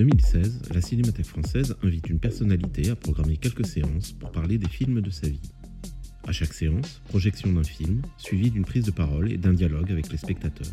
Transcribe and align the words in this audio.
2016, 0.00 0.62
la 0.72 0.80
Cinémathèque 0.80 1.26
française 1.26 1.76
invite 1.82 2.08
une 2.08 2.18
personnalité 2.18 2.88
à 2.88 2.96
programmer 2.96 3.36
quelques 3.36 3.66
séances 3.66 4.12
pour 4.12 4.32
parler 4.32 4.56
des 4.56 4.66
films 4.66 5.02
de 5.02 5.10
sa 5.10 5.28
vie. 5.28 5.52
À 6.26 6.32
chaque 6.32 6.54
séance, 6.54 7.02
projection 7.10 7.52
d'un 7.52 7.64
film, 7.64 8.00
suivie 8.16 8.50
d'une 8.50 8.64
prise 8.64 8.86
de 8.86 8.92
parole 8.92 9.30
et 9.30 9.36
d'un 9.36 9.52
dialogue 9.52 9.92
avec 9.92 10.10
les 10.10 10.16
spectateurs. 10.16 10.72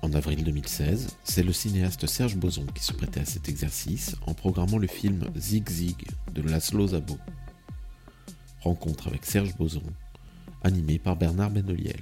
En 0.00 0.10
avril 0.14 0.42
2016, 0.42 1.08
c'est 1.24 1.42
le 1.42 1.52
cinéaste 1.52 2.06
Serge 2.06 2.36
Boson 2.36 2.64
qui 2.74 2.82
se 2.82 2.94
prêtait 2.94 3.20
à 3.20 3.26
cet 3.26 3.50
exercice 3.50 4.16
en 4.26 4.32
programmant 4.32 4.78
le 4.78 4.86
film 4.86 5.20
Zig 5.36 5.68
Zig 5.68 6.06
de 6.34 6.40
Laszlo 6.40 6.86
Zabo. 6.86 7.18
Rencontre 8.62 9.08
avec 9.08 9.26
Serge 9.26 9.54
Boson, 9.58 9.82
animé 10.62 10.98
par 10.98 11.16
Bernard 11.16 11.50
Benoliel. 11.50 11.93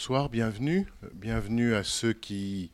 Bonsoir, 0.00 0.30
bienvenue. 0.30 0.86
Bienvenue 1.12 1.74
à 1.74 1.84
ceux 1.84 2.14
qui 2.14 2.70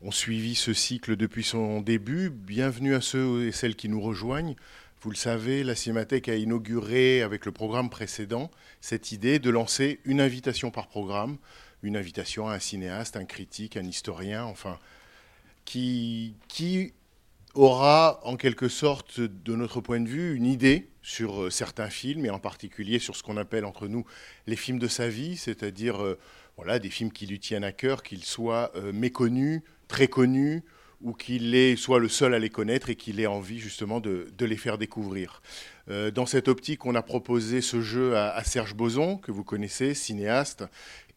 ont 0.00 0.12
suivi 0.12 0.54
ce 0.54 0.72
cycle 0.72 1.16
depuis 1.16 1.42
son 1.42 1.80
début. 1.80 2.30
Bienvenue 2.30 2.94
à 2.94 3.00
ceux 3.00 3.48
et 3.48 3.50
celles 3.50 3.74
qui 3.74 3.88
nous 3.88 4.00
rejoignent. 4.00 4.54
Vous 5.00 5.10
le 5.10 5.16
savez, 5.16 5.64
la 5.64 5.74
Cinémathèque 5.74 6.28
a 6.28 6.36
inauguré 6.36 7.22
avec 7.22 7.46
le 7.46 7.50
programme 7.50 7.90
précédent 7.90 8.48
cette 8.80 9.10
idée 9.10 9.40
de 9.40 9.50
lancer 9.50 9.98
une 10.04 10.20
invitation 10.20 10.70
par 10.70 10.86
programme, 10.86 11.36
une 11.82 11.96
invitation 11.96 12.48
à 12.48 12.54
un 12.54 12.60
cinéaste, 12.60 13.16
un 13.16 13.24
critique, 13.24 13.76
un 13.76 13.84
historien, 13.84 14.44
enfin, 14.44 14.78
qui, 15.64 16.36
qui 16.46 16.92
aura 17.56 18.20
en 18.24 18.36
quelque 18.36 18.68
sorte, 18.68 19.20
de 19.20 19.54
notre 19.54 19.80
point 19.80 20.00
de 20.00 20.08
vue, 20.08 20.34
une 20.34 20.46
idée 20.46 20.88
sur 21.02 21.42
euh, 21.42 21.50
certains 21.50 21.90
films, 21.90 22.24
et 22.26 22.30
en 22.30 22.38
particulier 22.38 22.98
sur 22.98 23.16
ce 23.16 23.22
qu'on 23.22 23.36
appelle 23.36 23.64
entre 23.64 23.88
nous 23.88 24.04
les 24.46 24.56
films 24.56 24.78
de 24.78 24.88
sa 24.88 25.08
vie, 25.08 25.36
c'est-à-dire 25.36 26.02
euh, 26.02 26.18
voilà, 26.56 26.78
des 26.78 26.90
films 26.90 27.12
qui 27.12 27.26
lui 27.26 27.40
tiennent 27.40 27.64
à 27.64 27.72
cœur, 27.72 28.02
qu'ils 28.02 28.24
soient 28.24 28.72
euh, 28.76 28.92
méconnus, 28.92 29.62
très 29.88 30.08
connus, 30.08 30.62
ou 31.06 31.12
qu'il 31.12 31.78
soit 31.78 32.00
le 32.00 32.08
seul 32.08 32.34
à 32.34 32.40
les 32.40 32.50
connaître 32.50 32.90
et 32.90 32.96
qu'il 32.96 33.20
ait 33.20 33.28
envie 33.28 33.60
justement 33.60 34.00
de, 34.00 34.26
les 34.40 34.56
faire 34.56 34.76
découvrir. 34.76 35.40
Euh, 35.88 36.10
dans 36.10 36.26
cette 36.26 36.48
optique, 36.48 36.84
on 36.84 36.96
a 36.96 37.02
proposé 37.02 37.60
ce 37.60 37.80
jeu 37.80 38.16
à, 38.16 38.30
à, 38.30 38.42
Serge 38.42 38.74
Boson, 38.74 39.16
que 39.16 39.30
vous 39.30 39.44
connaissez, 39.44 39.94
cinéaste. 39.94 40.64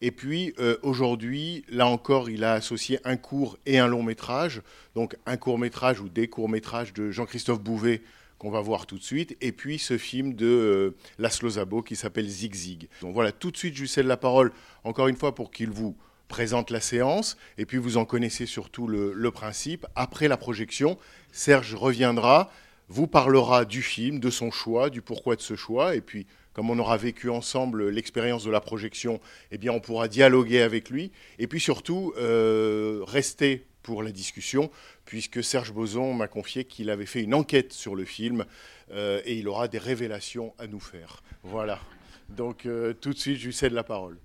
Et 0.00 0.12
puis 0.12 0.54
euh, 0.60 0.76
aujourd'hui, 0.84 1.64
là 1.68 1.88
encore, 1.88 2.30
il 2.30 2.44
a 2.44 2.52
associé 2.52 3.00
un 3.02 3.16
court 3.16 3.58
et 3.66 3.80
un 3.80 3.88
long 3.88 4.04
métrage, 4.04 4.62
donc 4.94 5.16
un 5.26 5.36
court 5.36 5.58
métrage 5.58 6.00
ou 6.00 6.08
des 6.08 6.28
courts 6.28 6.48
métrages 6.48 6.92
de 6.92 7.10
Jean-Christophe 7.10 7.60
Bouvet 7.60 8.00
qu'on 8.38 8.50
va 8.50 8.60
voir 8.60 8.86
tout 8.86 8.96
de 8.96 9.02
suite, 9.02 9.36
et 9.42 9.50
puis 9.50 9.78
ce 9.78 9.98
film 9.98 10.34
de 10.34 10.46
euh, 10.46 10.96
Laszlo 11.18 11.50
Zabo 11.50 11.82
qui 11.82 11.96
s'appelle 11.96 12.28
Zig 12.28 12.54
Zig. 12.54 12.88
Donc 13.02 13.12
voilà, 13.12 13.32
tout 13.32 13.50
de 13.50 13.56
suite, 13.56 13.74
je 13.74 13.82
lui 13.82 13.88
cède 13.88 14.06
la 14.06 14.16
parole 14.16 14.52
encore 14.84 15.08
une 15.08 15.16
fois 15.16 15.34
pour 15.34 15.50
qu'il 15.50 15.68
vous 15.68 15.96
présente 16.30 16.70
la 16.70 16.80
séance, 16.80 17.36
et 17.58 17.66
puis 17.66 17.76
vous 17.76 17.98
en 17.98 18.06
connaissez 18.06 18.46
surtout 18.46 18.86
le, 18.86 19.30
principe. 19.30 19.84
Après 19.96 20.28
la 20.28 20.38
projection, 20.38 20.96
Serge 21.32 21.74
reviendra, 21.74 22.50
vous 22.88 23.06
parlera 23.06 23.66
du 23.66 23.82
film, 23.82 24.20
de 24.20 24.30
son 24.30 24.50
choix, 24.50 24.88
du 24.88 25.02
pourquoi 25.02 25.36
de 25.36 25.42
ce 25.42 25.56
choix, 25.56 25.94
et 25.94 26.00
puis 26.00 26.26
comme 26.52 26.70
on 26.70 26.78
aura 26.78 26.96
vécu 26.96 27.28
ensemble 27.28 27.90
l'expérience 27.90 28.44
de 28.44 28.50
la 28.50 28.60
projection, 28.60 29.20
eh 29.50 29.58
bien 29.58 29.72
on 29.72 29.80
pourra 29.80 30.08
dialoguer 30.08 30.62
avec 30.62 30.88
lui, 30.88 31.10
et 31.38 31.46
puis 31.46 31.60
surtout 31.60 32.12
euh, 32.16 33.02
rester 33.06 33.66
pour 33.82 34.02
la 34.02 34.12
discussion, 34.12 34.70
puisque 35.04 35.42
Serge 35.42 35.72
Boson 35.72 36.14
m'a 36.14 36.28
confié 36.28 36.64
qu'il 36.64 36.90
avait 36.90 37.06
fait 37.06 37.22
une 37.22 37.34
enquête 37.34 37.72
sur 37.72 37.94
le 37.96 38.04
film, 38.04 38.44
euh, 38.92 39.20
et 39.24 39.34
il 39.34 39.48
aura 39.48 39.68
des 39.68 39.78
révélations 39.78 40.54
à 40.58 40.66
nous 40.68 40.80
faire. 40.80 41.22
Voilà. 41.42 41.80
Donc 42.28 42.66
euh, 42.66 42.92
tout 42.92 43.12
de 43.12 43.18
suite, 43.18 43.38
je 43.38 43.46
lui 43.46 43.52
cède 43.52 43.72
la 43.72 43.84
parole. 43.84 44.18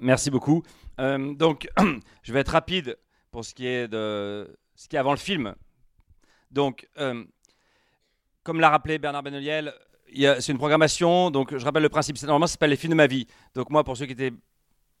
Merci 0.00 0.30
beaucoup. 0.30 0.62
Euh, 1.00 1.34
donc, 1.34 1.68
je 2.22 2.32
vais 2.32 2.40
être 2.40 2.50
rapide 2.52 2.96
pour 3.30 3.44
ce 3.44 3.54
qui 3.54 3.66
est 3.66 3.88
de 3.88 4.56
ce 4.74 4.88
qui 4.88 4.96
est 4.96 4.98
avant 4.98 5.12
le 5.12 5.18
film. 5.18 5.54
Donc, 6.50 6.88
euh, 6.98 7.24
comme 8.42 8.60
l'a 8.60 8.70
rappelé 8.70 8.98
Bernard 8.98 9.22
Benoliel, 9.22 9.74
c'est 10.14 10.48
une 10.48 10.58
programmation. 10.58 11.30
Donc, 11.30 11.56
je 11.56 11.64
rappelle 11.64 11.82
le 11.82 11.88
principe. 11.88 12.20
Normalement, 12.22 12.46
ça 12.46 12.52
s'appelle 12.52 12.70
les 12.70 12.76
films 12.76 12.92
de 12.92 12.96
ma 12.96 13.06
vie. 13.06 13.26
Donc, 13.54 13.70
moi, 13.70 13.84
pour 13.84 13.96
ceux 13.96 14.06
qui 14.06 14.12
étaient 14.12 14.32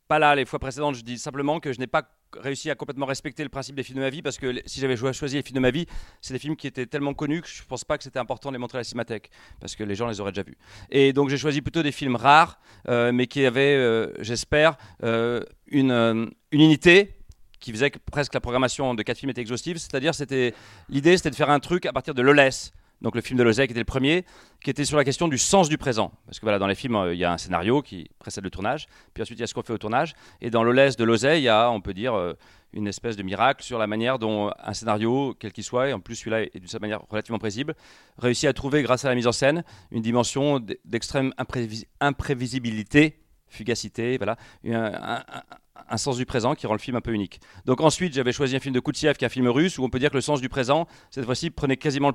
pas 0.08 0.18
là 0.18 0.34
les 0.34 0.44
fois 0.44 0.58
précédentes, 0.58 0.94
je 0.94 1.02
dis 1.02 1.18
simplement 1.18 1.60
que 1.60 1.72
je 1.72 1.78
n'ai 1.78 1.86
pas 1.86 2.08
réussi 2.38 2.70
à 2.70 2.74
complètement 2.74 3.06
respecter 3.06 3.42
le 3.42 3.48
principe 3.48 3.76
des 3.76 3.82
films 3.82 3.98
de 3.98 4.04
ma 4.04 4.10
vie 4.10 4.22
parce 4.22 4.38
que 4.38 4.60
si 4.66 4.80
j'avais 4.80 4.96
choisi 4.96 5.36
les 5.36 5.42
films 5.42 5.56
de 5.56 5.60
ma 5.60 5.70
vie, 5.70 5.86
c'est 6.20 6.34
des 6.34 6.38
films 6.38 6.56
qui 6.56 6.66
étaient 6.66 6.86
tellement 6.86 7.14
connus 7.14 7.42
que 7.42 7.48
je 7.48 7.62
ne 7.62 7.66
pense 7.66 7.84
pas 7.84 7.96
que 7.96 8.04
c'était 8.04 8.18
important 8.18 8.50
de 8.50 8.54
les 8.54 8.58
montrer 8.58 8.78
à 8.78 8.80
la 8.80 8.84
cinémathèque 8.84 9.30
parce 9.60 9.76
que 9.76 9.84
les 9.84 9.94
gens 9.94 10.08
les 10.08 10.20
auraient 10.20 10.32
déjà 10.32 10.42
vus. 10.42 10.56
Et 10.90 11.12
donc 11.12 11.28
j'ai 11.28 11.38
choisi 11.38 11.62
plutôt 11.62 11.82
des 11.82 11.92
films 11.92 12.16
rares, 12.16 12.58
euh, 12.88 13.12
mais 13.12 13.26
qui 13.26 13.44
avaient, 13.44 13.76
euh, 13.76 14.12
j'espère, 14.20 14.76
euh, 15.02 15.42
une, 15.68 16.30
unité 16.52 17.12
qui 17.58 17.72
faisait 17.72 17.90
que 17.90 17.98
presque 17.98 18.34
la 18.34 18.40
programmation 18.40 18.94
de 18.94 19.02
quatre 19.02 19.18
films 19.18 19.30
était 19.30 19.40
exhaustive. 19.40 19.78
C'est-à-dire, 19.78 20.14
c'était 20.14 20.54
l'idée, 20.88 21.16
c'était 21.16 21.30
de 21.30 21.34
faire 21.34 21.50
un 21.50 21.60
truc 21.60 21.86
à 21.86 21.92
partir 21.92 22.14
de 22.14 22.22
Lolès 22.22 22.72
donc 23.02 23.14
le 23.14 23.20
film 23.20 23.38
de 23.38 23.42
Lozay 23.42 23.66
qui 23.66 23.72
était 23.72 23.80
le 23.80 23.84
premier, 23.84 24.24
qui 24.62 24.70
était 24.70 24.84
sur 24.84 24.96
la 24.96 25.04
question 25.04 25.28
du 25.28 25.38
sens 25.38 25.68
du 25.68 25.78
présent. 25.78 26.12
Parce 26.26 26.38
que 26.38 26.44
voilà, 26.44 26.58
dans 26.58 26.66
les 26.66 26.74
films, 26.74 26.96
euh, 26.96 27.14
il 27.14 27.18
y 27.18 27.24
a 27.24 27.32
un 27.32 27.38
scénario 27.38 27.82
qui 27.82 28.10
précède 28.18 28.44
le 28.44 28.50
tournage, 28.50 28.86
puis 29.14 29.22
ensuite 29.22 29.38
il 29.38 29.42
y 29.42 29.44
a 29.44 29.46
ce 29.46 29.54
qu'on 29.54 29.62
fait 29.62 29.72
au 29.72 29.78
tournage. 29.78 30.14
Et 30.40 30.50
dans 30.50 30.62
l'Olès 30.62 30.96
de 30.96 31.04
Lozay, 31.04 31.40
il 31.40 31.44
y 31.44 31.48
a, 31.48 31.70
on 31.70 31.80
peut 31.80 31.94
dire, 31.94 32.14
euh, 32.14 32.34
une 32.72 32.86
espèce 32.86 33.16
de 33.16 33.22
miracle 33.22 33.62
sur 33.62 33.78
la 33.78 33.86
manière 33.86 34.18
dont 34.18 34.50
un 34.58 34.74
scénario, 34.74 35.34
quel 35.38 35.52
qu'il 35.52 35.64
soit, 35.64 35.88
et 35.88 35.92
en 35.92 36.00
plus 36.00 36.16
celui-là 36.16 36.42
est 36.42 36.58
d'une 36.58 36.68
certaine 36.68 36.90
manière 36.90 37.06
relativement 37.08 37.38
prévisible, 37.38 37.74
réussit 38.18 38.48
à 38.48 38.52
trouver, 38.52 38.82
grâce 38.82 39.04
à 39.04 39.08
la 39.08 39.14
mise 39.14 39.26
en 39.26 39.32
scène, 39.32 39.64
une 39.90 40.02
dimension 40.02 40.60
d'extrême 40.84 41.32
imprévis 41.38 41.86
imprévisibilité, 42.00 43.18
fugacité, 43.48 44.18
voilà, 44.18 44.36
un, 44.64 45.96
sens 45.96 46.16
du 46.16 46.26
présent 46.26 46.54
qui 46.54 46.66
rend 46.66 46.74
le 46.74 46.78
film 46.78 46.96
un 46.96 47.00
peu 47.00 47.12
unique. 47.12 47.40
Donc 47.64 47.80
ensuite, 47.80 48.12
j'avais 48.12 48.32
choisi 48.32 48.56
un 48.56 48.60
film 48.60 48.74
de 48.74 48.80
Koutsiev 48.80 49.16
qui 49.16 49.24
est 49.24 49.26
un 49.26 49.30
film 49.30 49.48
russe, 49.48 49.78
où 49.78 49.84
on 49.84 49.88
peut 49.88 49.98
dire 49.98 50.10
que 50.10 50.16
le 50.16 50.20
sens 50.20 50.40
du 50.40 50.48
présent, 50.48 50.86
cette 51.10 51.24
fois-ci, 51.24 51.50
prenait 51.50 51.76
quasiment 51.76 52.12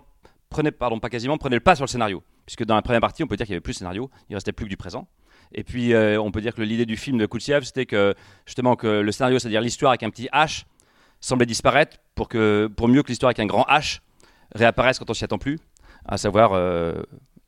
prenait, 0.51 0.71
pardon, 0.71 0.99
pas 0.99 1.09
quasiment, 1.09 1.37
prenait 1.37 1.55
le 1.55 1.61
pas 1.61 1.75
sur 1.75 1.85
le 1.85 1.89
scénario. 1.89 2.21
Puisque 2.45 2.63
dans 2.65 2.75
la 2.75 2.83
première 2.83 3.01
partie, 3.01 3.23
on 3.23 3.27
peut 3.27 3.35
dire 3.35 3.47
qu'il 3.47 3.53
n'y 3.53 3.57
avait 3.57 3.61
plus 3.61 3.73
de 3.73 3.79
scénario, 3.79 4.11
il 4.29 4.35
restait 4.35 4.51
plus 4.51 4.65
que 4.65 4.69
du 4.69 4.77
présent. 4.77 5.07
Et 5.53 5.63
puis, 5.63 5.93
euh, 5.93 6.21
on 6.21 6.31
peut 6.31 6.41
dire 6.41 6.53
que 6.53 6.61
l'idée 6.61 6.85
du 6.85 6.97
film 6.97 7.17
de 7.17 7.25
Koutsiev, 7.25 7.63
c'était 7.63 7.85
que, 7.85 8.13
justement, 8.45 8.75
que 8.75 8.87
le 8.87 9.11
scénario, 9.11 9.39
c'est-à-dire 9.39 9.61
l'histoire 9.61 9.91
avec 9.91 10.03
un 10.03 10.09
petit 10.09 10.29
H, 10.31 10.63
semblait 11.19 11.45
disparaître 11.45 11.97
pour, 12.15 12.29
que, 12.29 12.69
pour 12.75 12.87
mieux 12.87 13.01
que 13.03 13.09
l'histoire 13.09 13.29
avec 13.29 13.39
un 13.39 13.45
grand 13.45 13.65
H 13.69 13.99
réapparaisse 14.53 14.99
quand 14.99 15.09
on 15.09 15.13
s'y 15.13 15.23
attend 15.23 15.37
plus, 15.37 15.59
à 16.05 16.17
savoir 16.17 16.51
euh, 16.53 17.01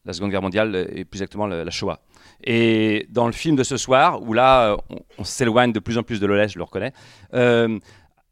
la 0.05 0.13
Seconde 0.13 0.31
Guerre 0.31 0.41
mondiale 0.41 0.87
et 0.93 1.05
plus 1.05 1.19
exactement 1.21 1.47
la, 1.47 1.69
Shoah. 1.69 1.99
Et 2.43 3.07
dans 3.09 3.25
le 3.25 3.31
film 3.31 3.55
de 3.55 3.63
ce 3.63 3.77
soir, 3.77 4.21
où 4.21 4.33
là, 4.33 4.77
on, 5.17 5.23
s'éloigne 5.23 5.71
de 5.71 5.79
plus 5.79 5.97
en 5.97 6.03
plus 6.03 6.19
de 6.19 6.25
l'Olès, 6.25 6.51
je 6.51 6.57
le 6.57 6.63
reconnais, 6.63 6.93
euh, 7.33 7.79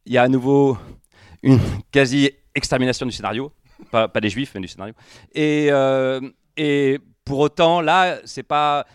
il 0.06 0.14
y 0.14 0.18
a 0.18 0.24
à 0.24 0.28
nouveau 0.28 0.78
une 1.44 1.60
quasi-extermination 1.92 3.06
du 3.06 3.12
scénario, 3.12 3.52
pas, 3.90 4.08
des 4.08 4.30
juifs, 4.30 4.52
mais 4.56 4.62
du 4.62 4.68
scénario. 4.68 4.94
Et, 5.34 5.68
euh, 5.72 6.22
et 6.58 7.00
pour 7.26 7.40
autant, 7.40 7.82
là, 7.82 8.20
c'est 8.26 8.44
pas 8.44 8.86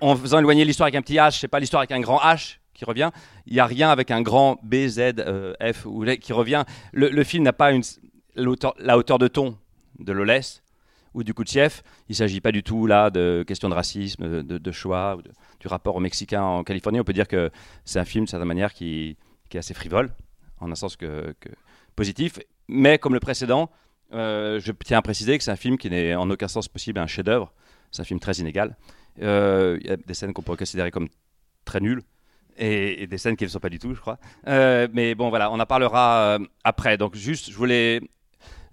en 0.00 0.16
faisant 0.16 0.38
éloigner 0.38 0.64
l'histoire 0.64 0.86
avec 0.86 0.96
un 0.96 1.02
petit 1.02 1.16
H, 1.16 1.38
c'est 1.40 1.48
pas 1.48 1.60
l'histoire 1.60 1.80
avec 1.80 1.92
un 1.92 2.00
grand 2.00 2.18
H 2.18 2.58
qui 2.74 2.84
revient. 2.84 3.10
Il 3.46 3.54
n'y 3.54 3.60
a 3.60 3.66
rien 3.66 3.90
avec 3.90 4.10
un 4.10 4.22
grand 4.22 4.58
B, 4.62 4.86
Z, 4.88 5.14
euh, 5.18 5.54
F 5.60 5.86
ou 5.86 6.04
qui 6.20 6.32
revient. 6.32 6.64
Le, 6.92 7.24
film 7.24 7.44
n'a 7.44 7.52
pas 7.52 7.72
une, 7.72 7.82
la 8.34 8.98
hauteur 8.98 9.18
de 9.18 9.28
ton 9.28 9.56
de 9.98 10.12
Lolès 10.12 10.62
ou 11.14 11.24
du 11.24 11.32
Koutchev. 11.32 11.80
Il 12.08 12.12
ne 12.12 12.16
s'agit 12.16 12.42
pas 12.42 12.52
du 12.52 12.62
tout 12.62 12.86
là 12.86 13.08
de 13.08 13.42
questions 13.46 13.70
de 13.70 13.74
racisme, 13.74 14.28
de, 14.28 14.42
de, 14.42 14.58
de 14.58 14.72
choix, 14.72 15.16
ou 15.16 15.22
de, 15.22 15.30
du 15.60 15.68
rapport 15.68 15.96
aux 15.96 16.00
Mexicains 16.00 16.42
en 16.42 16.62
Californie. 16.62 17.00
On 17.00 17.04
peut 17.04 17.14
dire 17.14 17.28
que 17.28 17.50
c'est 17.86 17.98
un 17.98 18.04
film, 18.04 18.24
d'une 18.24 18.30
certaine 18.30 18.48
manière, 18.48 18.74
qui, 18.74 19.16
est 19.52 19.58
assez 19.58 19.72
frivole, 19.72 20.10
en 20.60 20.70
un 20.70 20.74
sens 20.74 20.96
que 20.96 21.34
positif. 21.94 22.38
Mais 22.68 22.98
comme 22.98 23.14
le 23.14 23.20
précédent, 23.20 23.70
euh, 24.12 24.60
je 24.60 24.72
tiens 24.84 24.98
à 24.98 25.02
préciser 25.02 25.36
que 25.38 25.44
c'est 25.44 25.50
un 25.50 25.56
film 25.56 25.78
qui 25.78 25.90
n'est 25.90 26.14
en 26.14 26.30
aucun 26.30 26.48
sens 26.48 26.68
possible 26.68 26.98
un 26.98 27.06
chef-d'œuvre. 27.06 27.52
C'est 27.90 28.02
un 28.02 28.04
film 28.04 28.20
très 28.20 28.34
inégal. 28.34 28.76
Euh, 29.22 29.78
il 29.80 29.86
y 29.86 29.90
a 29.90 29.96
des 29.96 30.14
scènes 30.14 30.32
qu'on 30.32 30.42
pourrait 30.42 30.58
considérer 30.58 30.90
comme 30.90 31.08
très 31.64 31.80
nulles 31.80 32.02
et, 32.58 33.06
des 33.06 33.18
scènes 33.18 33.36
qui 33.36 33.44
ne 33.44 33.48
le 33.48 33.52
sont 33.52 33.60
pas 33.60 33.68
du 33.68 33.78
tout, 33.78 33.94
je 33.94 34.00
crois. 34.00 34.18
Euh, 34.46 34.88
mais 34.92 35.14
bon, 35.14 35.28
voilà, 35.30 35.50
on 35.50 35.58
en 35.58 35.66
parlera 35.66 36.36
euh, 36.36 36.38
après. 36.64 36.96
Donc, 36.96 37.14
juste, 37.14 37.50
je 37.50 37.56
voulais 37.56 38.00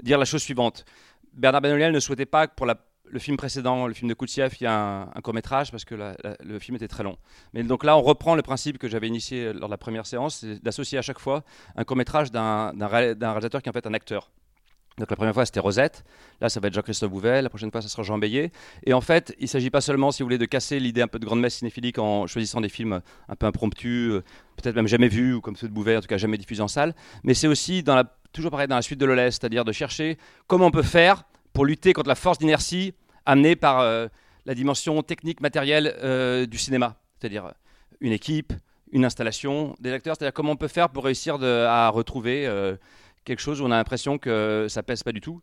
dire 0.01 0.17
la 0.17 0.25
chose 0.25 0.41
suivante. 0.41 0.85
Bernard 1.33 1.61
Benoliel 1.61 1.91
ne 1.91 1.99
souhaitait 1.99 2.25
pas 2.25 2.47
que 2.47 2.53
pour 2.55 2.65
le 2.65 3.19
film 3.19 3.37
précédent, 3.37 3.87
le 3.87 3.93
film 3.93 4.09
de 4.09 4.13
Koutsiev, 4.13 4.55
il 4.59 4.63
y 4.63 4.67
a 4.67 4.73
un, 4.73 5.01
un 5.03 5.21
court 5.21 5.33
métrage 5.33 5.71
parce 5.71 5.85
que 5.85 5.95
le 5.95 6.59
film 6.59 6.75
était 6.75 6.87
très 6.87 7.03
long. 7.03 7.17
Mais 7.53 7.63
donc 7.63 7.83
là, 7.83 7.97
on 7.97 8.01
reprend 8.01 8.35
le 8.35 8.41
principe 8.41 8.77
que 8.77 8.87
j'avais 8.87 9.07
initié 9.07 9.53
lors 9.53 9.69
de 9.69 9.73
la 9.73 9.77
première 9.77 10.05
séance, 10.05 10.37
c'est 10.37 10.63
d'associer 10.63 10.97
à 10.97 11.01
chaque 11.01 11.19
fois 11.19 11.43
un 11.75 11.83
court 11.83 11.97
métrage 11.97 12.31
d'un 12.31 12.73
d'un 12.73 12.87
ré- 12.87 13.15
d'un 13.15 13.31
réalisateur 13.31 13.61
qui 13.61 13.69
est 13.69 13.71
en 13.71 13.73
fait 13.73 13.87
un 13.87 13.93
acteur. 13.93 14.31
Donc 14.99 15.09
la 15.09 15.15
première 15.15 15.33
fois 15.33 15.45
c'était 15.45 15.59
Rosette, 15.59 16.03
là 16.39 16.49
ça 16.49 16.59
va 16.59 16.67
être 16.67 16.73
Jean-Christophe 16.75 17.09
Bouvet, 17.09 17.41
la 17.41 17.49
prochaine 17.49 17.71
fois 17.71 17.81
ça 17.81 17.87
sera 17.87 18.03
Jean 18.03 18.17
Bélier. 18.19 18.51
Et 18.85 18.93
en 18.93 19.01
fait, 19.01 19.33
il 19.39 19.43
ne 19.43 19.47
s'agit 19.47 19.71
pas 19.71 19.81
seulement, 19.81 20.11
si 20.11 20.21
vous 20.21 20.27
voulez, 20.27 20.37
de 20.37 20.45
casser 20.45 20.79
l'idée 20.79 21.01
un 21.01 21.07
peu 21.07 21.17
de 21.19 21.25
grande 21.25 21.39
messe 21.39 21.55
cinéphilique 21.55 21.97
en 21.97 22.27
choisissant 22.27 22.61
des 22.61 22.69
films 22.69 23.01
un 23.27 23.35
peu 23.35 23.47
impromptus, 23.47 24.11
euh, 24.11 24.23
peut-être 24.57 24.75
même 24.75 24.87
jamais 24.87 25.07
vus, 25.07 25.33
ou 25.33 25.41
comme 25.41 25.55
ceux 25.55 25.67
de 25.67 25.73
Bouvet, 25.73 25.97
en 25.97 26.01
tout 26.01 26.07
cas 26.07 26.17
jamais 26.17 26.37
diffusés 26.37 26.61
en 26.61 26.67
salle. 26.67 26.93
Mais 27.23 27.33
c'est 27.33 27.47
aussi, 27.47 27.83
toujours 28.31 28.51
pareil, 28.51 28.67
dans 28.67 28.75
la 28.75 28.81
suite 28.81 28.99
de 28.99 29.05
l'Olès, 29.05 29.33
c'est-à-dire 29.33 29.65
de 29.65 29.71
chercher 29.71 30.17
comment 30.47 30.67
on 30.67 30.71
peut 30.71 30.83
faire 30.83 31.23
pour 31.53 31.65
lutter 31.65 31.93
contre 31.93 32.09
la 32.09 32.15
force 32.15 32.37
d'inertie 32.37 32.93
amenée 33.25 33.55
par 33.55 33.79
euh, 33.79 34.07
la 34.45 34.53
dimension 34.53 35.01
technique, 35.01 35.41
matérielle 35.41 35.95
euh, 36.03 36.45
du 36.45 36.57
cinéma. 36.57 36.97
C'est-à-dire 37.19 37.53
une 37.99 38.11
équipe, 38.11 38.53
une 38.91 39.05
installation, 39.05 39.75
des 39.79 39.91
acteurs, 39.91 40.15
c'est-à-dire 40.15 40.33
comment 40.33 40.51
on 40.51 40.55
peut 40.55 40.67
faire 40.67 40.89
pour 40.89 41.05
réussir 41.05 41.41
à 41.41 41.89
retrouver 41.89 42.47
quelque 43.25 43.39
chose 43.41 43.61
où 43.61 43.65
on 43.65 43.71
a 43.71 43.75
l'impression 43.77 44.17
que 44.17 44.67
ça 44.69 44.83
pèse 44.83 45.03
pas 45.03 45.11
du 45.11 45.21
tout, 45.21 45.41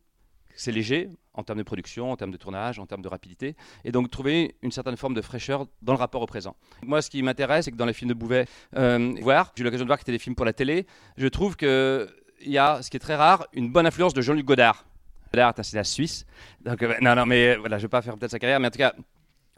c'est 0.56 0.72
léger 0.72 1.08
en 1.32 1.42
termes 1.42 1.58
de 1.58 1.62
production, 1.64 2.10
en 2.12 2.16
termes 2.16 2.32
de 2.32 2.36
tournage, 2.36 2.78
en 2.78 2.86
termes 2.86 3.00
de 3.02 3.08
rapidité, 3.08 3.56
et 3.84 3.92
donc 3.92 4.10
trouver 4.10 4.56
une 4.62 4.72
certaine 4.72 4.96
forme 4.96 5.14
de 5.14 5.22
fraîcheur 5.22 5.66
dans 5.80 5.92
le 5.94 5.98
rapport 5.98 6.20
au 6.20 6.26
présent. 6.26 6.54
Moi, 6.82 7.00
ce 7.00 7.08
qui 7.08 7.22
m'intéresse, 7.22 7.64
c'est 7.64 7.70
que 7.70 7.76
dans 7.76 7.86
les 7.86 7.92
films 7.94 8.10
de 8.10 8.14
Bouvet, 8.14 8.46
euh, 8.76 9.14
voir, 9.22 9.52
j'ai 9.56 9.62
eu 9.62 9.64
l'occasion 9.64 9.84
de 9.84 9.88
voir 9.88 9.96
que 9.98 10.02
c'était 10.02 10.12
des 10.12 10.18
films 10.18 10.34
pour 10.34 10.44
la 10.44 10.52
télé, 10.52 10.86
je 11.16 11.26
trouve 11.28 11.56
qu'il 11.56 12.08
y 12.42 12.58
a, 12.58 12.82
ce 12.82 12.90
qui 12.90 12.96
est 12.96 13.00
très 13.00 13.16
rare, 13.16 13.46
une 13.54 13.70
bonne 13.70 13.86
influence 13.86 14.12
de 14.12 14.20
Jean-Luc 14.20 14.44
Godard. 14.44 14.84
Godard 15.32 15.50
est 15.56 15.60
un 15.60 15.62
cinéaste 15.62 15.92
suisse, 15.92 16.26
donc 16.62 16.82
euh, 16.82 16.94
non, 17.00 17.14
non, 17.14 17.24
mais 17.24 17.54
euh, 17.54 17.58
voilà, 17.58 17.78
je 17.78 17.82
vais 17.82 17.88
pas 17.88 18.02
faire 18.02 18.16
peut-être 18.18 18.32
sa 18.32 18.38
carrière, 18.38 18.60
mais 18.60 18.66
en 18.66 18.70
tout 18.70 18.78
cas, 18.78 18.92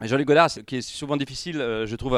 Jean-Luc 0.03 0.27
Godard, 0.29 0.51
c'est- 0.51 0.63
qui 0.63 0.77
est 0.77 0.83
souvent 0.83 1.17
difficile, 1.17 1.57
je 1.57 1.97
trouve, 1.97 2.13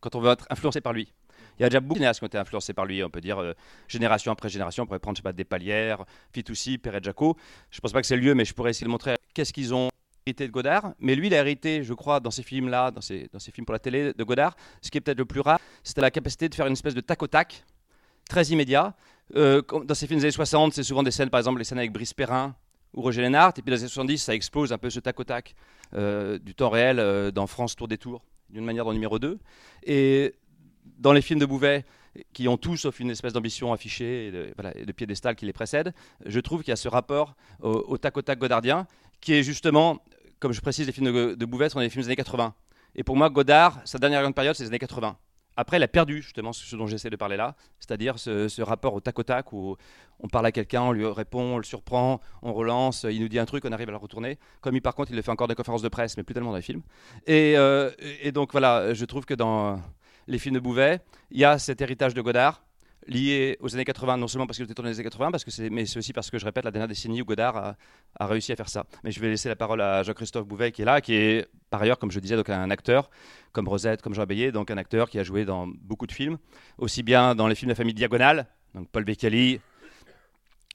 quand 0.00 0.14
on 0.14 0.20
veut 0.20 0.30
être 0.32 0.46
influencé 0.50 0.80
par 0.80 0.92
lui. 0.92 1.12
Il 1.58 1.62
y 1.62 1.64
a 1.64 1.68
déjà 1.68 1.80
beaucoup 1.80 1.94
de 1.94 1.98
cinéastes 1.98 2.20
qui 2.20 2.24
ont 2.24 2.28
été 2.28 2.38
influencés 2.38 2.74
par 2.74 2.84
lui, 2.84 3.02
on 3.02 3.10
peut 3.10 3.20
dire 3.20 3.38
euh, 3.38 3.54
génération 3.88 4.32
après 4.32 4.48
génération. 4.48 4.82
On 4.82 4.86
pourrait 4.86 4.98
prendre, 4.98 5.16
je 5.16 5.20
sais 5.20 5.24
pas, 5.24 5.32
Despalières, 5.32 6.04
Fitoussi, 6.32 6.78
Perret 6.78 7.00
Jaco. 7.02 7.36
Je 7.70 7.80
pense 7.80 7.92
pas 7.92 8.00
que 8.00 8.06
c'est 8.06 8.16
le 8.16 8.22
lieu, 8.22 8.34
mais 8.34 8.44
je 8.44 8.52
pourrais 8.52 8.70
essayer 8.70 8.86
de 8.86 8.90
montrer 8.90 9.16
qu'est-ce 9.32 9.52
qu'ils 9.52 9.74
ont 9.74 9.88
hérité 10.26 10.46
de 10.46 10.52
Godard. 10.52 10.92
Mais 11.00 11.14
lui, 11.14 11.28
il 11.28 11.34
a 11.34 11.38
hérité, 11.38 11.82
je 11.82 11.94
crois, 11.94 12.20
dans 12.20 12.30
ces 12.30 12.42
films-là, 12.42 12.90
dans 12.90 13.00
ces, 13.00 13.28
films 13.52 13.64
pour 13.64 13.72
la 13.72 13.78
télé 13.78 14.12
de 14.12 14.24
Godard, 14.24 14.56
ce 14.82 14.90
qui 14.90 14.98
est 14.98 15.00
peut-être 15.00 15.18
le 15.18 15.24
plus 15.24 15.40
rare, 15.40 15.58
c'était 15.82 16.00
la 16.00 16.10
capacité 16.10 16.48
de 16.48 16.54
faire 16.54 16.66
une 16.66 16.74
espèce 16.74 16.94
de 16.94 17.00
tac 17.00 17.22
au 17.22 17.26
tac, 17.26 17.64
très 18.28 18.44
immédiat. 18.46 18.94
Euh, 19.34 19.62
dans 19.84 19.94
ces 19.94 20.06
films 20.06 20.20
des 20.20 20.26
années 20.26 20.32
60, 20.32 20.74
c'est 20.74 20.82
souvent 20.82 21.02
des 21.02 21.10
scènes, 21.10 21.30
par 21.30 21.38
exemple, 21.38 21.58
les 21.58 21.64
scènes 21.64 21.78
avec 21.78 21.92
Brice 21.92 22.12
Perrin 22.12 22.54
ou 22.92 23.02
Roger 23.02 23.22
Lénart. 23.22 23.50
Et 23.56 23.62
puis 23.62 23.70
dans 23.70 23.76
les 23.76 23.80
années 23.80 23.88
70, 23.88 24.18
ça 24.18 24.34
explose 24.34 24.72
un 24.72 24.78
peu 24.78 24.90
ce 24.90 25.00
tac 25.00 25.18
au 25.18 25.24
tac 25.24 25.54
du 25.92 26.54
temps 26.54 26.70
réel 26.70 26.98
euh, 26.98 27.30
dans 27.30 27.46
France 27.46 27.76
Tour 27.76 27.88
des 27.88 27.96
Tours, 27.96 28.22
d'une 28.50 28.64
manière 28.64 28.84
dans 28.84 28.92
numéro 28.92 29.18
2. 29.18 29.38
Et 29.84 30.34
dans 30.98 31.12
les 31.12 31.22
films 31.22 31.40
de 31.40 31.46
Bouvet, 31.46 31.84
qui 32.32 32.48
ont 32.48 32.56
tous, 32.56 32.76
sauf 32.78 33.00
une 33.00 33.10
espèce 33.10 33.32
d'ambition 33.32 33.72
affichée 33.72 34.28
et 34.28 34.84
de, 34.86 34.92
piédestal 34.92 35.36
qui 35.36 35.46
les 35.46 35.52
précède, 35.52 35.92
je 36.24 36.40
trouve 36.40 36.62
qu'il 36.62 36.70
y 36.70 36.72
a 36.72 36.76
ce 36.76 36.88
rapport 36.88 37.34
au, 37.60 37.84
au 37.88 37.98
tac 37.98 38.16
au 38.16 38.22
tac 38.22 38.38
godardien, 38.38 38.86
qui 39.20 39.34
est 39.34 39.42
justement, 39.42 39.98
comme 40.38 40.52
je 40.52 40.60
précise, 40.60 40.86
les 40.86 40.92
films 40.92 41.34
de, 41.34 41.44
Bouvet 41.44 41.68
sont 41.68 41.80
des 41.80 41.90
films 41.90 42.02
des 42.02 42.08
années 42.08 42.16
80. 42.16 42.54
Et 42.94 43.02
pour 43.02 43.16
moi, 43.16 43.28
Godard, 43.28 43.80
sa 43.84 43.98
dernière 43.98 44.22
grande 44.22 44.34
période, 44.34 44.54
c'est 44.54 44.64
les 44.64 44.70
années 44.70 44.78
80. 44.78 45.16
Après, 45.58 45.78
il 45.78 45.82
a 45.82 45.88
perdu 45.88 46.20
justement 46.20 46.52
ce 46.52 46.76
dont 46.76 46.86
j'essaie 46.86 47.08
de 47.08 47.16
parler 47.16 47.36
là, 47.38 47.56
c'est-à-dire 47.78 48.18
ce, 48.18 48.60
rapport 48.60 48.92
au 48.92 49.00
tac 49.00 49.18
au 49.18 49.22
tac 49.22 49.52
où 49.54 49.76
on 50.20 50.28
parle 50.28 50.44
à 50.46 50.52
quelqu'un, 50.52 50.82
on 50.82 50.92
lui 50.92 51.06
répond, 51.06 51.54
on 51.54 51.56
le 51.56 51.64
surprend, 51.64 52.20
on 52.42 52.52
relance, 52.52 53.06
il 53.08 53.20
nous 53.20 53.28
dit 53.28 53.38
un 53.38 53.46
truc, 53.46 53.64
on 53.64 53.72
arrive 53.72 53.88
à 53.88 53.92
le 53.92 53.96
retourner. 53.96 54.38
Comme 54.60 54.76
il, 54.76 54.82
par 54.82 54.94
contre, 54.94 55.12
il 55.12 55.16
le 55.16 55.22
fait 55.22 55.30
encore 55.30 55.48
des 55.48 55.54
conférences 55.54 55.82
de 55.82 55.88
presse, 55.88 56.18
mais 56.18 56.24
plus 56.24 56.34
tellement 56.34 56.50
dans 56.50 56.56
les 56.56 56.62
films. 56.62 56.82
Et, 57.26 57.54
euh, 57.56 57.90
et 58.20 58.32
donc 58.32 58.52
voilà, 58.52 58.92
je 58.92 59.04
trouve 59.06 59.24
que 59.24 59.34
dans 59.34 59.80
les 60.26 60.38
films 60.38 60.54
de 60.54 60.60
Bouvet, 60.60 61.00
il 61.30 61.38
y 61.38 61.44
a 61.44 61.58
cet 61.58 61.80
héritage 61.80 62.14
de 62.14 62.20
Godard 62.20 62.62
lié 63.06 63.56
aux 63.60 63.74
années 63.74 63.84
80, 63.84 64.16
non 64.16 64.26
seulement 64.26 64.46
parce 64.46 64.56
qu'il 64.56 64.64
était 64.64 64.74
tourné 64.74 64.90
dans 64.90 64.94
les 64.94 65.00
années 65.00 65.04
80, 65.04 65.30
parce 65.30 65.44
que 65.44 65.68
mais 65.68 65.86
c'est 65.86 65.98
aussi 65.98 66.12
parce 66.12 66.30
que 66.30 66.38
je 66.38 66.44
répète 66.44 66.64
la 66.64 66.70
dernière 66.70 66.88
décennie 66.88 67.22
où 67.22 67.24
Godard 67.24 67.76
a, 68.18 68.26
réussi 68.26 68.52
à 68.52 68.56
faire 68.56 68.68
ça. 68.68 68.84
Mais 69.04 69.10
je 69.10 69.20
vais 69.20 69.28
laisser 69.28 69.48
la 69.48 69.56
parole 69.56 69.80
à 69.80 70.02
Jean-Christophe 70.02 70.46
Bouvet 70.46 70.72
qui 70.72 70.82
est 70.82 70.84
là, 70.84 71.00
qui 71.00 71.14
est 71.14 71.46
par 71.70 71.82
ailleurs, 71.82 71.98
comme 71.98 72.10
je 72.10 72.18
disais, 72.20 72.36
donc 72.36 72.48
un 72.48 72.70
acteur 72.70 73.10
comme 73.52 73.68
Rosette, 73.68 74.02
comme 74.02 74.14
Jean 74.14 74.24
Bélier, 74.24 74.52
donc 74.52 74.70
un 74.70 74.76
acteur 74.76 75.08
qui 75.08 75.18
a 75.18 75.22
joué 75.22 75.44
dans 75.44 75.66
beaucoup 75.66 76.06
de 76.06 76.12
films, 76.12 76.38
aussi 76.78 77.02
bien 77.02 77.34
dans 77.34 77.48
les 77.48 77.54
films 77.54 77.68
de 77.68 77.72
la 77.72 77.76
famille 77.76 77.94
Diagonale, 77.94 78.46
donc 78.74 78.88
Paul 78.90 79.04
Beccali, 79.04 79.60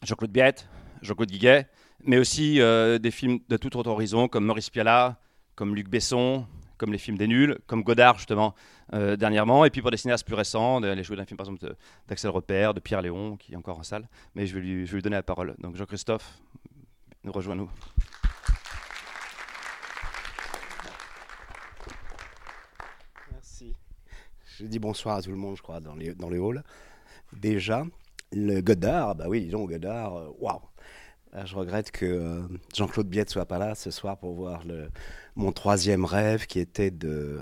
Jean-Claude 0.04 0.32
Biette, 0.32 0.68
Jean-Claude 1.02 1.30
Guiguet, 1.30 1.68
mais 2.04 2.18
aussi 2.18 2.60
euh, 2.62 2.98
des 2.98 3.12
films 3.12 3.40
de 3.50 3.58
tout 3.58 3.76
autre 3.78 3.90
horizon 3.90 4.28
comme 4.28 4.46
Maurice 4.46 4.70
Pialat, 4.70 5.20
comme 5.56 5.76
Luc 5.76 5.90
Besson, 5.90 6.48
comme 6.82 6.92
les 6.92 6.98
films 6.98 7.18
des 7.20 7.28
nuls, 7.28 7.60
comme 7.68 7.84
Godard 7.84 8.18
justement 8.18 8.56
euh, 8.94 9.16
dernièrement, 9.16 9.66
et 9.66 9.70
puis 9.70 9.84
pour 9.84 9.92
des 9.92 9.98
cinéastes 9.98 10.26
plus 10.26 10.34
récents, 10.34 10.80
les 10.80 11.04
jouer 11.04 11.16
d'un 11.16 11.26
film 11.26 11.38
par 11.38 11.46
exemple 11.48 11.76
d'Axel 12.08 12.32
Repère, 12.32 12.74
de 12.74 12.80
Pierre 12.80 13.04
Léon, 13.04 13.38
qui 13.38 13.54
est 13.54 13.56
encore 13.56 13.78
en 13.78 13.84
salle, 13.84 14.10
mais 14.34 14.48
je 14.48 14.56
vais 14.56 14.62
lui, 14.62 14.88
je 14.88 14.92
vais 14.92 14.98
lui 14.98 15.04
donner 15.04 15.16
la 15.16 15.22
parole. 15.22 15.56
Donc 15.60 15.76
Jean-Christophe, 15.76 16.40
nous 17.24 17.32
rejoins-nous. 17.32 17.70
Merci. 23.32 23.76
Je 24.58 24.66
dis 24.66 24.80
bonsoir 24.80 25.18
à 25.18 25.22
tout 25.22 25.30
le 25.30 25.36
monde, 25.36 25.56
je 25.56 25.62
crois, 25.62 25.80
dans 25.80 25.94
les, 25.94 26.16
dans 26.16 26.32
les 26.32 26.40
halls. 26.40 26.64
Déjà, 27.32 27.86
le 28.32 28.62
Godard, 28.62 29.14
bah 29.14 29.26
oui, 29.28 29.42
disons 29.42 29.66
Godard, 29.66 30.16
euh, 30.16 30.30
waouh. 30.40 30.62
Ah, 31.34 31.46
Je 31.46 31.56
regrette 31.56 31.92
que 31.92 32.06
euh, 32.06 32.42
Jean-Claude 32.76 33.08
Biette 33.08 33.30
soit 33.30 33.46
pas 33.46 33.58
là 33.58 33.74
ce 33.74 33.90
soir 33.90 34.18
pour 34.18 34.34
voir 34.34 34.64
mon 35.36 35.54
troisième 35.54 36.04
rêve 36.04 36.46
qui 36.46 36.60
était 36.60 36.92
de. 36.92 37.42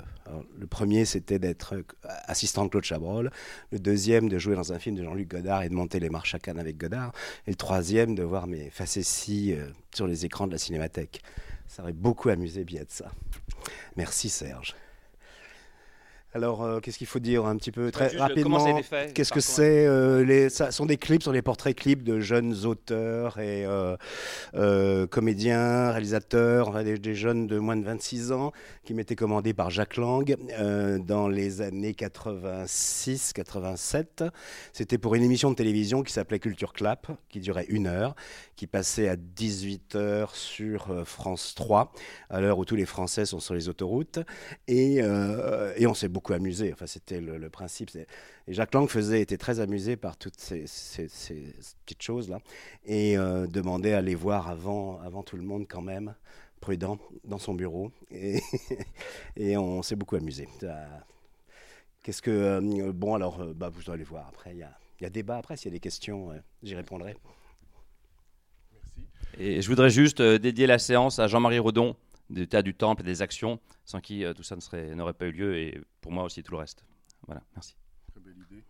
le 0.56 0.66
premier, 0.68 1.04
c'était 1.04 1.40
d'être 1.40 1.74
euh, 1.74 1.82
assistant 2.04 2.64
de 2.64 2.70
Claude 2.70 2.84
Chabrol. 2.84 3.32
Le 3.72 3.80
deuxième, 3.80 4.28
de 4.28 4.38
jouer 4.38 4.54
dans 4.54 4.72
un 4.72 4.78
film 4.78 4.94
de 4.94 5.02
Jean-Luc 5.02 5.28
Godard 5.28 5.64
et 5.64 5.68
de 5.68 5.74
monter 5.74 5.98
les 5.98 6.08
marches 6.08 6.36
à 6.36 6.38
Cannes 6.38 6.60
avec 6.60 6.76
Godard. 6.76 7.12
Et 7.48 7.50
le 7.50 7.56
troisième, 7.56 8.14
de 8.14 8.22
voir 8.22 8.46
mes 8.46 8.70
facéties 8.70 9.54
euh, 9.54 9.66
sur 9.92 10.06
les 10.06 10.24
écrans 10.24 10.46
de 10.46 10.52
la 10.52 10.58
cinémathèque. 10.58 11.20
Ça 11.66 11.82
aurait 11.82 11.92
beaucoup 11.92 12.28
amusé 12.28 12.62
Biette, 12.62 12.92
ça. 12.92 13.10
Merci 13.96 14.28
Serge. 14.28 14.76
Alors, 16.32 16.62
euh, 16.62 16.78
qu'est-ce 16.78 16.96
qu'il 16.96 17.08
faut 17.08 17.18
dire 17.18 17.44
un 17.44 17.56
petit 17.56 17.72
peu 17.72 17.90
très 17.90 18.10
comment 18.10 18.18
ça 18.18 18.24
a 18.24 18.28
rapidement 18.28 18.80
Qu'est-ce 19.14 19.32
que 19.32 19.40
c'est 19.40 19.84
euh, 19.86 20.24
les, 20.24 20.48
Ça 20.48 20.70
sont 20.70 20.86
des 20.86 20.96
clips, 20.96 21.24
sont 21.24 21.32
des 21.32 21.42
portraits 21.42 21.76
clips 21.76 22.04
de 22.04 22.20
jeunes 22.20 22.66
auteurs 22.66 23.40
et 23.40 23.66
euh, 23.66 23.96
euh, 24.54 25.08
comédiens, 25.08 25.90
réalisateurs, 25.90 26.68
enfin, 26.68 26.84
des, 26.84 26.98
des 26.98 27.16
jeunes 27.16 27.48
de 27.48 27.58
moins 27.58 27.76
de 27.76 27.84
26 27.84 28.30
ans 28.30 28.52
qui 28.84 28.94
m'étaient 28.94 29.16
commandés 29.16 29.54
par 29.54 29.70
Jacques 29.70 29.96
Lang 29.96 30.36
euh, 30.52 31.00
dans 31.00 31.26
les 31.26 31.62
années 31.62 31.90
86-87. 31.92 34.30
C'était 34.72 34.98
pour 34.98 35.16
une 35.16 35.24
émission 35.24 35.50
de 35.50 35.56
télévision 35.56 36.04
qui 36.04 36.12
s'appelait 36.12 36.38
Culture 36.38 36.72
Clap, 36.72 37.10
qui 37.28 37.40
durait 37.40 37.66
une 37.68 37.88
heure, 37.88 38.14
qui 38.54 38.68
passait 38.68 39.08
à 39.08 39.16
18h 39.16 40.28
sur 40.34 40.90
euh, 40.90 41.04
France 41.04 41.54
3, 41.56 41.90
à 42.28 42.40
l'heure 42.40 42.58
où 42.58 42.64
tous 42.64 42.76
les 42.76 42.86
Français 42.86 43.26
sont 43.26 43.40
sur 43.40 43.54
les 43.54 43.68
autoroutes. 43.68 44.20
Et, 44.68 45.02
euh, 45.02 45.72
et 45.76 45.88
on 45.88 45.94
s'est 45.94 46.08
beaucoup 46.08 46.19
amusé. 46.28 46.72
Enfin, 46.72 46.86
c'était 46.86 47.20
le, 47.20 47.50
principe. 47.50 47.90
Et 47.96 48.06
Jacques 48.52 48.74
Lang 48.74 48.88
faisait, 48.88 49.20
était 49.20 49.36
très 49.36 49.60
amusé 49.60 49.96
par 49.96 50.16
toutes 50.16 50.38
ces, 50.38 50.64
petites 50.64 52.02
choses-là 52.02 52.40
et 52.84 53.16
euh, 53.16 53.46
demandait 53.46 53.94
à 53.94 54.00
les 54.00 54.14
voir 54.14 54.48
avant, 54.48 55.00
avant 55.00 55.22
tout 55.22 55.36
le 55.36 55.42
monde 55.42 55.66
quand 55.68 55.82
même, 55.82 56.14
prudent, 56.60 56.98
dans 57.24 57.38
son 57.38 57.54
bureau. 57.54 57.90
Et, 58.10 58.40
et 59.36 59.56
on 59.56 59.82
s'est 59.82 59.96
beaucoup 59.96 60.16
amusé. 60.16 60.48
Qu'est-ce 62.02 62.22
que... 62.22 62.30
euh, 62.30 62.92
bon, 62.92 63.14
alors, 63.14 63.40
euh, 63.40 63.52
bah, 63.54 63.70
vous 63.70 63.90
allez 63.90 64.04
voir 64.04 64.26
après. 64.28 64.52
Il 64.52 64.58
y 64.58 64.62
a, 64.62 64.76
y 65.00 65.06
a 65.06 65.10
débat 65.10 65.38
après. 65.38 65.56
S'il 65.56 65.70
y 65.70 65.72
a 65.72 65.76
des 65.76 65.80
questions, 65.80 66.30
j'y 66.62 66.74
répondrai. 66.74 67.16
Et 69.38 69.62
je 69.62 69.68
voudrais 69.68 69.90
juste 69.90 70.20
dédier 70.20 70.66
la 70.66 70.78
séance 70.78 71.18
à 71.18 71.28
Jean-Marie 71.28 71.60
Redon, 71.60 71.96
du 72.30 72.46
Théâtre 72.48 72.64
du 72.64 72.74
Temple 72.74 73.02
et 73.02 73.04
des 73.04 73.22
Actions, 73.22 73.60
sans 73.84 74.00
qui 74.00 74.24
euh, 74.24 74.32
tout 74.32 74.42
ça 74.42 74.56
ne 74.56 74.60
serait- 74.60 74.94
n'aurait 74.94 75.12
pas 75.14 75.26
eu 75.26 75.32
lieu, 75.32 75.58
et 75.58 75.80
pour 76.00 76.12
moi 76.12 76.24
aussi 76.24 76.42
tout 76.42 76.52
le 76.52 76.58
reste. 76.58 76.84
Voilà, 77.26 77.42
merci. 77.54 77.74
Très 78.12 78.20
belle 78.20 78.36
idée. 78.50 78.64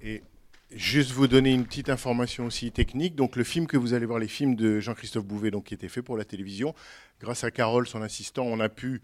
Et 0.00 0.22
juste 0.70 1.10
vous 1.12 1.26
donner 1.26 1.52
une 1.52 1.64
petite 1.66 1.88
information 1.90 2.46
aussi 2.46 2.72
technique. 2.72 3.14
Donc 3.14 3.36
le 3.36 3.44
film 3.44 3.66
que 3.66 3.76
vous 3.76 3.92
allez 3.94 4.06
voir, 4.06 4.18
les 4.18 4.28
films 4.28 4.54
de 4.56 4.80
Jean-Christophe 4.80 5.24
Bouvet, 5.26 5.50
donc 5.50 5.64
qui 5.64 5.74
étaient 5.74 5.88
faits 5.88 6.04
pour 6.04 6.16
la 6.16 6.24
télévision, 6.24 6.74
grâce 7.20 7.44
à 7.44 7.50
Carole, 7.50 7.86
son 7.86 8.02
assistant, 8.02 8.44
on 8.44 8.58
a 8.60 8.68
pu 8.68 9.02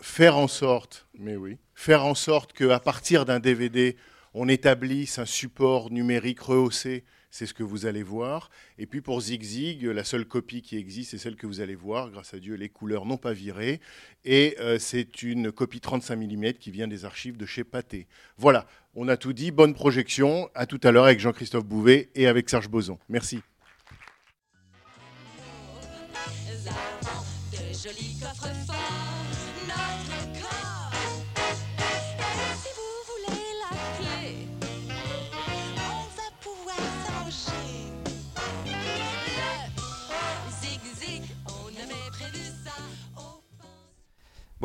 faire 0.00 0.36
en 0.36 0.48
sorte, 0.48 1.06
mais 1.18 1.36
oui, 1.36 1.56
faire 1.74 2.04
en 2.04 2.14
sorte 2.14 2.52
qu'à 2.52 2.80
partir 2.80 3.24
d'un 3.24 3.40
DVD, 3.40 3.96
on 4.34 4.48
établisse 4.48 5.18
un 5.18 5.24
support 5.24 5.90
numérique 5.90 6.40
rehaussé. 6.40 7.04
C'est 7.30 7.46
ce 7.46 7.54
que 7.54 7.62
vous 7.62 7.86
allez 7.86 8.02
voir. 8.02 8.50
Et 8.78 8.86
puis 8.86 9.00
pour 9.00 9.20
Zig 9.20 9.42
Zig, 9.42 9.84
la 9.84 10.04
seule 10.04 10.24
copie 10.24 10.62
qui 10.62 10.76
existe, 10.76 11.10
c'est 11.10 11.18
celle 11.18 11.36
que 11.36 11.46
vous 11.46 11.60
allez 11.60 11.74
voir. 11.74 12.10
Grâce 12.10 12.34
à 12.34 12.38
Dieu, 12.38 12.54
les 12.54 12.68
couleurs 12.68 13.06
n'ont 13.06 13.16
pas 13.16 13.32
viré. 13.32 13.80
Et 14.24 14.56
euh, 14.60 14.78
c'est 14.78 15.22
une 15.22 15.52
copie 15.52 15.80
35 15.80 16.16
mm 16.16 16.52
qui 16.54 16.70
vient 16.70 16.88
des 16.88 17.04
archives 17.04 17.36
de 17.36 17.46
chez 17.46 17.64
Pathé. 17.64 18.06
Voilà, 18.36 18.66
on 18.94 19.08
a 19.08 19.16
tout 19.16 19.32
dit. 19.32 19.50
Bonne 19.50 19.74
projection. 19.74 20.48
À 20.54 20.66
tout 20.66 20.80
à 20.82 20.92
l'heure 20.92 21.04
avec 21.04 21.20
Jean-Christophe 21.20 21.64
Bouvet 21.64 22.10
et 22.14 22.26
avec 22.26 22.48
Serge 22.48 22.68
Boson. 22.68 22.98
Merci. 23.08 23.40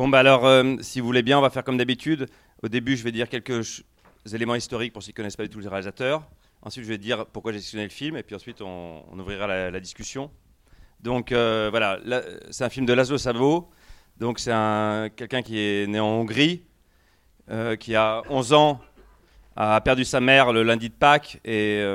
Bon, 0.02 0.08
bah 0.08 0.18
alors, 0.18 0.48
euh, 0.48 0.78
si 0.80 1.00
vous 1.00 1.06
voulez 1.06 1.22
bien, 1.22 1.38
on 1.38 1.44
va 1.44 1.52
faire 1.52 1.64
comme 1.64 1.78
d'habitude. 1.78 2.26
Au 2.64 2.70
début, 2.70 2.98
je 2.98 3.04
vais 3.04 3.12
dire 3.12 3.30
quelques 3.30 3.84
éléments 4.34 4.56
historiques 4.56 4.94
pour 4.94 5.04
ceux 5.04 5.10
qui 5.10 5.12
ne 5.12 5.18
connaissent 5.18 5.36
pas 5.36 5.44
du 5.44 5.50
tout 5.50 5.60
les 5.60 5.68
réalisateurs. 5.68 6.28
Ensuite, 6.64 6.86
je 6.86 6.90
vais 6.90 6.98
dire 6.98 7.28
pourquoi 7.28 7.52
j'ai 7.52 7.60
sélectionné 7.60 7.84
le 7.84 7.92
film. 7.92 8.18
Et 8.18 8.24
puis 8.24 8.34
ensuite, 8.34 8.64
on, 8.64 9.04
ouvrira 9.20 9.46
la, 9.46 9.80
discussion. 9.80 10.32
Donc, 11.02 11.32
euh, 11.32 11.68
voilà, 11.70 12.00
là, 12.04 12.24
c'est 12.50 12.64
un 12.64 12.70
film 12.70 12.88
de 12.88 12.94
Laszlo 12.94 13.20
Savo. 13.20 13.70
Donc, 14.18 14.40
c'est 14.40 14.52
un, 14.52 15.10
quelqu'un 15.16 15.44
qui 15.44 15.60
est 15.60 15.86
né 15.86 16.00
en 16.00 16.08
Hongrie, 16.08 16.64
euh, 17.52 17.76
qui 17.76 17.94
a 17.94 18.24
11 18.28 18.54
ans, 18.54 18.82
a 19.56 19.82
perdu 19.82 20.04
sa 20.04 20.20
mère 20.20 20.52
le 20.52 20.64
lundi 20.64 20.90
de 20.90 20.96
Pâques. 20.96 21.40
Et 21.46 21.86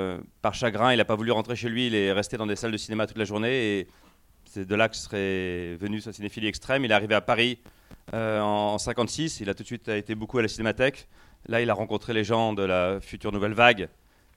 par 0.42 0.54
chagrin, 0.54 0.92
il 0.92 0.98
n'a 0.98 1.04
pas 1.04 1.16
voulu 1.16 1.32
rentrer 1.32 1.56
chez 1.56 1.68
lui. 1.68 1.88
Il 1.88 1.94
est 1.96 2.12
resté 2.12 2.36
dans 2.36 2.46
des 2.46 2.54
salles 2.54 2.70
de 2.70 2.76
cinéma 2.76 3.08
toute 3.08 3.18
la 3.18 3.25
journée. 3.25 3.80
Et 3.80 3.88
c'est 4.44 4.64
de 4.64 4.75
là 4.76 4.88
que 4.88 4.94
serait 4.94 5.75
venu 5.75 6.00
sa 6.00 6.12
cinéphilie 6.12 6.46
extrême. 6.46 6.84
Il 6.84 6.92
est 6.92 6.94
arrivé 6.94 7.16
à 7.16 7.20
Paris 7.20 7.58
euh, 8.14 8.40
en 8.40 8.78
56. 8.78 9.40
Il 9.40 9.50
a 9.50 9.54
tout 9.54 9.62
de 9.62 9.68
suite 9.68 9.88
été 9.88 10.14
beaucoup 10.14 10.38
à 10.38 10.42
la 10.42 10.48
Cinémathèque. 10.48 11.08
Là, 11.48 11.60
il 11.60 11.70
a 11.70 11.75
rencontré 11.75 12.12
les 12.12 12.25
gens 12.25 12.52
de 12.52 12.62
la 12.62 13.00
future 13.00 13.32
nouvelle 13.32 13.52
vague, 13.52 13.88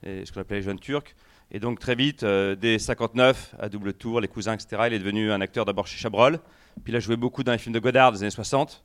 ce 0.04 0.30
qu'on 0.32 0.40
appelait 0.40 0.58
les 0.58 0.62
jeunes 0.62 0.78
turcs. 0.78 1.14
Et 1.52 1.58
donc 1.58 1.80
très 1.80 1.96
vite, 1.96 2.22
euh, 2.22 2.54
dès 2.54 2.78
59, 2.78 3.56
à 3.58 3.68
double 3.68 3.92
tour, 3.92 4.20
les 4.20 4.28
cousins, 4.28 4.54
etc., 4.54 4.82
il 4.86 4.94
est 4.94 4.98
devenu 5.00 5.32
un 5.32 5.40
acteur 5.40 5.64
d'abord 5.64 5.86
chez 5.86 5.98
Chabrol. 5.98 6.38
Puis 6.84 6.92
il 6.92 6.96
a 6.96 7.00
joué 7.00 7.16
beaucoup 7.16 7.42
dans 7.42 7.52
les 7.52 7.58
films 7.58 7.74
de 7.74 7.80
Godard 7.80 8.12
des 8.12 8.22
années 8.22 8.30
60. 8.30 8.84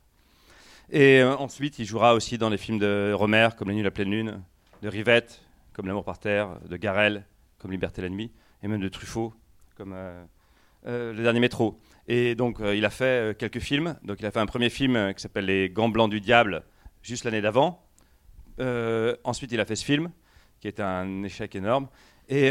Et 0.90 1.20
euh, 1.20 1.36
ensuite, 1.36 1.78
il 1.78 1.84
jouera 1.84 2.14
aussi 2.14 2.38
dans 2.38 2.48
les 2.48 2.56
films 2.56 2.78
de 2.78 3.12
Romer, 3.14 3.48
comme 3.56 3.68
La 3.68 3.74
Nuit, 3.74 3.82
la 3.82 3.92
pleine 3.92 4.10
lune, 4.10 4.42
de 4.82 4.88
Rivette, 4.88 5.42
comme 5.74 5.86
L'amour 5.86 6.04
par 6.04 6.18
terre, 6.18 6.58
de 6.68 6.76
Garel, 6.76 7.24
comme 7.58 7.70
Liberté 7.70 8.08
nuit, 8.08 8.32
et 8.62 8.68
même 8.68 8.80
de 8.80 8.88
Truffaut, 8.88 9.32
comme 9.76 9.94
Le 10.84 11.22
dernier 11.22 11.40
métro. 11.40 11.78
Et 12.08 12.34
donc, 12.34 12.60
euh, 12.60 12.74
il 12.74 12.84
a 12.84 12.90
fait 12.90 13.30
euh, 13.30 13.34
quelques 13.34 13.58
films. 13.58 13.96
Donc, 14.02 14.18
il 14.20 14.26
a 14.26 14.30
fait 14.30 14.38
un 14.38 14.46
premier 14.46 14.70
film 14.70 14.96
euh, 14.96 15.12
qui 15.12 15.22
s'appelle 15.22 15.46
Les 15.46 15.70
Gants 15.70 15.88
blancs 15.88 16.10
du 16.10 16.20
diable, 16.20 16.62
juste 17.02 17.24
l'année 17.24 17.40
d'avant. 17.40 17.82
Ensuite, 19.24 19.52
il 19.52 19.60
a 19.60 19.64
fait 19.64 19.76
ce 19.76 19.84
film, 19.84 20.10
qui 20.60 20.68
était 20.68 20.82
un 20.82 21.22
échec 21.24 21.54
énorme. 21.54 21.88
Et, 22.28 22.50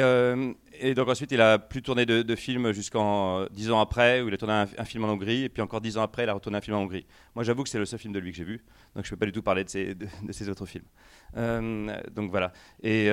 donc, 0.93 1.09
ensuite, 1.09 1.31
il 1.31 1.41
a 1.41 1.57
plus 1.57 1.81
tourné 1.81 2.05
de, 2.05 2.21
de 2.21 2.35
films 2.35 2.71
jusqu'en 2.71 3.45
dix 3.47 3.71
ans 3.71 3.79
après, 3.79 4.21
où 4.21 4.27
il 4.27 4.33
a 4.33 4.38
tourné 4.38 4.53
un, 4.53 4.85
film 4.85 5.05
en 5.05 5.09
Hongrie. 5.09 5.43
Et 5.45 5.50
puis, 5.50 5.62
encore 5.62 5.81
dix 5.81 5.97
ans 5.97 6.03
après, 6.03 6.24
il 6.24 6.29
a 6.29 6.33
retourné 6.33 6.57
un 6.57 6.62
film 6.62 6.77
en 6.77 6.81
Hongrie. 6.81 7.07
Moi, 7.33 7.43
j'avoue 7.43 7.63
que 7.63 7.69
c'est 7.69 7.79
le 7.79 7.85
seul 7.85 8.00
film 8.00 8.13
de 8.13 8.19
lui 8.19 8.31
que 8.31 8.38
j'ai 8.38 8.43
vu. 8.43 8.63
Donc, 8.95 9.05
je 9.05 9.09
ne 9.09 9.12
peux 9.12 9.17
pas 9.17 9.25
du 9.25 9.31
tout 9.31 9.41
parler 9.41 9.63
de 9.63 9.69
ses, 10.31 10.50
autres 10.50 10.65
films. 10.65 10.85
Donc, 11.35 12.29
voilà. 12.29 12.51
Et 12.83 13.09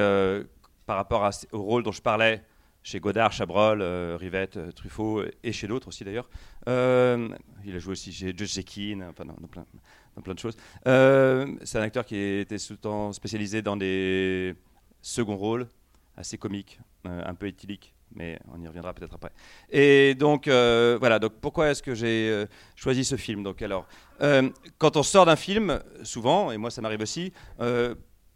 par 0.87 0.96
rapport 0.96 1.28
au 1.52 1.62
rôle 1.62 1.82
dont 1.82 1.92
je 1.92 2.02
parlais, 2.02 2.44
chez 2.82 3.00
Godard, 3.00 3.32
Chabrol, 3.32 3.80
euh, 3.80 4.16
Rivette, 4.18 4.56
euh, 4.56 4.72
Truffaut 4.72 5.22
et 5.42 5.52
chez 5.52 5.68
d'autres 5.68 5.88
aussi 5.88 6.04
d'ailleurs. 6.04 6.28
Euh, 6.68 7.28
il 7.64 7.74
a 7.74 7.78
joué 7.78 7.92
aussi 7.92 8.12
chez 8.12 8.28
Judge 8.36 8.54
Zekin, 8.54 9.08
enfin 9.08 9.24
dans, 9.24 9.34
plein, 9.48 9.64
dans 10.16 10.22
plein 10.22 10.34
de 10.34 10.38
choses. 10.38 10.56
Euh, 10.86 11.46
c'est 11.62 11.78
un 11.78 11.82
acteur 11.82 12.04
qui 12.04 12.16
était 12.16 12.56
temps 12.80 13.12
spécialisé 13.12 13.62
dans 13.62 13.76
des 13.76 14.54
seconds 15.00 15.36
rôles 15.36 15.66
assez 16.16 16.38
comiques, 16.38 16.80
euh, 17.06 17.22
un 17.24 17.34
peu 17.34 17.46
éthyliques, 17.46 17.94
mais 18.14 18.38
on 18.52 18.60
y 18.60 18.66
reviendra 18.66 18.92
peut-être 18.92 19.14
après. 19.14 19.32
Et 19.70 20.14
donc 20.14 20.48
euh, 20.48 20.96
voilà, 20.98 21.18
donc 21.18 21.34
pourquoi 21.40 21.70
est-ce 21.70 21.82
que 21.82 21.94
j'ai 21.94 22.28
euh, 22.30 22.46
choisi 22.76 23.04
ce 23.04 23.16
film 23.16 23.42
Donc 23.42 23.62
alors, 23.62 23.86
euh, 24.20 24.50
quand 24.78 24.96
on 24.96 25.02
sort 25.02 25.26
d'un 25.26 25.36
film, 25.36 25.80
souvent, 26.02 26.50
et 26.52 26.58
moi 26.58 26.70
ça 26.70 26.82
m'arrive 26.82 27.00
aussi, 27.00 27.32
euh, 27.60 27.94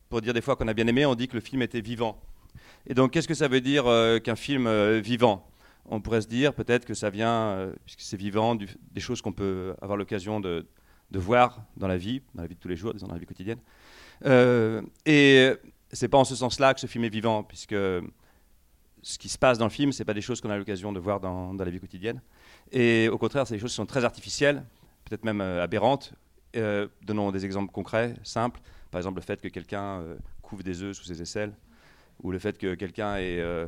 pour 0.09 0.21
dire 0.21 0.35
des 0.35 0.41
fois 0.41 0.57
qu'on 0.57 0.69
a 0.69 0.75
bien 0.75 0.87
aimé, 0.87 1.05
on 1.05 1.15
dit 1.15 1.29
que 1.29 1.35
le 1.35 1.41
film 1.41 1.63
était 1.63 1.81
vivant. 1.81 2.21
Et 2.87 2.95
donc, 2.95 3.13
qu'est-ce 3.13 3.29
que 3.29 3.35
ça 3.35 3.49
veut 3.49 3.61
dire 3.61 3.87
euh, 3.87 4.19
qu'un 4.19 4.37
film 4.37 4.67
euh, 4.67 5.01
vivant? 5.01 5.49
On 5.89 6.01
pourrait 6.01 6.21
se 6.21 6.29
dire 6.29 6.55
peut-être 6.55 6.85
que 6.85 6.95
ça 6.95 7.11
vient, 7.11 7.49
euh, 7.49 7.73
puisque 7.85 8.01
c'est 8.01 8.17
vivant, 8.17 8.55
des 8.57 9.01
choses 9.01 9.23
qu'on 9.23 9.33
peut 9.33 9.75
avoir 9.81 9.97
l'occasion 9.97 10.41
de, 10.41 10.67
voir 11.13 11.63
dans 11.77 11.89
la 11.89 11.97
vie, 11.97 12.23
dans 12.35 12.43
la 12.43 12.49
vie 12.49 12.55
de 12.55 12.61
tous 12.61 12.69
les 12.69 12.77
jours, 12.77 12.93
disons 12.93 13.07
dans 13.07 13.15
la 13.15 13.21
vie 13.21 13.27
quotidienne. 13.27 13.59
Euh, 14.25 14.83
et 15.05 15.53
c'est 15.93 16.09
pas 16.09 16.19
en 16.19 16.25
ce 16.25 16.37
sens-là 16.37 16.75
que 16.75 16.81
ce 16.81 16.87
film 16.87 17.05
est 17.05 17.09
vivant, 17.09 17.43
puisque 17.43 17.75
ce 17.75 19.19
qui 19.19 19.29
se 19.29 19.39
passe 19.39 19.59
dans 19.59 19.67
le 19.67 19.71
film, 19.71 19.93
c'est 19.93 20.05
pas 20.05 20.15
des 20.15 20.21
choses 20.21 20.41
qu'on 20.41 20.51
a 20.51 20.59
l'occasion 20.59 20.93
de 20.93 20.99
voir 20.99 21.21
dans, 21.21 21.55
dans 21.55 21.65
la 21.65 21.71
vie 21.71 21.81
quotidienne. 21.81 22.21
Et 22.73 23.09
au 23.09 23.19
contraire, 23.19 23.47
c'est 23.47 23.55
des 23.55 23.61
choses 23.61 23.71
qui 23.71 23.77
sont 23.77 23.87
très 23.87 24.05
artificielles, 24.05 24.65
peut-être 25.05 25.25
même 25.25 25.41
aberrantes. 25.41 26.13
Donnons 27.03 27.31
des 27.31 27.45
exemples 27.45 27.73
concrets, 27.73 28.15
simples. 28.25 28.61
Par 28.91 28.99
exemple, 28.99 29.17
le 29.17 29.25
fait 29.25 29.41
que 29.41 29.49
quelqu'un 29.49 30.03
couvre 30.43 30.63
des 30.63 30.83
œufs 30.83 30.97
sous 30.97 31.05
ses 31.05 31.23
aisselles 31.23 31.53
ou 32.23 32.31
le 32.31 32.39
fait 32.39 32.59
que 32.59 32.75
quelqu'un 32.75 33.17
ait 33.17 33.41
euh, 33.41 33.67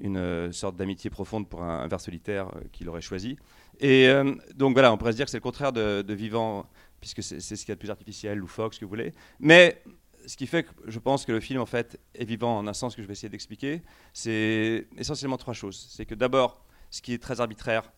une 0.00 0.16
euh, 0.16 0.52
sorte 0.52 0.76
d'amitié 0.76 1.10
profonde 1.10 1.48
pour 1.48 1.62
un, 1.62 1.80
un 1.80 1.88
ver 1.88 2.00
solitaire 2.00 2.48
euh, 2.48 2.60
qu'il 2.72 2.88
aurait 2.88 3.00
choisi. 3.00 3.36
Et 3.80 4.08
donc 4.56 4.72
voilà, 4.72 4.92
on 4.92 4.96
pourrait 4.96 5.12
se 5.12 5.18
dire 5.18 5.26
que 5.26 5.30
c'est 5.30 5.36
le 5.36 5.42
contraire 5.42 5.72
de, 5.72 6.12
vivant, 6.12 6.68
puisque 7.00 7.22
c'est 7.22 7.38
ce 7.38 7.54
qu'il 7.54 7.68
y 7.68 7.70
a 7.70 7.76
de 7.76 7.78
plus 7.78 7.90
artificiel, 7.90 8.36
loufoque, 8.36 8.74
ce 8.74 8.80
que 8.80 8.84
vous 8.84 8.88
voulez. 8.88 9.14
Mais 9.38 9.80
ce 10.26 10.36
qui 10.36 10.48
fait 10.48 10.64
que 10.64 10.70
je 10.86 10.98
pense 10.98 11.24
que 11.24 11.30
le 11.30 11.38
film 11.38 11.60
en 11.60 11.66
fait 11.66 11.96
est 12.16 12.24
vivant 12.24 12.58
en 12.58 12.66
un 12.66 12.72
sens 12.72 12.96
que 12.96 13.02
je 13.02 13.06
vais 13.06 13.12
essayer 13.12 13.28
d'expliquer, 13.28 13.82
c'est 14.12 14.88
essentiellement 14.96 15.36
trois 15.36 15.54
choses. 15.54 15.86
C'est 15.92 16.06
que 16.06 16.16
d'abord, 16.16 16.64
ce 16.90 17.00
qui 17.00 17.14
est 17.14 17.22
très 17.22 17.40
arbitraire, 17.40 17.92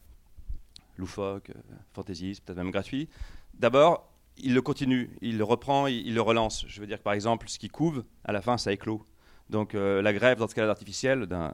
loufoque, 0.98 1.50
fantaisiste, 1.94 2.44
peut-être 2.44 2.58
même 2.58 2.70
gratuit, 2.70 3.08
d'abord, 3.54 4.12
il 4.36 4.52
le 4.52 4.60
continue, 4.60 5.16
il 5.22 5.38
le 5.38 5.44
reprend, 5.44 5.86
il, 5.86 6.06
il 6.06 6.14
le 6.14 6.20
relance. 6.20 6.66
Je 6.68 6.78
veux 6.82 6.86
dire 6.86 6.98
que 6.98 7.04
par 7.04 7.14
exemple, 7.14 7.48
ce 7.48 7.58
qui 7.58 7.70
couve, 7.70 8.04
à 8.24 8.32
la 8.32 8.42
fin, 8.42 8.58
ça 8.58 8.70
éclot. 8.70 9.02
Donc 9.50 9.74
euh, 9.74 10.00
la 10.00 10.12
grève, 10.12 10.38
dans 10.38 10.48
ce 10.48 10.54
cas 10.54 10.66
artificiel, 10.68 11.26
d'un 11.26 11.52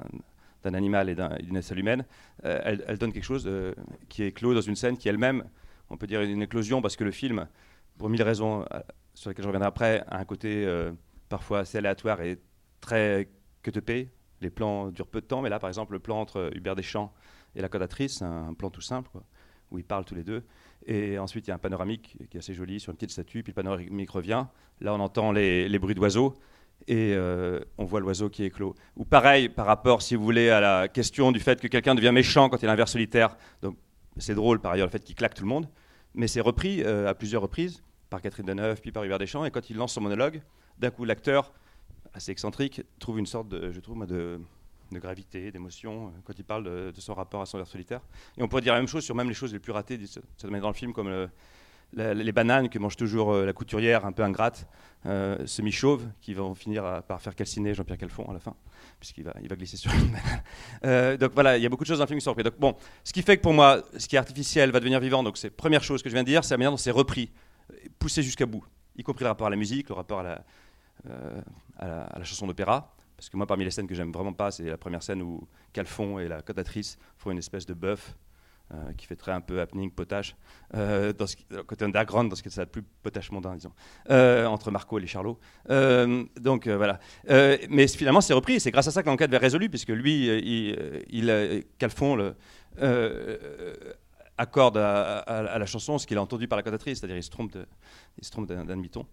animal 0.74 1.08
et 1.08 1.14
d'un- 1.14 1.34
et 1.38 1.42
d'une 1.42 1.56
aisselle 1.56 1.78
humaine, 1.78 2.04
euh, 2.44 2.60
elle, 2.86 2.98
donne 2.98 3.12
quelque 3.12 3.24
chose 3.24 3.44
euh, 3.46 3.72
qui 4.08 4.22
est 4.22 4.32
clos 4.32 4.54
dans 4.54 4.60
une 4.60 4.76
scène 4.76 4.96
qui 4.96 5.08
elle-même, 5.08 5.44
on 5.90 5.96
peut 5.96 6.06
dire 6.06 6.20
une 6.20 6.42
éclosion, 6.42 6.82
parce 6.82 6.96
que 6.96 7.04
le 7.04 7.10
film, 7.12 7.46
pour 7.98 8.08
mille 8.08 8.22
raisons 8.22 8.64
sur 9.14 9.30
lesquelles 9.30 9.44
je 9.44 9.48
reviendrai 9.48 9.68
après, 9.68 10.04
a 10.08 10.18
un 10.18 10.24
côté 10.24 10.66
parfois 11.28 11.60
assez 11.60 11.78
aléatoire 11.78 12.20
et 12.20 12.38
très 12.80 13.28
que 13.62 13.70
te. 13.70 14.06
Les 14.42 14.50
plans 14.50 14.88
durent 14.88 15.06
peu 15.06 15.20
de 15.20 15.26
temps, 15.26 15.40
mais 15.40 15.48
là, 15.48 15.58
par 15.58 15.68
exemple, 15.68 15.92
le 15.92 15.98
plan 16.00 16.20
entre 16.20 16.50
Hubert 16.54 16.74
Deschamps 16.76 17.12
et 17.54 17.62
la 17.62 17.68
codatrice, 17.68 18.18
c'est 18.18 18.24
un 18.24 18.52
plan 18.52 18.68
tout 18.68 18.82
simple, 18.82 19.10
où 19.70 19.78
ils 19.78 19.84
parlent 19.84 20.04
tous 20.04 20.14
les 20.16 20.24
deux. 20.24 20.44
Et 20.86 21.18
ensuite, 21.18 21.46
il 21.46 21.50
y 21.50 21.52
a 21.52 21.54
un 21.54 21.58
panoramique 21.58 22.16
qui 22.28 22.36
est 22.36 22.40
assez 22.40 22.52
joli 22.52 22.80
sur 22.80 22.90
une 22.90 22.96
petite 22.96 23.12
statue, 23.12 23.42
puis 23.42 23.52
le 23.52 23.54
panoramique 23.54 24.10
revient. 24.10 24.44
Là, 24.80 24.92
on 24.92 25.00
entend 25.00 25.32
les 25.32 25.78
bruits 25.78 25.94
d'oiseaux 25.94 26.34
et 26.88 27.14
euh, 27.14 27.60
on 27.78 27.84
voit 27.84 28.00
l'oiseau 28.00 28.28
qui 28.28 28.44
éclot. 28.44 28.74
Ou 28.96 29.04
pareil, 29.04 29.48
par 29.48 29.66
rapport, 29.66 30.02
si 30.02 30.14
vous 30.14 30.22
voulez, 30.22 30.50
à 30.50 30.60
la 30.60 30.88
question 30.88 31.32
du 31.32 31.40
fait 31.40 31.60
que 31.60 31.66
quelqu'un 31.66 31.94
devient 31.94 32.12
méchant 32.12 32.48
quand 32.48 32.62
il 32.62 32.68
a 32.68 32.72
un 32.72 32.76
ver 32.76 32.88
solitaire. 32.88 33.36
Donc, 33.62 33.76
c'est 34.18 34.34
drôle, 34.34 34.60
par 34.60 34.72
ailleurs, 34.72 34.86
le 34.86 34.90
fait 34.90 35.02
qu'il 35.02 35.14
claque 35.14 35.34
tout 35.34 35.42
le 35.42 35.48
monde. 35.48 35.68
Mais 36.14 36.28
c'est 36.28 36.40
repris 36.40 36.82
euh, 36.82 37.08
à 37.08 37.14
plusieurs 37.14 37.42
reprises 37.42 37.82
par 38.08 38.22
Catherine 38.22 38.46
Deneuve, 38.46 38.80
puis 38.80 38.92
par 38.92 39.04
Hubert 39.04 39.18
Deschamps. 39.18 39.44
Et 39.44 39.50
quand 39.50 39.68
il 39.68 39.76
lance 39.76 39.92
son 39.92 40.00
monologue, 40.00 40.40
d'un 40.78 40.90
coup, 40.90 41.04
l'acteur, 41.04 41.52
assez 42.14 42.30
excentrique, 42.30 42.82
trouve 42.98 43.18
une 43.18 43.26
sorte, 43.26 43.48
de, 43.48 43.72
je 43.72 43.80
trouve, 43.80 44.06
de, 44.06 44.40
gravité, 44.92 45.50
d'émotion, 45.50 46.06
euh, 46.06 46.10
quand 46.24 46.34
il 46.38 46.44
parle 46.44 46.64
de, 46.64 47.00
son 47.00 47.14
rapport 47.14 47.42
à 47.42 47.46
son 47.46 47.58
ver 47.58 47.66
solitaire. 47.66 48.00
Et 48.38 48.42
on 48.42 48.48
pourrait 48.48 48.62
dire 48.62 48.74
la 48.74 48.78
même 48.78 48.88
chose 48.88 49.04
sur 49.04 49.14
même 49.14 49.28
les 49.28 49.34
choses 49.34 49.52
les 49.52 49.58
plus 49.58 49.72
ratées 49.72 49.98
manière 50.44 50.62
dans 50.62 50.68
le 50.68 50.74
film, 50.74 50.92
comme 50.92 51.08
le- 51.08 51.28
les 51.92 52.32
bananes 52.32 52.68
que 52.68 52.78
mange 52.78 52.96
toujours 52.96 53.32
euh, 53.32 53.46
la 53.46 53.52
couturière 53.52 54.04
un 54.04 54.12
peu 54.12 54.22
ingrate, 54.22 54.66
euh, 55.06 55.46
semi-chauve, 55.46 56.06
qui 56.20 56.34
vont 56.34 56.54
finir 56.54 57.02
par 57.06 57.20
faire 57.20 57.34
calciner 57.34 57.74
Jean-Pierre 57.74 57.98
Calfon 57.98 58.28
à 58.28 58.32
la 58.32 58.40
fin, 58.40 58.54
puisqu'il 58.98 59.24
va, 59.24 59.32
glisser 59.56 59.76
sur 59.76 59.92
une 59.92 60.06
banane. 60.06 60.42
Euh, 60.84 61.16
donc 61.16 61.32
voilà, 61.34 61.56
il 61.56 61.62
y 61.62 61.66
a 61.66 61.68
beaucoup 61.68 61.84
de 61.84 61.88
choses 61.88 61.98
dans 61.98 62.04
le 62.04 62.08
film 62.08 62.18
qui 62.18 62.24
sont 62.24 62.30
reprises. 62.30 62.44
Donc 62.44 62.58
bon, 62.58 62.76
ce 63.04 63.12
qui 63.12 63.22
fait 63.22 63.36
que 63.36 63.42
pour 63.42 63.52
moi, 63.52 63.82
ce 63.96 64.08
qui 64.08 64.16
est 64.16 64.18
artificiel 64.18 64.70
va 64.70 64.80
devenir 64.80 65.00
vivant, 65.00 65.22
donc 65.22 65.38
c'est 65.38 65.50
première 65.50 65.82
chose 65.82 66.02
que 66.02 66.08
je 66.08 66.14
viens 66.14 66.22
de 66.22 66.28
dire, 66.28 66.44
c'est 66.44 66.54
la 66.54 66.58
manière 66.58 66.72
dont 66.72 66.76
c'est 66.76 66.90
repris, 66.90 67.30
poussé 67.98 68.22
jusqu'à 68.22 68.46
bout, 68.46 68.64
y 68.96 69.02
compris 69.02 69.24
le 69.24 69.30
rapport 69.30 69.46
à 69.46 69.50
la 69.50 69.56
musique, 69.56 69.88
le 69.88 69.94
rapport 69.94 70.20
à 70.20 70.44
la, 71.80 72.24
chanson 72.24 72.46
d'opéra. 72.46 72.92
Parce 73.16 73.30
que 73.30 73.36
moi, 73.38 73.46
parmi 73.46 73.64
les 73.64 73.70
scènes 73.70 73.86
que 73.86 73.94
j'aime 73.94 74.12
vraiment 74.12 74.34
pas, 74.34 74.50
c'est 74.50 74.64
la 74.64 74.76
première 74.76 75.02
scène 75.02 75.22
où 75.22 75.48
Calfon 75.72 76.18
et 76.18 76.28
la 76.28 76.42
codatrice 76.42 76.98
font 77.16 77.30
une 77.30 77.38
espèce 77.38 77.64
de 77.64 77.72
bœuf 77.72 78.14
euh, 78.74 78.92
qui 78.96 79.06
fait 79.06 79.14
très 79.14 79.30
un 79.30 79.40
peu 79.40 79.60
happening, 79.60 79.92
potache, 79.92 80.34
euh, 80.74 81.12
côté 81.68 81.84
underground, 81.84 82.28
dans 82.28 82.34
ce 82.34 82.42
que 82.42 82.50
c'est 82.50 82.62
le 82.62 82.66
plus 82.66 82.82
potache 82.82 83.30
mondain, 83.30 83.54
disons, 83.54 83.70
euh, 84.10 84.44
entre 84.46 84.72
Marco 84.72 84.98
et 84.98 85.00
les 85.00 85.06
Charlots. 85.06 85.38
Euh, 85.70 86.24
donc 86.40 86.66
voilà. 86.66 86.98
Mais 87.28 87.86
finalement, 87.86 88.20
c'est 88.20 88.34
repris, 88.34 88.54
et 88.54 88.58
c'est 88.58 88.72
grâce 88.72 88.88
à 88.88 88.90
ça 88.90 89.04
que 89.04 89.08
l'enquête 89.08 89.30
va 89.30 89.38
résolue, 89.38 89.68
puisque 89.68 89.90
lui, 89.90 90.26
il, 90.26 91.04
il, 91.10 91.64
Calfon, 91.78 92.34
accorde 94.36 94.78
à, 94.78 95.58
la 95.58 95.66
chanson 95.66 95.96
ce 95.98 96.06
qu'il 96.06 96.18
a 96.18 96.22
entendu 96.22 96.48
par 96.48 96.56
la 96.56 96.64
cantatrice, 96.64 96.98
c'est-à-dire 96.98 97.18
il 97.18 97.22
se 97.22 97.30
trompe 97.30 98.48
d'un 98.48 98.64
demi-ton. 98.64 99.06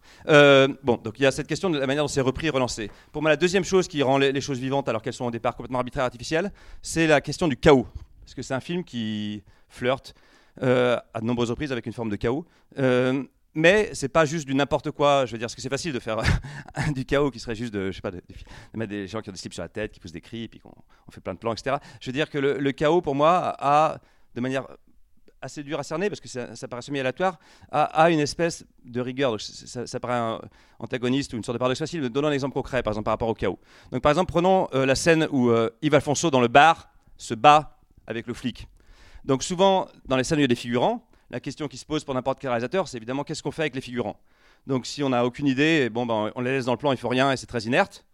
Bon, 0.83 0.97
donc 0.97 1.19
il 1.19 1.23
y 1.23 1.25
a 1.27 1.31
cette 1.31 1.47
question 1.47 1.69
de 1.69 1.77
la 1.77 1.85
manière 1.85 2.03
dont 2.03 2.07
c'est 2.07 2.21
repris 2.21 2.47
et 2.47 2.49
relancé. 2.49 2.89
Pour 3.11 3.21
moi, 3.21 3.29
la 3.29 3.37
deuxième 3.37 3.63
chose 3.63 3.87
qui 3.87 4.01
rend 4.01 4.17
les 4.17 4.41
choses 4.41 4.57
vivantes 4.57 4.89
alors 4.89 5.03
qu'elles 5.03 5.13
sont 5.13 5.25
au 5.25 5.31
départ 5.31 5.55
complètement 5.55 5.77
arbitraires 5.77 6.05
et 6.05 6.07
artificielles, 6.07 6.51
c'est 6.81 7.05
la 7.05 7.21
question 7.21 7.47
du 7.47 7.55
chaos. 7.55 7.85
Parce 8.23 8.33
que 8.33 8.41
c'est 8.41 8.53
un 8.53 8.59
film 8.59 8.83
qui 8.83 9.43
flirte 9.69 10.15
euh, 10.61 10.97
à 11.13 11.19
de 11.19 11.25
nombreuses 11.25 11.49
reprises 11.49 11.71
avec 11.71 11.85
une 11.85 11.93
forme 11.93 12.09
de 12.09 12.15
chaos. 12.15 12.45
Euh, 12.77 13.23
mais 13.55 13.89
c'est 13.93 14.09
pas 14.09 14.25
juste 14.25 14.47
du 14.47 14.55
n'importe 14.55 14.91
quoi. 14.91 15.25
Je 15.25 15.31
veux 15.31 15.37
dire, 15.37 15.45
parce 15.45 15.55
que 15.55 15.61
c'est 15.61 15.69
facile 15.69 15.93
de 15.93 15.99
faire 15.99 16.21
du 16.93 17.05
chaos 17.05 17.31
qui 17.31 17.39
serait 17.39 17.55
juste 17.55 17.73
de, 17.73 17.91
je 17.91 17.95
sais 17.95 18.01
pas, 18.01 18.11
de, 18.11 18.21
mettre 18.73 18.89
des 18.89 19.07
gens 19.07 19.21
qui 19.21 19.29
ont 19.29 19.31
des 19.31 19.37
slips 19.37 19.53
sur 19.53 19.63
la 19.63 19.69
tête, 19.69 19.91
qui 19.91 19.99
poussent 19.99 20.11
des 20.11 20.21
cris, 20.21 20.43
et 20.43 20.47
puis 20.47 20.59
qu'on 20.59 20.73
on 21.07 21.11
fait 21.11 21.21
plein 21.21 21.33
de 21.33 21.39
plans, 21.39 21.53
etc. 21.53 21.77
Je 21.99 22.07
veux 22.07 22.13
dire 22.13 22.29
que 22.29 22.37
le, 22.37 22.71
chaos, 22.71 23.01
pour 23.01 23.15
moi, 23.15 23.55
a, 23.59 23.99
de 24.33 24.41
manière 24.41 24.65
assez 25.41 25.61
dure 25.61 25.79
à 25.79 25.83
cerner, 25.83 26.09
parce 26.09 26.21
que 26.21 26.29
ça, 26.29 26.55
ça 26.55 26.67
paraît 26.67 26.81
semi-aléatoire, 26.81 27.37
a, 27.71 27.83
a 27.83 28.09
une 28.09 28.19
espèce 28.19 28.65
de 28.85 29.01
rigueur. 29.01 29.31
Donc, 29.31 29.41
ça 29.41 29.99
paraît 29.99 30.13
un 30.13 30.41
antagoniste 30.79 31.33
ou 31.33 31.37
une 31.37 31.43
sorte 31.43 31.55
de 31.55 31.59
paradoxe 31.59 31.79
facile. 31.79 32.01
mais 32.01 32.09
Donnons 32.09 32.29
un 32.29 32.31
exemple 32.31 32.53
concret, 32.53 32.81
par 32.81 32.91
exemple, 32.91 33.05
par 33.05 33.13
rapport 33.13 33.29
au 33.29 33.33
chaos. 33.33 33.59
Donc, 33.91 34.01
par 34.01 34.11
exemple, 34.11 34.31
prenons 34.31 34.67
euh, 34.73 34.85
la 34.85 34.95
scène 34.95 35.27
où 35.31 35.49
euh, 35.49 35.69
Yves 35.81 35.95
Alfonso, 35.95 36.31
dans 36.31 36.41
le 36.41 36.47
bar, 36.47 36.89
se 37.17 37.33
bat 37.33 37.72
avec 38.07 38.27
le 38.27 38.33
flic. 38.33 38.67
Donc, 39.25 39.43
souvent, 39.43 39.87
dans 40.05 40.17
les 40.17 40.23
scènes 40.23 40.37
où 40.37 40.41
il 40.41 40.43
y 40.43 40.45
a 40.45 40.47
des 40.47 40.55
figurants, 40.55 41.05
la 41.29 41.39
question 41.39 41.67
qui 41.67 41.77
se 41.77 41.85
pose 41.85 42.03
pour 42.03 42.13
n'importe 42.13 42.39
quel 42.39 42.49
réalisateur, 42.49 42.87
c'est 42.87 42.97
évidemment 42.97 43.23
qu'est-ce 43.23 43.41
qu'on 43.41 43.51
fait 43.51 43.63
avec 43.63 43.75
les 43.75 43.81
figurants? 43.81 44.19
Donc, 44.67 44.85
si 44.85 45.03
on 45.03 45.09
n'a 45.09 45.25
aucune 45.25 45.47
idée, 45.47 45.89
bon, 45.89 46.05
ben, 46.05 46.31
on 46.35 46.41
les 46.41 46.51
laisse 46.51 46.65
dans 46.65 46.73
le 46.73 46.77
plan, 46.77 46.91
il 46.91 46.97
faut 46.97 47.09
rien 47.09 47.31
et 47.31 47.37
c'est 47.37 47.47
très 47.47 47.63
inerte. 47.63 48.05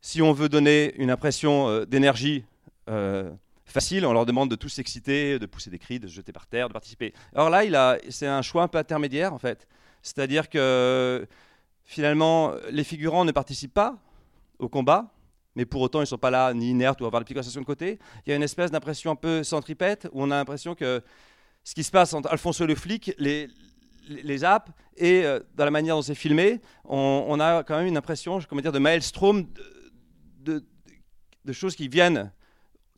Si 0.00 0.20
on 0.20 0.32
veut 0.32 0.48
donner 0.48 0.94
une 0.96 1.10
impression 1.10 1.68
euh, 1.68 1.86
d'énergie 1.86 2.44
euh, 2.90 3.30
facile, 3.64 4.04
on 4.04 4.12
leur 4.12 4.26
demande 4.26 4.50
de 4.50 4.56
tous 4.56 4.68
s'exciter, 4.68 5.38
de 5.38 5.46
pousser 5.46 5.70
des 5.70 5.78
cris, 5.78 5.98
de 5.98 6.06
se 6.06 6.12
jeter 6.12 6.32
par 6.32 6.46
terre, 6.46 6.68
de 6.68 6.72
participer. 6.72 7.14
Alors 7.34 7.48
là, 7.48 7.98
c'est 8.10 8.26
un 8.26 8.42
choix 8.42 8.62
un 8.62 8.68
peu 8.68 8.78
intermédiaire 8.78 9.32
en 9.32 9.38
fait. 9.38 9.66
C'est-à-dire 10.02 10.50
que 10.50 11.26
finalement, 11.84 12.52
les 12.70 12.84
figurants 12.84 13.24
ne 13.24 13.32
participent 13.32 13.72
pas 13.72 13.96
au 14.58 14.68
combat, 14.68 15.13
mais 15.56 15.64
pour 15.64 15.80
autant, 15.80 16.00
ils 16.00 16.02
ne 16.02 16.06
sont 16.06 16.18
pas 16.18 16.30
là 16.30 16.52
ni 16.52 16.70
inertes 16.70 17.00
ou 17.00 17.06
avoir 17.06 17.22
des 17.24 17.34
petites 17.34 17.58
de 17.58 17.64
côté. 17.64 17.98
Il 18.26 18.30
y 18.30 18.32
a 18.32 18.36
une 18.36 18.42
espèce 18.42 18.70
d'impression 18.70 19.12
un 19.12 19.16
peu 19.16 19.44
centripète 19.44 20.08
où 20.12 20.22
on 20.22 20.30
a 20.30 20.36
l'impression 20.36 20.74
que 20.74 21.02
ce 21.62 21.74
qui 21.74 21.84
se 21.84 21.90
passe 21.90 22.12
entre 22.12 22.30
Alfonso 22.30 22.66
le 22.66 22.74
flic, 22.74 23.14
les, 23.18 23.48
les, 24.08 24.22
les 24.22 24.38
zappes, 24.38 24.70
et 24.96 25.24
euh, 25.24 25.40
dans 25.54 25.64
la 25.64 25.70
manière 25.70 25.96
dont 25.96 26.02
c'est 26.02 26.14
filmé, 26.14 26.60
on, 26.84 27.38
a 27.40 27.62
quand 27.64 27.78
même 27.78 27.86
une 27.86 27.96
impression, 27.96 28.38
comment 28.48 28.60
dire, 28.60 28.72
de 28.72 28.78
maelstrom, 28.78 29.42
de, 29.42 30.52
de- 30.52 30.64
de 31.44 31.52
choses 31.52 31.74
qui 31.76 31.88
viennent 31.88 32.32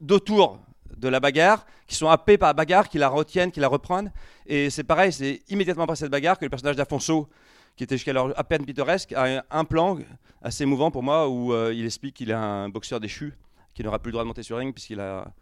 d'autour 0.00 0.60
de 0.96 1.08
la 1.08 1.20
bagarre, 1.20 1.66
qui 1.86 1.94
sont 1.94 2.08
happés 2.08 2.38
par 2.38 2.48
la 2.48 2.52
bagarre, 2.54 2.88
qui 2.88 2.98
la 2.98 3.08
retiennent, 3.08 3.50
qui 3.50 3.60
la 3.60 3.68
reprennent. 3.68 4.12
Et 4.46 4.70
c'est 4.70 4.84
pareil, 4.84 5.12
c'est 5.12 5.42
immédiatement 5.48 5.84
après 5.84 5.96
cette 5.96 6.10
bagarre 6.10 6.38
que 6.38 6.44
le 6.44 6.50
personnage 6.50 6.76
d'Afonso, 6.76 7.28
qui 7.76 7.85
était 7.85 7.97
jusqu'alors 7.97 8.33
à 8.37 8.45
peine 8.45 8.64
pittoresque, 8.64 9.12
a 9.12 9.45
un, 9.50 9.64
plan 9.64 9.99
assez 10.42 10.64
émouvant 10.64 10.90
pour 10.90 11.02
moi 11.02 11.28
où 11.28 11.52
euh, 11.52 11.73
il 11.75 11.85
explique 11.85 12.16
qu'il 12.16 12.30
est 12.30 12.35
un 12.35 12.68
boxeur 12.68 13.00
déchu, 13.00 13.35
qui 13.75 13.83
n'aura 13.83 13.99
plus 13.99 14.09
le 14.09 14.12
droit 14.12 14.25
de 14.25 14.28
monter 14.28 14.42
sur 14.42 14.56
ring 14.56 14.73
puisqu'il 14.73 15.00
a 15.00 15.33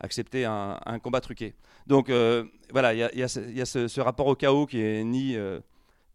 accepté 0.00 0.44
un, 0.46 0.98
combat 1.02 1.20
truqué. 1.20 1.54
Donc 1.86 2.08
euh, 2.08 2.44
voilà, 2.70 2.94
il 2.94 2.98
y 2.98 3.22
a, 3.22 3.28
ce, 3.28 4.00
rapport 4.00 4.26
au 4.26 4.34
chaos 4.34 4.66
qui 4.66 4.80
est 4.80 5.04
ni... 5.04 5.36
euh, 5.36 5.60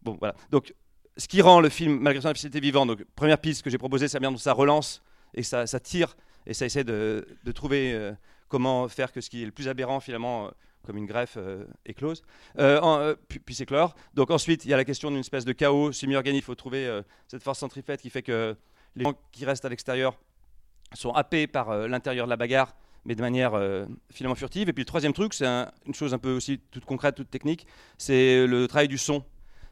bon, 0.01 0.17
voilà. 0.19 0.34
Donc 0.50 0.74
ce 1.15 1.27
qui 1.27 1.41
rend 1.41 1.62
le 1.62 1.69
film, 1.69 2.00
malgré 2.00 2.22
son 2.22 2.29
efficacité 2.29 2.60
vivant, 2.60 2.86
donc 2.86 3.03
première 3.15 3.38
piste 3.38 3.62
que 3.62 3.69
j'ai 3.69 3.77
proposée, 3.77 4.07
c'est 4.07 4.17
la 4.17 4.22
manière 4.22 4.34
dont 4.34 4.38
ça 4.38 4.53
relance 4.53 5.03
et 5.36 5.43
ça, 5.43 5.67
ça 5.67 5.79
tire 5.79 6.17
et 6.48 6.53
ça 6.53 6.65
essaie 6.65 6.84
de, 6.84 7.25
trouver 7.53 8.13
comment 8.48 8.88
faire 8.88 9.12
que 9.12 9.22
ce 9.22 9.29
qui 9.29 9.43
est 9.43 9.46
le 9.46 9.51
plus 9.51 9.67
aberrant 9.67 10.00
finalement, 10.00 10.50
comme 10.88 10.98
une 10.98 11.06
greffe, 11.06 11.36
euh, 11.38 11.65
éclose, 11.86 12.24
euh, 12.58 12.79
euh, 12.82 13.15
puis, 13.46 13.53
s'éclore. 13.53 13.94
Donc 14.15 14.32
ensuite, 14.32 14.65
il 14.65 14.72
y 14.72 14.74
a 14.74 14.77
la 14.77 14.86
question 14.86 15.12
d'une 15.12 15.20
espèce 15.20 15.46
de 15.46 15.51
chaos 15.51 15.91
semi-organique. 15.91 16.41
Il 16.41 16.46
faut 16.46 16.56
trouver 16.56 17.01
cette 17.27 17.44
force 17.44 17.60
centrifète 17.60 18.01
qui 18.01 18.10
fait 18.10 18.24
que 18.24 18.56
les 18.96 19.03
gens 19.03 19.13
qui 19.32 19.46
restent 19.46 19.65
à 19.65 19.70
l'extérieur 19.70 20.17
sont 20.94 21.12
happés 21.12 21.46
par 21.48 21.88
l'intérieur 21.88 22.25
de 22.25 22.29
la 22.32 22.38
bagarre, 22.38 22.75
mais 23.06 23.13
de 23.15 23.22
manière 23.22 23.53
euh, 23.53 23.86
finalement 24.12 24.36
furtive. 24.36 24.70
Et 24.70 24.74
puis 24.74 24.82
le 24.82 24.86
troisième 24.88 25.13
truc, 25.13 25.34
c'est 25.34 25.46
un- 25.46 25.72
une 25.86 25.94
chose 25.94 26.13
un 26.13 26.17
peu 26.17 26.32
aussi 26.32 26.60
toute 26.72 26.86
concrète, 26.86 27.15
toute 27.15 27.29
technique, 27.29 27.67
c'est 27.98 28.48
le 28.48 28.67
travail 28.67 28.88
du 28.88 28.98
son. 28.98 29.24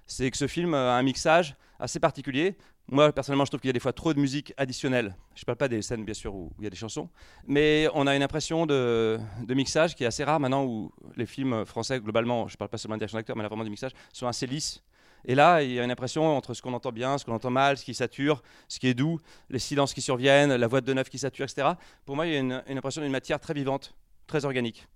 C'est 0.08 0.30
que 0.30 0.38
ce 0.38 0.48
film 0.48 0.74
a 0.74 0.96
un 0.98 1.02
mixage 1.04 1.56
assez 1.80 2.00
particulier. 2.00 2.56
Moi, 2.88 3.12
personnellement, 3.12 3.46
je 3.46 3.50
trouve 3.50 3.62
qu'il 3.62 3.70
y 3.70 3.72
a 3.72 3.74
des 3.74 3.80
fois 3.80 3.94
trop 3.94 4.14
de 4.14 4.20
musique 4.20 4.54
additionnelle. 4.58 5.16
Je 5.34 5.42
ne 5.42 5.46
parle 5.46 5.58
pas 5.58 5.68
des 5.68 5.82
scènes, 5.82 6.06
bien 6.06 6.14
sûr, 6.14 6.36
où 6.36 6.52
il 6.60 6.66
y 6.66 6.68
a 6.68 6.70
des 6.70 6.76
chansons, 6.76 7.10
mais 7.48 7.88
on 7.96 8.06
a 8.06 8.16
une 8.16 8.22
impression 8.22 8.68
de, 8.68 9.20
de 9.42 9.54
mixage 9.56 9.96
qui 9.96 10.04
est 10.04 10.08
assez 10.08 10.24
rare 10.24 10.40
maintenant, 10.40 10.66
où 10.66 10.92
les 11.16 11.26
films 11.26 11.66
français, 11.66 12.00
globalement, 12.00 12.48
je 12.48 12.54
ne 12.54 12.58
parle 12.58 12.70
pas 12.70 12.78
seulement 12.78 12.96
de 12.96 13.00
direction 13.00 13.18
d'acteur, 13.18 13.36
mais 13.36 13.42
là, 13.42 13.50
vraiment 13.50 13.64
du 13.64 13.72
mixage, 13.72 13.92
sont 14.14 14.28
assez 14.28 14.46
lisses. 14.46 14.84
Et 15.28 15.34
là, 15.34 15.64
il 15.64 15.72
y 15.72 15.80
a 15.80 15.84
une 15.84 15.90
impression 15.90 16.38
entre 16.38 16.54
ce 16.54 16.62
qu'on 16.62 16.74
entend 16.74 16.92
bien, 16.92 17.18
ce 17.18 17.26
qu'on 17.26 17.34
entend 17.34 17.50
mal, 17.50 17.78
ce 17.78 17.84
qui 17.84 17.96
sature, 17.96 18.44
ce 18.68 18.80
qui 18.80 18.88
est 18.88 18.94
doux, 18.94 19.20
les 19.50 19.58
silences 19.58 19.94
qui 19.94 20.02
surviennent, 20.02 20.54
la 20.54 20.68
voix 20.68 20.82
de 20.82 20.94
neuf 20.94 21.10
qui 21.10 21.18
sature, 21.18 21.46
etc. 21.46 21.70
Pour 22.06 22.16
moi, 22.16 22.28
il 22.28 22.34
y 22.34 22.36
a 22.36 22.40
une, 22.40 22.64
une 22.68 22.78
impression 22.78 23.02
d'une 23.02 23.12
matière 23.12 23.40
très 23.40 23.56
vivante, 23.56 23.96
très 24.28 24.46
organique. 24.46 24.88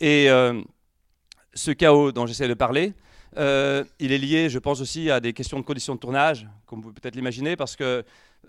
Et 0.00 0.30
euh, 0.30 0.62
ce 1.52 1.70
chaos 1.72 2.12
dont 2.12 2.24
j'essaie 2.24 2.48
de 2.48 2.54
parler, 2.54 2.94
euh, 3.36 3.84
il 3.98 4.12
est 4.12 4.18
lié, 4.18 4.48
je 4.48 4.58
pense 4.58 4.80
aussi, 4.80 5.10
à 5.10 5.20
des 5.20 5.32
questions 5.32 5.58
de 5.58 5.64
conditions 5.64 5.94
de 5.94 6.00
tournage, 6.00 6.48
comme 6.66 6.80
vous 6.80 6.88
pouvez 6.88 7.00
peut-être 7.00 7.16
l'imaginer, 7.16 7.56
parce 7.56 7.76
que 7.76 8.04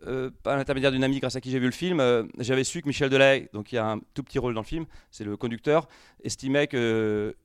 euh, 0.05 0.29
par 0.43 0.57
l'intermédiaire 0.57 0.91
d'une 0.91 1.03
amie 1.03 1.19
grâce 1.19 1.35
à 1.35 1.41
qui 1.41 1.49
j'ai 1.51 1.59
vu 1.59 1.65
le 1.65 1.71
film, 1.71 1.99
euh, 1.99 2.23
j'avais 2.39 2.63
su 2.63 2.81
que 2.81 2.87
Michel 2.87 3.09
Delay, 3.09 3.49
donc 3.53 3.71
il 3.71 3.77
a 3.77 3.91
un 3.91 3.99
tout 4.13 4.23
petit 4.23 4.39
rôle 4.39 4.53
dans 4.53 4.61
le 4.61 4.65
film, 4.65 4.85
c'est 5.11 5.23
le 5.23 5.37
conducteur, 5.37 5.87
estimait 6.23 6.67
que, 6.67 7.35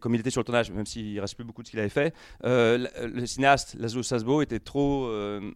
comme 0.00 0.14
il 0.14 0.20
était 0.20 0.30
sur 0.30 0.40
le 0.40 0.44
tournage, 0.44 0.70
même 0.70 0.86
s'il 0.86 1.18
reste 1.20 1.34
plus 1.36 1.44
beaucoup 1.44 1.62
de 1.62 1.68
ce 1.68 1.70
qu'il 1.70 1.80
avait 1.80 1.88
fait, 1.88 2.14
le, 2.42 3.26
cinéaste 3.26 3.76
Laszlo 3.78 4.02
Sasbo 4.02 4.42
était 4.42 4.60
trop 4.60 5.06
euh, 5.06 5.52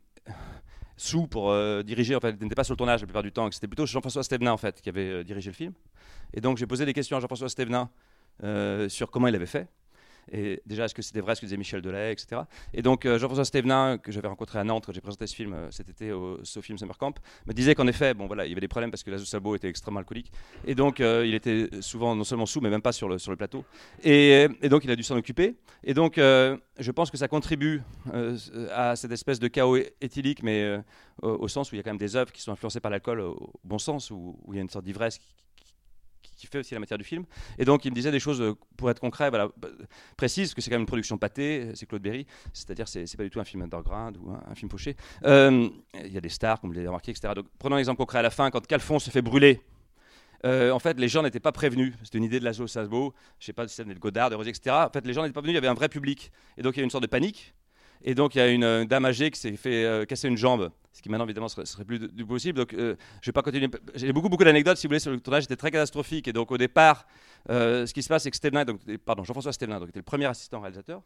sous 0.96 1.26
pour 1.26 1.50
euh, 1.50 1.82
diriger, 1.82 2.16
en 2.16 2.20
fait, 2.20 2.36
il 2.38 2.42
n'était 2.42 2.54
pas 2.54 2.64
sur 2.64 2.72
le 2.72 2.78
tournage 2.78 3.00
la 3.00 3.06
plupart 3.06 3.22
du 3.22 3.32
temps, 3.32 3.50
c'était 3.50 3.68
plutôt 3.68 3.84
Jean-François 3.86 4.22
Stevenin 4.22 4.52
en 4.52 4.56
fait 4.56 4.80
qui 4.80 4.88
avait 4.88 5.24
dirigé 5.24 5.50
le 5.50 5.56
film. 5.56 5.72
Et 6.32 6.40
donc 6.40 6.56
j'ai 6.56 6.66
posé 6.66 6.86
des 6.86 6.92
questions 6.92 7.16
à 7.16 7.20
Jean-François 7.20 7.48
Stevenin 7.48 7.90
euh, 8.44 8.88
sur 8.88 9.10
comment 9.10 9.28
il 9.28 9.34
avait 9.34 9.46
fait. 9.46 9.66
Et 10.32 10.60
déjà, 10.66 10.84
est-ce 10.84 10.94
que 10.94 11.02
c'était 11.02 11.20
vrai 11.20 11.34
ce 11.34 11.40
que 11.40 11.46
disait 11.46 11.56
Michel 11.56 11.82
Delay, 11.82 12.12
etc. 12.12 12.42
Et 12.74 12.82
donc, 12.82 13.06
euh, 13.06 13.18
Jean-François 13.18 13.44
Stevenin, 13.44 13.98
que 13.98 14.10
j'avais 14.10 14.28
rencontré 14.28 14.58
à 14.58 14.64
Nantes 14.64 14.86
j'ai 14.92 15.00
présenté 15.00 15.26
ce 15.26 15.34
film 15.34 15.54
euh, 15.54 15.70
cet 15.70 15.88
été 15.88 16.12
au 16.12 16.42
Sofilm 16.44 16.78
Summer 16.78 16.96
Camp, 16.98 17.18
me 17.46 17.52
disait 17.52 17.74
qu'en 17.74 17.86
effet, 17.86 18.14
bon 18.14 18.26
voilà, 18.26 18.44
il 18.44 18.48
y 18.48 18.52
avait 18.52 18.60
des 18.60 18.68
problèmes 18.68 18.90
parce 18.90 19.02
que 19.02 19.10
Laszlo 19.10 19.24
Sabo 19.24 19.54
était 19.54 19.68
extrêmement 19.68 20.00
alcoolique. 20.00 20.32
Et 20.66 20.74
donc, 20.74 21.00
euh, 21.00 21.24
il 21.26 21.34
était 21.34 21.68
souvent 21.80 22.14
non 22.16 22.24
seulement 22.24 22.46
sous, 22.46 22.60
mais 22.60 22.70
même 22.70 22.82
pas 22.82 22.92
sur 22.92 23.08
le, 23.08 23.36
plateau. 23.36 23.64
Et, 24.02 24.48
donc, 24.68 24.84
il 24.84 24.90
a 24.90 24.96
dû 24.96 25.02
s'en 25.02 25.16
occuper. 25.16 25.56
Et 25.84 25.94
donc, 25.94 26.14
je 26.16 26.90
pense 26.90 27.10
que 27.10 27.16
ça 27.16 27.28
contribue 27.28 27.82
à 28.72 28.96
cette 28.96 29.12
espèce 29.12 29.38
de 29.38 29.48
chaos 29.48 29.76
éthylique, 30.00 30.42
mais 30.42 30.80
au, 31.22 31.48
sens 31.48 31.70
où 31.70 31.74
il 31.74 31.78
y 31.78 31.80
a 31.80 31.82
quand 31.82 31.90
même 31.90 31.98
des 31.98 32.16
œuvres 32.16 32.32
qui 32.32 32.40
sont 32.40 32.52
influencées 32.52 32.80
par 32.80 32.90
l'alcool 32.90 33.20
au, 33.20 33.32
au 33.32 33.60
bon 33.64 33.78
sens, 33.78 34.10
où, 34.10 34.38
où 34.44 34.54
il 34.54 34.56
y 34.56 34.58
a 34.58 34.62
une 34.62 34.70
sorte 34.70 34.84
d'ivresse 34.84 35.18
qui, 35.18 35.26
qui- 36.36 36.46
fait 36.46 36.58
aussi 36.58 36.74
la 36.74 36.80
matière 36.80 36.98
du 36.98 37.04
film. 37.04 37.24
Et 37.58 37.64
donc, 37.64 37.84
il 37.84 37.90
me 37.90 37.94
disait 37.94 38.10
des 38.12 38.20
choses, 38.20 38.40
euh, 38.40 38.54
pour 38.76 38.90
être 38.90 39.00
concret, 39.00 39.30
voilà, 39.30 39.48
bah, 39.56 39.68
précises, 40.16 40.54
que 40.54 40.60
c'est 40.60 40.70
quand 40.70 40.74
même 40.76 40.82
une 40.82 40.86
production 40.86 41.18
pâtée, 41.18 41.70
c'est 41.74 41.86
Claude 41.86 42.02
Berry, 42.02 42.26
c'est-à-dire 42.52 42.86
c'est 42.88 43.06
c'est 43.06 43.16
pas 43.16 43.24
du 43.24 43.30
tout 43.30 43.40
un 43.40 43.44
film 43.44 43.62
underground 43.62 44.16
ou 44.18 44.30
un, 44.30 44.54
film 44.54 44.70
fauché. 44.70 44.96
Euh, 45.24 45.68
Il 46.04 46.12
y 46.12 46.16
a 46.16 46.20
des 46.20 46.28
stars, 46.28 46.60
comme 46.60 46.70
vous 46.70 46.74
l'avez 46.74 46.86
remarqué, 46.86 47.10
etc. 47.10 47.32
Donc, 47.34 47.46
prenons 47.58 47.76
un 47.76 47.78
exemple 47.78 47.98
concret 47.98 48.18
à 48.18 48.22
la 48.22 48.30
fin, 48.30 48.50
quand 48.50 48.64
Calfon 48.66 48.98
se 48.98 49.10
fait 49.10 49.22
brûler. 49.22 49.60
euh, 50.44 50.70
en 50.70 50.78
fait, 50.78 51.00
les 51.00 51.08
gens 51.08 51.22
n'étaient 51.22 51.40
pas 51.40 51.50
prévenus. 51.52 51.94
C'était 52.04 52.18
une 52.18 52.24
idée 52.24 52.38
de 52.38 52.44
Laszlo 52.44 52.66
Sasbo, 52.68 53.14
je 53.40 53.46
sais 53.46 53.52
pas 53.52 53.66
si 53.66 53.74
ça 53.74 53.82
venait 53.82 53.94
de 53.94 53.98
Godard, 54.00 54.30
de 54.30 54.34
Rosier, 54.36 54.50
etc. 54.50 54.76
En 54.88 54.90
fait, 54.90 55.04
les 55.06 55.12
gens 55.12 55.22
n'étaient 55.22 55.32
pas 55.32 55.40
venus, 55.40 55.52
il 55.52 55.56
y 55.56 55.58
avait 55.58 55.66
un 55.68 55.74
vrai 55.74 55.88
public. 55.88 56.30
Et 56.58 56.62
donc, 56.62 56.76
il 56.76 56.80
y 56.80 56.82
a 56.82 56.84
une 56.84 56.90
sorte 56.90 57.02
de 57.02 57.08
panique. 57.08 57.54
Et 58.02 58.14
donc, 58.14 58.34
il 58.34 58.38
y 58.38 58.40
a 58.40 58.48
une 58.48 58.84
dame 58.84 59.04
âgée 59.04 59.30
qui 59.30 59.40
s'est 59.40 59.56
fait 59.56 59.84
euh, 59.84 60.04
casser 60.04 60.28
une 60.28 60.36
jambe, 60.36 60.70
ce 60.92 61.02
qui 61.02 61.08
maintenant, 61.08 61.24
évidemment, 61.24 61.48
serait, 61.48 61.66
serait 61.66 61.84
plus 61.84 61.98
du 61.98 62.24
possible. 62.24 62.58
Donc, 62.58 62.74
euh, 62.74 62.96
je 63.20 63.28
vais 63.28 63.32
pas 63.32 63.42
continuer. 63.42 63.68
J'ai 63.94 64.12
beaucoup, 64.12 64.28
beaucoup 64.28 64.44
d'anecdotes, 64.44 64.76
si 64.76 64.86
vous 64.86 64.90
voulez, 64.90 65.00
sur 65.00 65.10
le 65.10 65.20
tournage. 65.20 65.44
C'était 65.44 65.56
très 65.56 65.70
catastrophique. 65.70 66.28
Et 66.28 66.32
donc, 66.32 66.50
au 66.50 66.58
départ, 66.58 67.06
euh, 67.50 67.86
ce 67.86 67.92
qui 67.92 68.02
se 68.02 68.08
passe, 68.08 68.22
c'est 68.22 68.30
que 68.30 68.64
donc, 68.64 68.80
pardon, 69.04 69.24
Jean-François 69.24 69.52
Stevenin, 69.52 69.80
donc, 69.80 69.88
était 69.88 69.98
le 69.98 70.04
premier 70.04 70.26
assistant 70.26 70.60
réalisateur, 70.60 71.02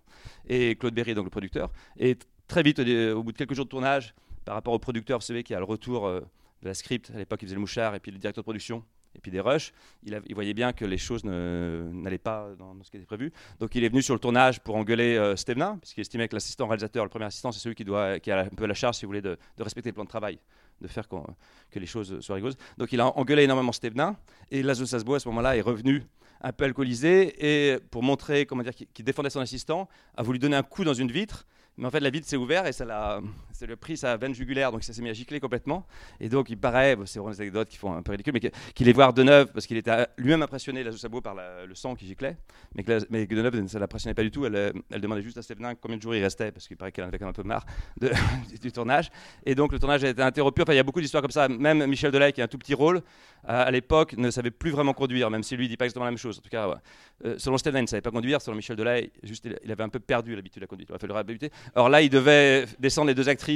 et 0.48 0.76
Claude 0.76 0.94
Berry, 0.94 1.14
donc 1.14 1.24
le 1.24 1.31
producteur. 1.31 1.70
Et 1.98 2.16
très 2.46 2.62
vite, 2.62 2.79
au, 2.79 3.22
bout 3.22 3.33
de 3.33 3.38
quelques 3.38 3.55
jours 3.55 3.64
de 3.64 3.70
tournage, 3.70 4.14
par 4.44 4.55
rapport 4.55 4.72
au 4.72 4.79
producteur, 4.79 5.18
vous 5.18 5.24
savez 5.24 5.42
qu'il 5.42 5.55
y 5.55 5.57
a 5.57 5.61
le 5.61 5.64
retour 5.64 6.09
de 6.09 6.22
la 6.62 6.74
script. 6.74 7.11
À 7.14 7.18
l'époque, 7.18 7.40
il 7.42 7.46
faisait 7.46 7.57
le 7.57 7.61
mouchard, 7.61 7.94
et 7.94 8.00
puis 8.00 8.11
le 8.11 8.18
directeur 8.18 8.42
de 8.42 8.46
production, 8.46 8.85
et 9.14 9.18
puis 9.18 9.31
des 9.31 9.40
rushs. 9.40 9.73
Il, 10.05 10.35
voyait 10.35 10.55
bien 10.55 10.73
que 10.73 10.85
les 10.85 10.99
choses 10.99 11.25
n'allaient 11.25 12.18
pas 12.18 12.51
dans, 12.59 12.75
ce 12.83 12.90
qui 12.90 12.96
était 12.96 13.07
prévu. 13.07 13.33
Donc, 13.59 13.75
il 13.75 13.85
est 13.85 13.88
venu 13.88 14.03
sur 14.03 14.14
le 14.14 14.20
tournage 14.20 14.61
pour 14.61 14.77
engueuler 14.77 15.16
euh, 15.16 15.37
Stevenin, 15.37 15.79
puisqu'il 15.79 16.01
estimait 16.03 16.29
que 16.29 16.35
l'assistant 16.35 16.66
réalisateur, 16.66 17.05
le 17.05 17.11
premier 17.11 17.27
assistant, 17.27 17.53
c'est 17.53 17.61
celui 17.61 17.75
qui, 17.75 17.90
a 17.90 18.38
un 18.38 18.49
peu 18.49 18.66
la 18.66 18.75
charge, 18.75 18.96
si 18.96 19.05
vous 19.05 19.11
voulez, 19.11 19.23
de, 19.23 19.37
respecter 19.59 19.90
le 19.90 19.94
plan 19.94 20.05
de 20.05 20.09
travail 20.09 20.38
de 20.81 20.88
faire 20.88 21.07
que 21.09 21.79
les 21.79 21.87
choses 21.87 22.20
soient 22.20 22.37
rigoureuses. 22.37 22.57
Donc 22.79 22.90
il 22.92 23.01
a 23.01 23.18
engueulé 23.18 23.42
énormément 23.42 23.70
Stevenin 23.70 24.16
et 24.51 24.62
Laszlo 24.62 24.87
Sasbo 24.87 25.14
à 25.14 25.20
ce 25.20 25.29
moment-là 25.29 25.55
est 25.55 25.61
revenu 25.61 26.07
un 26.40 26.53
peu 26.53 26.64
alcoolisé 26.64 27.73
et 27.73 27.79
pour 27.90 28.03
montrer 28.03 28.46
qu'il 28.94 29.05
défendait 29.05 29.31
son 29.31 29.40
assistant 29.40 29.88
a 30.16 30.23
voulu 30.23 30.38
donner 30.38 30.57
un 30.57 30.62
coup 30.62 30.85
dans 30.85 30.94
une 30.94 31.12
vitre 31.12 31.46
Mais 31.77 31.87
en 31.87 31.90
fait, 31.90 32.01
la 32.01 32.11
vide 32.11 32.25
s'est 32.25 32.37
ouverte 32.37 32.66
et 32.66 32.73
ça 32.73 32.85
l'a, 32.85 33.20
ça 33.61 33.66
lui 33.66 33.75
a 33.75 33.77
pris 33.77 33.96
sa 33.99 34.16
veine 34.16 34.35
jugulaire, 34.35 34.73
donc 34.73 34.83
ça 34.83 34.94
s'est 34.94 35.03
mis 35.03 35.11
à 35.11 35.12
gicler 35.12 35.38
complètement. 35.38 35.87
Et 36.18 36.31
donc, 36.31 36.49
il 36.49 36.57
paraît, 36.57 36.96
c'est 37.05 37.18
vraiment 37.18 37.35
des 37.35 37.42
anecdotes 37.42 37.68
qui 37.68 37.77
font 37.77 37.92
un 37.92 38.03
peu 38.03 38.12
ridicule, 38.12 38.33
mais 38.33 38.51
qu'il 38.75 38.88
est 38.88 38.92
voir 38.92 39.12
Deneuve, 39.12 39.53
parce 39.53 39.66
qu'il 39.66 39.77
était 39.77 40.07
lui-même 40.16 40.42
impressionné, 40.42 40.83
la 40.83 40.92
Sabot, 40.92 41.20
par 41.20 41.35
le 41.35 41.75
sang 41.75 41.94
qui 41.94 42.07
giclait, 42.07 42.38
mais 42.75 42.83
que, 42.83 42.92
la- 42.92 43.27
que 43.27 43.35
Deneuve, 43.35 43.66
ça 43.68 43.79
l'impressionnait 43.79 44.14
pas 44.14 44.23
du 44.23 44.31
tout. 44.31 44.46
Elle, 44.46 44.57
euh, 44.57 44.73
demandait 44.99 45.20
juste 45.20 45.37
à 45.37 45.42
Stevenin 45.42 45.75
combien 45.75 45.99
de 45.99 46.03
jours 46.03 46.14
il 46.14 46.23
restait, 46.23 46.53
parce 46.53 46.66
qu'il 46.66 46.79
paraît 46.79 46.90
qu'elle 46.90 47.05
en 47.05 47.09
avait 47.09 47.18
quand 47.18 47.27
même 47.27 47.31
un 47.31 47.42
peu 47.42 47.42
marre 47.42 47.66
de- 48.01 48.11
du 48.62 48.73
tournage. 48.73 49.11
Et 49.44 49.55
donc, 49.55 49.73
le 49.73 49.79
tournage 49.79 50.03
a 50.05 50.09
été 50.09 50.23
interrompu. 50.23 50.62
Enfin, 50.62 50.73
il 50.73 50.77
y 50.77 50.81
a 50.81 50.83
beaucoup 50.83 51.01
d'histoires 51.03 51.23
comme 51.23 51.31
ça. 51.31 51.46
Même 51.49 51.85
Michel 51.87 52.12
Delay, 52.12 52.33
qui 52.33 52.40
a 52.40 52.44
un 52.44 52.49
tout 52.49 52.59
petit 52.59 52.75
rôle, 52.75 53.03
à, 53.44 53.62
à 53.62 53.70
l'époque, 53.70 54.14
ne 54.16 54.31
savait 54.31 54.51
plus 54.51 54.70
vraiment 54.70 54.94
conduire, 54.94 55.29
même 55.31 55.42
si 55.42 55.55
lui, 55.57 55.68
dit 55.68 55.77
pas 55.77 55.85
exactement 55.85 56.07
la 56.07 56.12
même 56.12 56.18
chose. 56.18 56.38
En 56.38 56.42
tout 56.42 56.49
cas. 56.49 56.81
Euh, 57.25 57.35
selon 57.38 57.59
Stevenin, 57.59 57.81
il 57.81 57.83
ne 57.83 57.88
savait 57.88 58.01
pas 58.01 58.11
conduire. 58.11 58.40
Selon 58.40 58.57
Michel 58.57 58.77
Delay, 58.77 59.11
juste, 59.23 59.46
il, 59.62 59.70
avait 59.70 59.83
un 59.83 59.88
peu 59.90 60.01
perdu 60.01 60.35
l'habitude 60.35 60.61
de 60.61 60.64
la 60.64 60.66
conduite. 60.68 60.88
Il 60.88 60.92
aurait 60.92 61.23
fallu 61.25 61.38
le. 61.40 61.49
Alors 61.75 61.88
là, 61.88 62.01
il 62.01 62.09
devait 62.11 62.64
descendre 62.79 63.09
les 63.09 63.14
deux 63.14 63.29
actrices 63.29 63.49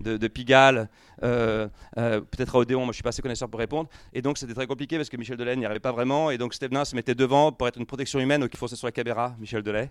de, 0.00 0.28
Pigalle, 0.28 0.88
euh, 1.22 1.68
euh, 1.98 2.20
peut-être 2.20 2.56
à 2.56 2.58
Odéon, 2.58 2.80
moi 2.80 2.92
je 2.92 2.94
suis 2.94 3.02
pas 3.02 3.10
assez 3.10 3.22
connaisseur 3.22 3.48
pour 3.48 3.60
répondre. 3.60 3.88
Et 4.12 4.22
donc 4.22 4.38
c'était 4.38 4.54
très 4.54 4.66
compliqué 4.66 4.96
parce 4.96 5.08
que 5.08 5.16
Michel 5.16 5.36
Delay 5.36 5.56
n'y 5.56 5.64
arrivait 5.64 5.80
pas 5.80 5.92
vraiment. 5.92 6.30
Et 6.30 6.38
donc 6.38 6.54
Stevenin 6.54 6.84
se 6.84 6.94
mettait 6.94 7.14
devant 7.14 7.52
pour 7.52 7.68
être 7.68 7.76
une 7.78 7.86
protection 7.86 8.18
humaine, 8.18 8.40
donc 8.40 8.50
il 8.52 8.56
fonçait 8.56 8.76
sur 8.76 8.86
la 8.86 8.92
caméra, 8.92 9.34
Michel 9.38 9.62
Delay. 9.62 9.90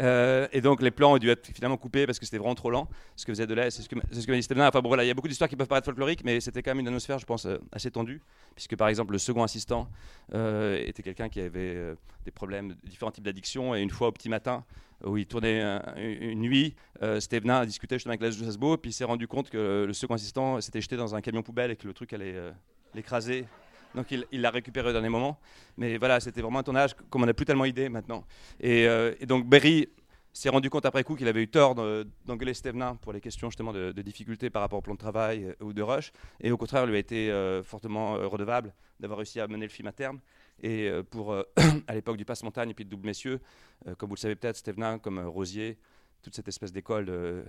Euh, 0.00 0.46
et 0.52 0.60
donc 0.60 0.82
les 0.82 0.90
plans 0.90 1.14
ont 1.14 1.18
dû 1.18 1.30
être 1.30 1.46
finalement 1.46 1.78
coupés 1.78 2.06
parce 2.06 2.18
que 2.18 2.26
c'était 2.26 2.38
vraiment 2.38 2.54
trop 2.54 2.70
lent. 2.70 2.88
Ce 3.16 3.24
que 3.24 3.32
faisait 3.32 3.46
Delay, 3.46 3.70
c'est 3.70 3.82
ce 3.82 3.88
que, 3.88 3.96
ce 4.12 4.26
que 4.26 4.30
m'a 4.30 4.36
dit 4.36 4.42
Stevenin. 4.42 4.68
Enfin 4.68 4.80
bon, 4.80 4.88
voilà, 4.88 5.04
il 5.04 5.08
y 5.08 5.10
a 5.10 5.14
beaucoup 5.14 5.28
d'histoires 5.28 5.48
qui 5.48 5.56
peuvent 5.56 5.68
paraître 5.68 5.86
folkloriques, 5.86 6.24
mais 6.24 6.40
c'était 6.40 6.62
quand 6.62 6.72
même 6.72 6.80
une 6.80 6.88
atmosphère, 6.88 7.18
je 7.18 7.26
pense, 7.26 7.46
assez 7.72 7.90
tendue. 7.90 8.20
Puisque 8.54 8.76
par 8.76 8.88
exemple, 8.88 9.12
le 9.12 9.18
second 9.18 9.42
assistant 9.42 9.88
était 10.32 11.02
quelqu'un 11.02 11.28
qui 11.28 11.40
avait 11.40 11.94
des 12.24 12.30
problèmes, 12.30 12.68
de 12.68 12.88
différents 12.88 13.10
types 13.10 13.24
d'addiction. 13.24 13.74
Et 13.74 13.80
une 13.80 13.90
fois 13.90 14.08
au 14.08 14.12
petit 14.12 14.28
matin, 14.28 14.64
où 15.04 15.16
il 15.16 15.26
tournait 15.26 15.60
un- 15.60 15.82
une 15.96 16.40
nuit, 16.40 16.74
euh, 17.02 17.20
Stevenin 17.20 17.60
a 17.60 17.66
discuté 17.66 17.96
justement 17.96 18.12
avec 18.14 18.22
Las 18.22 18.40
Hasbo, 18.42 18.76
puis 18.78 18.90
il 18.90 18.94
s'est 18.94 19.04
rendu 19.04 19.28
compte 19.28 19.50
que 19.50 19.84
le 19.86 19.92
second 19.92 20.14
assistant 20.14 20.60
s'était 20.60 20.80
jeté 20.80 20.96
dans 20.96 21.14
un 21.14 21.20
camion 21.20 21.42
poubelle 21.42 21.70
et 21.70 21.76
que 21.76 21.86
le 21.86 21.92
truc 21.92 22.12
allait 22.12 22.34
euh, 22.34 22.50
l'écraser. 22.94 23.46
Donc 23.94 24.10
il 24.10 24.40
l'a 24.40 24.50
récupéré 24.50 24.90
au 24.90 24.92
dernier 24.92 25.08
moment. 25.08 25.38
Mais 25.76 25.96
voilà, 25.96 26.20
c'était 26.20 26.42
vraiment 26.42 26.58
un 26.58 26.62
tournage 26.62 26.94
comme 27.08 27.22
on 27.22 27.26
n'a 27.26 27.34
plus 27.34 27.46
tellement 27.46 27.64
idée 27.64 27.88
maintenant. 27.88 28.24
Et, 28.60 28.86
euh, 28.86 29.14
et 29.20 29.26
donc 29.26 29.46
Berry 29.46 29.88
s'est 30.34 30.50
rendu 30.50 30.68
compte 30.68 30.84
après 30.84 31.02
coup 31.02 31.16
qu'il 31.16 31.28
avait 31.28 31.42
eu 31.42 31.48
tort 31.48 31.74
de- 31.74 32.06
d'engueuler 32.26 32.52
Stevenin 32.52 32.96
pour 32.96 33.14
les 33.14 33.22
questions 33.22 33.48
justement 33.48 33.72
de, 33.72 33.92
de 33.92 34.02
difficultés 34.02 34.50
par 34.50 34.60
rapport 34.60 34.78
au 34.78 34.82
plan 34.82 34.92
de 34.94 34.98
travail 34.98 35.44
euh, 35.44 35.64
ou 35.64 35.72
de 35.72 35.80
rush. 35.80 36.12
Et 36.40 36.50
au 36.50 36.58
contraire, 36.58 36.84
lui 36.84 36.96
a 36.96 36.98
été 36.98 37.30
fortement 37.64 38.14
redevable 38.28 38.74
d'avoir 39.00 39.18
réussi 39.18 39.40
à 39.40 39.46
mener 39.46 39.64
le 39.66 39.72
film 39.72 39.88
à 39.88 39.92
terme. 39.92 40.20
Et 40.62 40.88
euh, 40.88 41.02
pour, 41.02 41.32
euh, 41.32 41.42
à 41.86 41.94
l'époque 41.94 42.16
du 42.16 42.24
Passe-Montagne 42.24 42.70
et 42.70 42.74
puis 42.74 42.84
de 42.84 42.90
Double 42.90 43.06
Messieurs, 43.06 43.40
euh, 43.86 43.94
comme 43.94 44.08
vous 44.08 44.14
le 44.14 44.20
savez 44.20 44.36
peut-être, 44.36 44.56
Stevenin, 44.56 44.98
comme 44.98 45.18
Rosier, 45.18 45.78
toute 46.22 46.34
cette 46.34 46.48
espèce 46.48 46.72
d'école 46.72 47.44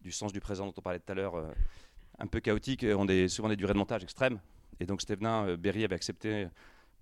du 0.00 0.12
sens 0.12 0.32
du 0.32 0.40
présent 0.40 0.66
dont 0.66 0.74
on 0.76 0.80
parlait 0.82 1.00
tout 1.00 1.10
à 1.10 1.14
l'heure, 1.16 1.34
un 2.20 2.26
peu 2.28 2.38
chaotique, 2.38 2.86
ont 2.96 3.06
des, 3.06 3.26
souvent 3.26 3.48
des 3.48 3.56
durées 3.56 3.72
de 3.72 3.78
montage 3.78 4.04
extrêmes. 4.04 4.38
Et 4.78 4.86
donc 4.86 5.02
Stevenin, 5.02 5.56
Berry 5.56 5.82
avait 5.82 5.96
accepté, 5.96 6.46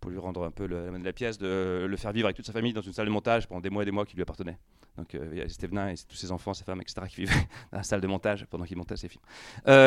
pour 0.01 0.11
lui 0.11 0.19
rendre 0.19 0.45
un 0.45 0.51
peu 0.51 0.67
le, 0.67 0.91
la 0.91 0.99
la 0.99 1.13
pièce, 1.13 1.37
de 1.37 1.85
le 1.87 1.97
faire 1.99 2.13
vivre 2.13 2.29
avec 2.29 2.37
toute 2.37 2.47
sa 2.47 2.53
famille 2.53 2.73
dans 2.73 2.81
une 2.81 2.95
salle 2.95 3.05
de 3.07 3.11
montage 3.11 3.47
pendant 3.47 3.61
des 3.61 3.69
mois 3.69 3.83
et 3.83 3.85
des 3.85 3.91
mois 3.91 4.07
qui 4.07 4.15
lui 4.15 4.23
appartenaient. 4.23 4.59
Donc 4.97 5.13
il 5.13 5.37
y 5.37 5.43
a 5.43 5.49
Stevenin 5.51 5.89
et 5.91 5.97
tous 6.09 6.17
ses 6.17 6.33
enfants, 6.33 6.55
sa 6.55 6.65
femme, 6.65 6.81
etc., 6.81 7.03
qui 7.11 7.17
vivaient 7.17 7.35
dans 7.73 7.79
la 7.79 7.83
salle 7.83 8.01
de 8.01 8.07
montage 8.07 8.47
pendant 8.47 8.65
qu'il 8.65 8.79
montait 8.79 8.97
ses 8.97 9.09
films. 9.09 9.25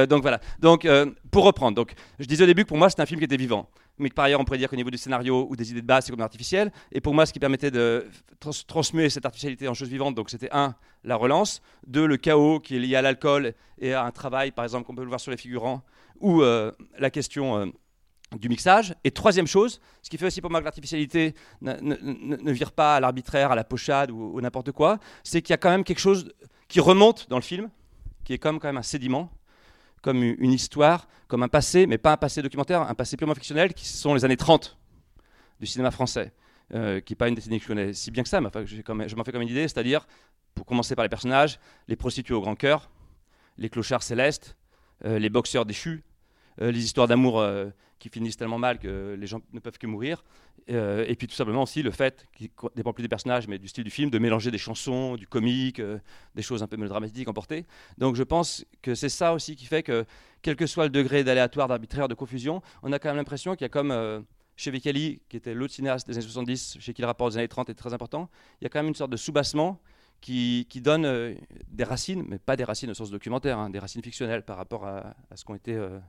Donc 0.08 0.22
voilà. 0.22 0.39
Donc 0.60 0.88
pour 1.32 1.46
reprendre, 1.46 1.76
donc 1.76 1.96
je 2.20 2.26
disais 2.26 2.44
au 2.44 2.48
début 2.48 2.65
que 2.65 2.70
pour 2.70 2.78
moi 2.78 2.91
c'était 2.91 3.02
un 3.02 3.08
film 3.08 3.20
qui 3.20 3.26
était 3.26 3.38
vivant, 3.38 3.68
mais 3.97 4.10
par 4.10 4.25
ailleurs 4.25 4.39
on 4.39 4.45
pourrait 4.45 4.58
dire 4.58 4.69
qu'au 4.69 4.75
niveau 4.75 4.89
du 4.91 4.97
scénario 4.97 5.47
ou 5.49 5.55
des 5.55 5.71
idées 5.71 5.81
de 5.81 5.88
base 5.88 6.05
c'est 6.05 6.12
comme 6.12 6.21
artificiel. 6.21 6.71
Et 6.91 7.01
pour 7.01 7.13
moi, 7.13 7.25
ce 7.25 7.34
qui 7.34 7.39
permettait 7.39 7.71
de 7.71 8.08
trans- 8.39 8.51
cette 8.84 9.25
artificialité 9.25 9.67
en 9.67 9.73
chose 9.73 9.89
vivante, 9.89 10.15
donc 10.15 10.29
c'était 10.29 10.49
un 10.51 10.75
la 11.03 11.15
relance, 11.15 11.62
deux 11.88 12.05
le 12.08 12.17
chaos 12.17 12.60
qui 12.60 12.75
est 12.75 12.79
lié 12.79 12.95
à 12.95 13.01
l'alcool 13.01 13.53
et 13.77 13.93
à 13.93 14.03
un 14.03 14.12
travail, 14.12 14.51
par 14.51 14.65
exemple, 14.65 14.86
qu'on 14.88 14.95
peut 14.95 15.03
le 15.03 15.08
voir 15.10 15.19
sur 15.19 15.31
les 15.31 15.38
figurants, 15.38 15.84
ou 16.19 16.41
euh, 16.41 16.71
la 16.97 17.10
question 17.12 17.58
euh, 17.58 17.65
du 18.38 18.49
mixage. 18.49 18.95
Et 19.03 19.12
troisième 19.12 19.45
chose, 19.45 19.79
ce 20.01 20.10
qui 20.10 20.17
fait 20.17 20.25
aussi 20.25 20.41
pour 20.41 20.49
moi 20.49 20.60
que 20.62 20.65
l'artificialité 20.65 21.36
ne- 21.62 21.73
ne 21.79 22.51
vire 22.51 22.71
pas 22.71 22.95
à 22.95 22.99
l'arbitraire, 22.99 23.51
à 23.51 23.55
la 23.55 23.63
pochade 23.63 24.10
ou, 24.12 24.31
ou 24.36 24.41
n'importe 24.41 24.71
quoi, 24.71 24.97
c'est 25.23 25.41
qu'il 25.43 25.51
y 25.51 25.53
a 25.53 25.58
quand 25.58 25.69
même 25.69 25.84
quelque 25.84 25.99
chose 25.99 26.34
qui 26.67 26.79
remonte 26.79 27.29
dans 27.29 27.38
le 27.38 27.43
film, 27.43 27.69
qui 28.23 28.34
est 28.34 28.39
comme 28.39 28.60
quand 28.60 28.67
même 28.67 28.77
un 28.77 28.81
sédiment, 28.81 29.29
comme 30.06 30.22
une 30.22 30.52
histoire, 30.52 31.08
comme 31.28 31.41
un 31.41 31.48
passé, 31.48 31.88
mais 31.88 31.98
pas 31.98 32.13
un 32.13 32.18
passé 32.18 32.44
documentaire, 32.44 32.84
un 32.84 32.94
passé 32.94 33.18
purement 33.18 33.34
fictionnel, 33.34 33.74
qui 33.74 33.88
sont 33.88 34.13
les 34.13 34.24
années 34.24 34.38
30 34.38 34.78
du 35.60 35.65
cinéma 35.65 35.89
français, 35.89 36.32
euh, 36.76 37.00
qui 37.00 37.13
n'est 37.13 37.18
pas 37.18 37.28
une 37.28 37.34
décennie 37.34 37.58
que 37.58 37.63
je 37.63 37.68
connais 37.68 37.91
si 37.94 38.12
bien 38.12 38.22
que 38.22 38.30
ça, 38.30 38.39
mais 38.39 38.50
je 38.54 39.15
m'en 39.15 39.24
fais 39.24 39.32
comme 39.32 39.41
une 39.41 39.50
idée, 39.50 39.68
c'est-à-dire, 39.68 40.06
pour 40.54 40.68
commencer 40.68 40.94
par 40.94 41.02
les 41.02 41.10
personnages, 41.10 41.60
les 41.88 41.96
prostituées 41.96 42.36
au 42.36 42.41
grand 42.41 42.54
cœur, 42.56 42.91
les 43.58 43.68
clochards 43.68 44.04
célestes, 44.04 44.56
euh, 45.06 45.18
les 45.18 45.32
boxeurs 45.32 45.65
déchus, 45.65 46.04
les 46.58 46.84
histoires 46.84 47.08
d'amour 47.08 47.39
euh, 47.39 47.70
qui 48.00 48.10
finissent 48.10 48.38
tellement 48.38 48.58
mal 48.58 48.80
que 48.80 49.15
les 49.20 49.28
gens 49.28 49.41
ne 49.54 49.60
peuvent 49.60 49.78
que 49.78 49.88
mourir. 49.88 50.24
Euh, 50.70 51.06
et 51.08 51.15
puis 51.15 51.28
tout 51.28 51.36
simplement 51.36 51.63
aussi 51.63 51.84
le 51.84 51.91
fait, 51.91 52.26
qui 52.36 52.52
dépend 52.76 52.94
plus 52.94 53.04
des 53.04 53.08
personnages 53.08 53.48
mais 53.48 53.60
du 53.60 53.68
style 53.68 53.84
du 53.84 53.91
film, 53.91 54.10
de 54.10 54.18
mélanger 54.18 54.52
des 54.52 54.58
chansons, 54.58 55.15
du 55.15 55.28
comique, 55.28 55.80
euh, 55.80 56.00
des 56.34 56.41
choses 56.41 56.63
un 56.63 56.68
peu 56.68 56.76
mélodramatiques 56.76 57.28
emportées. 57.28 57.65
Donc 57.98 58.15
je 58.15 58.24
pense 58.24 58.65
que 58.82 58.96
c'est 58.96 59.10
ça 59.10 59.34
aussi 59.34 59.56
qui 59.56 59.65
fait 59.65 59.84
que, 59.84 60.06
quel 60.41 60.56
que 60.56 60.65
soit 60.65 60.86
le 60.86 60.89
degré 60.89 61.24
d'aléatoire, 61.24 61.68
d'arbitraire, 61.68 62.08
de 62.08 62.15
confusion, 62.15 62.62
on 62.84 62.91
a 62.91 63.00
quand 63.00 63.10
même 63.10 63.18
l'impression 63.18 63.56
qu'il 63.56 63.63
y 63.63 63.65
a 63.65 63.70
comme 63.70 63.91
euh, 63.91 64.22
chez 64.56 64.72
Vicali, 64.72 65.22
qui 65.30 65.38
était 65.38 65.54
l'autre 65.54 65.74
cinéaste 65.74 66.08
des 66.08 66.15
années 66.15 66.26
70, 66.26 66.78
chez 66.80 66.94
qui 66.94 67.02
le 67.02 67.08
rapport 67.08 67.30
des 67.30 67.38
années 67.38 67.48
30 67.48 67.70
est 67.70 67.76
très 67.76 67.94
important, 67.94 68.30
il 68.62 68.63
y 68.63 68.68
a 68.68 68.70
quand 68.70 68.80
même 68.80 68.88
une 68.88 68.96
sorte 68.96 69.12
de 69.12 69.18
soubassement 69.18 69.80
qui, 70.22 70.65
qui 70.70 70.82
donne 70.82 71.06
euh, 71.06 71.36
des 71.68 71.84
racines, 71.84 72.26
mais 72.28 72.39
pas 72.39 72.56
des 72.56 72.63
racines 72.63 72.89
au 72.89 72.94
sens 72.96 73.12
documentaire, 73.12 73.60
hein, 73.60 73.70
des 73.70 73.80
racines 73.80 74.02
fictionnelles 74.02 74.44
par 74.44 74.58
rapport 74.58 74.86
à, 74.86 75.15
ce 75.36 75.46
qu'ont 75.46 75.56
été 75.56 75.76
euh, 75.76 76.00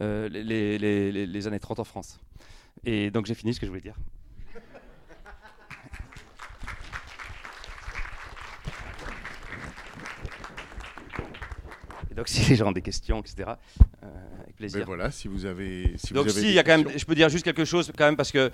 euh, 0.00 0.28
les, 0.28 1.46
années 1.46 1.60
30 1.60 1.78
en 1.78 1.84
France. 1.84 2.20
Et 2.84 3.10
donc 3.10 3.26
j'ai 3.26 3.34
fini 3.34 3.54
ce 3.54 3.60
que 3.60 3.66
je 3.66 3.70
voulais 3.70 3.80
dire. 3.80 3.96
Et 12.10 12.14
donc 12.14 12.28
si 12.28 12.48
les 12.48 12.56
gens 12.56 12.68
ont 12.68 12.72
des 12.72 12.82
questions, 12.82 13.20
etc., 13.20 13.52
euh, 14.02 14.06
avec 14.42 14.56
plaisir. 14.56 14.84
Voilà, 14.86 15.10
si 15.10 15.28
vous 15.28 15.44
avez. 15.46 15.94
Si 15.96 16.12
Donc 16.12 16.24
vous 16.24 16.30
avez 16.30 16.40
si, 16.40 16.48
il 16.48 16.54
y 16.54 16.58
a 16.58 16.64
quand 16.64 16.78
même, 16.78 16.88
je 16.96 17.04
peux 17.04 17.14
dire 17.14 17.28
juste 17.28 17.44
quelque 17.44 17.64
chose 17.64 17.92
quand 17.96 18.04
même 18.04 18.16
parce 18.16 18.32
que 18.32 18.50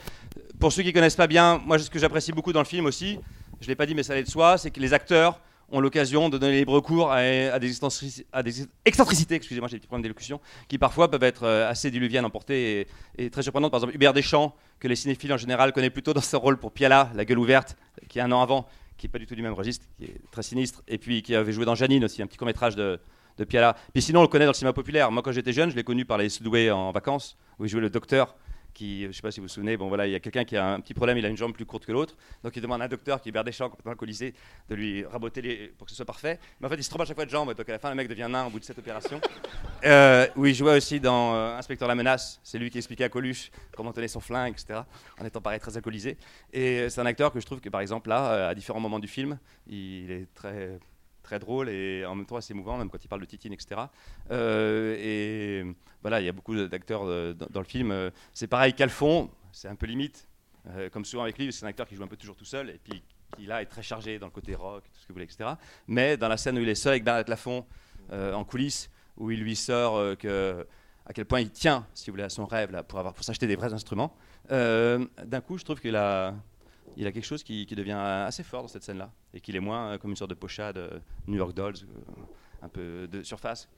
pour 0.59 0.73
ceux 0.73 0.83
qui 0.83 0.93
connaissent 0.93 1.17
pas 1.17 1.27
bien, 1.27 1.59
moi 1.59 1.79
ce 1.79 1.89
que 1.89 1.99
j'apprécie 1.99 2.33
beaucoup 2.33 2.53
dans 2.53 2.61
le 2.61 2.67
film 2.67 2.87
aussi, 2.87 3.19
je 3.61 3.69
l'ai 3.69 3.77
pas 3.77 3.87
dit 3.87 3.95
mais 3.95 4.03
ça 4.03 4.13
allait 4.13 4.25
de 4.25 4.29
soi, 4.29 4.59
c'est 4.59 4.71
que 4.71 4.81
les 4.81 4.93
acteurs 4.93 5.41
ont 5.71 5.81
l'occasion 5.81 6.29
de 6.29 6.39
donner 6.39 6.59
libre 6.59 6.81
cours 6.81 7.13
à, 7.13 7.59
des, 7.59 7.71
excentricités, 8.85 9.35
excusez-moi 9.35 9.69
j'ai 9.69 9.77
des 9.77 9.81
petits 9.81 9.87
problèmes 9.87 10.03
d'élocution, 10.03 10.41
qui 10.69 10.79
parfois 10.79 11.11
peuvent 11.11 11.23
être 11.23 11.45
euh, 11.45 11.71
assez 11.71 11.91
diluviennes, 11.91 12.25
emportées 12.25 12.87
et, 13.19 13.25
et 13.25 13.31
très 13.31 13.43
surprenantes. 13.43 13.71
Par 13.71 13.79
exemple 13.79 13.95
Hubert 13.95 14.13
Deschamps, 14.13 14.55
que 14.79 14.89
les 14.89 14.97
cinéphiles 14.97 15.33
en 15.33 15.37
général 15.37 15.73
connaissent 15.73 15.91
plutôt 15.91 16.15
dans 16.15 16.21
ce 16.21 16.37
rôle 16.37 16.59
pour 16.59 16.73
Piala, 16.73 17.11
la 17.15 17.25
gueule 17.25 17.39
ouverte, 17.39 17.77
qui 18.09 18.19
est 18.19 18.23
un 18.23 18.33
an 18.33 18.43
avant, 18.43 18.67
qui 18.97 19.07
est 19.07 19.11
pas 19.11 19.19
du 19.19 19.27
tout 19.27 19.35
du 19.35 19.43
même 19.43 19.55
registre, 19.55 19.87
qui 19.99 20.05
est 20.05 20.21
très 20.31 20.43
sinistre, 20.43 20.83
et 20.89 20.99
puis 20.99 21.23
qui 21.23 21.35
avait 21.35 21.53
joué 21.53 21.65
dans 21.65 21.75
Janine 21.75 22.05
aussi, 22.05 22.23
un 22.23 22.27
petit 22.27 22.37
court 22.37 22.47
métrage 22.47 22.77
de, 22.77 23.01
de 23.39 23.45
Piala. 23.45 23.77
Puis 23.93 24.03
sinon, 24.03 24.21
on 24.21 24.23
le 24.23 24.29
connaît 24.29 24.45
dans 24.45 24.53
le 24.53 24.57
cinéma 24.57 24.73
populaire. 24.73 25.11
Moi, 25.11 25.23
quand 25.23 25.33
j'étais 25.33 25.53
jeune, 25.53 25.71
je 25.71 25.77
l'ai 25.77 25.85
connu 25.85 26.05
par 26.05 26.19
les 26.19 26.29
Sudway 26.29 26.71
en 26.71 26.93
vacances, 26.93 27.37
où 27.59 27.65
il 27.65 27.69
jouait 27.69 27.81
le 27.81 27.91
docteur. 27.91 28.37
Qui, 28.81 29.05
je 29.05 29.13
sais 29.13 29.21
pas 29.21 29.31
si 29.31 29.41
vous 29.41 29.45
vous 29.45 29.53
souvenez, 29.53 29.77
bon 29.77 29.89
voilà, 29.89 30.07
il 30.07 30.13
y 30.13 30.15
a 30.15 30.21
quelqu'un 30.21 30.45
qui 30.45 30.57
a 30.57 30.73
un 30.73 30.81
petit 30.81 30.95
problème, 30.95 31.19
il 31.19 31.27
a 31.27 31.29
une 31.29 31.37
jambe 31.37 31.53
plus 31.53 31.67
courte 31.67 31.85
que 31.85 31.93
l'autre, 31.93 32.17
donc 32.43 32.57
il 32.57 32.63
demande 32.63 32.81
à 32.81 32.87
un 32.87 32.89
docteur 32.89 33.21
qui 33.21 33.29
est 33.29 33.53
champs 33.53 33.69
complètement 33.69 33.93
alcoolisé 33.93 34.33
de 34.71 34.75
lui 34.75 35.05
raboter 35.05 35.43
les, 35.43 35.57
pour 35.77 35.85
que 35.85 35.91
ce 35.91 35.97
soit 35.97 36.07
parfait. 36.07 36.39
Mais 36.59 36.67
en 36.67 36.71
fait, 36.71 36.77
il 36.77 36.83
se 36.83 36.89
trompe 36.89 37.03
à 37.03 37.05
chaque 37.05 37.17
fois 37.17 37.27
de 37.27 37.31
jambe, 37.31 37.53
donc 37.53 37.69
à 37.69 37.73
la 37.73 37.79
fin, 37.79 37.91
le 37.91 37.95
mec 37.95 38.09
devient 38.09 38.29
nain 38.31 38.47
au 38.47 38.49
bout 38.49 38.59
de 38.59 38.65
cette 38.65 38.79
opération. 38.79 39.21
Euh, 39.83 40.27
où 40.37 40.45
il 40.45 40.55
jouait 40.55 40.77
aussi 40.77 41.01
dans 41.01 41.35
euh, 41.35 41.57
Inspecteur 41.57 41.89
la 41.89 41.95
menace, 41.95 42.39
c'est 42.43 42.59
lui 42.59 42.69
qui 42.69 42.77
expliquait 42.77 43.05
à 43.05 43.09
Coluche 43.09 43.51
comment 43.75 43.95
tenir 43.95 44.11
son 44.11 44.21
flingue, 44.21 44.53
etc., 44.53 44.81
en 45.19 45.25
étant 45.25 45.41
pareil 45.41 45.59
très 45.59 45.75
alcoolisé. 45.75 46.19
Et 46.53 46.81
euh, 46.81 46.89
c'est 46.91 47.01
un 47.01 47.07
acteur 47.07 47.33
que 47.33 47.41
je 47.41 47.47
trouve 47.47 47.61
que 47.61 47.71
par 47.71 47.81
exemple 47.81 48.11
là, 48.11 48.31
euh, 48.31 48.51
à 48.51 48.55
différents 48.55 48.81
moments 48.81 48.99
du 48.99 49.09
film, 49.09 49.39
il 49.67 50.11
est 50.11 50.27
très 50.35 50.79
très 51.23 51.39
drôle 51.39 51.69
et 51.69 52.05
en 52.05 52.15
même 52.15 52.27
temps 52.27 52.37
assez 52.37 52.53
émouvant, 52.53 52.77
même 52.77 52.91
quand 52.91 53.03
il 53.03 53.09
parle 53.09 53.21
de 53.21 53.27
Titine, 53.27 53.53
etc. 53.53 53.83
Euh, 54.31 54.97
et 54.99 55.65
voilà, 56.03 56.21
il 56.21 56.27
y 56.27 56.29
a 56.29 56.33
beaucoup 56.33 56.55
d'acteurs 56.67 57.03
euh, 57.05 57.35
dans, 57.35 57.61
le 57.61 57.67
film. 57.67 57.91
Euh, 57.91 58.11
C'est 58.33 58.47
pareil 58.47 58.73
qu'Alfon, 58.73 59.31
c'est 59.53 59.69
un 59.69 59.75
peu 59.75 59.87
limite, 59.87 60.27
comme 60.93 61.05
souvent 61.05 61.23
avec 61.23 61.39
lui, 61.39 61.53
c'est 61.53 61.65
un 61.65 61.69
acteur 61.69 61.87
qui 61.87 61.97
joue 61.97 62.03
un 62.03 62.09
peu 62.09 62.17
toujours 62.17 62.37
tout 62.37 62.45
seul 62.45 62.71
et 62.71 62.79
puis 62.83 63.03
qui 63.37 63.47
là 63.47 63.63
est 63.63 63.67
très 63.67 63.83
chargé 63.83 64.19
dans 64.19 64.27
le 64.27 64.33
côté 64.33 64.55
rock, 64.55 64.85
tout 64.85 65.01
ce 65.01 65.07
que 65.07 65.09
vous 65.09 65.15
voulez, 65.15 65.25
etc. 65.25 65.51
Mais 65.87 66.17
dans 66.17 66.29
la 66.29 66.37
scène 66.37 66.59
où 66.59 66.61
il 66.61 66.69
est 66.69 66.75
seul 66.75 66.93
avec 66.93 67.05
Bernadette 67.05 67.29
Lafont 67.29 67.65
en 68.13 68.45
coulisses, 68.45 68.91
où 69.17 69.31
il 69.31 69.41
lui 69.41 69.57
sort 69.57 70.17
que 70.19 70.67
à 71.07 71.13
quel 71.13 71.25
point 71.25 71.41
il 71.41 71.51
tient, 71.51 71.87
si 71.95 72.11
vous 72.11 72.15
voulez, 72.15 72.25
à 72.25 72.29
son 72.29 72.45
rêve 72.45 72.83
pour 72.89 72.99
avoir 72.99 73.15
pour 73.15 73.25
s'acheter 73.25 73.47
des 73.47 73.57
vrais 73.57 73.73
instruments. 73.73 74.15
D'un 74.49 75.41
coup, 75.45 75.59
je 75.59 75.65
trouve 75.65 75.81
qu'il 75.81 75.97
a 75.97 76.35
il 76.97 77.07
a 77.07 77.13
quelque 77.13 77.25
chose 77.25 77.43
qui, 77.43 77.67
qui 77.67 77.75
devient 77.75 77.93
assez 77.93 78.43
fort 78.43 78.63
dans 78.63 78.69
cette 78.69 78.83
scène-là 78.83 79.11
et 79.33 79.41
qu'il 79.41 79.57
est 79.57 79.61
moins 79.61 79.93
euh, 79.93 79.99
comme 79.99 80.11
une 80.11 80.17
sorte 80.17 80.31
de 80.31 80.35
pochade 80.35 80.79
euh, 80.79 80.99
New 81.27 81.37
York 81.37 81.55
Dolls, 81.55 81.77
euh, 81.83 82.23
un 82.63 82.69
peu 82.69 83.09
de 83.09 83.23
surface 83.23 83.69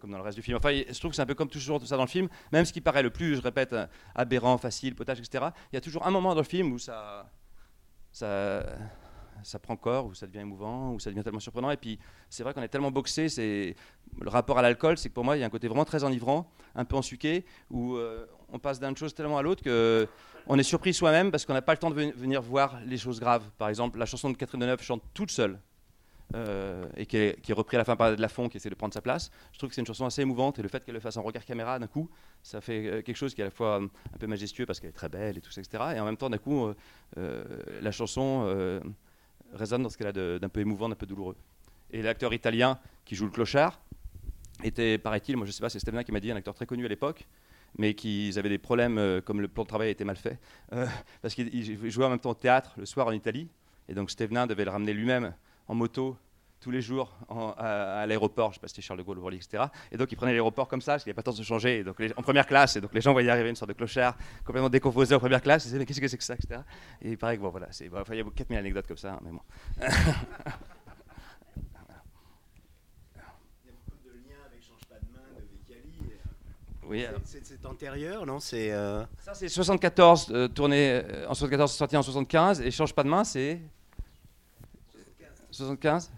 comme 0.00 0.12
dans 0.12 0.18
le 0.18 0.22
reste 0.22 0.36
du 0.36 0.42
film. 0.42 0.56
Enfin, 0.56 0.70
je 0.70 0.96
trouve 1.00 1.10
que 1.10 1.16
c'est 1.16 1.22
un 1.22 1.26
peu 1.26 1.34
comme 1.34 1.48
toujours 1.48 1.80
tout 1.80 1.86
ça 1.86 1.96
dans 1.96 2.04
le 2.04 2.08
film, 2.08 2.28
même 2.52 2.64
ce 2.64 2.72
qui 2.72 2.80
paraît 2.80 3.02
le 3.02 3.10
plus, 3.10 3.34
je 3.34 3.42
répète, 3.42 3.74
aberrant, 4.14 4.56
facile, 4.56 4.94
potage, 4.94 5.18
etc. 5.18 5.46
Il 5.72 5.74
y 5.74 5.76
a 5.76 5.80
toujours 5.80 6.06
un 6.06 6.12
moment 6.12 6.36
dans 6.36 6.40
le 6.40 6.46
film 6.46 6.70
où 6.70 6.78
ça, 6.78 7.28
ça, 8.12 8.64
ça 9.42 9.58
prend 9.58 9.74
corps, 9.76 10.06
ou 10.06 10.14
ça 10.14 10.28
devient 10.28 10.38
émouvant, 10.38 10.92
ou 10.92 11.00
ça 11.00 11.10
devient 11.10 11.24
tellement 11.24 11.40
surprenant. 11.40 11.72
Et 11.72 11.76
puis, 11.76 11.98
c'est 12.30 12.44
vrai 12.44 12.54
qu'on 12.54 12.62
est 12.62 12.68
tellement 12.68 12.92
boxé, 12.92 13.28
c'est 13.28 13.74
le 14.20 14.28
rapport 14.28 14.56
à 14.56 14.62
l'alcool, 14.62 14.98
c'est 14.98 15.08
que 15.08 15.14
pour 15.14 15.24
moi, 15.24 15.36
il 15.36 15.40
y 15.40 15.42
a 15.42 15.46
un 15.46 15.50
côté 15.50 15.66
vraiment 15.66 15.84
très 15.84 16.04
enivrant, 16.04 16.48
un 16.76 16.84
peu 16.84 16.94
ensuqué, 16.94 17.44
où 17.68 17.98
on 18.52 18.58
passe 18.58 18.80
d'une 18.80 18.96
chose 18.96 19.14
tellement 19.14 19.38
à 19.38 19.42
l'autre 19.42 19.62
que 19.62 20.06
on 20.46 20.58
est 20.58 20.62
surpris 20.62 20.94
soi-même 20.94 21.30
parce 21.30 21.44
qu'on 21.44 21.52
n'a 21.54 21.62
pas 21.62 21.72
le 21.72 21.78
temps 21.78 21.90
de 21.90 21.94
ven- 21.94 22.12
venir 22.16 22.40
voir 22.40 22.78
les 22.86 22.96
choses 22.98 23.20
graves. 23.20 23.44
Par 23.58 23.68
exemple, 23.68 23.98
la 23.98 24.06
chanson 24.06 24.30
de 24.30 24.36
Catherine 24.36 24.60
Deneuve 24.60 24.82
chante 24.82 25.02
toute 25.14 25.30
seule. 25.30 25.58
euh, 26.34 26.84
et 26.94 27.06
qui 27.06 27.16
est, 27.16 27.40
qui 27.40 27.52
est 27.52 27.54
repris 27.54 27.76
à 27.76 27.78
la 27.78 27.84
fin 27.86 27.96
par 27.96 28.14
de 28.14 28.20
Lafont 28.20 28.50
qui 28.50 28.58
essaie 28.58 28.68
de 28.68 28.74
prendre 28.74 28.92
sa 28.92 29.00
place. 29.00 29.30
Je 29.52 29.56
trouve 29.58 29.70
que 29.70 29.74
c'est 29.74 29.80
une 29.80 29.86
chanson 29.86 30.04
assez 30.04 30.20
émouvante 30.20 30.58
et 30.58 30.62
le 30.62 30.68
fait 30.68 30.84
qu'elle 30.84 30.94
le 30.94 31.00
fasse 31.00 31.16
en 31.16 31.22
regard 31.22 31.42
caméra 31.42 31.78
d'un 31.78 31.86
coup, 31.86 32.10
ça 32.42 32.60
fait 32.60 32.86
euh, 32.86 33.00
quelque 33.02 33.16
chose 33.16 33.34
qui 33.34 33.40
est 33.40 33.44
à 33.44 33.46
la 33.46 33.50
fois 33.50 33.80
euh, 33.80 33.86
un 34.14 34.18
peu 34.18 34.26
majestueux 34.26 34.66
parce 34.66 34.78
qu'elle 34.78 34.90
est 34.90 34.92
très 34.92 35.08
belle 35.08 35.38
et 35.38 35.40
tout 35.40 35.50
ça, 35.50 35.62
etc. 35.62 35.82
Et 35.96 36.00
en 36.00 36.04
même 36.04 36.18
temps, 36.18 36.28
d'un 36.28 36.36
coup, 36.36 36.68
la 37.16 37.90
chanson 37.92 38.46
résonne 39.54 39.82
dans 39.82 39.88
ce 39.88 39.96
qu'elle 39.96 40.08
a 40.08 40.38
d'un 40.38 40.48
peu 40.50 40.60
émouvant, 40.60 40.88
d'un 40.90 40.94
peu 40.96 41.06
douloureux. 41.06 41.36
Et 41.90 42.02
l'acteur 42.02 42.34
italien 42.34 42.78
qui 43.06 43.14
joue 43.14 43.24
le 43.24 43.30
clochard 43.30 43.80
était, 44.62 44.98
paraît-il, 44.98 45.36
moi 45.38 45.46
je 45.46 45.52
sais 45.52 45.62
pas, 45.62 45.70
c'est 45.70 45.78
Stéphane 45.78 46.04
qui 46.04 46.12
m'a 46.12 46.20
dit, 46.20 46.30
un 46.30 46.36
acteur 46.36 46.54
très 46.54 46.66
connu 46.66 46.84
à 46.84 46.88
l'époque, 46.88 47.26
mais 47.78 47.94
qu'ils 47.94 48.38
avaient 48.38 48.48
des 48.48 48.58
problèmes, 48.58 48.98
euh, 48.98 49.20
comme 49.20 49.40
le 49.40 49.48
plan 49.48 49.62
de 49.62 49.68
travail 49.68 49.90
était 49.90 50.04
mal 50.04 50.16
fait, 50.16 50.38
euh, 50.72 50.86
parce 51.22 51.34
qu'il 51.34 51.54
il 51.54 51.90
jouait 51.90 52.04
en 52.04 52.10
même 52.10 52.18
temps 52.18 52.30
au 52.30 52.34
théâtre 52.34 52.74
le 52.76 52.86
soir 52.86 53.06
en 53.06 53.12
Italie, 53.12 53.48
et 53.88 53.94
donc 53.94 54.10
Stévenin 54.10 54.46
devait 54.46 54.64
le 54.64 54.70
ramener 54.70 54.92
lui-même 54.92 55.34
en 55.68 55.74
moto 55.74 56.16
tous 56.60 56.70
les 56.72 56.80
jours 56.80 57.16
à, 57.28 58.04
l'aéroport, 58.06 58.50
je 58.50 58.56
sais 58.56 58.60
pas 58.60 58.66
si 58.66 58.82
Charles 58.82 58.98
de 58.98 59.04
Gaulle 59.04 59.18
Orly, 59.20 59.36
etc. 59.36 59.64
Et 59.92 59.96
donc 59.96 60.10
il 60.10 60.16
prenait 60.16 60.32
l'aéroport 60.32 60.66
comme 60.66 60.80
ça, 60.80 60.94
parce 60.94 61.04
qu'il 61.04 61.10
n'y 61.10 61.12
avait 61.12 61.22
pas 61.22 61.30
le 61.30 61.32
temps 61.32 61.38
de 61.38 61.44
se 61.44 61.48
changer, 61.48 61.78
et 61.78 61.84
donc 61.84 62.02
en 62.16 62.22
première 62.22 62.46
classe, 62.46 62.74
et 62.76 62.80
donc 62.80 62.92
les 62.92 63.00
gens 63.00 63.12
voyaient 63.12 63.30
arriver 63.30 63.48
une 63.48 63.56
sorte 63.56 63.68
de 63.68 63.76
clochard 63.76 64.16
complètement 64.44 64.68
décomposé 64.68 65.14
en 65.14 65.20
première 65.20 65.40
classe, 65.40 65.64
ils 65.64 65.68
disaient 65.68 65.78
mais 65.78 65.86
qu'est-ce 65.86 66.00
que 66.00 66.08
c'est 66.08 66.18
que 66.18 66.24
ça, 66.24 66.34
etc. 66.34 66.62
Et 67.00 67.10
il 67.10 67.18
paraît 67.18 67.36
que 67.36 67.42
bon 67.42 67.50
voilà, 67.50 67.68
il 67.78 67.86
y 67.86 68.20
a 68.20 68.24
4000 68.24 68.58
anecdotes 68.58 68.88
comme 68.88 68.96
ça, 68.96 69.12
hein, 69.12 69.20
mais 69.22 69.30
bon. 69.30 69.40
de 74.04 74.10
lien 74.10 74.42
avec 74.44 74.62
Change 74.62 74.84
pas 74.88 74.98
de 74.98 75.12
main 75.12 75.28
de 75.36 75.46
Vecchiali. 75.46 75.92
Oui. 76.88 77.04
C'est 77.24 77.66
antérieur, 77.66 78.24
non? 78.24 78.40
C'est 78.40 78.72
euh, 78.72 79.04
Ça, 79.20 79.34
c'est 79.34 79.48
74, 79.48 80.28
euh, 80.30 80.48
tourné 80.48 81.02
euh, 81.04 81.28
en 81.28 81.34
74, 81.34 81.70
sorti 81.72 81.96
en 81.96 82.02
75, 82.02 82.60
et 82.62 82.70
Change 82.70 82.94
pas 82.94 83.02
de 83.02 83.08
main, 83.08 83.24
c'est 83.24 83.60
75 85.50 86.10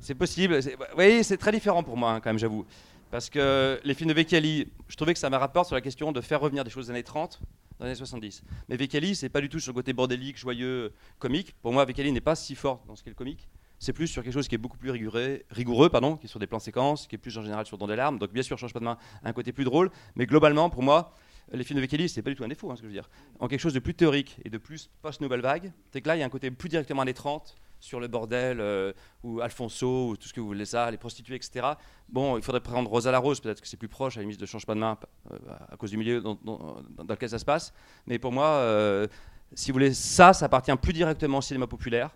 C'est 0.00 0.14
possible. 0.14 0.62
c'est- 0.62 0.76
Oui, 0.96 1.24
c'est 1.24 1.36
très 1.36 1.52
différent 1.52 1.82
pour 1.82 1.96
moi, 1.96 2.12
hein, 2.12 2.20
quand 2.20 2.30
même, 2.30 2.38
j'avoue. 2.38 2.66
Parce 3.10 3.30
que 3.30 3.80
les 3.84 3.94
films 3.94 4.08
de 4.10 4.14
Vecchiali, 4.14 4.68
je 4.88 4.96
trouvais 4.96 5.14
que 5.14 5.18
ça 5.18 5.30
me 5.30 5.36
rapporte 5.36 5.66
sur 5.68 5.74
la 5.76 5.80
question 5.80 6.12
de 6.12 6.20
faire 6.20 6.40
revenir 6.40 6.62
des 6.64 6.70
choses 6.70 6.86
des 6.86 6.90
années 6.90 7.02
30 7.02 7.40
dans 7.78 7.84
les 7.86 7.90
années 7.92 7.98
70. 7.98 8.42
Mais 8.68 8.76
Vecchiali, 8.76 9.14
c'est 9.16 9.28
pas 9.28 9.40
du 9.40 9.48
tout 9.48 9.58
sur 9.60 9.70
le 9.72 9.74
côté 9.74 9.92
bordélique, 9.92 10.36
joyeux, 10.38 10.92
comique. 11.18 11.54
Pour 11.62 11.72
moi, 11.72 11.84
Vecchiali 11.84 12.12
n'est 12.12 12.20
pas 12.20 12.34
si 12.34 12.54
fort 12.54 12.82
dans 12.86 12.94
ce 12.96 13.02
qu'est 13.04 13.10
le 13.10 13.16
comique. 13.16 13.48
C'est 13.78 13.92
plus 13.92 14.06
sur 14.06 14.22
quelque 14.22 14.32
chose 14.32 14.48
qui 14.48 14.54
est 14.54 14.58
beaucoup 14.58 14.78
plus 14.78 14.90
rigoureux, 14.90 15.88
pardon, 15.90 16.16
qui 16.16 16.26
est 16.26 16.28
sur 16.28 16.40
des 16.40 16.46
plans 16.46 16.58
séquences, 16.58 17.06
qui 17.06 17.14
est 17.14 17.18
plus 17.18 17.36
en 17.36 17.42
général 17.42 17.66
sur 17.66 17.78
Dans 17.78 17.86
des 17.86 17.96
larmes. 17.96 18.18
Donc 18.18 18.32
bien 18.32 18.42
sûr, 18.42 18.58
change 18.58 18.72
pas 18.72 18.80
de 18.80 18.84
main, 18.84 18.96
un 19.22 19.32
côté 19.32 19.52
plus 19.52 19.64
drôle. 19.64 19.90
Mais 20.14 20.26
globalement, 20.26 20.70
pour 20.70 20.82
moi, 20.82 21.12
les 21.52 21.62
films 21.64 21.76
de 21.76 21.80
Vecchiali, 21.82 22.08
c'est 22.08 22.22
pas 22.22 22.30
du 22.30 22.36
tout 22.36 22.44
un 22.44 22.48
défaut, 22.48 22.70
hein, 22.70 22.76
ce 22.76 22.80
que 22.80 22.86
je 22.86 22.92
veux 22.92 22.98
dire. 22.98 23.08
En 23.38 23.48
quelque 23.48 23.60
chose 23.60 23.74
de 23.74 23.78
plus 23.78 23.94
théorique 23.94 24.38
et 24.44 24.50
de 24.50 24.58
plus 24.58 24.90
post-nouvelle 25.02 25.40
vague, 25.40 25.72
c'est 25.92 26.00
que 26.00 26.08
là, 26.08 26.16
il 26.16 26.20
y 26.20 26.22
a 26.22 26.26
un 26.26 26.30
côté 26.30 26.50
plus 26.50 26.68
directement 26.68 27.02
années 27.02 27.14
30 27.14 27.54
sur 27.78 28.00
le 28.00 28.08
bordel, 28.08 28.58
euh, 28.60 28.92
ou 29.22 29.40
Alfonso, 29.40 30.08
ou 30.08 30.16
tout 30.16 30.26
ce 30.26 30.32
que 30.32 30.40
vous 30.40 30.46
voulez 30.46 30.64
ça, 30.64 30.90
les 30.90 30.96
prostituées, 30.96 31.36
etc. 31.36 31.66
Bon, 32.08 32.36
il 32.36 32.42
faudrait 32.42 32.62
prendre 32.62 32.90
Rosa 32.90 33.10
la 33.10 33.18
Rose, 33.18 33.40
peut-être 33.40 33.60
que 33.60 33.68
c'est 33.68 33.76
plus 33.76 33.88
proche, 33.88 34.16
à 34.16 34.20
la 34.20 34.22
limite 34.22 34.40
de 34.40 34.46
change 34.46 34.66
pas 34.66 34.74
de 34.74 34.80
main, 34.80 34.98
euh, 35.30 35.38
à 35.70 35.76
cause 35.76 35.90
du 35.90 35.96
milieu 35.96 36.20
dans 36.20 36.82
lequel 37.08 37.28
ça 37.28 37.38
se 37.38 37.44
passe. 37.44 37.72
Mais 38.06 38.18
pour 38.18 38.32
moi, 38.32 38.46
euh, 38.46 39.06
si 39.54 39.70
vous 39.70 39.74
voulez, 39.74 39.92
ça, 39.92 40.32
ça 40.32 40.46
appartient 40.46 40.74
plus 40.76 40.94
directement 40.94 41.38
au 41.38 41.42
cinéma 41.42 41.66
populaire 41.66 42.10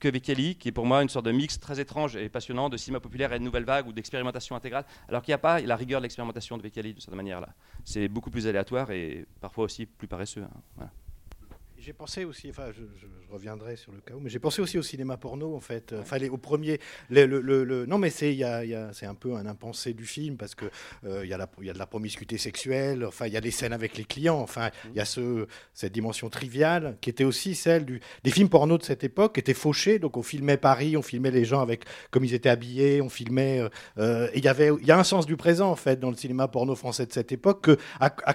que 0.00 0.08
Vecchiali, 0.08 0.56
qui 0.56 0.68
est 0.68 0.72
pour 0.72 0.86
moi 0.86 1.02
une 1.02 1.08
sorte 1.08 1.26
de 1.26 1.32
mix 1.32 1.60
très 1.60 1.78
étrange 1.78 2.16
et 2.16 2.28
passionnant 2.28 2.68
de 2.68 2.76
cinéma 2.76 3.00
populaire 3.00 3.32
et 3.32 3.38
de 3.38 3.44
nouvelle 3.44 3.64
vague 3.64 3.86
ou 3.86 3.92
d'expérimentation 3.92 4.56
intégrale, 4.56 4.84
alors 5.08 5.22
qu'il 5.22 5.30
n'y 5.30 5.34
a 5.34 5.38
pas 5.38 5.60
la 5.60 5.76
rigueur 5.76 6.00
de 6.00 6.04
l'expérimentation 6.04 6.56
de 6.56 6.62
Vecchiali 6.62 6.94
de 6.94 7.00
cette 7.00 7.14
manière-là. 7.14 7.50
C'est 7.84 8.08
beaucoup 8.08 8.30
plus 8.30 8.46
aléatoire 8.46 8.90
et 8.90 9.26
parfois 9.40 9.64
aussi 9.64 9.86
plus 9.86 10.08
paresseux. 10.08 10.42
hein. 10.80 10.90
J'ai 11.82 11.92
pensé 11.94 12.24
aussi, 12.26 12.50
enfin, 12.50 12.70
je, 12.76 12.82
reviendrai 13.32 13.76
sur 13.76 13.92
le 13.92 14.00
chaos, 14.00 14.18
mais 14.20 14.28
j'ai 14.28 14.38
pensé 14.40 14.60
aussi 14.60 14.76
au 14.76 14.82
cinéma 14.82 15.16
porno, 15.16 15.54
en 15.54 15.60
fait. 15.60 15.94
Enfin, 15.98 16.18
les- 16.18 16.28
au 16.28 16.36
premier, 16.36 16.78
le, 17.10 17.24
le- 17.26 17.86
non, 17.86 17.96
mais 17.96 18.10
c'est, 18.10 18.34
y 18.34 18.42
a- 18.44 18.64
y 18.64 18.74
a- 18.74 18.90
un 19.02 19.14
peu 19.14 19.34
un 19.36 19.46
impensé 19.46 19.94
du 19.94 20.04
film 20.04 20.36
parce 20.36 20.54
que 20.56 20.64
euh, 21.04 21.24
y 21.24 21.32
a 21.32 21.48
y 21.62 21.70
a 21.70 21.72
de 21.72 21.78
la 21.78 21.86
promiscuité 21.86 22.38
sexuelle. 22.38 23.04
Enfin, 23.04 23.28
il 23.28 23.32
y 23.32 23.36
a 23.36 23.40
des 23.40 23.50
scènes 23.52 23.72
avec 23.72 23.96
les 23.96 24.04
clients. 24.04 24.40
Enfin, 24.40 24.70
il 24.90 24.96
y 24.96 25.00
a 25.00 25.04
ce, 25.04 25.46
cette 25.72 25.92
dimension 25.92 26.28
triviale 26.28 26.98
qui 27.00 27.08
était 27.08 27.24
aussi 27.24 27.54
celle 27.54 27.84
du, 27.86 28.00
des 28.24 28.30
films 28.30 28.48
porno 28.48 28.76
de 28.76 28.82
cette 28.82 29.04
époque, 29.04 29.34
qui 29.34 29.40
étaient 29.40 29.54
fauchés. 29.54 29.98
Donc, 30.00 30.16
on 30.16 30.22
filmait 30.22 30.56
Paris, 30.58 30.96
on 30.96 31.02
filmait 31.02 31.30
les 31.30 31.44
gens 31.44 31.60
avec 31.60 31.84
comme 32.10 32.24
ils 32.24 32.34
étaient 32.34 32.48
habillés, 32.50 33.00
on 33.00 33.08
filmait. 33.08 33.60
euh, 33.60 33.68
euh, 33.98 34.28
il 34.34 34.44
y 34.44 34.48
avait, 34.48 34.70
y 34.82 34.90
a 34.90 34.98
un 34.98 35.04
sens 35.04 35.24
du 35.24 35.36
présent 35.36 35.70
en 35.70 35.76
fait 35.76 35.98
dans 36.00 36.10
le 36.10 36.16
cinéma 36.16 36.48
porno 36.48 36.74
français 36.74 37.06
de 37.06 37.12
cette 37.12 37.30
époque 37.32 37.70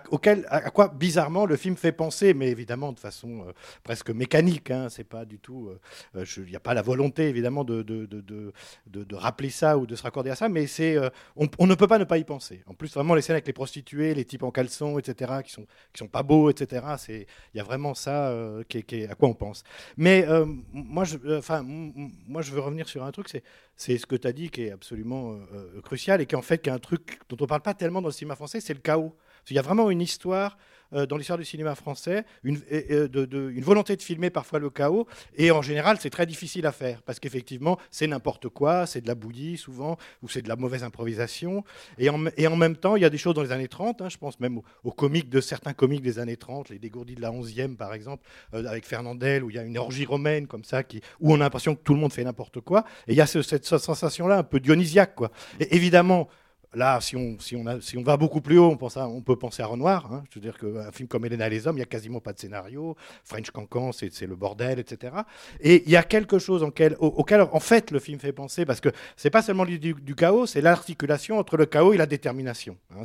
auquel, 0.09 0.45
à 0.49 0.71
quoi 0.71 0.87
bizarrement 0.87 1.45
le 1.45 1.57
film 1.57 1.75
fait 1.75 1.91
penser, 1.91 2.33
mais 2.33 2.49
évidemment 2.49 2.91
de 2.93 2.99
façon 2.99 3.34
euh, 3.41 3.53
presque 3.83 4.09
mécanique. 4.09 4.71
Hein, 4.71 4.87
c'est 4.89 5.03
pas 5.03 5.25
du 5.25 5.39
tout. 5.39 5.69
euh, 5.69 5.79
euh, 6.17 6.25
Il 6.37 6.49
n'y 6.49 6.55
a 6.55 6.59
pas 6.59 6.73
la 6.73 6.81
volonté 6.81 7.27
évidemment 7.29 7.63
de, 7.63 7.81
de, 7.81 8.05
de, 8.05 8.53
de, 8.87 9.15
rappeler 9.15 9.49
ça 9.49 9.77
ou 9.77 9.85
de 9.85 9.95
se 9.95 10.03
raccorder 10.03 10.29
à 10.29 10.35
ça, 10.35 10.49
mais 10.49 10.67
c'est, 10.67 10.97
on, 11.35 11.67
ne 11.67 11.75
peut 11.75 11.87
pas 11.87 11.97
ne 11.97 12.03
pas 12.03 12.17
y 12.17 12.23
penser. 12.23 12.63
En 12.67 12.73
plus, 12.73 12.93
vraiment 12.93 13.15
les 13.15 13.21
scènes 13.21 13.35
avec 13.35 13.47
les 13.47 13.53
prostituées, 13.53 14.13
les 14.13 14.25
types 14.25 14.43
en 14.43 14.51
caleçon, 14.51 14.99
etc., 14.99 15.33
qui 15.43 15.51
sont 15.51 15.65
qui 15.93 15.99
sont 15.99 16.07
pas 16.07 16.23
beaux, 16.23 16.49
etc. 16.49 16.85
C'est, 16.97 17.27
il 17.53 17.57
y 17.57 17.59
a 17.59 17.63
vraiment 17.63 17.93
ça 17.93 18.33
qui 18.67 18.77
à 19.05 19.15
quoi 19.15 19.29
on 19.29 19.33
pense. 19.33 19.63
Mais 19.97 20.25
moi, 20.73 21.03
je, 21.03 21.17
enfin, 21.37 21.63
moi, 21.63 22.41
je 22.41 22.51
veux 22.51 22.59
revenir 22.59 22.87
sur 22.87 23.03
un 23.03 23.11
truc. 23.11 23.29
C'est 23.29 23.43
c'est 23.77 23.97
ce 23.97 24.05
que 24.05 24.15
tu 24.15 24.27
as 24.27 24.31
dit 24.31 24.49
qui 24.49 24.63
est 24.63 24.71
absolument 24.71 25.37
crucial 25.83 26.21
et 26.21 26.25
qui 26.25 26.35
en 26.35 26.41
fait 26.41 26.61
qui 26.61 26.69
est 26.69 26.73
un 26.73 26.79
truc 26.79 27.19
dont 27.29 27.37
on 27.41 27.47
parle 27.47 27.61
pas 27.61 27.73
tellement 27.73 28.01
dans 28.01 28.09
le 28.09 28.13
cinéma 28.13 28.35
français, 28.35 28.59
c'est 28.61 28.73
le 28.73 28.79
chaos. 28.79 29.15
Qu'il 29.45 29.55
y 29.55 29.59
a 29.59 29.61
vraiment 29.61 29.91
une 29.91 30.01
histoire 30.01 30.57
euh, 30.95 31.05
dans 31.05 31.17
l'histoire 31.17 31.37
du 31.37 31.45
cinéma 31.45 31.75
français, 31.75 32.25
de- 32.43 33.49
une 33.51 33.63
volonté 33.63 33.95
de 33.95 34.01
filmer 34.01 34.29
parfois 34.29 34.59
le 34.59 34.69
chaos, 34.69 35.07
et 35.35 35.51
en 35.51 35.61
général 35.61 35.97
c'est 35.99 36.09
très 36.09 36.25
difficile 36.25 36.65
à 36.65 36.71
faire, 36.71 37.01
parce 37.03 37.19
qu'effectivement 37.19 37.77
c'est 37.91 38.07
n'importe 38.07 38.49
quoi, 38.49 38.85
c'est 38.85 39.01
de 39.01 39.07
la 39.07 39.15
bouillie 39.15 39.57
souvent, 39.57 39.97
ou 40.23 40.29
c'est 40.29 40.41
de 40.41 40.49
la 40.49 40.55
mauvaise 40.55 40.83
improvisation, 40.83 41.63
et 41.97 42.09
en, 42.09 42.17
même 42.55 42.75
temps 42.77 42.95
il 42.95 43.01
y 43.01 43.05
a 43.05 43.09
des 43.09 43.17
choses 43.17 43.33
dans 43.35 43.43
les 43.43 43.51
années 43.51 43.67
30, 43.67 44.01
hein, 44.01 44.09
je 44.09 44.17
pense 44.17 44.39
même 44.39 44.59
aux, 44.83 44.91
comiques 44.91 45.29
de 45.29 45.41
certains 45.41 45.73
comiques 45.73 46.01
des 46.01 46.19
années 46.19 46.37
30, 46.37 46.69
les 46.69 46.79
dégourdis 46.79 47.15
de 47.15 47.21
la 47.21 47.31
11e 47.31 47.75
par 47.75 47.93
exemple, 47.93 48.23
euh, 48.53 48.65
avec 48.65 48.85
Fernandel, 48.85 49.43
où 49.43 49.49
il 49.49 49.55
y 49.55 49.59
a 49.59 49.63
une 49.63 49.77
orgie 49.77 50.05
romaine 50.05 50.47
comme 50.47 50.63
ça, 50.63 50.83
où 51.19 51.31
on 51.31 51.35
a 51.35 51.39
l'impression 51.39 51.75
que 51.75 51.81
tout 51.83 51.93
le 51.93 51.99
monde 51.99 52.13
fait 52.13 52.23
n'importe 52.23 52.61
quoi, 52.61 52.85
et 53.07 53.13
il 53.13 53.17
y 53.17 53.21
a 53.21 53.27
ce- 53.27 53.41
cette 53.41 53.65
sensation-là 53.65 54.37
un 54.37 54.43
peu 54.43 54.59
dionysiaque. 54.59 55.15
Quoi. 55.15 55.31
Et 55.59 55.75
évidemment, 55.75 56.27
Là, 56.73 56.99
si 57.01 57.15
on, 57.15 58.01
va 58.03 58.17
beaucoup 58.17 58.41
plus 58.41 58.57
haut, 58.57 58.77
on, 58.79 59.21
peut 59.21 59.35
penser 59.37 59.61
à 59.61 59.65
Renoir. 59.65 60.11
hein. 60.11 60.23
Je 60.29 60.39
veux 60.39 60.41
dire 60.41 60.57
qu'un 60.57 60.91
film 60.91 61.07
comme 61.07 61.25
Hélène 61.25 61.41
et 61.41 61.49
les 61.49 61.67
hommes, 61.67 61.75
il 61.75 61.79
n'y 61.79 61.83
a 61.83 61.87
quasiment 61.87 62.19
pas 62.19 62.33
de 62.33 62.39
scénario. 62.39 62.95
French 63.23 63.51
Cancan, 63.51 63.91
c'est 63.91 64.25
le 64.25 64.35
bordel, 64.35 64.79
etc. 64.79 65.13
Et 65.61 65.83
il 65.85 65.91
y 65.91 65.95
a 65.95 66.03
quelque 66.03 66.39
chose 66.39 66.63
auquel, 66.63 66.97
en 66.99 67.59
fait, 67.59 67.91
le 67.91 67.99
film 67.99 68.19
fait 68.19 68.33
penser, 68.33 68.65
parce 68.65 68.81
que 68.81 68.89
c'est 69.15 69.29
pas 69.29 69.41
seulement 69.41 69.65
du, 69.65 69.79
du- 69.79 70.15
chaos, 70.15 70.45
c'est 70.45 70.61
l'articulation 70.61 71.37
entre 71.37 71.57
le 71.57 71.65
chaos 71.65 71.93
et 71.93 71.97
la 71.97 72.05
détermination. 72.05 72.77
hein. 72.91 73.03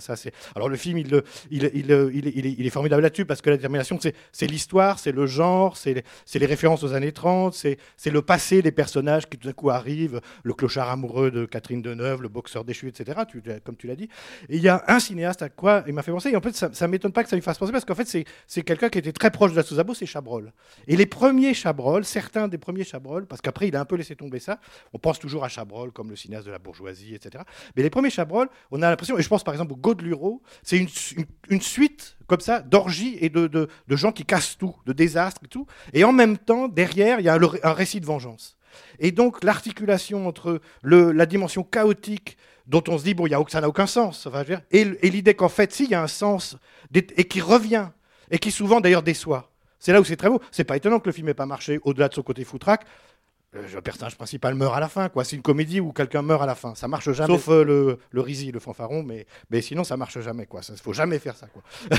Alors 0.55 0.69
le 0.69 0.77
film, 0.77 0.99
il, 0.99 1.15
est, 1.15 2.71
formidable 2.71 3.03
là-dessus, 3.03 3.25
parce 3.25 3.41
que 3.41 3.51
la 3.51 3.57
détermination, 3.57 3.99
c'est 4.01 4.47
l'histoire, 4.47 4.99
c'est 4.99 5.13
le 5.13 5.27
genre, 5.27 5.77
c'est 5.77 6.05
les, 6.35 6.47
références 6.47 6.83
aux 6.83 6.93
années 6.93 7.13
30, 7.13 7.55
c'est 7.55 8.11
le 8.11 8.23
passé 8.23 8.63
des 8.63 8.73
personnages 8.73 9.29
qui 9.29 9.39
tout 9.39 9.47
d'un 9.49 9.53
coup 9.55 9.71
arrivent, 9.71 10.21
le 10.43 10.55
clochard 10.55 10.91
amoureux 10.91 11.31
de 11.31 11.45
Catherine 11.47 11.83
Deneuve, 11.83 12.23
le 12.23 12.29
boxeur 12.29 12.65
déchu, 12.65 12.89
etc., 12.89 13.21
comme 13.65 13.77
tu 13.77 13.87
l'as 13.87 13.97
dit. 13.97 14.09
Et 14.49 14.57
il 14.57 14.63
y 14.63 14.69
a 14.69 14.85
un 14.89 15.01
cinéaste 15.01 15.43
à 15.43 15.49
quoi 15.49 15.85
il 15.87 15.93
m'a 15.95 16.03
fait 16.03 16.13
penser, 16.13 16.31
et 16.31 16.37
en 16.37 16.41
fait, 16.41 16.55
ça, 16.55 16.71
ça 16.73 16.89
m'étonne 16.89 17.13
pas 17.13 17.23
que 17.23 17.29
ça 17.31 17.37
lui 17.37 17.43
fasse 17.43 17.59
penser, 17.59 17.73
parce 17.73 17.85
qu'en 17.85 17.95
fait, 17.95 18.07
c'est- 18.47 18.63
quelqu'un 18.63 18.89
qui 18.89 18.99
était 18.99 19.13
très 19.13 19.31
proche 19.31 19.53
de 19.53 19.57
la 19.57 19.63
Souzabo, 19.63 19.95
c'est 19.95 20.07
Chabrol. 20.07 20.53
Et 20.87 20.97
les 20.97 21.07
premiers 21.07 21.55
Chabrol, 21.55 22.05
certains 22.05 22.49
des 22.49 22.59
premiers 22.59 22.85
Chabrol, 22.85 23.27
parce 23.27 23.41
qu'après, 23.41 23.69
il 23.69 23.77
a 23.77 23.81
un 23.81 23.85
peu 23.85 23.97
laissé 23.97 24.17
tomber 24.17 24.39
ça, 24.41 24.59
on 24.93 24.99
pense 24.99 25.19
toujours 25.19 25.45
à 25.45 25.49
Chabrol 25.49 25.93
comme 25.93 26.11
le 26.11 26.17
cinéaste 26.17 26.47
de 26.47 26.51
la 26.53 26.59
bourgeoisie, 26.59 27.15
etc. 27.15 27.45
Mais 27.77 27.83
les 27.83 27.91
premiers 27.91 28.11
Chabrol, 28.11 28.49
on 28.71 28.83
a 28.83 28.91
l'impression, 28.91 29.19
et 29.19 29.23
je 29.23 29.29
pense 29.29 29.45
par 29.45 29.55
exemple 29.55 29.73
au 29.73 29.77
Godeluro, 29.77 30.43
c'est 30.63 30.77
une, 30.79 30.89
une, 31.49 31.61
suite 31.61 32.17
comme 32.27 32.41
ça 32.41 32.61
d'orgies 32.61 33.17
et 33.21 33.29
de, 33.29 33.47
de, 33.47 33.69
de 33.89 33.97
gens 33.97 34.13
qui 34.13 34.25
cassent 34.25 34.57
tout, 34.59 34.75
de 34.87 34.93
désastres 34.93 35.41
et 35.45 35.49
tout. 35.49 35.67
Et 35.93 36.05
en 36.05 36.13
même 36.13 36.39
temps, 36.39 36.69
derrière, 36.69 37.21
il 37.21 37.27
y 37.27 37.29
a 37.29 37.39
le- 37.39 37.65
un 37.67 37.73
récit 37.73 38.01
de 38.01 38.07
vengeance. 38.07 38.57
Et 39.01 39.11
donc 39.11 39.43
l'articulation 39.43 40.27
entre 40.29 40.61
le, 40.83 41.11
la 41.13 41.27
dimension 41.27 41.65
chaotique 41.65 42.37
dont 42.71 42.85
on 42.89 42.99
se 42.99 43.05
dit, 43.05 43.15
bon, 43.15 43.27
y 43.27 43.35
a, 43.35 43.43
ça 43.49 43.61
n'a 43.61 43.69
aucun 43.69 43.87
sens, 43.87 44.27
enfin, 44.27 44.45
et, 44.71 44.85
l'idée 44.85 45.35
qu'en 45.35 45.49
fait, 45.49 45.73
si, 45.73 45.85
il 45.85 45.91
y 45.91 45.95
a 45.95 46.03
un 46.03 46.07
sens, 46.07 46.57
et 46.95 47.25
qui 47.25 47.41
revient, 47.41 47.89
et 48.31 48.39
qui 48.39 48.53
souvent 48.53 48.81
d'ailleurs 48.81 49.03
déçoit. 49.03 49.51
C'est 49.81 49.93
là 49.93 50.01
où 50.01 50.05
c'est 50.05 50.17
très 50.17 50.29
beau. 50.29 50.41
C'est 50.53 50.65
pas 50.65 50.77
étonnant 50.77 51.01
que 51.01 51.07
le 51.07 51.13
film 51.13 51.27
n'ait 51.27 51.35
pas 51.35 51.47
marché 51.47 51.81
au-delà 51.83 52.09
de 52.09 52.15
son 52.15 52.23
côté 52.23 52.45
foutraque. 52.45 52.85
Le 53.53 53.81
personnage 53.81 54.17
principal 54.17 54.55
meurt 54.55 54.77
à 54.77 54.81
la 54.81 54.89
fin. 54.89 55.09
quoi. 55.09 55.25
C'est 55.25 55.35
une 55.35 55.43
comédie 55.43 55.81
où 55.81 55.93
quelqu'un 55.93 56.23
meurt 56.23 56.43
à 56.43 56.47
la 56.47 56.55
fin. 56.55 56.75
Ça 56.77 56.87
marche 56.87 57.11
jamais. 57.11 57.35
Sauf 57.35 57.49
euh, 57.49 57.65
le, 57.65 57.99
le 58.11 58.21
Rizzi, 58.21 58.53
le 58.53 58.61
fanfaron, 58.61 59.03
mais, 59.03 59.27
mais 59.51 59.61
sinon 59.61 59.83
ça 59.83 59.97
marche 59.97 60.21
jamais. 60.21 60.47
quoi. 60.47 60.61
Il 60.69 60.77
faut 60.77 60.93
jamais 60.93 61.19
faire 61.19 61.37
ça. 61.37 61.47
quoi. 61.49 61.63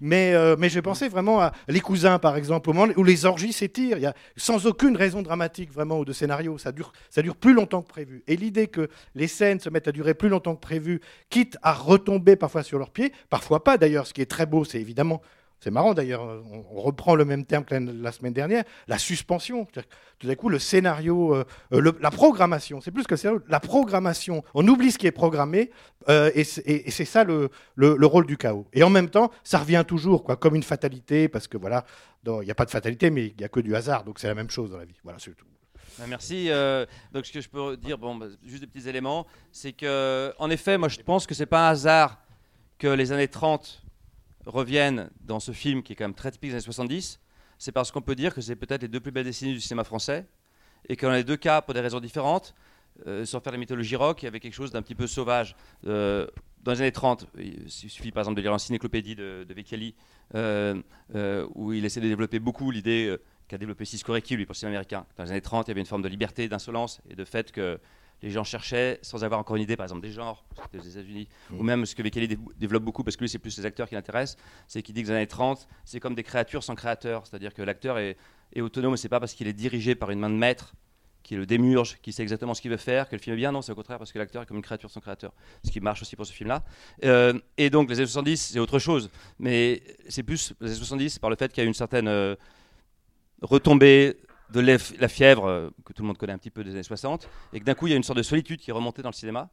mais 0.00 0.34
euh, 0.34 0.54
mais 0.58 0.68
j'ai 0.68 0.82
pensé 0.82 1.08
vraiment 1.08 1.40
à 1.40 1.52
Les 1.68 1.80
Cousins, 1.80 2.18
par 2.18 2.36
exemple, 2.36 2.70
au 2.70 2.74
où 2.96 3.04
les 3.04 3.24
orgies 3.24 3.52
s'étirent, 3.52 3.98
y 3.98 4.06
a, 4.06 4.14
sans 4.36 4.66
aucune 4.66 4.96
raison 4.96 5.22
dramatique 5.22 5.72
vraiment 5.72 5.98
ou 5.98 6.04
de 6.04 6.12
scénario. 6.12 6.58
Ça 6.58 6.70
dure, 6.70 6.92
ça 7.10 7.22
dure 7.22 7.36
plus 7.36 7.54
longtemps 7.54 7.82
que 7.82 7.88
prévu. 7.88 8.22
Et 8.28 8.36
l'idée 8.36 8.68
que 8.68 8.88
les 9.14 9.26
scènes 9.28 9.58
se 9.58 9.70
mettent 9.70 9.88
à 9.88 9.92
durer 9.92 10.14
plus 10.14 10.28
longtemps 10.28 10.54
que 10.54 10.60
prévu, 10.60 11.00
quitte 11.28 11.58
à 11.62 11.72
retomber 11.72 12.36
parfois 12.36 12.62
sur 12.62 12.78
leurs 12.78 12.90
pieds, 12.90 13.12
parfois 13.30 13.64
pas 13.64 13.78
d'ailleurs. 13.78 14.06
Ce 14.06 14.14
qui 14.14 14.20
est 14.20 14.30
très 14.30 14.46
beau, 14.46 14.64
c'est 14.64 14.80
évidemment 14.80 15.22
c'est 15.60 15.70
marrant 15.70 15.94
d'ailleurs, 15.94 16.22
on, 16.22 16.80
reprend 16.80 17.14
le 17.14 17.24
même 17.24 17.46
terme 17.46 17.64
que 17.64 17.74
la, 17.74 18.12
semaine 18.12 18.34
dernière, 18.34 18.64
la 18.86 18.98
suspension. 18.98 19.66
Tout 20.18 20.26
d'un 20.26 20.34
coup, 20.34 20.50
le 20.50 20.58
scénario, 20.58 21.34
euh, 21.34 21.44
euh, 21.72 21.92
la 22.00 22.10
programmation, 22.10 22.82
c'est 22.82 22.90
plus 22.90 23.04
que 23.04 23.14
le 23.14 23.16
scénario, 23.16 23.42
la 23.48 23.60
programmation, 23.60 24.44
on 24.52 24.66
oublie 24.68 24.92
ce 24.92 24.98
qui 24.98 25.06
est 25.06 25.10
programmé, 25.12 25.70
euh, 26.10 26.30
et 26.34 26.44
c'est 26.44 27.04
ça 27.06 27.24
le, 27.24 27.48
le- 27.76 27.96
le 27.96 28.06
rôle 28.06 28.26
du 28.26 28.36
chaos. 28.36 28.66
Et 28.74 28.82
en 28.82 28.90
même 28.90 29.08
temps, 29.08 29.30
ça 29.42 29.58
revient 29.58 29.84
toujours, 29.88 30.22
quoi, 30.24 30.36
comme 30.36 30.54
une 30.54 30.62
fatalité, 30.62 31.28
parce 31.28 31.48
que 31.48 31.56
voilà, 31.56 31.84
il 32.26 32.40
n'y 32.40 32.50
a 32.50 32.54
pas 32.54 32.66
de 32.66 32.70
fatalité, 32.70 33.08
mais 33.10 33.28
il 33.28 33.36
n'y 33.38 33.44
a 33.44 33.48
que 33.48 33.60
du 33.60 33.74
hasard, 33.74 34.04
donc 34.04 34.18
c'est 34.18 34.28
la 34.28 34.34
même 34.34 34.50
chose 34.50 34.70
dans 34.70 34.78
la 34.78 34.84
vie. 34.84 34.96
Voilà, 35.02 35.18
tout. 35.18 35.32
Ah, 35.98 36.06
Merci. 36.08 36.48
donc, 37.12 37.24
ce 37.24 37.32
que 37.32 37.40
je 37.40 37.48
peux 37.48 37.76
dire, 37.78 37.96
bon, 37.96 38.16
bah, 38.16 38.26
juste 38.44 38.62
des 38.62 38.66
petits 38.66 38.88
éléments, 38.88 39.26
c'est 39.50 39.72
que, 39.72 40.32
effet, 40.50 40.76
moi, 40.76 40.88
je 40.88 41.00
pense 41.00 41.26
que 41.26 41.34
c'est 41.34 41.46
pas 41.46 41.68
un 41.68 41.70
hasard 41.70 42.18
que 42.78 42.88
les 42.88 43.12
années 43.12 43.28
30 43.28 43.83
reviennent 44.46 45.10
dans 45.20 45.40
ce 45.40 45.52
film 45.52 45.82
qui 45.82 45.92
est 45.92 45.96
quand 45.96 46.04
même 46.04 46.14
très 46.14 46.30
typique 46.30 46.50
des 46.50 46.56
années 46.56 46.64
70. 46.64 47.20
C'est 47.58 47.72
parce 47.72 47.90
qu'on 47.90 48.02
peut 48.02 48.14
dire 48.14 48.34
que 48.34 48.40
c'est 48.40 48.56
peut-être 48.56 48.82
les 48.82 48.88
deux 48.88 49.00
plus 49.00 49.12
belles 49.12 49.24
décennies 49.24 49.54
du 49.54 49.60
cinéma 49.60 49.84
français 49.84 50.26
et 50.88 50.96
que 50.96 51.06
dans 51.06 51.12
les 51.12 51.24
deux 51.24 51.36
cas, 51.36 51.62
pour 51.62 51.74
des 51.74 51.80
raisons 51.80 52.00
différentes, 52.00 52.54
euh, 53.06 53.24
sans 53.24 53.40
faire 53.40 53.52
la 53.52 53.58
mythologie 53.58 53.96
rock, 53.96 54.22
il 54.22 54.26
y 54.26 54.28
avait 54.28 54.40
quelque 54.40 54.54
chose 54.54 54.70
d'un 54.70 54.82
petit 54.82 54.94
peu 54.94 55.06
sauvage. 55.06 55.56
Euh, 55.86 56.26
dans 56.62 56.72
les 56.72 56.80
années 56.80 56.92
30, 56.92 57.26
il 57.38 57.68
suffit 57.70 58.12
par 58.12 58.22
exemple 58.22 58.36
de 58.36 58.42
lire 58.42 58.52
l'encyclopédie 58.52 59.16
de, 59.16 59.44
de 59.48 59.92
euh, 60.34 61.46
où 61.54 61.72
il 61.72 61.84
essaie 61.84 62.00
de 62.00 62.08
développer 62.08 62.38
beaucoup 62.38 62.70
l'idée 62.70 63.16
qu'a 63.48 63.58
développé 63.58 63.84
Cisco 63.84 64.12
Recchi, 64.12 64.36
lui, 64.36 64.46
pour 64.46 64.52
le 64.52 64.58
cinéma 64.58 64.76
américain. 64.76 65.04
Dans 65.16 65.24
les 65.24 65.32
années 65.32 65.40
30, 65.42 65.66
il 65.66 65.70
y 65.70 65.72
avait 65.72 65.80
une 65.80 65.86
forme 65.86 66.02
de 66.02 66.08
liberté, 66.08 66.48
d'insolence 66.48 67.00
et 67.10 67.14
de 67.14 67.24
fait 67.24 67.52
que 67.52 67.78
les 68.24 68.30
gens 68.30 68.44
cherchaient, 68.44 68.98
sans 69.02 69.22
avoir 69.22 69.38
encore 69.40 69.56
une 69.56 69.62
idée, 69.62 69.76
par 69.76 69.84
exemple, 69.84 70.00
des 70.02 70.10
genres, 70.10 70.44
c'était 70.62 70.78
aux 70.78 70.88
États-Unis, 70.90 71.28
ou 71.52 71.62
même 71.62 71.84
ce 71.86 71.94
que 71.94 72.02
Vecchiali 72.02 72.28
dé- 72.28 72.38
développe 72.56 72.82
beaucoup, 72.82 73.04
parce 73.04 73.16
que 73.16 73.22
lui, 73.22 73.28
c'est 73.28 73.38
plus 73.38 73.56
les 73.58 73.66
acteurs 73.66 73.88
qui 73.88 73.94
l'intéressent, 73.94 74.38
c'est 74.66 74.82
qu'il 74.82 74.94
dit 74.94 75.02
que 75.02 75.08
les 75.08 75.14
années 75.14 75.26
30, 75.26 75.68
c'est 75.84 76.00
comme 76.00 76.14
des 76.14 76.22
créatures 76.22 76.62
sans 76.64 76.74
créateur, 76.74 77.26
c'est-à-dire 77.26 77.52
que 77.54 77.62
l'acteur 77.62 77.98
est, 77.98 78.16
est 78.54 78.60
autonome, 78.60 78.96
c'est 78.96 79.08
pas 79.08 79.20
parce 79.20 79.34
qu'il 79.34 79.46
est 79.46 79.52
dirigé 79.52 79.94
par 79.94 80.10
une 80.10 80.18
main 80.20 80.30
de 80.30 80.34
maître, 80.36 80.74
qui 81.22 81.34
est 81.34 81.38
le 81.38 81.46
démurge, 81.46 81.96
qui 82.02 82.12
sait 82.12 82.22
exactement 82.22 82.52
ce 82.52 82.60
qu'il 82.60 82.70
veut 82.70 82.76
faire, 82.76 83.08
que 83.08 83.16
le 83.16 83.20
film 83.20 83.34
est 83.34 83.38
bien, 83.38 83.50
non, 83.52 83.62
c'est 83.62 83.72
au 83.72 83.74
contraire 83.74 83.96
parce 83.98 84.12
que 84.12 84.18
l'acteur 84.18 84.42
est 84.42 84.46
comme 84.46 84.58
une 84.58 84.62
créature 84.62 84.90
sans 84.90 85.00
créateur, 85.00 85.32
ce 85.64 85.70
qui 85.70 85.80
marche 85.80 86.02
aussi 86.02 86.16
pour 86.16 86.26
ce 86.26 86.32
film-là. 86.34 86.62
Euh, 87.04 87.32
et 87.56 87.70
donc 87.70 87.88
les 87.88 87.96
années 87.96 88.06
70, 88.06 88.36
c'est 88.52 88.58
autre 88.58 88.78
chose, 88.78 89.10
mais 89.38 89.82
c'est 90.08 90.22
plus 90.22 90.52
les 90.60 90.68
années 90.68 90.76
70 90.78 91.10
c'est 91.14 91.20
par 91.20 91.30
le 91.30 91.36
fait 91.36 91.50
qu'il 91.50 91.62
y 91.62 91.64
a 91.64 91.68
une 91.68 91.72
certaine 91.72 92.08
euh, 92.08 92.36
retombée 93.42 94.16
de 94.60 95.00
la 95.00 95.08
fièvre 95.08 95.46
euh, 95.46 95.70
que 95.84 95.92
tout 95.92 96.02
le 96.02 96.06
monde 96.08 96.18
connaît 96.18 96.32
un 96.32 96.38
petit 96.38 96.50
peu 96.50 96.64
des 96.64 96.72
années 96.72 96.82
60, 96.82 97.28
et 97.52 97.60
que 97.60 97.64
d'un 97.64 97.74
coup 97.74 97.86
il 97.86 97.90
y 97.90 97.92
a 97.94 97.96
une 97.96 98.02
sorte 98.02 98.18
de 98.18 98.22
solitude 98.22 98.60
qui 98.60 98.70
est 98.70 98.72
remontée 98.72 99.02
dans 99.02 99.10
le 99.10 99.14
cinéma, 99.14 99.50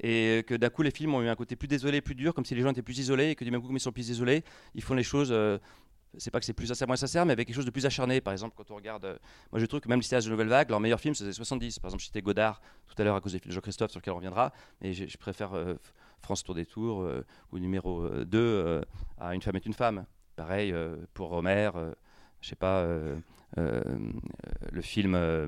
et 0.00 0.44
que 0.46 0.54
d'un 0.54 0.70
coup 0.70 0.82
les 0.82 0.90
films 0.90 1.14
ont 1.14 1.22
eu 1.22 1.28
un 1.28 1.36
côté 1.36 1.56
plus 1.56 1.68
désolé, 1.68 2.00
plus 2.00 2.14
dur, 2.14 2.34
comme 2.34 2.44
si 2.44 2.54
les 2.54 2.62
gens 2.62 2.70
étaient 2.70 2.82
plus 2.82 2.98
isolés, 2.98 3.30
et 3.30 3.34
que 3.34 3.44
du 3.44 3.50
même 3.50 3.60
coup 3.60 3.66
comme 3.66 3.76
ils 3.76 3.80
sont 3.80 3.92
plus 3.92 4.10
isolés, 4.10 4.44
ils 4.74 4.82
font 4.82 4.94
les 4.94 5.02
choses. 5.02 5.30
euh, 5.32 5.58
c'est 6.18 6.30
pas 6.30 6.40
que 6.40 6.44
c'est 6.44 6.52
plus 6.52 6.66
sincère, 6.66 6.86
moins 6.86 6.96
sincère, 6.96 7.24
mais 7.24 7.32
avec 7.32 7.46
quelque 7.46 7.56
chose 7.56 7.64
de 7.64 7.70
plus 7.70 7.86
acharné. 7.86 8.20
Par 8.20 8.34
exemple, 8.34 8.54
quand 8.54 8.70
on 8.70 8.76
regarde. 8.76 9.06
euh, 9.06 9.16
moi, 9.50 9.58
je 9.58 9.64
trouve 9.64 9.80
que 9.80 9.88
même 9.88 10.00
les 10.00 10.04
cinéastes 10.04 10.26
de 10.26 10.30
Nouvelle 10.30 10.48
Vague, 10.48 10.68
leur 10.68 10.78
meilleur 10.78 11.00
film, 11.00 11.14
c'est 11.14 11.24
les 11.24 11.32
70. 11.32 11.78
Par 11.78 11.88
exemple, 11.88 12.02
j'étais 12.02 12.20
Godard 12.20 12.60
tout 12.86 12.94
à 13.00 13.04
l'heure 13.04 13.16
à 13.16 13.20
cause 13.22 13.32
des 13.32 13.38
films 13.38 13.48
de 13.48 13.54
Jean-Christophe, 13.54 13.92
sur 13.92 14.00
lequel 14.00 14.12
on 14.12 14.16
reviendra. 14.16 14.52
Mais 14.82 14.92
je, 14.92 15.16
préfère 15.16 15.52
France 16.20 16.44
Tour 16.44 16.54
des 16.54 16.66
Tours 16.66 17.08
ou 17.50 17.58
numéro 17.58 18.06
2 18.24 18.82
à 19.18 19.34
Une 19.34 19.40
femme 19.40 19.56
est 19.56 19.64
une 19.64 19.72
femme. 19.72 20.04
Pareil 20.36 20.74
pour 21.14 21.28
Romer, 21.28 21.70
euh, 21.76 21.92
je 22.42 22.48
sais 22.48 22.56
pas, 22.56 22.80
euh, 22.80 23.16
euh, 23.58 23.82
le 24.70 24.82
film. 24.82 25.14
euh, 25.14 25.46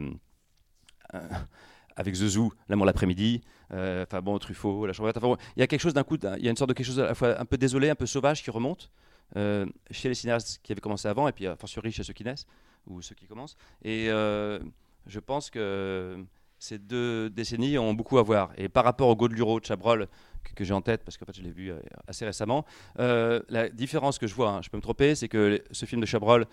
avec 1.97 2.15
Zezou, 2.15 2.53
L'amour 2.69 2.87
l'après-midi, 2.87 3.41
enfin 3.71 4.21
bon, 4.21 4.37
Truffaut, 4.39 4.85
La 4.85 4.93
Chambre 4.93 5.07
verte. 5.07 5.19
Enfin, 5.19 5.29
bon, 5.29 5.37
il 5.57 5.61
y 5.61 5.63
a 5.63 5.69
quelque 5.69 5.81
chose 5.81 5.95
d'un 5.95 6.03
coup, 6.03 6.17
il 6.17 6.45
y 6.45 6.49
a 6.49 6.51
une 6.51 6.57
sorte 6.57 6.71
de 6.71 6.75
quelque 6.75 6.87
chose 6.87 6.99
à 6.99 7.07
la 7.07 7.15
fois 7.15 7.41
un 7.41 7.45
peu 7.45 7.57
désolé, 7.57 7.89
un 7.89 7.95
peu 7.95 8.07
sauvage 8.07 8.43
qui 8.43 8.51
remonte 8.51 8.91
chez 9.37 10.09
les 10.09 10.15
cinéastes 10.15 10.61
qui 10.63 10.73
avaient 10.73 10.81
commencé 10.81 11.07
avant, 11.07 11.29
et 11.29 11.33
puis 11.33 11.47
a 11.47 11.55
fortiori 11.55 11.93
chez 11.93 12.03
ceux 12.03 12.13
qui 12.13 12.25
naissent, 12.25 12.47
ou 12.87 13.01
ceux 13.01 13.15
qui 13.15 13.27
commencent. 13.27 13.57
Et 13.83 14.07
je 14.09 15.19
pense 15.21 15.51
que 15.51 16.25
ces 16.59 16.79
deux 16.79 17.31
décennies 17.31 17.79
ont 17.79 17.95
beaucoup 17.95 18.19
à 18.19 18.23
voir. 18.23 18.51
Et 18.57 18.69
par 18.69 18.83
rapport 18.83 19.09
au 19.09 19.15
Gaudeluro 19.15 19.61
de 19.61 19.65
Chabrol, 19.65 20.09
que, 20.43 20.53
que 20.53 20.65
j'ai 20.65 20.75
en 20.75 20.83
tête, 20.83 21.05
parce 21.05 21.17
qu'en 21.17 21.27
fait 21.27 21.37
je 21.37 21.43
l'ai 21.43 21.53
vu 21.53 21.73
assez 22.09 22.25
récemment, 22.25 22.65
la 22.97 23.69
différence 23.69 24.19
que 24.19 24.27
je 24.27 24.35
vois, 24.35 24.51
hein, 24.51 24.63
je 24.63 24.69
peux 24.71 24.79
me 24.79 24.83
tromper, 24.83 25.15
c'est 25.15 25.29
que 25.29 25.63
ce 25.71 25.87
film 25.87 26.01
de 26.01 26.07
Chabrol, 26.07 26.47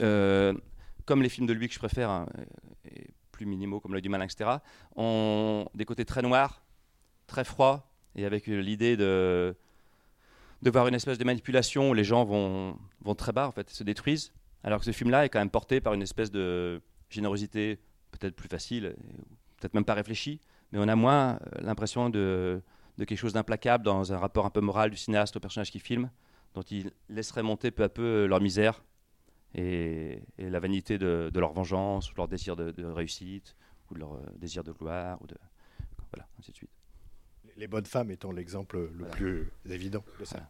comme 0.00 1.22
les 1.22 1.28
films 1.28 1.46
de 1.46 1.52
lui 1.52 1.68
que 1.68 1.74
je 1.74 1.78
préfère, 1.78 2.10
hein, 2.10 2.26
et 2.84 3.08
plus 3.32 3.46
minimaux 3.46 3.80
comme 3.80 3.92
L'œil 3.92 4.02
du 4.02 4.08
malin, 4.08 4.24
etc., 4.24 4.50
ont 4.96 5.66
des 5.74 5.84
côtés 5.84 6.04
très 6.04 6.22
noirs, 6.22 6.62
très 7.26 7.44
froids, 7.44 7.90
et 8.14 8.24
avec 8.24 8.48
euh, 8.48 8.60
l'idée 8.60 8.96
de, 8.96 9.54
de 10.62 10.70
voir 10.70 10.88
une 10.88 10.94
espèce 10.94 11.18
de 11.18 11.24
manipulation 11.24 11.90
où 11.90 11.94
les 11.94 12.04
gens 12.04 12.24
vont, 12.24 12.76
vont 13.00 13.14
très 13.14 13.32
bas, 13.32 13.48
en 13.48 13.52
fait, 13.52 13.70
se 13.70 13.82
détruisent, 13.82 14.32
alors 14.62 14.80
que 14.80 14.84
ce 14.84 14.92
film-là 14.92 15.24
est 15.24 15.28
quand 15.28 15.38
même 15.38 15.50
porté 15.50 15.80
par 15.80 15.94
une 15.94 16.02
espèce 16.02 16.30
de 16.30 16.82
générosité 17.08 17.78
peut-être 18.10 18.36
plus 18.36 18.48
facile, 18.48 18.94
peut-être 19.58 19.74
même 19.74 19.84
pas 19.84 19.94
réfléchie, 19.94 20.40
mais 20.72 20.78
on 20.78 20.88
a 20.88 20.96
moins 20.96 21.34
euh, 21.34 21.60
l'impression 21.60 22.10
de, 22.10 22.60
de 22.98 23.04
quelque 23.04 23.18
chose 23.18 23.32
d'implacable 23.32 23.84
dans 23.84 24.12
un 24.12 24.18
rapport 24.18 24.44
un 24.44 24.50
peu 24.50 24.60
moral 24.60 24.90
du 24.90 24.96
cinéaste 24.96 25.36
au 25.36 25.40
personnage 25.40 25.70
qui 25.70 25.80
filme, 25.80 26.10
dont 26.54 26.62
il 26.62 26.92
laisserait 27.08 27.42
monter 27.42 27.70
peu 27.70 27.84
à 27.84 27.88
peu 27.88 28.02
euh, 28.02 28.26
leur 28.26 28.40
misère 28.40 28.82
et, 29.54 30.22
et 30.38 30.48
la 30.50 30.60
vanité 30.60 30.98
de, 30.98 31.30
de 31.32 31.40
leur 31.40 31.52
vengeance, 31.52 32.10
ou 32.12 32.16
leur 32.16 32.28
désir 32.28 32.56
de, 32.56 32.70
de 32.70 32.84
réussite, 32.84 33.56
ou 33.90 33.94
de 33.94 34.00
leur 34.00 34.14
euh, 34.14 34.20
désir 34.36 34.62
de 34.64 34.72
gloire, 34.72 35.20
ou 35.22 35.26
de. 35.26 35.36
Voilà, 36.12 36.26
ainsi 36.38 36.50
de 36.52 36.56
suite. 36.56 36.70
Les 37.56 37.66
bonnes 37.66 37.86
femmes 37.86 38.10
étant 38.10 38.32
l'exemple 38.32 38.78
le 38.78 38.90
Voilà. 38.98 39.14
plus 39.14 39.50
évident 39.68 40.04
de 40.18 40.24
ça. 40.24 40.36
Voilà. 40.36 40.48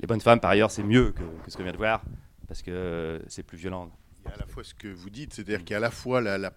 Les 0.00 0.06
bonnes 0.06 0.20
femmes, 0.20 0.40
par 0.40 0.50
ailleurs, 0.50 0.70
c'est 0.70 0.82
mieux 0.82 1.12
que, 1.12 1.22
que 1.44 1.50
ce 1.50 1.56
qu'on 1.56 1.62
vient 1.64 1.72
de 1.72 1.76
voir, 1.78 2.02
parce 2.48 2.62
que 2.62 3.22
c'est 3.28 3.42
plus 3.42 3.58
violent. 3.58 3.90
Il 4.24 4.28
y 4.28 4.32
a 4.32 4.34
à 4.34 4.38
la 4.38 4.46
fois 4.46 4.62
ce 4.64 4.74
que 4.74 4.88
vous 4.88 5.10
dites, 5.10 5.34
c'est-à-dire 5.34 5.60
qu'il 5.60 5.70
y 5.70 5.74
a 5.74 5.78
à 5.78 5.80
la 5.80 5.90
fois 5.90 6.20
la, 6.20 6.38
la- 6.38 6.52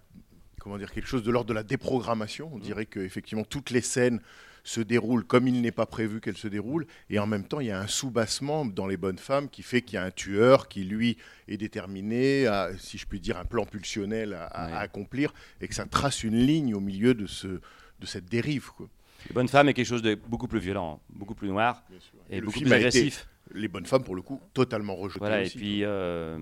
comment 0.60 0.78
dire, 0.78 0.90
quelque 0.92 1.06
chose 1.06 1.22
de 1.22 1.30
l'ordre 1.30 1.48
de 1.48 1.54
la 1.54 1.62
déprogrammation. 1.62 2.50
On 2.52 2.58
dirait 2.58 2.86
que 2.86 3.00
effectivement 3.00 3.44
toutes 3.44 3.70
les 3.70 3.80
scènes 3.80 4.20
se 4.66 4.80
déroulent 4.80 5.24
comme 5.24 5.46
il 5.46 5.60
n'est 5.60 5.70
pas 5.70 5.86
prévu 5.86 6.20
qu'elles 6.20 6.36
se 6.38 6.48
déroulent, 6.48 6.86
et 7.10 7.18
en 7.18 7.26
même 7.26 7.44
temps 7.46 7.60
il 7.60 7.66
y 7.66 7.70
a 7.70 7.78
un 7.78 7.86
sous-bassement 7.86 8.64
dans 8.64 8.86
les 8.86 8.96
bonnes 8.96 9.18
femmes 9.18 9.48
qui 9.50 9.62
fait 9.62 9.82
qu'il 9.82 9.94
y 9.94 9.98
a 9.98 10.04
un 10.04 10.10
tueur 10.10 10.68
qui 10.68 10.84
lui 10.84 11.16
est 11.48 11.58
déterminé 11.58 12.46
à, 12.46 12.70
si 12.78 12.96
je 12.98 13.06
puis 13.06 13.20
dire, 13.20 13.36
un 13.38 13.44
plan 13.44 13.66
pulsionnel 13.66 14.32
à, 14.34 14.46
à- 14.46 14.66
Ouais. 14.66 14.72
à 14.72 14.78
accomplir, 14.78 15.32
et 15.60 15.68
que 15.68 15.74
ça 15.74 15.84
trace 15.84 16.24
une 16.24 16.36
ligne 16.38 16.74
au 16.74 16.80
milieu 16.80 17.12
de, 17.14 17.26
ce, 17.26 17.46
de 17.46 18.06
cette 18.06 18.24
dérive. 18.24 18.70
Quoi. 18.76 18.88
Les 19.28 19.34
bonnes 19.34 19.48
femmes 19.48 19.68
est 19.68 19.74
quelque 19.74 19.86
chose 19.86 20.02
de 20.02 20.14
beaucoup 20.14 20.48
plus 20.48 20.60
violent, 20.60 21.00
beaucoup 21.10 21.34
plus 21.34 21.48
noir, 21.48 21.82
et, 22.30 22.36
Et 22.38 22.40
le 22.40 22.46
beaucoup 22.46 22.58
film 22.58 22.70
plus 22.70 22.76
été, 22.78 22.86
agressif. 22.86 23.28
Les 23.52 23.68
bonnes 23.68 23.86
femmes, 23.86 24.02
pour 24.02 24.16
le 24.16 24.22
coup, 24.22 24.40
totalement 24.54 24.96
rejetées. 24.96 25.18
Voilà, 25.20 25.42
et 25.44 25.50
puis, 25.50 25.84
euh, 25.84 26.38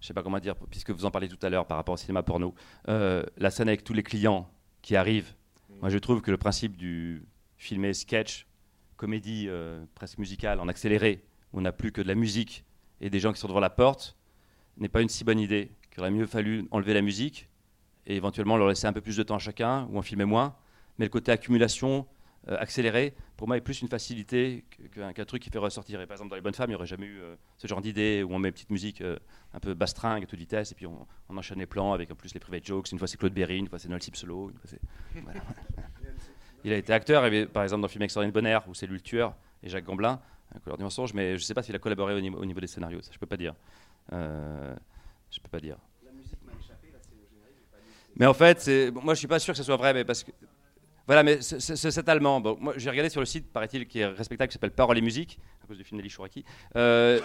je 0.00 0.06
sais 0.06 0.14
pas 0.14 0.22
comment 0.22 0.38
dire, 0.38 0.54
puisque 0.70 0.90
vous 0.90 1.04
en 1.04 1.10
parlez 1.10 1.28
tout 1.28 1.44
à 1.44 1.50
l'heure 1.50 1.66
par 1.66 1.76
rapport 1.76 1.94
au 1.94 1.96
cinéma 1.98 2.22
porno, 2.22 2.54
euh, 2.88 3.24
la 3.36 3.50
scène 3.50 3.66
avec 3.66 3.82
tous 3.82 3.92
les 3.94 4.04
clients 4.04 4.48
qui 4.80 4.94
arrivent, 4.94 5.32
moi 5.80 5.90
je 5.90 5.98
trouve 5.98 6.20
que 6.22 6.30
le 6.30 6.36
principe 6.36 6.76
du 6.76 7.22
filmé 7.64 7.94
sketch, 7.94 8.46
comédie 8.96 9.46
euh, 9.48 9.84
presque 9.94 10.18
musicale 10.18 10.60
en 10.60 10.68
accéléré, 10.68 11.24
où 11.52 11.58
on 11.58 11.62
n'a 11.62 11.72
plus 11.72 11.92
que 11.92 12.02
de 12.02 12.08
la 12.08 12.14
musique 12.14 12.64
et 13.00 13.10
des 13.10 13.20
gens 13.20 13.32
qui 13.32 13.40
sont 13.40 13.48
devant 13.48 13.60
la 13.60 13.70
porte, 13.70 14.16
n'est 14.76 14.88
pas 14.88 15.00
une 15.00 15.08
si 15.08 15.24
bonne 15.24 15.40
idée. 15.40 15.70
Qu'il 15.90 16.00
aurait 16.00 16.10
mieux 16.10 16.26
fallu 16.26 16.66
enlever 16.70 16.94
la 16.94 17.02
musique 17.02 17.48
et 18.06 18.16
éventuellement 18.16 18.56
leur 18.56 18.68
laisser 18.68 18.86
un 18.86 18.92
peu 18.92 19.00
plus 19.00 19.16
de 19.16 19.22
temps 19.22 19.36
à 19.36 19.38
chacun 19.38 19.86
ou 19.90 19.98
en 19.98 20.02
filmer 20.02 20.24
moins. 20.24 20.56
Mais 20.98 21.06
le 21.06 21.10
côté 21.10 21.32
accumulation, 21.32 22.06
euh, 22.48 22.56
accéléré, 22.58 23.14
pour 23.36 23.48
moi, 23.48 23.56
est 23.56 23.62
plus 23.62 23.80
une 23.80 23.88
facilité 23.88 24.64
que- 24.70 25.12
qu'un 25.12 25.24
truc 25.24 25.42
qui 25.42 25.50
fait 25.50 25.58
ressortir. 25.58 25.98
Par 26.06 26.12
exemple, 26.12 26.30
dans 26.30 26.36
Les 26.36 26.42
Bonnes 26.42 26.54
Femmes, 26.54 26.68
il 26.68 26.72
n'y 26.72 26.76
aurait 26.76 26.86
jamais 26.86 27.06
eu 27.06 27.20
euh, 27.20 27.36
ce 27.56 27.66
genre 27.66 27.80
d'idée 27.80 28.22
où 28.22 28.34
on 28.34 28.38
met 28.38 28.48
une 28.48 28.54
petite 28.54 28.70
musique 28.70 29.00
euh, 29.00 29.16
un 29.54 29.60
peu 29.60 29.72
bastringue 29.72 30.24
à 30.24 30.26
toute 30.26 30.38
vitesse 30.38 30.72
et 30.72 30.74
puis 30.74 30.86
on, 30.86 31.06
enchaîne 31.28 31.58
les 31.58 31.66
plans 31.66 31.92
avec 31.92 32.10
en 32.10 32.14
plus 32.14 32.34
les 32.34 32.40
private 32.40 32.64
jokes. 32.66 32.92
Une 32.92 32.98
fois 32.98 33.08
c'est 33.08 33.16
Claude 33.16 33.32
Berry, 33.32 33.58
une 33.58 33.68
fois 33.68 33.78
c'est 33.78 33.88
Noël 33.88 34.02
Solo. 34.02 34.50
Une 34.50 34.58
fois 34.58 34.70
c'est-. 34.70 34.80
Il 36.64 36.72
a 36.72 36.76
été 36.76 36.92
acteur, 36.92 37.22
par 37.52 37.62
exemple, 37.62 37.82
dans 37.82 37.86
le 37.86 37.92
film 37.92 38.02
Extraordinaire 38.02 38.32
Bonheur, 38.32 38.64
où 38.68 38.74
c'est 38.74 38.86
lui 38.86 38.94
le 38.94 39.00
tueur, 39.02 39.34
et 39.62 39.68
Jacques 39.68 39.84
Gamblin, 39.84 40.18
un 40.54 40.58
couleur 40.60 40.78
du 40.78 40.84
mensonge, 40.84 41.12
mais 41.12 41.30
je 41.30 41.42
ne 41.42 41.44
sais 41.44 41.54
pas 41.54 41.62
s'il 41.62 41.74
a 41.74 41.78
collaboré 41.78 42.14
au 42.14 42.20
niveau, 42.20 42.38
au 42.38 42.44
niveau 42.44 42.60
des 42.60 42.66
scénarios, 42.66 43.02
ça 43.02 43.10
je 43.12 43.18
peux 43.18 43.26
pas 43.26 43.36
dire. 43.36 43.54
Euh, 44.12 44.74
je 45.30 45.40
peux 45.40 45.48
pas 45.48 45.60
dire. 45.60 45.76
Mais 48.16 48.26
en 48.26 48.34
fait, 48.34 48.60
c'est- 48.60 48.90
bon, 48.90 49.02
moi 49.02 49.14
je 49.14 49.18
suis 49.18 49.28
pas 49.28 49.38
sûr 49.38 49.52
que 49.52 49.58
ce 49.58 49.64
soit 49.64 49.76
vrai, 49.76 49.92
mais 49.92 50.04
parce 50.04 50.22
que. 50.22 50.30
Voilà, 51.06 51.22
mais 51.22 51.42
cet 51.42 52.08
allemand. 52.08 52.40
Moi 52.60 52.74
j'ai 52.76 52.88
regardé 52.88 53.10
sur 53.10 53.20
le 53.20 53.26
site, 53.26 53.52
paraît-il, 53.52 53.86
qui 53.86 53.98
est 53.98 54.06
respectable, 54.06 54.48
qui 54.48 54.54
s'appelle 54.54 54.70
Parole 54.70 54.96
et 54.96 55.02
Musique, 55.02 55.38
à 55.64 55.66
cause 55.66 55.78
du 55.78 55.84
film 55.84 55.98
d'Ali 55.98 56.10
Chouraki, 56.10 56.44
euh, 56.76 57.20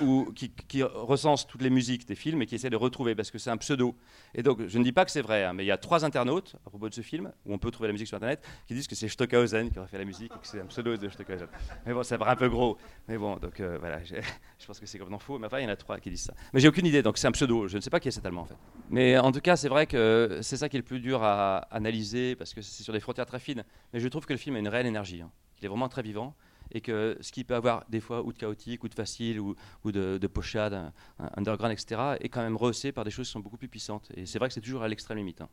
qui, 0.68 0.84
recense 0.84 1.45
toutes 1.47 1.61
les 1.61 1.70
musiques 1.70 2.07
des 2.07 2.16
films 2.16 2.41
et 2.41 2.45
qui 2.45 2.55
essaie 2.55 2.70
de 2.70 2.76
retrouver 2.76 3.16
parce 3.16 3.32
que 3.32 3.38
c'est 3.38 3.49
un 3.49 3.57
pseudo. 3.57 3.95
Et 4.34 4.43
donc, 4.43 4.66
je 4.66 4.78
ne 4.78 4.84
dis 4.84 4.91
pas 4.91 5.05
que 5.05 5.11
c'est 5.11 5.22
vrai, 5.22 5.43
hein, 5.43 5.53
mais 5.53 5.63
il 5.63 5.68
y 5.68 5.72
a 5.72 5.78
trois 5.78 6.05
internautes 6.05 6.55
à 6.66 6.70
propos 6.70 6.89
de 6.89 6.93
ce 6.93 7.01
film, 7.01 7.32
où 7.45 7.53
on 7.53 7.57
peut 7.57 7.72
trouver 7.72 7.88
la 7.88 7.93
musique 7.93 8.07
sur 8.07 8.16
Internet, 8.16 8.43
qui 8.68 8.74
disent 8.74 8.88
que 8.88 8.95
c'est 8.95 9.07
Stockhausen 9.07 9.70
qui 9.70 9.80
aurait 9.80 9.88
fait 9.88 9.97
la 9.97 10.05
musique 10.05 10.32
et 10.34 10.39
que 10.39 10.47
c'est 10.47 10.61
un 10.61 10.66
pseudo 10.66 10.95
de 10.95 11.09
Stockhausen. 11.09 11.47
Mais 11.86 11.93
bon, 11.93 12.03
ça 12.03 12.18
paraît 12.18 12.32
un 12.32 12.36
peu 12.36 12.49
gros. 12.49 12.78
Mais 13.07 13.18
bon, 13.18 13.38
donc 13.38 13.59
euh, 13.59 13.78
voilà, 13.80 14.03
je, 14.03 14.16
je 14.16 14.66
pense 14.66 14.80
que 14.80 14.86
c'est 14.86 14.97
complètement 14.97 15.20
faux. 15.20 15.38
Mais 15.38 15.47
enfin, 15.47 15.59
il 15.59 15.63
y 15.63 15.68
en 15.68 15.70
a 15.70 15.76
trois 15.76 15.99
qui 15.99 16.09
disent 16.09 16.24
ça. 16.24 16.34
Mais 16.53 16.59
j'ai 16.59 16.68
aucune 16.68 16.86
idée, 16.86 17.01
donc 17.01 17.18
c'est 17.18 17.28
un 17.28 17.32
pseudo. 17.32 17.68
Je 17.68 17.76
ne 17.78 17.82
sais 17.82 17.89
pas 17.89 17.99
qui 17.99 18.07
est 18.07 18.11
cet 18.11 18.26
Allemand 18.26 18.41
en 18.41 18.45
fait. 18.45 18.57
Mais 18.89 19.18
en 19.18 19.32
tout 19.32 19.41
cas, 19.41 19.55
c'est 19.55 19.70
vrai 19.70 19.86
que 19.86 20.39
c'est 20.41 20.57
ça 20.57 20.70
qui 20.70 20.78
est 20.78 20.80
le 20.80 20.86
plus 20.86 20.99
dur 20.99 21.24
à 21.24 21.57
analyser 21.72 22.36
parce 22.36 22.53
que 22.53 22.61
c'est 22.61 22.84
sur 22.84 22.93
des 22.93 22.99
frontières 22.99 23.26
très 23.26 23.39
fines. 23.39 23.63
Mais 23.93 23.99
je 23.99 24.07
trouve 24.07 24.26
que 24.26 24.34
le 24.34 24.39
film 24.39 24.55
a 24.55 24.59
une 24.59 24.68
réelle 24.68 24.88
énergie. 24.88 25.22
hein. 25.22 25.32
Il 25.61 25.66
est 25.66 25.68
vraiment 25.68 25.89
très 25.89 26.01
vivant 26.01 26.36
et 26.72 26.82
que 26.82 27.17
ce 27.22 27.32
qui 27.32 27.43
peut 27.43 27.55
avoir 27.55 27.86
des 27.89 27.99
fois 28.01 28.24
ou 28.24 28.32
de 28.34 28.38
chaotique 28.38 28.84
ou 28.84 28.89
de 28.89 28.93
facile 28.95 29.39
ou, 29.39 29.55
de, 29.86 30.17
de 30.17 30.28
pochade, 30.28 30.74
un- 30.74 30.93
un 31.20 31.30
underground, 31.38 31.74
etc., 31.74 32.17
est 32.20 32.30
quand 32.30 32.41
même 32.41 32.57
rehaussé 32.57 32.91
par 32.91 33.03
des 33.05 33.11
choses 33.11 33.28
qui 33.28 33.34
sont 33.34 33.39
beaucoup 33.39 33.57
plus 33.57 33.67
puissantes. 33.70 34.09
Et 34.15 34.26
c'est 34.26 34.39
vrai 34.39 34.47
que 34.49 34.53
c'est 34.53 34.61
toujours 34.61 34.84
à 34.84 34.88
l'extrême 34.88 35.17
limite. 35.17 35.41
hein. 35.41 35.49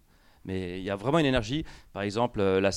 Mais 0.47 0.79
il 0.79 0.85
y 0.85 0.91
a 0.91 0.97
vraiment 0.97 1.19
une 1.19 1.27
énergie. 1.27 1.65
Par 1.93 2.03
exemple, 2.03 2.41
euh, 2.41 2.61
la 2.61 2.71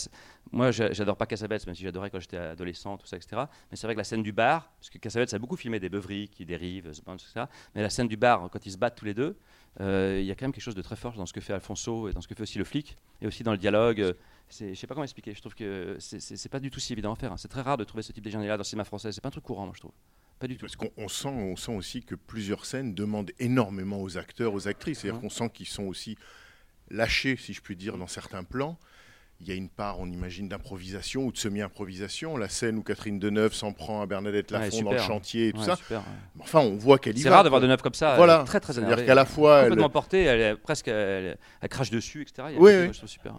moi, 0.51 0.71
j'a- 0.71 0.91
j'adore 0.91 1.15
pas 1.15 1.27
Cassavetes, 1.27 1.65
même 1.67 1.75
si 1.75 1.83
j'adorais 1.83 2.09
quand 2.09 2.19
j'étais 2.19 2.37
adolescent, 2.37 2.97
tout 2.97 3.05
ça, 3.05 3.15
etc. 3.17 3.43
Mais 3.69 3.77
c'est 3.77 3.85
vrai 3.85 3.93
que 3.93 3.99
la 3.99 4.03
scène 4.03 4.23
du 4.23 4.31
bar, 4.31 4.71
parce 4.79 4.89
que 4.89 4.97
Cassavetes 4.97 5.31
a 5.35 5.37
beaucoup 5.39 5.55
filmé 5.55 5.79
des 5.79 5.89
beuveries 5.89 6.27
qui 6.27 6.43
dérivent, 6.45 6.87
etc. 6.87 7.45
Mais 7.75 7.83
la 7.83 7.89
scène 7.91 8.07
du 8.07 8.17
bar, 8.17 8.49
quand 8.51 8.65
ils 8.65 8.71
se 8.71 8.77
battent 8.77 8.95
tous 8.97 9.05
les 9.05 9.13
deux, 9.13 9.37
euh, 9.79 10.17
il 10.19 10.25
y 10.25 10.31
a 10.31 10.35
quand 10.35 10.45
même 10.45 10.51
quelque 10.51 10.63
chose 10.63 10.73
de 10.73 10.81
très 10.81 10.95
fort 10.95 11.13
dans 11.13 11.27
ce 11.27 11.33
que 11.33 11.39
fait 11.41 11.53
Alfonso 11.53 12.09
et 12.09 12.13
dans 12.13 12.21
ce 12.21 12.27
que 12.27 12.33
fait 12.33 12.41
aussi 12.41 12.57
le 12.57 12.63
flic, 12.65 12.97
et 13.21 13.27
aussi 13.27 13.43
dans 13.43 13.51
le 13.51 13.59
dialogue. 13.59 14.15
Je 14.49 14.73
sais 14.73 14.87
pas 14.87 14.95
comment 14.95 15.03
expliquer. 15.03 15.35
Je 15.35 15.39
trouve 15.41 15.53
que 15.53 15.95
c'est- 15.99 16.49
pas 16.49 16.59
du 16.59 16.71
tout 16.71 16.79
si 16.79 16.93
évident 16.93 17.13
à 17.13 17.15
faire. 17.15 17.31
hein. 17.31 17.37
C'est 17.37 17.47
très 17.49 17.61
rare 17.61 17.77
de 17.77 17.83
trouver 17.83 18.01
ce 18.01 18.11
type 18.11 18.23
de 18.23 18.31
là 18.31 18.47
dans 18.47 18.57
le 18.57 18.63
cinéma 18.63 18.83
français. 18.85 19.11
C'est 19.11 19.21
pas 19.21 19.27
un 19.27 19.31
truc 19.31 19.43
courant, 19.43 19.65
moi, 19.65 19.73
je 19.75 19.81
trouve. 19.81 19.91
Pas 20.39 20.47
du 20.47 20.55
tout. 20.57 20.61
Parce 20.65 20.75
qu'on 20.75 20.89
on 20.97 21.07
sent, 21.07 21.27
on 21.29 21.55
sent 21.55 21.75
aussi 21.75 22.01
que 22.01 22.15
plusieurs 22.15 22.65
scènes 22.65 22.95
demandent 22.95 23.29
énormément 23.37 24.01
aux 24.01 24.17
acteurs, 24.17 24.55
aux 24.55 24.67
actrices. 24.67 24.99
C'est-à-dire 25.01 25.17
Ouais. 25.21 25.27
qu'on 25.27 25.29
sent 25.29 25.49
qu'ils 25.51 25.67
sont 25.67 25.83
aussi 25.83 26.17
lâchés, 26.91 27.35
si 27.37 27.53
je 27.53 27.61
puis 27.61 27.75
dire, 27.75 27.97
dans 27.97 28.07
certains 28.07 28.43
plans. 28.43 28.77
Il 29.41 29.47
y 29.47 29.51
a 29.51 29.55
une 29.55 29.69
part, 29.69 29.99
on 30.01 30.07
imagine, 30.07 30.49
d'improvisation 30.49 31.23
ou 31.25 31.31
de 31.31 31.37
semi-improvisation. 31.37 32.35
La 32.35 32.49
scène 32.49 32.77
où 32.77 32.83
Catherine 32.83 33.19
Deneuve 33.19 33.53
s'en 33.53 33.71
prend 33.71 34.01
à 34.01 34.05
Bernadette 34.05 34.51
Ouais, 34.51 34.59
Lafont 34.59 34.81
dans 34.81 34.91
le 34.91 34.97
chantier 34.97 35.47
et 35.47 35.53
tout 35.53 35.59
Ouais, 35.59 35.65
ça. 35.65 35.75
super, 35.77 35.99
ouais. 35.99 36.41
Enfin, 36.41 36.59
on 36.59 36.75
voit 36.75 36.99
qu'elle 36.99 37.17
y 37.17 37.21
C'est 37.21 37.29
rare 37.29 37.43
de 37.49 37.67
neuf 37.67 37.81
comme 37.81 37.93
ça. 37.93 38.15
Voilà. 38.17 38.35
elle 38.35 38.41
est 38.41 38.45
très 38.45 38.59
très 38.59 38.73
C'est-à-dire 38.73 38.89
énervée. 38.91 39.05
qu'à 39.05 39.15
la 39.15 39.23
fois, 39.25 39.59
elle- 39.59 39.69
complètement 39.69 39.89
portée, 39.89 40.23
elle 40.23 40.41
est 40.41 40.55
presque, 40.57 40.89
elle, 40.89 41.37
elle 41.61 41.69
crache 41.69 41.89
dessus, 41.89 42.21
etc. 42.23 42.47
Il 42.49 42.55
y 42.55 42.57
a 42.57 42.59
Oui, 42.59 42.71
oui. 42.73 42.83
moi, 42.83 42.91
je 42.91 42.97
trouve 42.97 43.09
super. 43.09 43.35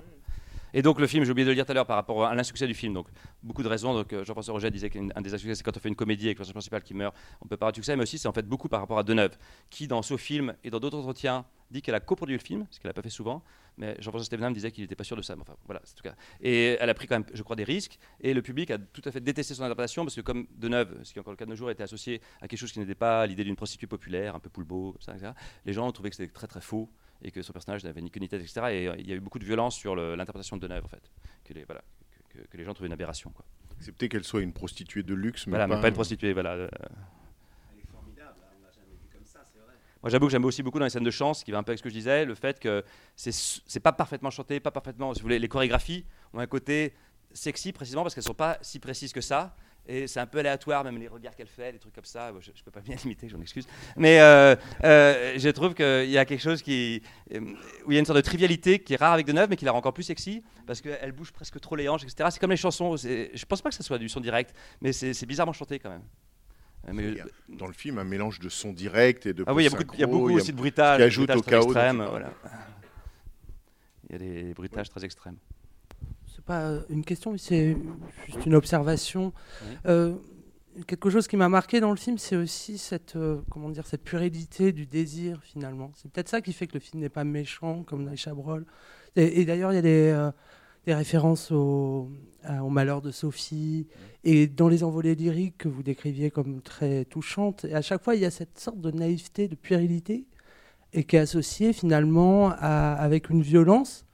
Et 0.73 0.83
donc 0.83 1.01
le 1.01 1.07
film, 1.09 1.25
j'ai 1.25 1.33
oublié 1.33 1.45
de 1.45 1.51
le 1.51 1.57
dire 1.57 1.67
tout 1.67 1.73
à 1.73 1.75
l'heure 1.75 1.85
par 1.87 1.97
rapport 1.97 2.25
à 2.25 2.35
l'insuccès 2.35 2.67
du 2.67 2.75
film. 2.75 2.95
Donc 2.95 3.09
beaucoup 3.43 3.63
de 3.65 3.69
raisons. 3.69 3.93
Donc 3.93 4.13
euh, 4.13 4.25
Jean-François 4.25 4.55
Roget 4.55 4.71
disait 4.71 4.89
qu'un 4.89 5.09
des 5.21 5.35
insuccès, 5.35 5.57
c'est 5.57 5.63
quand 5.65 5.77
on 5.77 5.81
fait 5.81 5.89
une 5.89 5.97
comédie 5.97 6.27
avec 6.27 6.37
le 6.39 6.45
personnage 6.45 6.55
principal 6.55 6.83
qui 6.83 6.95
meurt, 6.95 7.15
on 7.43 7.49
peut 7.49 7.57
avoir 7.57 7.73
de 7.73 7.77
succès. 7.77 7.95
Mais 7.97 8.05
aussi, 8.05 8.19
c'est 8.19 8.29
en 8.29 8.33
fait 8.33 8.47
beaucoup 8.47 8.69
par 8.69 8.81
rapport 8.81 8.99
à 8.99 9.03
Deneuve, 9.03 9.37
qui 9.69 9.89
dans 9.89 10.01
ce 10.01 10.17
film 10.17 10.55
et 10.65 10.71
dans 10.71 10.79
d'autres 10.79 10.97
entretiens 10.99 11.45
dit 11.71 11.83
qu'elle 11.83 11.95
a 11.95 12.01
coproduit 12.01 12.35
le 12.37 12.43
film, 12.43 12.67
ce 12.71 12.81
qu'elle 12.81 12.89
n'a 12.89 12.95
pas 12.95 13.03
fait 13.03 13.11
souvent. 13.11 13.43
Mais 13.79 13.95
Jean-François 14.01 14.25
Stevenham 14.25 14.53
disait 14.53 14.71
qu'il 14.73 14.83
n'était 14.85 14.97
pas 14.97 15.05
sûr 15.05 15.17
de 15.17 15.23
ça. 15.23 15.37
Mais 15.37 15.43
enfin, 15.43 15.57
voilà, 15.65 15.81
en 15.81 15.97
tout 15.97 16.03
cas. 16.03 16.15
Et 16.41 16.77
elle 16.81 16.91
a 16.91 16.95
pris 16.95 17.07
quand 17.07 17.15
même, 17.17 17.25
je 17.33 17.43
crois, 17.43 17.57
des 17.57 17.65
risques. 17.65 17.99
Et 18.21 18.35
le 18.35 18.43
public 18.43 18.71
a 18.71 18.79
tout 18.79 19.03
à 19.05 19.11
fait 19.13 19.21
détesté 19.21 19.55
son 19.55 19.63
interprétation 19.63 20.05
parce 20.05 20.15
que 20.17 20.21
comme 20.21 20.47
Deneuve, 20.57 21.03
ce 21.05 21.13
qui 21.13 21.19
est 21.19 21.21
encore 21.21 21.33
le 21.33 21.37
cas 21.37 21.45
de 21.47 21.51
nos 21.51 21.57
jours, 21.57 21.71
était 21.71 21.83
associé 21.83 22.21
à 22.41 22.49
quelque 22.49 22.59
chose 22.59 22.73
qui 22.73 22.81
n'était 22.81 22.95
pas 22.95 23.27
l'idée 23.27 23.45
d'une 23.45 23.57
prostituée 23.57 23.87
populaire, 23.87 24.35
un 24.35 24.41
peu 24.41 24.51
poulbeau, 24.51 24.97
etc. 24.97 25.33
Les 25.65 25.73
gens 25.73 25.87
ont 25.87 25.93
trouvé 25.93 26.11
que 26.11 26.17
c'était 26.17 26.33
très 26.33 26.47
très 26.49 26.61
faux 26.61 26.91
et 27.23 27.31
que 27.31 27.43
son 27.43 27.53
personnage 27.53 27.85
n'avait 27.85 28.01
ni 28.03 28.11
queue 28.11 28.21
ni 28.21 28.29
tête, 28.29 28.41
etc. 28.43 28.61
Et 28.71 28.89
euh, 28.89 28.95
il 28.99 29.09
y 29.09 29.13
a 29.13 29.15
eu 29.15 29.21
beaucoup 29.21 29.39
de 29.39 29.45
violence 29.45 29.77
sur 29.77 29.95
l'interprétation 29.95 30.57
de 30.57 30.63
Deneuve, 30.67 30.85
en 30.85 30.89
fait, 30.89 31.11
que 31.45 31.53
les, 31.55 31.65
voilà, 31.65 31.83
que, 32.31 32.39
que- 32.41 32.47
que 32.49 32.57
les 32.57 32.65
gens 32.65 32.75
trouvaient 32.75 32.89
une 32.89 32.93
aberration. 32.95 33.31
Quoi. 33.31 33.45
Accepter 33.79 34.09
qu'elle 34.09 34.25
soit 34.25 34.41
une 34.43 34.53
prostituée 34.53 35.03
de 35.03 35.15
luxe, 35.15 35.47
mais 35.47 35.53
Voilà, 35.53 35.69
pas, 35.69 35.77
mais 35.77 35.81
pas 35.83 35.89
une 35.89 35.95
prostituée, 35.95 36.33
voilà. 36.33 36.53
euh. 36.55 36.69
Moi, 40.03 40.11
j'avoue 40.11 40.27
que 40.27 40.33
j'aime 40.33 40.45
aussi 40.45 40.63
beaucoup 40.63 40.79
dans 40.79 40.87
les 40.87 40.91
scènes 40.91 41.05
de 41.05 41.11
chant, 41.11 41.35
ce 41.35 41.45
qui 41.45 41.51
va 41.51 41.59
un 41.59 41.63
peu 41.63 41.71
avec 41.71 41.79
ce 41.79 41.83
que 41.83 41.91
je 41.91 41.95
disais, 41.95 42.25
le 42.25 42.35
fait 42.35 42.59
que 42.59 42.85
c'est 43.17 43.81
pas 43.81 43.93
parfaitement 43.93 44.31
chanté, 44.31 44.61
pas 44.61 44.71
parfaitement. 44.71 45.13
Si 45.15 45.21
vous 45.21 45.25
voulez, 45.25 45.39
les 45.39 45.49
chorégraphies 45.49 46.05
ont 46.33 46.39
un 46.39 46.47
côté 46.47 46.95
sexy 47.33 47.73
précisément 47.73 48.03
parce 48.03 48.15
qu'elles 48.15 48.25
sont 48.25 48.35
pas 48.35 48.59
si 48.63 48.79
précises 48.79 49.13
que 49.13 49.21
ça. 49.21 49.55
Et 49.87 50.07
c'est 50.07 50.21
un 50.21 50.27
peu 50.27 50.39
aléatoire, 50.39 50.85
même 50.85 50.99
les 50.99 51.09
regards 51.09 51.35
qu'elle 51.35 51.49
fait, 51.49 51.73
les 51.73 51.79
trucs 51.79 51.95
comme 51.95 52.05
ça. 52.05 52.33
Je, 52.39 52.51
je 52.55 52.63
peux 52.63 52.71
pas 52.71 52.81
bien 52.81 52.97
limiter, 53.03 53.29
j'en 53.29 53.41
excuse. 53.41 53.67
Mais 53.97 54.21
euh, 54.21 54.55
euh, 54.85 55.35
je 55.37 55.49
trouve 55.49 55.75
qu'il 55.75 56.11
y 56.11 56.19
a 56.19 56.25
quelque 56.25 56.43
chose 56.43 56.63
qui, 56.63 57.03
euh, 57.35 57.41
où 57.87 57.91
il 57.91 57.95
y 57.95 57.97
a 57.97 58.01
une 58.01 58.07
sorte 58.07 58.19
de 58.19 58.23
trivialité 58.23 58.79
qui 58.79 58.95
est 58.95 58.97
rare 58.97 59.13
avec 59.13 59.27
Deneuve, 59.27 59.49
mais 59.51 59.57
qui 59.57 59.65
la 59.65 59.73
rend 59.73 59.79
encore 59.79 59.95
plus 59.95 60.05
sexy 60.05 60.43
parce 60.67 60.81
qu'elle 60.81 61.13
bouge 61.13 61.33
presque 61.33 61.59
trop 61.61 61.77
les 61.77 61.89
hanches, 61.89 62.05
etc. 62.05 62.29
C'est 62.31 62.39
comme 62.39 62.51
les 62.51 62.57
chansons. 62.57 62.97
Je 62.97 63.45
pense 63.47 63.63
pas 63.63 63.71
que 63.71 63.75
ça 63.75 63.83
soit 63.83 63.99
du 63.99 64.09
son 64.09 64.21
direct, 64.21 64.55
mais 64.81 64.93
c'est 64.93 65.27
bizarrement 65.27 65.53
chanté 65.53 65.79
quand 65.79 65.91
même. 65.91 66.05
Euh, 66.89 66.93
mais- 66.95 67.09
Il 67.09 67.17
y 67.17 67.21
a 67.21 67.27
dans 67.49 67.67
le 67.67 67.73
film 67.73 67.99
un 67.99 68.05
mélange 68.05 68.41
de 68.41 68.49
son 68.49 68.73
direct 68.73 69.27
et 69.27 69.33
de 69.35 69.45
ah 69.47 69.53
oui, 69.55 69.65
il 69.65 69.71
y 69.71 69.75
a 69.75 69.77
beaucoup, 69.77 69.85
de- 69.85 69.97
il 69.97 70.01
y 70.01 70.05
a 70.05 70.07
post-synchro, 70.07 70.13
beaucoup 70.19 70.31
il 70.31 70.33
y 70.33 70.37
a- 70.37 70.43
aussi 70.43 70.53
de 70.53 70.57
bruitage, 70.57 70.97
qui 70.97 70.99
des 71.03 71.07
ajoute 71.07 71.27
bruitages 71.29 71.39
au 71.39 71.43
très 71.43 71.51
chaos. 71.81 71.97
parles. 71.97 72.09
voilà. 72.11 72.33
Il 74.09 74.13
y 74.13 74.15
a 74.15 74.19
des 74.19 74.55
bruitages 74.55 74.89
très 74.91 75.05
extrêmes. 75.05 75.37
C'est 76.35 76.45
pas 76.45 76.63
euh, 76.63 76.81
une 76.89 77.05
question, 77.05 77.33
mais 77.33 77.39
c'est 77.39 77.77
juste 78.27 78.47
une 78.47 78.55
observation. 78.55 79.33
Oui. 79.63 79.77
Euh, 79.87 80.15
quelque 80.87 81.11
chose 81.11 81.29
qui 81.29 81.37
m'a 81.37 81.49
marqué 81.49 81.81
dans 81.81 81.91
le 81.91 81.97
film, 81.97 82.17
c'est 82.19 82.37
aussi 82.37 82.79
cette, 82.79 83.15
euh, 83.17 83.41
comment 83.51 83.69
dire, 83.69 83.87
cette 83.87 84.03
puérilité 84.03 84.73
du 84.73 84.87
désir 84.87 85.41
finalement. 85.45 85.93
C'est 85.97 86.11
peut-être 86.11 86.29
ça 86.29 86.41
qui 86.41 86.53
fait 86.53 86.67
que 86.67 86.75
le 86.75 86.81
film 86.81 87.03
n'est 87.03 87.09
pas 87.09 87.25
méchant 87.25 87.83
comme 87.83 88.05
dans 88.05 88.11
les 88.11 88.17
Chabrol. 88.17 88.65
Et, 89.17 89.41
et 89.41 89.45
d'ailleurs, 89.45 89.73
il 89.73 89.77
y 89.77 89.79
a 89.79 89.83
des, 89.83 90.11
euh, 90.15 90.31
des 90.87 90.95
références 90.95 91.51
au, 91.51 92.09
malheur 92.71 93.03
de 93.03 93.11
Sophie 93.11 93.87
et 94.25 94.47
dans 94.47 94.69
les 94.69 94.83
envolées 94.83 95.15
lyriques 95.15 95.59
que 95.59 95.69
vous 95.69 95.83
décriviez 95.83 96.31
comme 96.31 96.63
très 96.63 97.05
touchantes. 97.05 97.67
Et 97.67 97.75
à 97.75 97.83
chaque 97.83 98.03
fois, 98.03 98.15
il 98.15 98.23
y 98.23 98.25
a 98.25 98.31
cette 98.31 98.59
sorte 98.59 98.81
de 98.81 98.91
naïveté, 98.91 99.47
de 99.47 99.55
puérilité 99.55 100.27
et 100.93 101.05
qui 101.05 101.17
est 101.17 101.21
associée 101.21 101.73
finalement 101.73 102.51
avec 102.51 103.31
une 103.31 103.43
violence. 103.43 104.07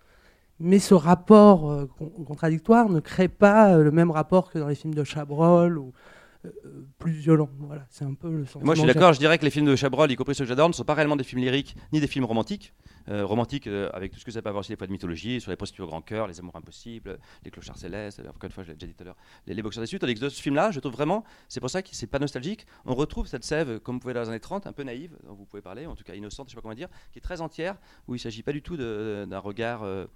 Mais 0.58 0.78
ce 0.78 0.94
rapport 0.94 1.70
euh, 1.70 1.86
con- 1.98 2.08
contradictoire 2.26 2.88
ne 2.88 3.00
crée 3.00 3.28
pas 3.28 3.74
euh, 3.74 3.82
le 3.82 3.90
même 3.90 4.10
rapport 4.10 4.50
que 4.50 4.58
dans 4.58 4.68
les 4.68 4.74
films 4.74 4.94
de 4.94 5.04
Chabrol 5.04 5.82
plus 6.98 7.12
violent. 7.12 7.48
Voilà, 7.58 7.86
c'est 7.90 8.04
un 8.04 8.14
peu 8.14 8.30
le 8.30 8.44
sentiment. 8.46 8.64
Moi, 8.66 8.74
je 8.74 8.80
suis 8.80 8.86
d'accord. 8.86 9.12
Je 9.12 9.18
dirais 9.18 9.38
que 9.38 9.44
les 9.44 9.50
films 9.50 9.66
de 9.66 9.76
Chabrol, 9.76 10.10
y 10.10 10.16
compris 10.16 10.34
ceux 10.34 10.44
que 10.44 10.48
j'adore, 10.48 10.68
ne 10.68 10.74
sont 10.74 10.84
pas 10.84 10.94
réellement 10.94 11.16
des 11.16 11.24
films 11.24 11.42
lyriques 11.42 11.76
ni 11.92 12.00
des 12.00 12.06
films 12.06 12.24
romantiques. 12.24 12.74
Euh, 13.08 13.24
romantiques 13.24 13.68
euh, 13.68 13.88
avec 13.92 14.10
tout 14.12 14.18
ce 14.18 14.24
que 14.24 14.32
ça 14.32 14.42
peut 14.42 14.48
avoir 14.48 14.60
aussi 14.62 14.72
des 14.72 14.76
fois 14.76 14.88
de 14.88 14.92
mythologie, 14.92 15.40
sur 15.40 15.50
les 15.52 15.56
prostituées 15.56 15.84
au 15.84 15.86
grand 15.86 16.00
cœur, 16.02 16.26
les 16.26 16.40
amours 16.40 16.56
impossibles, 16.56 17.18
les 17.44 17.52
clochards 17.52 17.78
célestes. 17.78 18.18
euh, 18.18 18.28
Encore 18.30 18.44
une 18.44 18.50
fois, 18.50 18.64
je 18.64 18.70
l'ai 18.70 18.74
déjà 18.74 18.88
dit 18.88 18.94
tout 18.94 19.02
à 19.02 19.06
l'heure, 19.06 19.16
les, 19.46 19.54
les 19.54 19.62
boxeurs 19.62 19.82
déçus. 19.82 19.98
Tandis 20.00 20.14
que 20.14 20.28
ce 20.28 20.42
film-là, 20.42 20.72
je 20.72 20.80
trouve 20.80 20.92
vraiment, 20.92 21.22
c'est 21.48 21.60
pour 21.60 21.70
ça 21.70 21.82
que 21.82 21.88
c'est 21.92 22.08
pas 22.08 22.18
nostalgique. 22.18 22.66
On 22.84 22.94
retrouve 22.96 23.28
cette 23.28 23.44
sève, 23.44 23.78
comme 23.78 23.96
vous 23.96 24.00
pouvez 24.00 24.14
dans 24.14 24.22
les 24.22 24.28
années 24.30 24.40
30, 24.40 24.66
un 24.66 24.72
peu 24.72 24.82
naïve, 24.82 25.16
dont 25.24 25.34
vous 25.34 25.44
pouvez 25.44 25.62
parler, 25.62 25.86
en 25.86 25.94
tout 25.94 26.02
cas 26.02 26.14
innocente, 26.14 26.48
je 26.48 26.50
sais 26.50 26.56
pas 26.56 26.62
comment 26.62 26.74
dire, 26.74 26.88
qui 27.12 27.18
est 27.18 27.22
très 27.22 27.40
entière, 27.40 27.76
où 28.08 28.16
il 28.16 28.18
s'agit 28.18 28.42
pas 28.42 28.52
du 28.52 28.62
tout 28.62 28.76
d'un 28.76 29.38
regard. 29.38 29.82
euh, 29.84 30.06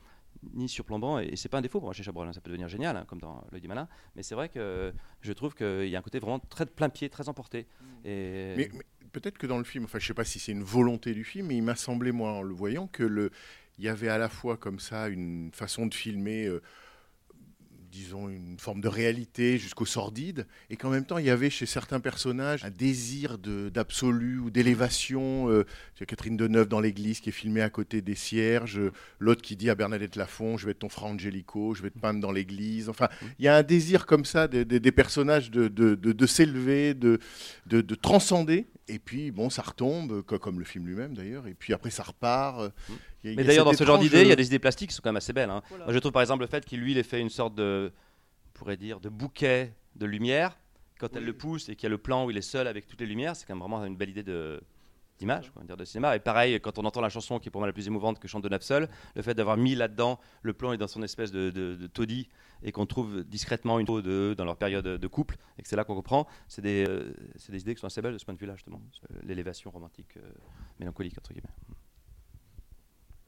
ni 0.54 0.68
surplombant, 0.68 1.18
et 1.18 1.36
c'est 1.36 1.48
pas 1.48 1.58
un 1.58 1.62
défaut 1.62 1.80
pour 1.80 1.88
moi 1.88 1.92
chez 1.92 2.02
Chabrol, 2.02 2.26
hein, 2.26 2.32
ça 2.32 2.40
peut 2.40 2.50
devenir 2.50 2.68
génial, 2.68 2.96
hein, 2.96 3.04
comme 3.06 3.20
dans 3.20 3.44
L'œil 3.52 3.60
du 3.60 3.68
malin, 3.68 3.88
mais 4.16 4.22
c'est 4.22 4.34
vrai 4.34 4.48
que 4.48 4.92
je 5.20 5.32
trouve 5.32 5.54
qu'il 5.54 5.88
y 5.88 5.96
a 5.96 5.98
un 5.98 6.02
côté 6.02 6.18
vraiment 6.18 6.38
très 6.38 6.64
de 6.64 6.70
plein 6.70 6.88
pied, 6.88 7.08
très 7.08 7.28
emporté. 7.28 7.66
Et... 8.04 8.54
Mais, 8.56 8.70
mais 8.72 8.84
peut-être 9.12 9.38
que 9.38 9.46
dans 9.46 9.58
le 9.58 9.64
film, 9.64 9.84
enfin, 9.84 9.98
je 9.98 10.06
sais 10.06 10.14
pas 10.14 10.24
si 10.24 10.38
c'est 10.38 10.52
une 10.52 10.62
volonté 10.62 11.12
du 11.12 11.24
film, 11.24 11.48
mais 11.48 11.56
il 11.56 11.62
m'a 11.62 11.76
semblé, 11.76 12.12
moi, 12.12 12.32
en 12.32 12.42
le 12.42 12.54
voyant, 12.54 12.86
que 12.86 13.02
le, 13.02 13.30
il 13.78 13.84
y 13.84 13.88
avait 13.88 14.08
à 14.08 14.18
la 14.18 14.28
fois 14.28 14.56
comme 14.56 14.78
ça 14.78 15.08
une 15.08 15.50
façon 15.52 15.86
de 15.86 15.94
filmer, 15.94 16.46
euh, 16.46 16.62
disons, 17.90 18.28
une 18.28 18.58
forme 18.58 18.80
de 18.80 18.88
réalité 18.88 19.58
jusqu'au 19.58 19.86
sordide, 19.86 20.46
et 20.70 20.76
qu'en 20.76 20.90
même 20.90 21.04
temps, 21.04 21.18
il 21.18 21.26
y 21.26 21.30
avait 21.30 21.50
chez 21.50 21.66
certains 21.66 22.00
personnages 22.00 22.64
un 22.64 22.70
désir 22.70 23.38
d'absolu 23.38 24.38
ou 24.38 24.50
d'élévation. 24.50 25.50
Euh, 25.50 25.64
Catherine 26.06 26.36
Deneuve 26.36 26.68
dans 26.68 26.80
l'église 26.80 27.20
qui 27.20 27.28
est 27.28 27.32
filmée 27.32 27.60
à 27.62 27.70
côté 27.70 28.00
des 28.02 28.14
cierges, 28.14 28.78
euh, 28.78 28.92
l'autre 29.18 29.42
qui 29.42 29.56
dit 29.56 29.68
à 29.70 29.74
Bernadette 29.74 30.16
Lafont, 30.16 30.56
je 30.56 30.64
vais 30.66 30.72
être 30.72 30.78
ton 30.80 30.88
frère 30.88 31.08
Angelico, 31.08 31.74
je 31.74 31.82
vais 31.82 31.90
te 31.90 31.98
peindre 31.98 32.20
dans 32.20 32.32
l'église. 32.32 32.88
Enfin, 32.88 33.08
il 33.38 33.44
y 33.44 33.48
a 33.48 33.56
un 33.56 33.62
désir 33.62 34.06
comme 34.06 34.24
ça 34.24 34.48
des, 34.48 34.64
personnages 34.92 35.50
de, 35.50 35.68
de- 35.68 35.94
de- 35.94 36.12
de 36.12 36.26
s'élever, 36.26 36.94
de, 36.94 37.18
de, 37.66 37.80
de 37.80 37.94
transcender. 37.94 38.66
Et 38.88 38.98
puis, 38.98 39.30
bon, 39.30 39.50
ça 39.50 39.62
retombe, 39.62 40.22
co- 40.22 40.38
comme 40.38 40.58
le 40.58 40.64
film 40.64 40.86
lui-même 40.86 41.14
d'ailleurs. 41.14 41.46
Et 41.46 41.54
puis 41.54 41.72
après, 41.72 41.90
ça 41.90 42.02
repart. 42.02 42.72
Euh, 43.24 43.34
Mais 43.36 43.42
a 43.42 43.44
d'ailleurs, 43.44 43.64
dans 43.64 43.72
ce 43.72 43.84
genre 43.84 43.98
d'idée, 43.98 44.22
il 44.22 44.28
y 44.28 44.32
a 44.32 44.36
des 44.36 44.46
idées 44.46 44.58
plastiques 44.58 44.90
qui 44.90 44.96
sont 44.96 45.02
quand 45.02 45.10
même 45.10 45.16
assez 45.16 45.32
belles. 45.32 45.50
hein. 45.50 45.62
Voilà. 45.68 45.84
Moi, 45.84 45.94
je 45.94 45.98
trouve 45.98 46.12
par 46.12 46.22
exemple 46.22 46.40
le 46.42 46.46
fait 46.48 46.64
qu'il 46.64 46.80
lui, 46.80 46.92
il 46.92 46.98
ait 46.98 47.02
fait 47.02 47.20
une 47.20 47.30
sorte 47.30 47.54
de, 47.54 47.92
on 48.48 48.58
pourrait 48.58 48.76
dire, 48.76 49.00
de 49.00 49.08
bouquet 49.08 49.74
de 49.96 50.06
lumière. 50.06 50.56
Quand 50.98 51.16
elle 51.16 51.24
le 51.24 51.32
pousse 51.32 51.68
et 51.70 51.76
qu'il 51.76 51.84
y 51.84 51.86
a 51.86 51.90
le 51.90 51.98
plan 51.98 52.26
où 52.26 52.30
il 52.30 52.36
est 52.36 52.42
seul 52.42 52.66
avec 52.66 52.86
toutes 52.86 53.00
les 53.00 53.06
lumières, 53.06 53.34
c'est 53.34 53.46
quand 53.46 53.54
même 53.54 53.62
vraiment 53.62 53.84
une 53.84 53.96
belle 53.96 54.10
idée 54.10 54.22
de 54.22 54.60
d'image, 55.18 55.50
quoi, 55.50 55.62
dire 55.64 55.76
de 55.76 55.84
cinéma. 55.84 56.16
Et 56.16 56.18
pareil, 56.18 56.58
quand 56.60 56.78
on 56.78 56.84
entend 56.86 57.02
la 57.02 57.10
chanson 57.10 57.38
qui 57.38 57.48
est 57.48 57.50
pour 57.50 57.60
moi 57.60 57.66
la 57.68 57.74
plus 57.74 57.86
émouvante 57.86 58.18
que 58.18 58.26
chante 58.26 58.42
de 58.42 58.58
seul, 58.62 58.88
le 59.14 59.20
fait 59.22 59.34
d'avoir 59.34 59.58
mis 59.58 59.74
là-dedans 59.74 60.18
le 60.42 60.54
plan 60.54 60.72
est 60.72 60.78
dans 60.78 60.88
son 60.88 61.02
espèce 61.02 61.30
de, 61.30 61.50
de, 61.50 61.74
de 61.76 61.86
taudis 61.86 62.28
et 62.62 62.72
qu'on 62.72 62.86
trouve 62.86 63.22
discrètement 63.24 63.78
une 63.78 63.86
photo 63.86 64.00
de, 64.00 64.34
dans 64.36 64.46
leur 64.46 64.56
période 64.56 64.86
de 64.86 65.06
couple 65.06 65.36
et 65.58 65.62
que 65.62 65.68
c'est 65.68 65.76
là 65.76 65.84
qu'on 65.84 65.94
comprend, 65.94 66.26
c'est 66.48 66.62
des, 66.62 66.86
euh, 66.88 67.12
c'est 67.36 67.52
des 67.52 67.60
idées 67.60 67.74
qui 67.74 67.80
sont 67.82 67.86
assez 67.86 68.00
belles 68.00 68.14
de 68.14 68.18
ce 68.18 68.24
point 68.24 68.32
de 68.34 68.38
vue-là, 68.38 68.54
justement. 68.56 68.80
L'élévation 69.22 69.70
romantique, 69.70 70.16
euh, 70.16 70.22
mélancolique, 70.78 71.18
entre 71.18 71.34
guillemets. 71.34 71.52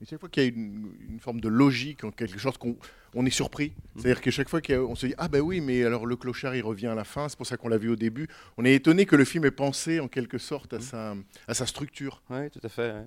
Et 0.02 0.04
chaque 0.04 0.18
fois 0.18 0.28
qu'il 0.28 0.42
y 0.42 0.46
a 0.46 0.48
une, 0.48 0.92
une 1.08 1.20
forme 1.20 1.40
de 1.40 1.48
logique 1.48 2.02
en 2.02 2.10
quelque 2.10 2.36
chose 2.38 2.58
qu'on 2.58 2.76
on 3.14 3.24
est 3.24 3.30
surpris. 3.30 3.72
C'est-à-dire 3.96 4.20
que 4.20 4.32
chaque 4.32 4.48
fois 4.48 4.60
qu'on 4.60 4.94
se 4.96 5.06
dit 5.06 5.14
ah 5.16 5.28
ben 5.28 5.40
oui 5.40 5.60
mais 5.60 5.84
alors 5.84 6.06
le 6.06 6.16
clochard 6.16 6.56
il 6.56 6.62
revient 6.62 6.88
à 6.88 6.94
la 6.96 7.04
fin, 7.04 7.28
c'est 7.28 7.36
pour 7.36 7.46
ça 7.46 7.56
qu'on 7.56 7.68
l'a 7.68 7.78
vu 7.78 7.88
au 7.88 7.94
début. 7.96 8.26
On 8.56 8.64
est 8.64 8.74
étonné 8.74 9.06
que 9.06 9.14
le 9.14 9.24
film 9.24 9.44
ait 9.44 9.50
pensé 9.52 10.00
en 10.00 10.08
quelque 10.08 10.38
sorte 10.38 10.72
à 10.72 10.80
sa 10.80 11.14
à 11.46 11.54
sa 11.54 11.66
structure. 11.66 12.20
Oui, 12.30 12.50
tout 12.50 12.60
à 12.64 12.68
fait. 12.68 13.04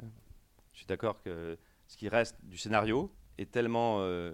Je 0.71 0.77
suis 0.77 0.85
d'accord 0.87 1.21
que 1.21 1.57
ce 1.87 1.97
qui 1.97 2.07
reste 2.07 2.37
du 2.43 2.57
scénario 2.57 3.11
est 3.37 3.51
tellement 3.51 3.97
euh, 3.99 4.33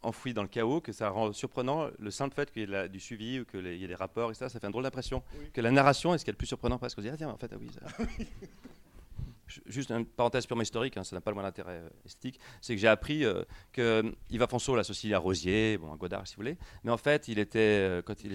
enfoui 0.00 0.32
dans 0.32 0.42
le 0.42 0.48
chaos 0.48 0.80
que 0.80 0.92
ça 0.92 1.10
rend 1.10 1.32
surprenant 1.34 1.90
le 1.98 2.10
simple 2.10 2.34
fait 2.34 2.50
qu'il 2.50 2.62
y 2.62 2.64
ait 2.64 2.68
la- 2.68 2.88
du 2.88 3.00
suivi 3.00 3.40
ou 3.40 3.44
qu'il 3.44 3.66
y 3.66 3.84
ait 3.84 3.88
des 3.88 3.94
rapports, 3.94 4.30
etc. 4.30 4.46
Ça 4.48 4.58
fait 4.60 4.66
un 4.66 4.70
drôle 4.70 4.82
d'impression. 4.84 5.22
Que 5.52 5.60
la 5.60 5.70
narration 5.70 6.14
est 6.14 6.18
ce 6.18 6.24
qui 6.24 6.30
est 6.30 6.32
le 6.32 6.38
plus 6.38 6.46
surprenant 6.46 6.78
parce 6.78 6.94
qu'on 6.94 7.02
se 7.02 7.06
dit 7.08 7.12
ah 7.12 7.16
tiens 7.18 7.28
en 7.28 7.36
fait 7.36 7.50
ah 7.52 7.56
oui. 7.60 7.68
ça- 7.74 8.04
Juste 9.66 9.90
une 9.90 10.04
parenthèse 10.06 10.46
purement 10.46 10.62
historique, 10.62 10.96
hein, 10.96 11.04
ça 11.04 11.16
n'a 11.16 11.20
pas 11.20 11.30
le 11.30 11.34
moins 11.34 11.44
d'intérêt 11.44 11.80
euh, 11.82 11.88
esthétique, 12.04 12.38
c'est 12.60 12.74
que 12.74 12.80
j'ai 12.80 12.88
appris 12.88 13.24
euh, 13.24 13.42
que 13.72 14.02
Yves 14.30 14.42
Afonso 14.42 14.74
l'associe 14.76 15.12
à 15.14 15.18
Rosier, 15.18 15.78
bon, 15.78 15.92
à 15.92 15.96
Godard 15.96 16.26
si 16.26 16.34
vous 16.34 16.40
voulez, 16.42 16.56
mais 16.84 16.90
en 16.90 16.96
fait 16.96 17.28
il 17.28 17.38
était 17.38 17.58
euh, 17.58 18.02
quand 18.02 18.14
il 18.24 18.32
était- 18.32 18.34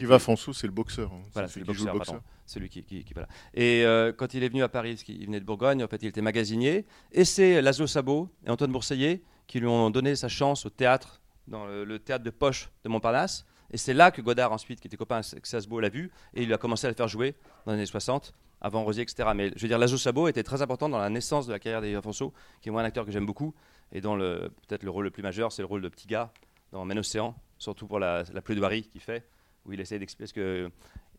c'est 0.53 0.67
le 0.67 0.73
boxeur, 0.73 1.11
hein. 1.13 1.21
Voilà, 1.33 1.47
C'est 1.47 1.59
le 1.59 1.65
celui 1.65 1.77
qui 1.77 1.79
joue 1.79 1.85
boxeur, 1.85 1.93
le 1.93 1.99
pardon. 1.99 2.13
boxeur. 2.13 2.31
celui 2.45 2.69
qui, 2.69 2.83
qui, 2.83 3.03
qui- 3.03 3.13
voilà. 3.13 3.27
Et 3.53 3.83
euh, 3.85 4.11
quand 4.13 4.33
il 4.33 4.43
est 4.43 4.49
venu 4.49 4.63
à 4.63 4.69
Paris, 4.69 4.91
parce 4.93 5.03
qu'il 5.03 5.25
venait 5.25 5.39
de 5.39 5.45
Bourgogne, 5.45 5.83
en 5.83 5.87
fait 5.87 6.01
il 6.03 6.07
était 6.07 6.21
magasinier, 6.21 6.85
et 7.11 7.25
c'est 7.25 7.61
Laszlo 7.61 7.87
Sabot 7.87 8.29
et 8.45 8.49
Antoine 8.49 8.71
Bourseillet 8.71 9.21
qui 9.47 9.59
lui 9.59 9.67
ont 9.67 9.89
donné 9.89 10.15
sa 10.15 10.27
chance 10.27 10.65
au 10.65 10.69
théâtre, 10.69 11.21
dans 11.47 11.65
le, 11.65 11.85
le 11.85 11.99
théâtre 11.99 12.23
de 12.25 12.29
poche 12.29 12.69
de 12.83 12.89
Montparnasse. 12.89 13.45
Et 13.71 13.77
c'est 13.77 13.93
là 13.93 14.11
que 14.11 14.21
Godard, 14.21 14.51
ensuite, 14.53 14.79
qui 14.79 14.87
était 14.87 14.95
copain 14.97 15.21
avec 15.31 15.45
Sasbo, 15.45 15.79
l'a 15.81 15.89
vu, 15.89 16.09
et 16.33 16.43
il 16.43 16.53
a 16.53 16.57
commencé 16.57 16.87
à 16.87 16.89
le 16.89 16.95
faire 16.95 17.07
jouer 17.09 17.35
dans 17.65 17.71
les 17.73 17.77
années 17.79 17.85
60, 17.85 18.33
avant 18.61 18.83
Rosier, 18.83 19.03
etc. 19.03 19.29
Mais 19.35 19.51
je 19.55 19.61
veux 19.61 19.67
dire, 19.67 19.77
Laszlo 19.77 19.97
Sabot 19.97 20.27
était 20.27 20.43
très 20.43 20.61
important 20.61 20.89
dans 20.89 20.97
la 20.99 21.09
naissance 21.09 21.47
de 21.47 21.51
la 21.51 21.59
carrière 21.59 21.81
d'Yves 21.81 21.97
Afonso, 21.97 22.33
qui 22.61 22.69
est 22.69 22.71
moi 22.71 22.81
un 22.81 22.85
acteur 22.85 23.05
que 23.05 23.11
j'aime 23.11 23.25
beaucoup, 23.25 23.53
et 23.91 24.01
dont 24.01 24.15
le- 24.15 24.51
peut-être 24.67 24.83
le 24.83 24.89
rôle 24.89 25.05
le 25.05 25.11
plus 25.11 25.23
majeur, 25.23 25.51
c'est 25.51 25.61
le 25.61 25.67
rôle 25.67 25.81
de 25.81 25.89
petit 25.89 26.07
gars 26.07 26.31
dans 26.71 26.83
Men 26.85 26.99
Océan, 26.99 27.35
surtout 27.57 27.87
pour 27.87 27.99
la, 27.99 28.23
la 28.33 28.41
plaidoirie 28.41 28.83
qu'il 28.83 29.01
fait, 29.01 29.27
où 29.65 29.73
il 29.73 29.79
essaie 29.79 29.99
d'expliquer 29.99 30.33
que 30.33 30.71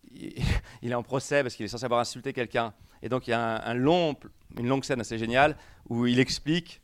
il, 0.82 0.90
est 0.90 0.94
en 0.94 1.02
procès 1.02 1.42
parce 1.42 1.54
qu'il 1.54 1.64
est 1.64 1.68
censé 1.68 1.84
avoir 1.84 2.00
insulté 2.00 2.32
quelqu'un. 2.32 2.72
Et 3.02 3.08
donc 3.08 3.26
il 3.26 3.30
y 3.30 3.34
a 3.34 3.62
une 3.66 3.78
longue 4.68 4.84
scène 4.84 5.00
assez 5.00 5.18
géniale 5.18 5.56
où 5.88 6.06
il 6.06 6.18
explique, 6.18 6.80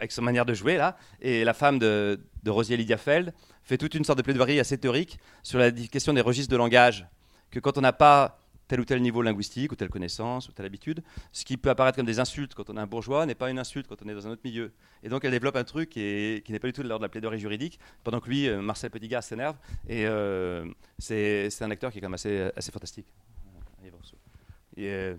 avec 0.00 0.12
sa 0.12 0.22
manière 0.22 0.44
de 0.46 0.54
jouer 0.54 0.76
là, 0.76 0.96
et 1.20 1.44
la 1.44 1.54
femme 1.54 1.78
de, 1.78 2.20
de 2.42 2.50
Rosier 2.50 2.76
Lydia 2.76 2.96
Feld 2.96 3.32
fait 3.62 3.78
toute 3.78 3.94
une 3.94 4.04
sorte 4.04 4.18
de 4.18 4.22
plaidoirie 4.22 4.60
assez 4.60 4.78
théorique 4.78 5.18
sur 5.42 5.58
la 5.58 5.70
question 5.70 6.12
des 6.12 6.20
registres 6.20 6.50
de 6.50 6.56
langage. 6.56 7.06
Que 7.50 7.60
quand 7.60 7.78
on 7.78 7.80
n'a 7.80 7.92
pas 7.92 8.38
tel 8.68 8.80
ou 8.80 8.84
tel 8.84 9.00
niveau 9.00 9.22
linguistique, 9.22 9.72
ou 9.72 9.76
telle 9.76 9.88
connaissance, 9.88 10.48
ou 10.48 10.52
telle 10.52 10.66
habitude, 10.66 11.02
ce 11.32 11.44
qui 11.44 11.56
peut 11.56 11.70
apparaître 11.70 11.96
comme 11.96 12.06
des 12.06 12.18
insultes 12.20 12.54
quand 12.54 12.68
on 12.70 12.76
est 12.76 12.80
un 12.80 12.86
bourgeois 12.86 13.26
n'est 13.26 13.34
pas 13.34 13.50
une 13.50 13.58
insulte 13.58 13.86
quand 13.86 14.02
on 14.04 14.08
est 14.08 14.14
dans 14.14 14.26
un 14.26 14.30
autre 14.30 14.42
milieu. 14.44 14.72
Et 15.02 15.08
donc 15.08 15.24
elle 15.24 15.30
développe 15.30 15.56
un 15.56 15.64
truc 15.64 15.90
qui, 15.90 16.42
qui 16.44 16.52
n'est 16.52 16.58
pas 16.58 16.68
du 16.68 16.72
tout 16.72 16.82
de 16.82 16.88
l'ordre 16.88 17.02
de 17.02 17.06
la 17.06 17.10
plaidoirie 17.10 17.38
juridique, 17.38 17.78
pendant 18.04 18.20
que 18.20 18.28
lui, 18.28 18.48
euh, 18.48 18.60
Marcel 18.60 18.90
Petitgard, 18.90 19.22
s'énerve. 19.22 19.56
Et 19.88 20.06
euh, 20.06 20.66
c'est 20.98 21.48
un 21.62 21.70
acteur 21.70 21.92
qui 21.92 21.98
est 21.98 22.00
quand 22.00 22.08
même 22.08 22.14
assez, 22.14 22.50
assez 22.56 22.72
fantastique. 22.72 23.06
Et, 24.76 24.88
euh, 24.88 25.14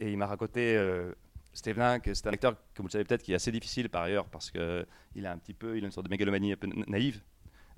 il 0.00 0.16
m'a 0.16 0.26
raconté, 0.26 0.76
euh, 0.76 1.12
Stévenin, 1.52 1.98
que 1.98 2.14
c'est 2.14 2.26
un 2.28 2.32
acteur, 2.32 2.52
comme 2.74 2.84
vous 2.84 2.88
le 2.88 2.92
savez 2.92 3.04
peut-être, 3.04 3.22
qui 3.22 3.32
est 3.32 3.36
assez 3.36 3.50
difficile 3.50 3.88
par 3.88 4.02
ailleurs, 4.02 4.26
parce 4.26 4.50
qu'il 4.50 5.26
a 5.26 5.32
un 5.32 5.38
petit 5.38 5.54
peu, 5.54 5.76
il 5.76 5.82
a 5.82 5.86
une 5.86 5.92
sorte 5.92 6.06
de 6.06 6.10
mégalomanie 6.10 6.52
un 6.52 6.56
peu 6.56 6.66
na- 6.68 6.84
naïve. 6.86 7.20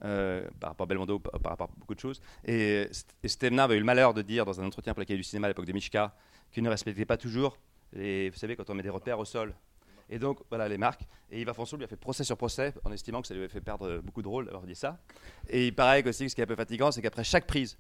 Euh, 0.05 0.49
par 0.59 0.71
rapport 0.71 0.85
à 0.85 0.89
Belmondo, 0.89 1.19
par, 1.19 1.51
rapport 1.51 1.69
à 1.69 1.79
beaucoup 1.79 1.95
de 1.95 2.01
choses. 2.01 2.21
Et, 2.45 2.87
et 3.23 3.59
avait 3.59 3.77
eu 3.77 3.79
le 3.79 3.85
malheur 3.85 4.15
de 4.15 4.23
dire 4.23 4.45
dans 4.45 4.61
un 4.61 4.67
entretien 4.67 4.95
pour 4.95 5.01
la 5.01 5.17
du 5.17 5.23
cinéma 5.23 5.47
à 5.47 5.51
l'époque 5.51 5.67
de 5.67 5.73
Mishka 5.73 6.15
qu'il 6.53 6.63
ne 6.63 6.69
respectait 6.69 7.05
pas 7.05 7.17
toujours, 7.17 7.59
les, 7.93 8.31
vous 8.31 8.37
savez, 8.39 8.57
quand 8.57 8.69
on 8.71 8.75
met 8.75 8.83
des 8.83 8.91
repères 8.91 9.19
au 9.19 9.25
sol. 9.25 9.55
Et 10.09 10.19
donc, 10.19 10.41
voilà 10.49 10.69
les 10.69 10.79
marques. 10.79 11.03
Et 11.31 11.41
Yves 11.41 11.49
Afonso 11.49 11.77
lui 11.77 11.85
a 11.85 11.87
fait 11.87 11.97
procès 11.97 12.25
sur 12.25 12.37
procès 12.37 12.75
en 12.85 12.91
estimant 12.91 13.21
que 13.23 13.29
ça 13.29 13.35
lui 13.35 13.41
avait 13.41 13.49
fait 13.49 13.61
perdre 13.61 13.99
beaucoup 13.99 14.23
de 14.23 14.29
rôles 14.29 14.47
d'avoir 14.47 14.65
dit 14.65 14.75
ça. 14.75 14.99
Et 15.49 15.69
il 15.69 15.75
paraît 15.75 16.07
aussi 16.07 16.25
que 16.25 16.31
ce 16.31 16.35
qui 16.35 16.41
est 16.41 16.45
un 16.45 16.49
peu 16.49 16.57
fatigant, 16.57 16.91
c'est 16.91 17.01
qu'après 17.01 17.23
chaque 17.23 17.47
prise, 17.47 17.79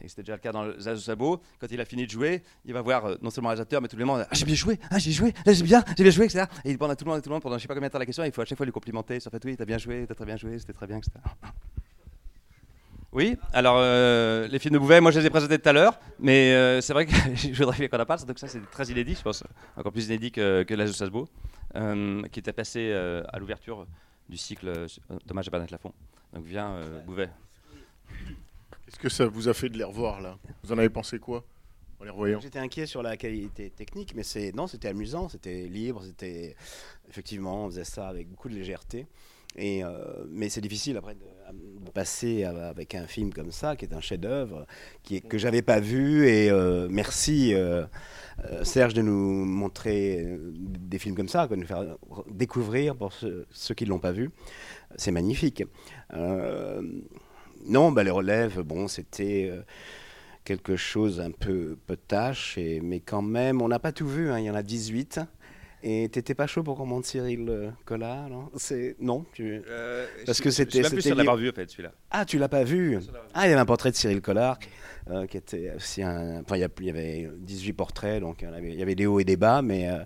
et 0.00 0.08
c'était 0.08 0.22
déjà 0.22 0.34
le 0.34 0.40
cas 0.40 0.52
dans 0.52 0.64
le 0.64 0.78
Zazo 0.78 1.00
Sabo, 1.00 1.40
quand 1.58 1.66
il 1.70 1.80
a 1.80 1.84
fini 1.84 2.06
de 2.06 2.10
jouer, 2.10 2.42
il 2.64 2.72
va 2.74 2.82
voir 2.82 3.06
euh, 3.06 3.16
non 3.22 3.30
seulement 3.30 3.50
le 3.50 3.54
réalisateur, 3.54 3.80
mais 3.80 3.88
tout 3.88 3.96
le 3.96 4.04
monde 4.04 4.26
Ah, 4.30 4.34
j'ai 4.34 4.44
bien 4.44 4.54
joué, 4.54 4.78
ah, 4.90 4.98
j'ai 4.98 5.12
joué, 5.12 5.32
ah, 5.46 5.52
j'ai 5.52 5.62
bien, 5.62 5.82
j'ai 5.96 6.02
bien 6.02 6.12
joué, 6.12 6.26
etc. 6.26 6.44
Et 6.64 6.70
il 6.70 6.76
demande 6.76 6.90
à 6.90 6.96
tout 6.96 7.04
le 7.04 7.10
monde, 7.10 7.18
à 7.18 7.22
tout 7.22 7.30
le 7.30 7.34
monde 7.34 7.42
pendant 7.42 7.56
je 7.56 7.62
sais 7.62 7.68
pas 7.68 7.74
combien 7.74 7.88
de 7.88 7.92
temps 7.92 7.98
la 7.98 8.06
question, 8.06 8.24
il 8.24 8.32
faut 8.32 8.42
à 8.42 8.44
chaque 8.44 8.58
fois 8.58 8.66
lui 8.66 8.72
complimenter. 8.72 9.20
sur 9.20 9.30
fait, 9.30 9.44
oui, 9.44 9.56
t'as 9.56 9.64
bien 9.64 9.78
joué, 9.78 10.04
t'as 10.06 10.14
très 10.14 10.26
bien 10.26 10.36
joué, 10.36 10.58
c'était 10.58 10.72
très 10.72 10.86
bien, 10.86 10.98
etc. 10.98 11.12
Oui, 13.12 13.38
alors 13.54 13.76
euh, 13.78 14.46
les 14.48 14.58
films 14.58 14.74
de 14.74 14.78
Bouvet, 14.78 15.00
moi 15.00 15.10
je 15.10 15.18
les 15.18 15.24
ai 15.24 15.30
présentés 15.30 15.58
tout 15.58 15.66
à 15.70 15.72
l'heure, 15.72 15.98
mais 16.18 16.52
euh, 16.52 16.82
c'est 16.82 16.92
vrai 16.92 17.06
que 17.06 17.12
je 17.34 17.54
voudrais 17.54 17.78
bien 17.78 17.88
qu'on 17.88 17.98
en 17.98 18.04
parle, 18.04 18.22
que 18.26 18.38
ça 18.38 18.46
c'est 18.46 18.60
très 18.70 18.84
inédit, 18.88 19.14
je 19.14 19.22
pense, 19.22 19.42
encore 19.74 19.90
plus 19.90 20.04
inédit 20.08 20.30
que, 20.30 20.64
que 20.64 20.86
Sasbo, 20.92 21.26
euh, 21.76 22.22
qui 22.30 22.40
était 22.40 22.52
passé 22.52 22.92
à 22.92 23.38
l'ouverture 23.38 23.86
du 24.28 24.36
cycle 24.36 24.86
Dommage 25.24 25.48
à 25.48 25.50
Bernadette 25.50 25.70
Lafont. 25.70 25.94
Donc 26.34 26.44
viens 26.44 26.78
Bouvet. 27.06 27.30
Qu'est-ce 28.86 28.98
que 29.00 29.08
ça 29.08 29.26
vous 29.26 29.48
a 29.48 29.54
fait 29.54 29.68
de 29.68 29.76
les 29.76 29.84
revoir 29.84 30.20
là? 30.20 30.38
Vous 30.62 30.72
en 30.72 30.78
avez 30.78 30.90
pensé 30.90 31.18
quoi 31.18 31.44
en 31.98 32.04
les 32.04 32.10
revoyant? 32.10 32.40
J'étais 32.40 32.60
inquiet 32.60 32.86
sur 32.86 33.02
la 33.02 33.16
qualité 33.16 33.70
technique, 33.70 34.14
mais 34.14 34.22
non, 34.52 34.66
c'était 34.66 34.88
amusant, 34.88 35.28
c'était 35.28 35.66
libre, 35.66 36.04
c'était 36.04 36.54
effectivement, 37.08 37.64
on 37.64 37.70
faisait 37.70 37.84
ça 37.84 38.08
avec 38.08 38.28
beaucoup 38.28 38.48
de 38.48 38.54
légèreté. 38.54 39.06
Et 39.56 39.82
euh, 39.82 39.88
mais 40.28 40.50
c'est 40.50 40.60
difficile 40.60 40.96
après 40.98 41.14
de, 41.14 41.90
passer 41.94 42.44
avec 42.44 42.94
un 42.94 43.06
film 43.06 43.32
comme 43.32 43.50
ça, 43.50 43.74
qui 43.74 43.86
est 43.86 43.94
un 43.94 44.00
chef-d'œuvre, 44.00 44.66
qui 45.02 45.16
est, 45.16 45.20
que 45.20 45.38
j'avais 45.38 45.62
pas 45.62 45.80
vu. 45.80 46.28
Et 46.28 46.50
euh, 46.50 46.88
merci 46.90 47.54
euh, 47.54 47.86
Serge 48.64 48.92
de 48.92 49.00
nous 49.00 49.46
montrer 49.46 50.26
des 50.52 50.98
films 50.98 51.14
comme 51.14 51.28
ça, 51.28 51.46
de 51.46 51.56
nous 51.56 51.66
faire 51.66 51.96
découvrir 52.30 52.94
pour 52.96 53.14
ceux, 53.14 53.46
ceux 53.50 53.74
qui 53.74 53.84
ne 53.84 53.90
l'ont 53.90 53.98
pas 53.98 54.12
vu. 54.12 54.30
C'est 54.96 55.12
magnifique. 55.12 55.64
Non, 57.68 57.90
bah, 57.90 58.04
les 58.04 58.10
relèves, 58.10 58.60
bon, 58.60 58.86
c'était 58.86 59.48
euh, 59.50 59.62
quelque 60.44 60.76
chose 60.76 61.20
un 61.20 61.32
peu 61.32 61.76
potache, 61.86 62.56
et, 62.58 62.80
mais 62.80 63.00
quand 63.00 63.22
même, 63.22 63.60
on 63.60 63.68
n'a 63.68 63.80
pas 63.80 63.90
tout 63.92 64.06
vu, 64.06 64.30
hein, 64.30 64.38
il 64.38 64.44
y 64.44 64.50
en 64.50 64.54
a 64.54 64.62
18. 64.62 65.20
Et 65.82 66.08
t'étais 66.08 66.34
pas 66.34 66.46
chaud 66.46 66.62
pour 66.62 66.76
qu'on 66.76 66.86
monte 66.86 67.04
Cyril 67.04 67.46
euh, 67.48 67.70
Collard, 67.84 68.28
non 68.28 68.50
non, 68.98 69.24
tu... 69.32 69.62
parce 70.24 70.40
que 70.40 70.50
c'était. 70.50 70.80
Euh, 70.80 70.82
Je 70.82 70.86
suis 70.88 70.94
même 70.94 71.00
plus 71.00 71.02
sûr 71.02 71.14
l'avoir 71.14 71.36
vu 71.36 71.48
en 71.50 71.52
fait 71.52 71.70
celui-là. 71.70 71.92
Ah, 72.10 72.24
tu 72.24 72.38
l'as 72.38 72.48
pas 72.48 72.64
vu 72.64 72.98
Ah, 73.34 73.46
il 73.46 73.50
y 73.50 73.52
avait 73.52 73.60
un 73.60 73.66
portrait 73.66 73.90
de 73.90 73.96
Cyril 73.96 74.20
Collard 74.20 74.58
euh, 75.10 75.26
qui 75.26 75.36
était 75.36 75.72
aussi 75.76 76.02
un. 76.02 76.40
Enfin, 76.40 76.56
il 76.56 76.84
y 76.84 76.90
avait 76.90 77.30
18 77.38 77.72
portraits, 77.74 78.20
donc 78.20 78.42
il 78.42 78.46
y 78.46 78.48
en 78.48 78.54
avait- 78.54 78.72
il 78.72 78.78
y 78.78 78.82
avait 78.82 78.94
des 78.94 79.06
hauts 79.06 79.20
et 79.20 79.24
des 79.24 79.36
bas, 79.36 79.62
mais 79.62 79.88
euh, 79.88 79.98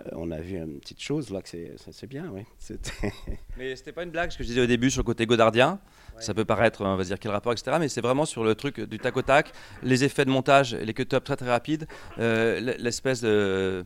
euh, 0.00 0.10
on 0.12 0.30
a 0.30 0.40
vu 0.40 0.56
une 0.56 0.78
petite 0.80 1.00
chose 1.00 1.30
là 1.30 1.40
que 1.40 1.48
c'est 1.48 2.06
bien, 2.06 2.30
oui. 2.34 2.42
Mais 3.56 3.74
c'était 3.76 3.92
pas 3.92 4.02
une 4.02 4.10
blague, 4.10 4.30
ce 4.30 4.36
que 4.36 4.42
je 4.44 4.48
disais 4.48 4.60
au 4.60 4.66
début 4.66 4.90
sur 4.90 5.00
le 5.00 5.06
côté 5.06 5.24
godardien. 5.26 5.80
Ça 6.18 6.32
peut 6.32 6.46
paraître, 6.46 6.82
on 6.82 6.96
va 6.96 7.04
dire, 7.04 7.18
quel 7.18 7.30
rapport, 7.30 7.52
etc. 7.52 7.76
Mais 7.78 7.88
c'est 7.88 8.00
vraiment 8.00 8.24
sur 8.24 8.42
le 8.42 8.54
truc 8.54 8.80
du 8.80 8.98
tac 8.98 9.16
au 9.16 9.22
tac, 9.22 9.52
les 9.82 10.02
effets 10.04 10.24
de 10.24 10.30
montage, 10.30 10.74
les 10.74 10.94
cut-ups 10.94 11.22
très 11.24 11.36
très 11.36 11.50
rapides, 11.50 11.86
euh, 12.18 12.58
l'espèce 12.78 13.20
de, 13.20 13.84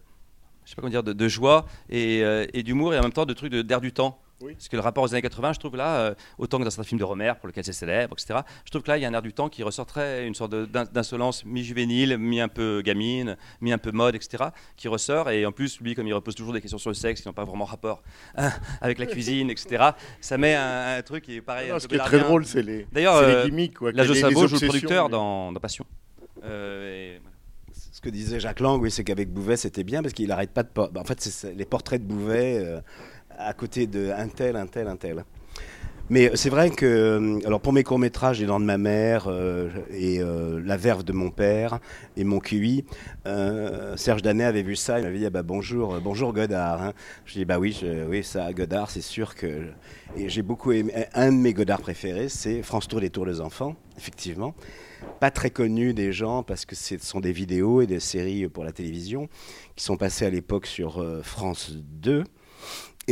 je 0.71 0.75
sais 0.75 0.77
pas 0.77 0.83
comment 0.83 0.91
dire, 0.91 1.03
de, 1.03 1.13
de 1.13 1.29
joie 1.29 1.67
et, 1.89 2.23
euh, 2.23 2.47
et 2.55 2.63
d'humour 2.63 2.95
et 2.95 2.99
en 2.99 3.03
même 3.03 3.13
temps 3.13 3.27
de 3.27 3.35
truc 3.35 3.51
de- 3.51 3.63
d'air 3.63 3.81
du 3.81 3.91
temps. 3.93 4.21
Parce 4.55 4.69
que 4.69 4.77
le 4.77 4.81
rapport 4.81 5.03
aux 5.05 5.13
années 5.13 5.21
80, 5.21 5.53
je 5.55 5.59
trouve 5.59 5.77
là, 5.77 5.97
euh, 5.99 6.15
autant 6.39 6.59
que 6.59 6.65
dans 6.65 6.71
certains 6.71 6.89
films 6.89 6.99
de 7.01 7.05
Romer, 7.05 7.33
pour 7.39 7.49
lequel 7.49 7.63
c'est 7.65 7.75
célèbre, 7.75 8.15
etc., 8.19 8.41
je 8.65 8.71
trouve 8.71 8.83
que 8.83 8.89
là, 8.89 8.97
il 8.97 9.03
y 9.03 9.05
a 9.05 9.09
un 9.09 9.13
air 9.13 9.21
du 9.21 9.35
temps 9.35 9.49
qui 9.51 9.63
ressortrait, 9.63 10.27
une 10.27 10.35
sorte 10.35 10.55
d'insolence 10.55 11.45
mi-juvénile, 11.45 12.17
mi-un 12.17 12.49
peu 12.49 12.81
gamine, 12.83 13.37
mi-un 13.61 13.77
peu 13.79 13.91
mode, 13.91 14.15
etc., 14.15 14.45
qui 14.79 14.89
ressort. 14.89 15.29
Et 15.29 15.45
en 15.45 15.53
plus, 15.53 15.79
lui, 15.81 15.95
comme 15.95 16.07
il 16.07 16.15
repose 16.15 16.35
toujours 16.37 16.55
des 16.55 16.61
questions 16.63 16.79
sur 16.79 16.89
le 16.89 16.95
sexe 16.95 17.21
qui 17.21 17.29
n'ont 17.29 17.35
pas 17.35 17.45
vraiment 17.45 17.67
rapport 17.67 18.03
hein, 18.37 18.51
avec 18.81 18.99
la 18.99 19.05
cuisine, 19.07 19.51
etc., 19.51 19.89
ça 20.23 20.39
met 20.39 20.55
un, 20.55 20.97
un 20.99 21.03
truc 21.03 21.25
qui 21.25 21.35
est 21.35 21.41
pareil. 21.43 21.69
Non, 21.71 21.79
ce 21.79 21.87
qui 21.89 21.97
est 21.97 21.99
très 21.99 22.21
drôle, 22.21 22.47
c'est 22.47 22.63
les- 22.63 22.87
D'ailleurs, 22.93 23.21
les 23.21 23.27
euh, 23.35 23.45
gimmicks, 23.45 23.75
quoi, 23.77 23.93
Lajo 23.93 24.15
les- 24.15 24.21
joue 24.21 24.29
le 24.55 24.59
producteur 24.69 25.05
les- 25.09 25.13
dans, 25.13 25.53
dans 25.53 25.61
Passion. 25.61 25.85
Et- 26.43 27.19
Ce 28.01 28.09
que 28.09 28.15
disait 28.15 28.41
Jacques 28.41 28.61
Lang, 28.61 28.89
c'est 28.89 29.05
qu'avec 29.05 29.31
Bouvet, 29.31 29.59
c'était 29.59 29.85
bien 29.85 30.01
parce 30.01 30.15
qu'il 30.15 30.29
n'arrête 30.29 30.53
pas 30.53 30.63
de. 30.63 30.71
bah, 30.75 30.91
en 30.97 31.05
fait, 31.05 31.21
c'est 31.21 31.29
c'est 31.29 31.53
les 31.53 31.67
portraits 31.67 32.01
de 32.01 32.07
Bouvet 32.07 32.59
euh, 32.59 32.81
à 33.29 33.53
côté 33.53 33.87
de 33.87 34.11
un 34.11 34.29
tel, 34.29 34.57
un 34.57 34.67
tel, 34.67 34.89
un 34.89 34.97
tel. 34.97 35.23
Mais 36.11 36.33
c'est 36.35 36.51
vrai 36.51 36.71
que, 36.71 36.87
euh, 36.87 37.39
alors 37.47 37.61
pour 37.61 37.73
mes 37.73 37.85
courts-métrages, 37.85 38.41
Les 38.41 38.47
Dents 38.47 38.59
de 38.59 38.65
ma 38.65 38.79
mère 38.79 39.29
euh, 39.29 39.69
et 39.93 40.21
euh, 40.21 40.61
La 40.65 40.77
verve 40.77 41.05
de 41.05 41.13
mon 41.13 41.31
père 41.31 41.79
et 42.17 42.25
Mon 42.25 42.41
QI, 42.41 42.85
Serge 43.95 44.21
Danet 44.21 44.43
avait 44.43 44.65
vu 44.65 44.75
ça, 44.75 44.99
il 44.99 45.05
m'avait 45.05 45.19
dit 45.19 45.27
ah 45.27 45.31
bah, 45.31 45.45
bonjour, 45.45 46.01
bonjour 46.01 46.33
Godard. 46.33 46.83
hein. 46.83 46.93
Je 47.27 47.35
dis 47.35 47.45
bah 47.45 47.61
oui, 47.61 47.81
oui 48.09 48.25
ça 48.25 48.53
Godard, 48.53 48.91
c'est 48.91 49.01
sûr 49.01 49.37
que. 49.37 49.69
Et 50.17 50.29
j'ai 50.29 50.43
beaucoup 50.43 50.73
aimé. 50.73 50.93
Un 51.15 51.31
de 51.31 51.37
mes 51.37 51.55
Godard 51.55 51.81
préférés, 51.81 52.29
c'est 52.29 52.63
France 52.65 52.89
Tour 52.89 53.01
des 53.01 53.11
Tours 53.11 53.27
les 53.27 53.41
enfants, 53.41 53.77
effectivement. 53.97 54.57
Pas 55.21 55.31
très 55.31 55.51
connu 55.51 55.95
des 55.95 56.13
gens 56.13 56.43
parce 56.43 56.65
que 56.65 56.75
ce 56.75 56.99
sont 56.99 57.21
des 57.21 57.33
vidéos 57.33 57.83
et 57.83 57.87
des 57.87 58.01
séries 58.01 58.49
pour 58.49 58.65
la 58.65 58.73
télévision 58.73 59.29
qui 59.77 59.85
sont 59.85 59.97
passées 59.97 60.27
à 60.27 60.31
l'époque 60.31 60.67
sur 60.67 61.07
France 61.23 61.71
2. 61.73 62.25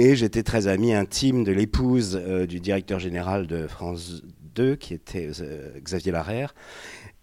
Et 0.01 0.15
j'étais 0.15 0.45
très 0.45 0.69
ami 0.69 0.95
intime 0.95 1.43
de 1.43 1.51
l'épouse 1.51 2.23
euh, 2.23 2.47
du 2.47 2.61
directeur 2.61 3.01
général 3.01 3.49
de 3.49 3.67
France 3.67 4.23
2, 4.55 4.77
qui 4.77 4.95
était 4.95 5.29
euh, 5.41 5.77
Xavier 5.81 6.13
Larère. 6.13 6.55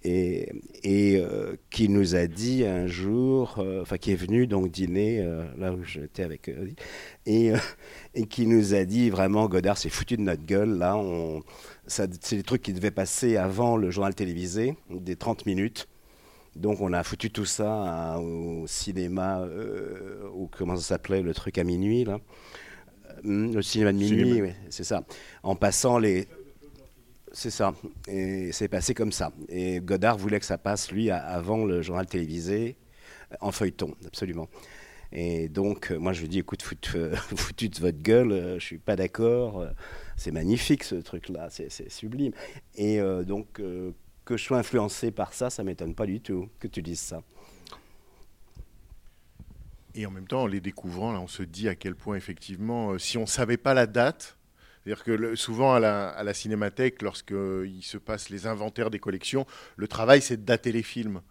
et, 0.04 0.52
euh, 0.84 1.56
qui 1.70 1.88
nous 1.88 2.18
a 2.18 2.28
dit 2.28 2.66
un 2.66 2.86
jour, 2.86 3.66
enfin 3.82 3.98
qui 3.98 4.12
est 4.12 4.18
venu 4.18 4.46
donc 4.46 4.72
dîner 4.72 5.26
là 5.58 5.72
où 5.72 5.86
j'étais 5.86 6.24
avec 6.24 6.50
eux, 6.50 6.74
et, 7.26 7.54
qui 8.30 8.46
nous 8.46 8.74
a 8.74 8.84
dit 8.84 9.10
vraiment 9.10 9.48
Godard 9.48 9.78
s'est 9.78 9.88
foutu 9.88 10.18
de 10.18 10.24
notre 10.24 10.46
gueule 10.46 10.78
là, 10.78 10.98
on, 10.98 11.44
c'est 11.88 12.10
des 12.36 12.44
trucs 12.44 12.62
qui 12.62 12.74
devaient 12.74 12.92
passer 12.92 13.38
avant 13.38 13.78
le 13.78 13.90
journal 13.90 14.14
télévisé, 14.14 14.76
des 14.90 15.16
30 15.16 15.46
minutes. 15.46 15.88
Donc 16.56 16.80
on 16.82 16.94
a 16.94 17.04
foutu 17.04 17.30
tout 17.32 17.46
ça 17.46 18.14
à- 18.14 18.20
au 18.20 18.66
cinéma, 18.68 19.42
euh, 19.42 20.28
ou 20.34 20.48
comment 20.48 20.76
ça 20.78 20.82
s'appelait 20.84 21.22
le 21.22 21.34
truc 21.34 21.58
à 21.58 21.64
minuit 21.64 22.06
là, 22.06 22.20
Euh, 23.26 23.54
le 23.54 23.62
cinéma 23.62 23.92
de 23.94 23.98
minuit, 23.98 24.24
Cinéma. 24.26 24.48
oui, 24.48 24.54
c'est 24.70 24.84
ça. 24.84 25.04
En 25.44 25.56
passant 25.56 25.98
les, 26.00 26.28
c'est 27.32 27.50
ça. 27.50 27.74
Et 28.08 28.52
c'est 28.52 28.68
passé 28.68 28.94
comme 28.94 29.12
ça. 29.12 29.32
Et 29.50 29.80
Godard 29.80 30.18
voulait 30.18 30.40
que 30.40 30.46
ça 30.46 30.58
passe, 30.58 30.92
lui, 30.92 31.10
avant 31.10 31.66
le 31.66 31.82
journal 31.82 32.06
télévisé, 32.06 32.76
en 33.42 33.52
feuilleton, 33.52 33.94
absolument. 34.06 34.48
Et 35.12 35.48
donc, 35.50 35.92
euh, 35.92 35.98
moi, 35.98 36.12
je 36.14 36.22
lui 36.22 36.28
dis, 36.30 36.40
écoute, 36.40 36.62
foutu, 36.62 36.98
euh, 36.98 37.16
foutu 37.36 37.70
de 37.70 37.80
votre 37.80 38.02
gueule, 38.02 38.32
euh, 38.32 38.60
je 38.60 38.66
suis 38.66 38.78
pas 38.80 38.96
d'accord. 38.96 39.62
euh, 39.62 39.70
c'est 40.18 40.32
magnifique, 40.32 40.84
ce 40.84 40.96
truc-là, 40.96 41.48
c'est 41.50 41.70
c'est 41.72 41.90
sublime. 41.92 42.32
Et 42.76 43.00
donc, 43.26 43.60
que 44.26 44.38
je 44.38 44.44
sois 44.44 44.58
influencé 44.58 45.12
par 45.12 45.34
ça, 45.34 45.50
ça 45.50 45.64
m'étonne 45.64 45.96
pas 45.96 46.06
du 46.06 46.20
tout 46.20 46.50
que 46.60 46.68
tu 46.68 46.82
dises 46.82 47.00
ça. 47.00 47.22
Et 49.94 50.06
en 50.06 50.12
même 50.12 50.28
temps, 50.28 50.44
en 50.44 50.48
les 50.48 50.60
découvrant, 50.60 51.14
là, 51.14 51.22
on 51.22 51.28
se 51.28 51.44
dit 51.44 51.70
à 51.70 51.76
quel 51.76 51.96
point, 51.96 52.18
effectivement, 52.18 52.92
euh, 52.92 52.98
si 52.98 53.18
on 53.18 53.22
ne 53.22 53.26
savait 53.28 53.58
pas 53.58 53.74
la 53.74 53.88
date, 53.88 54.38
c'est-à-dire 54.84 55.04
que 55.04 55.36
souvent 55.36 55.74
à 55.74 55.80
la, 55.80 56.10
à 56.10 56.24
la 56.24 56.34
cinémathèque, 56.34 57.02
lorsqu'il 57.02 57.82
se 57.82 57.98
passe 57.98 58.30
les 58.30 58.46
inventaires 58.46 58.92
des 58.92 59.00
collections, 59.00 59.46
le 59.78 59.88
travail, 59.88 60.22
c'est 60.22 60.38
de 60.38 60.44
dater 60.46 60.72
les 60.72 60.84
films. 60.84 61.22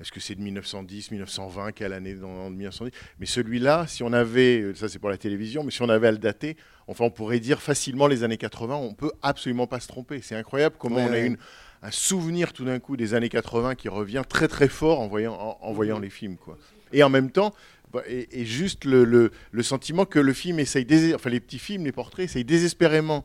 Est-ce 0.00 0.10
que 0.10 0.18
c'est 0.18 0.34
de 0.34 0.40
1910, 0.40 1.12
1920, 1.12 1.72
quelle 1.72 1.92
année 1.92 2.14
dans, 2.14 2.34
dans 2.34 2.50
1910 2.50 2.92
Mais 3.20 3.26
celui-là, 3.26 3.86
si 3.86 4.02
on 4.02 4.12
avait, 4.12 4.60
euh, 4.60 4.74
ça 4.74 4.88
c'est 4.88 4.98
pour 4.98 5.10
la 5.10 5.18
télévision, 5.18 5.62
mais 5.62 5.70
si 5.70 5.82
on 5.82 5.88
avait 5.88 6.08
à 6.08 6.12
le 6.12 6.18
dater, 6.18 6.56
enfin 6.88 7.04
on 7.04 7.10
pourrait 7.10 7.38
dire 7.38 7.62
facilement 7.62 8.08
les 8.08 8.24
années 8.24 8.36
80, 8.36 8.74
on 8.74 8.94
peut 8.94 9.12
absolument 9.22 9.68
pas 9.68 9.78
se 9.78 9.86
tromper. 9.86 10.20
C'est 10.20 10.34
incroyable 10.34 10.74
comment 10.78 10.96
Ouais, 10.96 11.04
on 11.04 11.08
a 11.08 11.10
ouais. 11.12 11.26
une, 11.26 11.36
un 11.84 11.90
souvenir 11.90 12.52
tout 12.52 12.64
d'un 12.64 12.78
coup 12.78 12.96
des 12.96 13.12
années 13.14 13.28
80 13.28 13.74
qui 13.74 13.88
revient 13.88 14.22
très 14.28 14.48
très 14.48 14.68
fort 14.68 15.00
en 15.00 15.06
voyant, 15.06 15.34
en, 15.34 15.58
en 15.60 15.72
voyant 15.72 15.98
les 15.98 16.10
films. 16.10 16.36
Quoi. 16.36 16.56
Et 16.92 17.02
en 17.02 17.10
même 17.10 17.30
temps, 17.30 17.54
bah, 17.92 18.02
et, 18.08 18.40
et 18.40 18.44
juste 18.46 18.84
le, 18.86 19.04
le- 19.04 19.30
le 19.52 19.62
sentiment 19.62 20.04
que 20.06 20.18
le 20.18 20.32
film 20.32 20.58
essaye, 20.58 20.86
enfin 21.14 21.28
les 21.30 21.40
petits 21.40 21.58
films, 21.58 21.84
les 21.84 21.92
portraits, 21.92 22.24
essayent 22.24 22.44
désespérément 22.44 23.22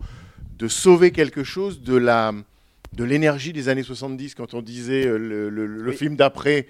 de 0.58 0.68
sauver 0.68 1.12
quelque 1.12 1.44
chose 1.44 1.82
de 1.82 1.96
la 1.96 2.34
de 2.94 3.04
l'énergie 3.04 3.54
des 3.54 3.70
années 3.70 3.84
70 3.84 4.36
quand 4.36 4.54
on 4.56 4.62
disait 4.62 5.06
euh, 5.06 5.18
le, 5.18 5.92
film 5.94 6.16
d'après 6.16 6.68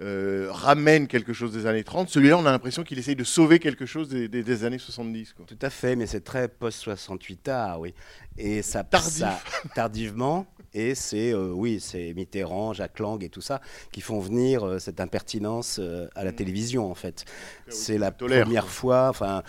euh, 0.00 0.46
ramène 0.50 1.06
quelque 1.08 1.32
chose 1.32 1.52
des 1.52 1.66
années 1.66 1.82
30 1.82 2.08
celui-là 2.08 2.38
on 2.38 2.46
a 2.46 2.52
l'impression 2.52 2.84
qu'il 2.84 2.98
essaye 2.98 3.16
de 3.16 3.24
sauver 3.24 3.58
quelque 3.58 3.84
chose 3.84 4.08
des, 4.08 4.28
des- 4.28 4.42
des 4.44 4.64
années 4.64 4.78
70 4.78 5.32
quoi. 5.32 5.44
Tout 5.46 5.58
à 5.60 5.68
fait, 5.70 5.96
mais 5.96 6.06
c'est 6.06 6.20
très 6.20 6.46
post-68 6.48 7.36
tard, 7.42 7.80
oui. 7.80 7.94
Et 8.38 8.62
ça, 8.62 8.84
Tardif. 8.84 9.10
ça- 9.18 9.40
tardivement. 9.74 10.46
Et 10.76 10.94
c'est, 10.94 11.32
euh, 11.32 11.52
oui, 11.54 11.80
c'est 11.80 12.12
Mitterrand, 12.12 12.74
Jacques 12.74 12.98
Lang 12.98 13.24
et 13.24 13.30
tout 13.30 13.40
ça 13.40 13.62
qui 13.92 14.02
font 14.02 14.20
venir 14.20 14.62
euh, 14.62 14.78
cette 14.78 15.00
impertinence 15.00 15.78
euh, 15.80 16.06
à 16.14 16.22
la 16.22 16.32
télévision, 16.32 16.90
en 16.90 16.94
fait. 16.94 17.24
C'est 17.68 17.96
la 17.96 18.10
tolère, 18.10 18.44
première 18.44 18.68
fois, 18.68 19.08
enfin, 19.08 19.42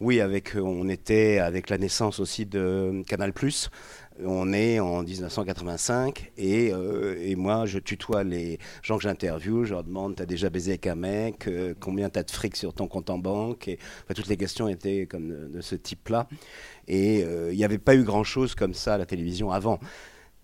oui, 0.00 0.22
avec, 0.22 0.56
on 0.56 0.88
était 0.88 1.38
avec 1.38 1.68
la 1.68 1.76
naissance 1.76 2.18
aussi 2.18 2.46
de 2.46 3.02
Canal+. 3.06 3.34
On 4.24 4.54
est 4.54 4.80
en 4.80 5.02
1985 5.02 6.32
et, 6.38 6.72
et 7.22 7.36
moi, 7.36 7.64
je 7.64 7.78
tutoie 7.78 8.22
les 8.22 8.58
gens 8.82 8.96
que 8.96 9.02
j'interviewe. 9.02 9.64
Je 9.64 9.72
leur 9.72 9.84
demande 9.84 10.16
T'as 10.16 10.26
déjà 10.26 10.50
baisé 10.50 10.72
avec 10.72 10.86
un 10.86 10.94
mec 10.94 11.48
Combien 11.80 12.10
t'as 12.10 12.22
de 12.22 12.30
fric 12.30 12.54
sur 12.54 12.74
ton 12.74 12.86
compte 12.86 13.08
en 13.08 13.16
banque 13.16 13.68
et, 13.68 13.78
enfin, 14.04 14.12
Toutes 14.14 14.28
les 14.28 14.36
questions 14.36 14.68
étaient 14.68 15.06
comme 15.06 15.28
de, 15.28 15.46
de 15.46 15.60
ce 15.62 15.74
type-là. 15.74 16.26
Et 16.86 17.20
il 17.20 17.56
n'y 17.56 17.64
avait 17.64 17.78
pas 17.78 17.94
eu 17.94 18.02
grand-chose 18.02 18.54
comme 18.54 18.74
ça 18.74 18.94
à 18.94 18.98
la 18.98 19.06
télévision 19.06 19.52
avant. 19.52 19.80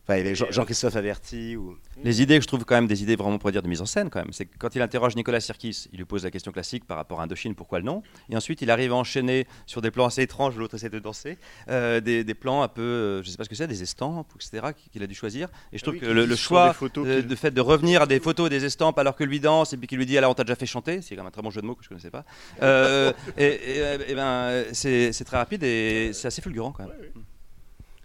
Enfin, 0.08 0.18
il 0.18 0.24
y 0.24 0.26
avait 0.26 0.36
Jean- 0.36 0.46
Jean-Christophe 0.50 0.94
Averti 0.94 1.56
ou. 1.56 1.76
Les 2.04 2.22
idées 2.22 2.36
que 2.36 2.42
je 2.42 2.46
trouve 2.46 2.64
quand 2.64 2.76
même 2.76 2.86
des 2.86 3.02
idées 3.02 3.16
vraiment 3.16 3.38
pour 3.38 3.50
dire 3.50 3.60
de 3.62 3.66
mise 3.66 3.80
en 3.80 3.86
scène 3.86 4.08
quand 4.08 4.20
même, 4.20 4.32
c'est 4.32 4.46
que 4.46 4.56
quand 4.56 4.76
il 4.76 4.82
interroge 4.82 5.16
Nicolas 5.16 5.40
Sirkis, 5.40 5.88
il 5.92 5.98
lui 5.98 6.04
pose 6.04 6.22
la 6.22 6.30
question 6.30 6.52
classique 6.52 6.84
par 6.86 6.96
rapport 6.96 7.20
à 7.20 7.24
Indochine, 7.24 7.56
pourquoi 7.56 7.80
le 7.80 7.84
nom? 7.86 8.04
Et 8.30 8.36
ensuite 8.36 8.62
il 8.62 8.70
arrive 8.70 8.92
à 8.92 8.94
enchaîner 8.96 9.48
sur 9.66 9.82
des 9.82 9.90
plans 9.90 10.06
assez 10.06 10.22
étranges, 10.22 10.56
l'autre 10.56 10.76
essaie 10.76 10.90
de 10.90 10.98
danser, 11.00 11.38
euh, 11.68 12.00
des, 12.00 12.22
des 12.22 12.34
plans 12.34 12.62
un 12.62 12.68
peu, 12.68 12.82
euh, 12.82 13.22
je 13.24 13.30
sais 13.30 13.36
pas 13.36 13.42
ce 13.44 13.48
que 13.48 13.56
c'est, 13.56 13.66
des 13.66 13.82
estampes, 13.82 14.30
etc. 14.36 14.68
qu'il 14.92 15.02
a 15.02 15.08
dû 15.08 15.14
choisir. 15.14 15.48
Et 15.72 15.78
je 15.78 15.82
trouve 15.82 15.94
oui, 15.94 16.00
que 16.00 16.06
le, 16.06 16.36
choix 16.36 16.72
photos 16.72 17.04
de, 17.24 17.34
fait 17.34 17.50
de 17.50 17.60
revenir 17.60 18.02
à 18.02 18.06
des 18.06 18.20
photos, 18.20 18.48
des 18.48 18.64
estampes 18.64 18.98
alors 19.00 19.16
que 19.16 19.24
lui 19.24 19.40
danse 19.40 19.72
et 19.72 19.76
puis 19.76 19.88
qu'il 19.88 19.98
lui 19.98 20.06
dit 20.06 20.16
alors 20.16 20.30
on 20.30 20.34
t'a 20.34 20.44
déjà 20.44 20.54
fait 20.54 20.66
chanter, 20.66 21.02
c'est 21.02 21.16
quand 21.16 21.22
même 21.22 21.28
un 21.28 21.32
très 21.32 21.42
bon 21.42 21.50
jeu 21.50 21.62
de 21.62 21.66
mots 21.66 21.74
que 21.74 21.82
je 21.82 21.88
connaissais 21.88 22.10
pas. 22.10 22.24
Euh, 22.62 23.12
et, 23.36 23.44
et, 23.46 23.80
euh, 23.80 23.98
et 24.06 24.14
ben 24.14 24.64
c'est 24.72 25.12
c'est 25.12 25.24
très 25.24 25.38
rapide 25.38 25.64
et 25.64 26.10
c'est 26.12 26.28
assez 26.28 26.42
fulgurant 26.42 26.70
quand 26.72 26.84
même. 26.84 26.92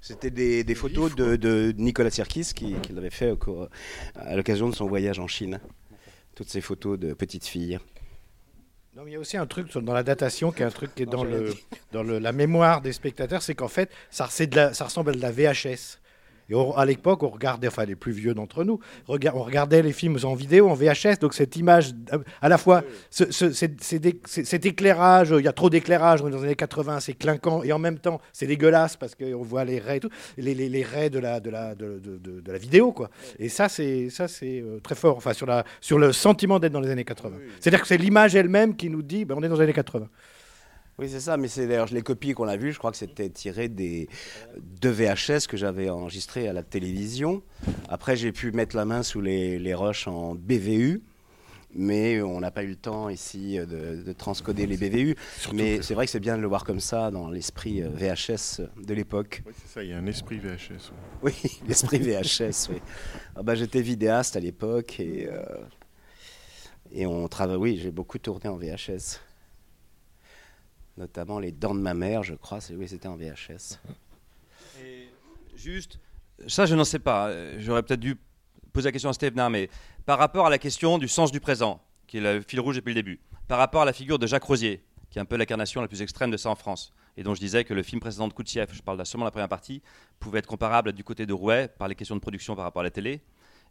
C'était 0.02 0.32
des, 0.32 0.64
des 0.64 0.76
photos 0.76 1.14
de, 1.16 1.36
de 1.36 1.74
Nicolas 1.78 2.10
Sirkis 2.10 2.52
qui, 2.56 2.74
qui 2.82 2.92
l'avait 2.94 3.12
fait 3.12 3.32
au 3.32 3.38
cours- 3.38 3.70
à 4.16 4.36
l'occasion 4.36 4.68
de 4.70 4.76
son 4.76 4.88
voyage 4.88 5.20
en 5.20 5.28
Chine. 5.28 5.60
Toutes 6.36 6.50
ces 6.50 6.62
photos 6.62 6.98
de 6.98 7.14
petites 7.14 7.46
filles. 7.46 7.78
Non, 8.96 9.04
mais 9.04 9.12
il 9.12 9.14
y 9.14 9.18
a 9.18 9.20
aussi 9.20 9.38
un 9.38 9.46
truc 9.46 9.72
dans 9.78 9.94
la 9.94 10.04
datation 10.04 10.52
qui 10.52 10.64
est 10.64 10.66
un 10.66 10.70
truc 10.72 10.94
qui 10.96 11.04
est 11.04 11.06
dans, 11.06 11.24
le, 11.24 11.54
le- 11.94 12.20
la 12.20 12.32
mémoire 12.32 12.82
des 12.82 12.92
spectateurs, 12.94 13.42
c'est 13.42 13.56
qu'en 13.56 13.68
fait, 13.68 13.90
ça, 14.10 14.28
c'est 14.30 14.48
de 14.48 14.56
la- 14.56 14.74
ça 14.74 14.86
ressemble 14.86 15.12
à 15.12 15.14
de 15.14 15.22
la 15.22 15.32
VHS. 15.32 16.00
Et 16.52 16.56
on- 16.56 16.76
à 16.76 16.86
l'époque, 16.86 17.24
on 17.24 17.30
regardait, 17.30 17.68
enfin 17.70 17.86
les 17.86 17.96
plus 17.96 18.12
vieux 18.12 18.34
d'entre 18.34 18.64
nous, 18.64 18.80
rega- 19.08 19.32
on 19.34 19.42
regardait 19.44 19.82
les 19.82 19.94
films 19.94 20.18
en 20.24 20.34
vidéo, 20.36 20.70
en 20.70 20.74
VHS, 20.76 21.18
donc 21.20 21.34
cette 21.34 21.56
image, 21.56 21.92
à 22.42 22.50
la 22.50 22.58
fois, 22.58 22.84
ce- 23.10 23.32
ce- 23.32 23.52
cet 23.54 24.66
éclairage, 24.66 25.34
il 25.38 25.46
y 25.46 25.48
a 25.48 25.54
trop 25.54 25.70
d'éclairage, 25.70 26.22
on 26.22 26.28
est 26.28 26.32
dans 26.32 26.38
les 26.40 26.44
années 26.46 26.56
80, 26.56 27.00
c'est 27.00 27.14
clinquant, 27.14 27.64
et 27.64 27.72
en 27.72 27.80
même 27.80 27.98
temps, 28.00 28.20
c'est 28.34 28.48
dégueulasse 28.48 28.98
parce 28.98 29.16
qu'on 29.16 29.42
voit 29.44 29.64
les 29.66 29.80
raies, 29.80 29.98
et 29.98 30.00
tout, 30.02 30.10
les, 30.38 30.54
les, 30.54 30.68
les 30.70 30.84
raies 30.84 31.10
de 31.10 31.20
la, 31.20 31.40
de, 31.40 31.50
la, 31.50 31.74
de, 31.76 32.00
de- 32.00 32.18
de- 32.18 32.42
de 32.42 32.52
la 32.52 32.58
vidéo, 32.58 32.92
quoi. 32.92 33.10
Et 33.40 33.48
ça, 33.50 33.70
c'est 33.70 34.10
euh, 34.44 34.80
très 34.84 34.96
fort, 34.96 35.16
enfin 35.18 35.34
sur, 35.34 35.46
la, 35.46 35.64
sur 35.80 35.98
le 35.98 36.12
sentiment 36.12 36.60
d'être 36.60 36.74
dans 36.74 36.82
les 36.82 36.90
années 36.90 37.06
80. 37.06 37.38
C'est-à-dire 37.60 37.82
que 37.82 37.88
c'est 37.88 37.98
l'image 37.98 38.36
elle-même 38.36 38.76
qui 38.76 38.90
nous 38.90 39.02
dit, 39.02 39.24
ben, 39.26 39.36
on 39.38 39.44
est 39.44 39.48
dans 39.48 39.56
les 39.56 39.62
années 39.64 39.74
80. 39.74 40.08
Oui, 41.00 41.10
c'est 41.10 41.20
ça, 41.20 41.38
mais 41.38 41.48
c'est 41.48 41.68
d'ailleurs 41.68 41.88
les 41.92 42.02
copies 42.04 42.34
qu'on 42.34 42.48
a 42.48 42.58
vues, 42.58 42.74
je 42.74 42.78
crois 42.78 42.92
que 42.92 42.98
c'était 42.98 43.30
tiré 43.30 43.70
des 43.70 44.08
deux 44.82 44.92
VHS 44.92 45.48
que 45.48 45.58
j'avais 45.58 45.90
enregistrés 45.90 46.48
à 46.48 46.54
la 46.54 46.64
télévision. 46.64 47.42
Après, 47.90 48.16
j'ai 48.16 48.32
pu 48.32 48.52
mettre 48.52 48.76
la 48.76 48.86
main 48.86 49.02
sous 49.02 49.22
les, 49.22 49.58
les 49.58 49.74
rushs 49.74 50.08
en 50.08 50.36
BVU, 50.36 51.02
mais 51.74 52.22
on 52.22 52.40
n'a 52.42 52.52
pas 52.52 52.64
eu 52.64 52.68
le 52.68 52.76
temps 52.76 53.10
ici 53.10 53.58
euh, 53.58 53.66
de, 53.66 54.04
de 54.04 54.12
transcoder 54.14 54.68
les 54.68 54.78
BVU. 54.78 55.16
mais 55.54 55.82
c'est 55.82 55.94
vrai 55.94 56.06
que 56.06 56.12
c'est 56.12 56.20
bien 56.20 56.36
de 56.36 56.42
le 56.42 56.48
voir 56.48 56.66
comme 56.66 56.82
ça 56.82 57.10
dans 57.10 57.30
l'esprit 57.30 57.82
euh, 57.82 57.90
VHS 57.90 58.62
de 58.86 58.94
l'époque. 58.94 59.42
Oui, 59.48 59.54
c'est 59.58 59.74
ça, 59.74 59.84
il 59.84 59.90
y 59.90 59.94
a 59.94 59.98
un 59.98 60.06
esprit 60.06 60.38
VHS. 60.38 60.92
Oui, 61.24 61.34
l'esprit 61.68 62.00
VHS, 62.00 62.70
oui. 62.70 62.82
Ah 63.36 63.42
bah, 63.42 63.56
J'étais 63.56 63.82
vidéaste 63.82 64.36
à 64.36 64.40
l'époque 64.40 65.00
et, 65.00 65.28
euh, 65.32 65.42
et 66.92 67.06
on 67.06 67.28
travaille. 67.28 67.58
Oui, 67.58 67.80
j'ai 67.82 67.92
beaucoup 67.92 68.20
tourné 68.20 68.50
en 68.50 68.58
VHS. 68.58 69.20
Notamment 70.98 71.40
Les 71.40 71.52
Dents 71.52 71.76
de 71.76 71.80
ma 71.80 71.94
mère, 71.94 72.24
je 72.24 72.36
crois. 72.36 72.60
Oui, 72.72 72.88
c'était 72.88 73.08
en 73.08 73.16
VHS. 73.16 73.80
Juste, 75.56 76.00
ça 76.48 76.66
je 76.66 76.76
n'en 76.76 76.84
sais 76.84 77.00
pas. 77.00 77.32
J'aurais 77.60 77.84
peut-être 77.84 78.00
dû 78.00 78.18
poser 78.72 78.88
la 78.88 78.92
question 78.92 79.10
à 79.10 79.14
Steve 79.14 79.34
mais 79.50 79.70
par 80.06 80.18
rapport 80.18 80.48
à 80.48 80.50
la 80.50 80.58
question 80.58 80.98
du 80.98 81.08
sens 81.08 81.32
du 81.32 81.40
présent, 81.40 81.82
qui 82.08 82.18
est 82.18 82.22
le 82.22 82.42
fil 82.42 82.60
rouge 82.60 82.76
depuis 82.76 82.90
le 82.90 82.96
début, 82.96 83.20
par 83.48 83.58
rapport 83.58 83.84
à 83.84 83.86
la 83.86 83.94
figure 83.94 84.18
de 84.18 84.28
Jacques 84.28 84.44
Rosier, 84.44 84.84
qui 85.10 85.20
est 85.20 85.22
un 85.22 85.26
peu 85.26 85.36
l'incarnation 85.36 85.82
la 85.82 85.88
plus 85.88 86.02
extrême 86.02 86.32
de 86.32 86.38
ça 86.38 86.50
en 86.50 86.56
France, 86.56 86.94
et 87.18 87.24
dont 87.24 87.36
je 87.36 87.40
disais 87.40 87.64
que 87.64 87.74
le 87.74 87.84
film 87.84 88.00
précédent 88.00 88.28
de 88.28 88.34
Koutchev, 88.34 88.74
je 88.74 88.82
parle 88.82 88.98
là 88.98 89.06
seulement 89.06 89.26
de 89.26 89.28
la 89.28 89.32
première 89.32 89.50
partie, 89.50 89.82
pouvait 90.20 90.40
être 90.40 90.48
comparable 90.48 90.94
du 90.94 91.04
côté 91.04 91.26
de 91.26 91.34
Rouet 91.34 91.68
par 91.68 91.88
les 91.88 91.96
questions 91.96 92.16
de 92.16 92.22
production 92.22 92.56
par 92.56 92.64
rapport 92.64 92.80
à 92.80 92.84
la 92.84 92.92
télé, 92.92 93.22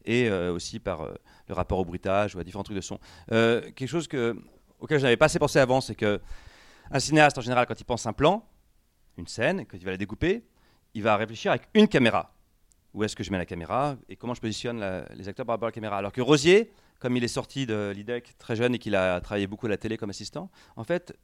et 0.05 0.29
euh, 0.29 0.53
aussi 0.53 0.79
par 0.79 1.03
euh, 1.03 1.15
le 1.49 1.55
rapport 1.55 1.79
au 1.79 1.85
bruitage 1.85 2.35
ou 2.37 2.39
à 2.39 2.45
différents 2.45 2.63
trucs 2.63 2.77
de 2.77 2.83
son. 2.83 2.99
Euh, 3.33 3.63
quelque 3.75 3.89
chose 3.89 4.07
que, 4.07 4.37
auquel 4.79 4.99
je 4.99 5.05
n'avais 5.05 5.17
pas 5.17 5.27
assez 5.27 5.39
pensé 5.39 5.59
avant, 5.59 5.81
c'est 5.81 5.95
que 5.95 6.21
un 6.91 7.01
cinéaste 7.01 7.39
en 7.39 7.41
général, 7.41 7.67
quand 7.67 7.79
il 7.81 7.85
pense 7.85 8.07
un 8.07 8.13
plan, 8.13 8.47
une 9.17 9.27
scène, 9.27 9.67
quand 9.67 9.77
il 9.77 9.85
va 9.85 9.93
la 9.93 9.97
découper, 9.97 10.45
il 10.95 11.03
va 11.03 11.17
réfléchir 11.17 11.53
avec 11.53 11.69
une 11.75 11.89
caméra. 11.89 12.35
Où 12.93 13.05
est-ce 13.05 13.15
que 13.15 13.23
je 13.23 13.31
mets 13.31 13.39
la 13.39 13.47
caméra 13.47 13.97
et 14.09 14.17
comment 14.17 14.35
je 14.35 14.41
positionne 14.41 14.85
les 15.15 15.29
acteurs 15.29 15.47
par 15.47 15.55
rapport 15.55 15.67
à 15.67 15.71
la 15.71 15.73
caméra? 15.73 15.97
Alors 15.99 16.11
que 16.11 16.21
Rosier, 16.21 16.73
comme 16.99 17.17
il 17.17 17.23
est 17.23 17.29
sorti 17.29 17.67
de 17.67 17.93
l'IDEC 17.95 18.37
très 18.39 18.57
jeune 18.57 18.75
et 18.75 18.79
qu'il 18.79 18.97
a 18.97 19.21
travaillé 19.21 19.47
beaucoup 19.47 19.67
à 19.67 19.69
la 19.69 19.77
télé 19.77 19.97
comme 19.97 20.11
assistant, 20.11 20.51
en 20.77 20.83
fait, 20.83 21.17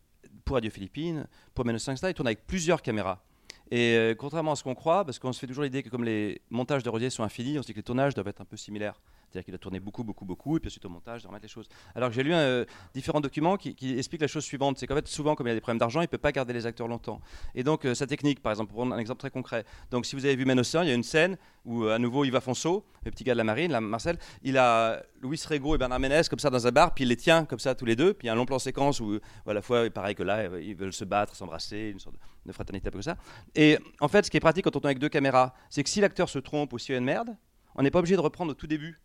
pour 0.44 0.54
Radio 0.54 0.70
Philippines, 0.70 1.26
pour 1.54 1.64
Menos 1.64 1.78
5 1.78 1.98
il 2.02 2.14
tourne 2.14 2.28
avec 2.28 2.46
plusieurs 2.46 2.82
caméras. 2.82 3.22
Et 3.70 3.96
euh, 3.96 4.14
contrairement 4.14 4.52
à 4.52 4.56
ce 4.56 4.62
qu'on 4.62 4.76
croit, 4.76 5.04
parce 5.04 5.18
qu'on 5.18 5.32
se 5.32 5.40
fait 5.40 5.46
toujours 5.46 5.64
l'idée 5.64 5.82
que 5.82 5.88
comme 5.88 6.04
les 6.04 6.40
montages 6.50 6.84
de 6.84 6.88
Rosier 6.88 7.10
sont 7.10 7.24
infinis, 7.24 7.58
on 7.58 7.62
se 7.62 7.66
dit 7.66 7.72
que 7.72 7.78
les 7.78 7.84
tournages 7.84 8.14
doivent 8.14 8.28
être 8.28 8.40
un 8.40 8.44
peu 8.44 8.56
similaires. 8.56 9.00
C'est-à-dire 9.30 9.44
qu'il 9.44 9.54
a 9.54 9.58
tourné 9.58 9.80
beaucoup, 9.80 10.04
beaucoup, 10.04 10.24
beaucoup, 10.24 10.56
et 10.56 10.60
puis 10.60 10.68
ensuite 10.68 10.84
au 10.84 10.88
montage, 10.88 11.22
de 11.22 11.28
remettre 11.28 11.44
les 11.44 11.48
choses. 11.48 11.68
Alors 11.94 12.08
que 12.08 12.14
j'ai 12.14 12.22
lu 12.22 12.32
euh, 12.32 12.64
différents 12.94 13.20
documents 13.20 13.56
qui, 13.56 13.74
qui 13.74 13.98
expliquent 13.98 14.22
la 14.22 14.28
chose 14.28 14.44
suivante 14.44 14.78
c'est 14.78 14.86
qu'en 14.86 14.94
fait, 14.94 15.06
souvent, 15.08 15.34
comme 15.34 15.46
il 15.46 15.50
y 15.50 15.52
a 15.52 15.54
des 15.54 15.60
problèmes 15.60 15.78
d'argent, 15.78 16.00
il 16.00 16.04
ne 16.04 16.08
peut 16.08 16.18
pas 16.18 16.32
garder 16.32 16.52
les 16.52 16.66
acteurs 16.66 16.88
longtemps. 16.88 17.20
Et 17.54 17.62
donc, 17.62 17.84
euh, 17.84 17.94
sa 17.94 18.06
technique, 18.06 18.42
par 18.42 18.52
exemple, 18.52 18.70
pour 18.70 18.78
prendre 18.78 18.94
un 18.94 18.98
exemple 18.98 19.20
très 19.20 19.30
concret. 19.30 19.64
Donc, 19.90 20.06
si 20.06 20.16
vous 20.16 20.24
avez 20.24 20.36
vu 20.36 20.44
Men 20.44 20.58
Océan, 20.58 20.82
il 20.82 20.88
y 20.88 20.92
a 20.92 20.94
une 20.94 21.02
scène 21.02 21.36
où, 21.64 21.84
euh, 21.84 21.94
à 21.94 21.98
nouveau, 21.98 22.24
Yves 22.24 22.36
Afonso, 22.36 22.84
le 23.04 23.10
petit 23.10 23.24
gars 23.24 23.34
de 23.34 23.38
la 23.38 23.44
marine, 23.44 23.78
Marcel, 23.80 24.18
il 24.42 24.58
a 24.58 25.02
Louis 25.20 25.40
Rego 25.48 25.74
et 25.74 25.78
Bernard 25.78 26.00
Ménez 26.00 26.22
comme 26.28 26.38
ça 26.38 26.50
dans 26.50 26.66
un 26.66 26.72
bar, 26.72 26.94
puis 26.94 27.04
il 27.04 27.08
les 27.08 27.16
tient 27.16 27.44
comme 27.44 27.58
ça 27.58 27.74
tous 27.74 27.84
les 27.84 27.96
deux, 27.96 28.14
puis 28.14 28.26
il 28.26 28.28
y 28.28 28.30
a 28.30 28.32
un 28.32 28.36
long 28.36 28.46
plan 28.46 28.58
séquence 28.58 29.00
où, 29.00 29.18
à 29.46 29.52
la 29.52 29.62
fois, 29.62 29.88
pareil 29.90 30.14
que 30.14 30.22
là, 30.22 30.58
ils 30.58 30.74
veulent 30.74 30.92
se 30.92 31.04
battre, 31.04 31.34
s'embrasser, 31.34 31.90
une 31.92 31.98
sorte 31.98 32.16
de, 32.16 32.20
de 32.46 32.52
fraternité 32.52 32.90
comme 32.90 33.02
ça. 33.02 33.16
Et 33.54 33.78
en 34.00 34.08
fait, 34.08 34.24
ce 34.24 34.30
qui 34.30 34.36
est 34.36 34.40
pratique 34.40 34.64
quand 34.64 34.70
on 34.70 34.80
tourne 34.80 34.86
avec 34.86 34.98
deux 34.98 35.08
caméras, 35.08 35.54
c'est 35.70 35.82
que 35.82 35.90
si 35.90 36.00
l'acteur 36.00 36.28
se 36.28 36.38
trompe 36.38 36.72
ou 36.72 36.78
s'il 36.78 36.92
y 36.92 36.94
a 36.96 36.98
une 36.98 37.04
merde, 37.04 37.36
on 37.74 37.82
n'est 37.82 37.90
pas 37.90 37.98
obligé 37.98 38.16
de 38.16 38.20
reprendre 38.20 38.52
au 38.52 38.54
tout 38.54 38.66
début. 38.66 39.00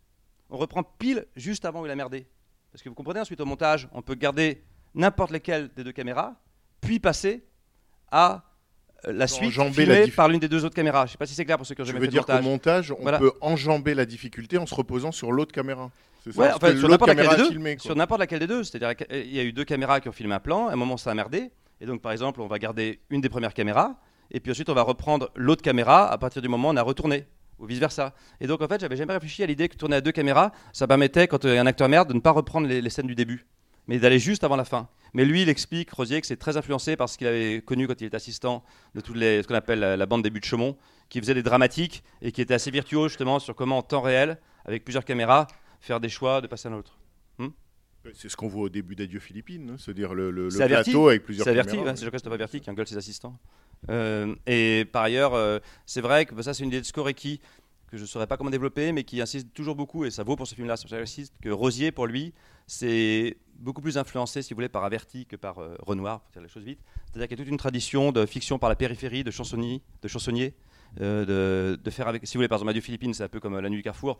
On 0.52 0.58
reprend 0.58 0.84
pile 0.84 1.26
juste 1.36 1.66
avant 1.66 1.82
où 1.82 1.86
il 1.86 1.92
a 1.92 1.96
merdé. 1.96 2.28
Parce 2.72 2.84
que 2.84 2.90
vous 2.90 2.96
comprenez, 2.96 3.20
ensuite 3.22 3.40
au 3.42 3.46
montage, 3.46 3.88
on 3.94 4.02
peut 4.02 4.16
garder 4.16 4.64
n'importe 4.94 5.32
lesquelles 5.32 5.70
des 5.76 5.84
deux 5.84 5.92
caméras, 5.94 6.36
puis 6.82 7.00
passer 7.00 7.44
à 8.12 8.44
euh, 9.08 9.14
la 9.14 9.28
suite 9.28 9.52
filmée 9.52 10.06
la 10.06 10.12
par 10.12 10.28
l'une 10.28 10.40
des 10.40 10.48
deux 10.50 10.64
autres 10.66 10.76
caméras. 10.76 11.06
Je 11.06 11.10
ne 11.10 11.12
sais 11.14 11.18
pas 11.18 11.26
si 11.26 11.34
c'est 11.34 11.46
clair 11.46 11.58
pour 11.58 11.66
ceux 11.66 11.74
qui 11.76 11.82
ont 11.82 11.86
Je 11.86 11.90
jamais 11.92 12.00
veux 12.00 12.06
fait 12.06 12.08
de 12.08 12.12
dire 12.12 12.26
qu'au 12.26 12.34
montage. 12.34 12.90
montage, 12.90 12.92
on 12.92 13.02
Voilà. 13.02 13.18
peut 13.20 13.32
enjamber 13.42 13.94
la 13.96 14.06
difficulté 14.06 14.58
en 14.58 14.66
se 14.66 14.76
reposant 14.76 15.12
sur 15.12 15.32
l'autre 15.32 15.52
caméra. 15.54 15.90
C'est 16.24 16.34
ça 16.34 16.42
Ouais, 16.42 16.52
enfin, 16.54 16.78
sur 16.78 16.88
n'importe 16.90 17.10
laquelle 17.10 17.30
des 17.30 17.36
deux. 17.38 17.78
sur 17.80 17.96
n'importe 17.96 18.20
laquelle 18.20 18.40
des 18.40 18.48
deux. 18.48 18.64
C'est-à-dire 18.64 18.96
qu'il 18.96 19.34
y 19.34 19.40
a 19.40 19.44
eu 19.44 19.54
deux 19.54 19.64
caméras 19.66 20.02
qui 20.02 20.10
ont 20.10 20.12
filmé 20.12 20.36
un 20.36 20.40
plan. 20.40 20.68
À 20.68 20.74
un 20.74 20.76
moment, 20.76 20.98
ça 20.98 21.12
a 21.12 21.16
merdé. 21.16 21.50
Et 21.80 21.86
donc, 21.88 22.02
par 22.02 22.12
exemple, 22.12 22.42
on 22.42 22.48
va 22.48 22.60
garder 22.60 23.00
une 23.10 23.22
des 23.22 23.30
premières 23.30 23.54
caméras. 23.56 23.96
Et 24.30 24.40
puis 24.40 24.52
ensuite, 24.52 24.70
on 24.70 24.74
va 24.76 24.84
reprendre 24.84 25.32
l'autre 25.36 25.64
caméra 25.64 26.12
à 26.12 26.18
partir 26.20 26.42
du 26.42 26.48
moment 26.48 26.70
où 26.70 26.72
on 26.74 26.78
a 26.78 26.82
retourné. 26.84 27.26
Ou 27.62 27.66
vice 27.68 27.80
versa. 27.80 28.14
Et 28.40 28.48
donc, 28.48 28.62
en 28.62 28.68
fait, 28.68 28.82
j'avais 28.82 28.98
jamais 28.98 29.14
réfléchi 29.14 29.44
à 29.44 29.46
l'idée 29.46 29.70
que 29.70 29.76
tourner 29.76 29.98
à 29.98 30.02
deux 30.02 30.12
caméras, 30.12 30.52
ça 30.74 30.88
permettait, 30.88 31.28
quand 31.28 31.46
a 31.46 31.62
un 31.62 31.68
acteur 31.68 31.88
merde, 31.88 32.10
de 32.10 32.14
ne 32.14 32.20
pas 32.20 32.32
reprendre 32.32 32.68
les, 32.68 32.90
scènes 32.90 33.06
du 33.06 33.16
début, 33.16 33.46
mais 33.88 34.00
d'aller 34.00 34.18
juste 34.18 34.44
avant 34.44 34.56
la 34.56 34.66
fin. 34.66 34.90
Mais 35.14 35.26
lui, 35.26 35.44
il 35.44 35.50
explique, 35.50 35.92
Rosier, 35.92 36.20
que 36.22 36.28
c'est 36.28 36.38
très 36.38 36.58
influencé 36.58 36.96
par 36.96 37.08
ce 37.08 37.18
qu'il 37.18 37.28
avait 37.28 37.62
connu 37.62 37.88
quand 37.88 38.02
il 38.02 38.08
était 38.08 38.16
assistant 38.16 38.64
de 38.96 39.02
ce 39.02 39.48
qu'on 39.48 39.56
appelle 39.56 39.80
la, 39.80 39.96
la 39.96 40.06
bande 40.08 40.24
des 40.24 40.32
buts 40.32 40.40
de 40.40 40.46
Chaumont, 40.46 40.76
qui 41.10 41.20
faisait 41.20 41.36
des 41.36 41.44
dramatiques 41.44 42.04
et 42.22 42.32
qui 42.32 42.42
était 42.42 42.54
assez 42.54 42.72
virtuose 42.72 43.10
justement 43.10 43.38
sur 43.38 43.56
comment, 43.56 43.78
en 43.78 43.84
temps 43.84 44.02
réel, 44.02 44.40
avec 44.66 44.84
plusieurs 44.84 45.06
caméras, 45.06 45.46
faire 45.82 46.00
des 46.00 46.10
choix 46.10 46.42
de 46.42 46.48
passer 46.48 46.68
à 46.68 46.72
l'autre. 46.72 47.01
C'est 48.16 48.30
ce 48.30 48.36
qu'on 48.36 48.48
voit 48.48 48.64
au 48.64 48.70
début 48.70 48.96
d'Adieu 48.96 49.20
Philippines, 49.20 49.72
hein, 49.72 49.76
c'est-à-dire 49.78 50.14
le, 50.14 50.32
le- 50.32 50.46
le 50.46 50.50
C'est 50.50 50.64
Averti. 50.64 50.92
plateau 50.92 51.10
avec 51.10 51.24
plusieurs 51.24 51.44
C'est 51.44 51.52
Averti, 51.52 51.78
ouais, 51.78 51.96
c'est 51.96 52.04
Jean-Christophe 52.06 52.34
Averti 52.34 52.60
qui 52.62 52.70
engueule 52.70 52.88
ses 52.88 52.98
assistants. 52.98 53.38
Euh, 53.90 54.36
et 54.48 54.86
par 54.92 55.04
ailleurs, 55.04 55.34
euh, 55.36 55.60
c'est 55.86 56.02
vrai 56.02 56.26
que 56.26 56.34
bah, 56.34 56.42
ça, 56.44 56.54
c'est 56.54 56.64
une 56.64 56.70
idée 56.70 56.82
de 56.82 56.86
Skorecki 56.86 57.40
que 57.88 57.98
je 57.98 58.02
ne 58.04 58.08
saurais 58.08 58.26
pas 58.28 58.38
comment 58.38 58.50
développer, 58.50 58.92
mais 58.92 59.04
qui 59.04 59.22
insiste 59.22 59.54
toujours 59.54 59.76
beaucoup, 59.76 60.06
et 60.06 60.12
ça 60.12 60.24
vaut 60.24 60.36
pour 60.36 60.48
ce 60.48 60.56
film-là, 60.56 60.76
que 61.42 61.50
Rosier, 61.50 61.92
pour 61.92 62.08
lui, 62.08 62.34
c'est 62.66 63.36
beaucoup 63.56 63.82
plus 63.82 63.98
influencé, 63.98 64.42
si 64.42 64.54
vous 64.54 64.58
voulez, 64.58 64.70
par 64.70 64.84
Averti 64.86 65.26
que 65.26 65.36
par 65.36 65.60
euh, 65.60 65.76
Renoir, 65.82 66.22
pour 66.22 66.32
dire 66.32 66.42
les 66.42 66.48
choses 66.48 66.64
vite. 66.64 66.80
C'est-à-dire 67.12 67.28
qu'il 67.28 67.38
y 67.38 67.42
a 67.42 67.44
toute 67.44 67.52
une 67.52 67.58
tradition 67.58 68.12
de 68.12 68.26
fiction 68.26 68.58
par 68.60 68.70
la 68.70 68.76
périphérie, 68.78 69.24
de 69.24 69.30
chansonniers, 69.32 69.82
de 70.02 70.08
chansonniers, 70.08 70.54
euh, 71.02 71.74
de, 71.76 71.82
de 71.82 71.90
faire 71.92 72.08
avec, 72.08 72.26
si 72.26 72.34
vous 72.36 72.40
voulez, 72.40 72.48
par 72.48 72.58
exemple, 72.58 72.70
Adieu 72.72 72.82
Philippines, 72.82 73.14
c'est 73.14 73.24
un 73.24 73.30
peu 73.30 73.40
comme 73.42 73.56
euh, 73.56 73.62
La 73.62 73.70
Nuit 73.70 73.78
du 73.78 73.84
Carrefour. 73.84 74.18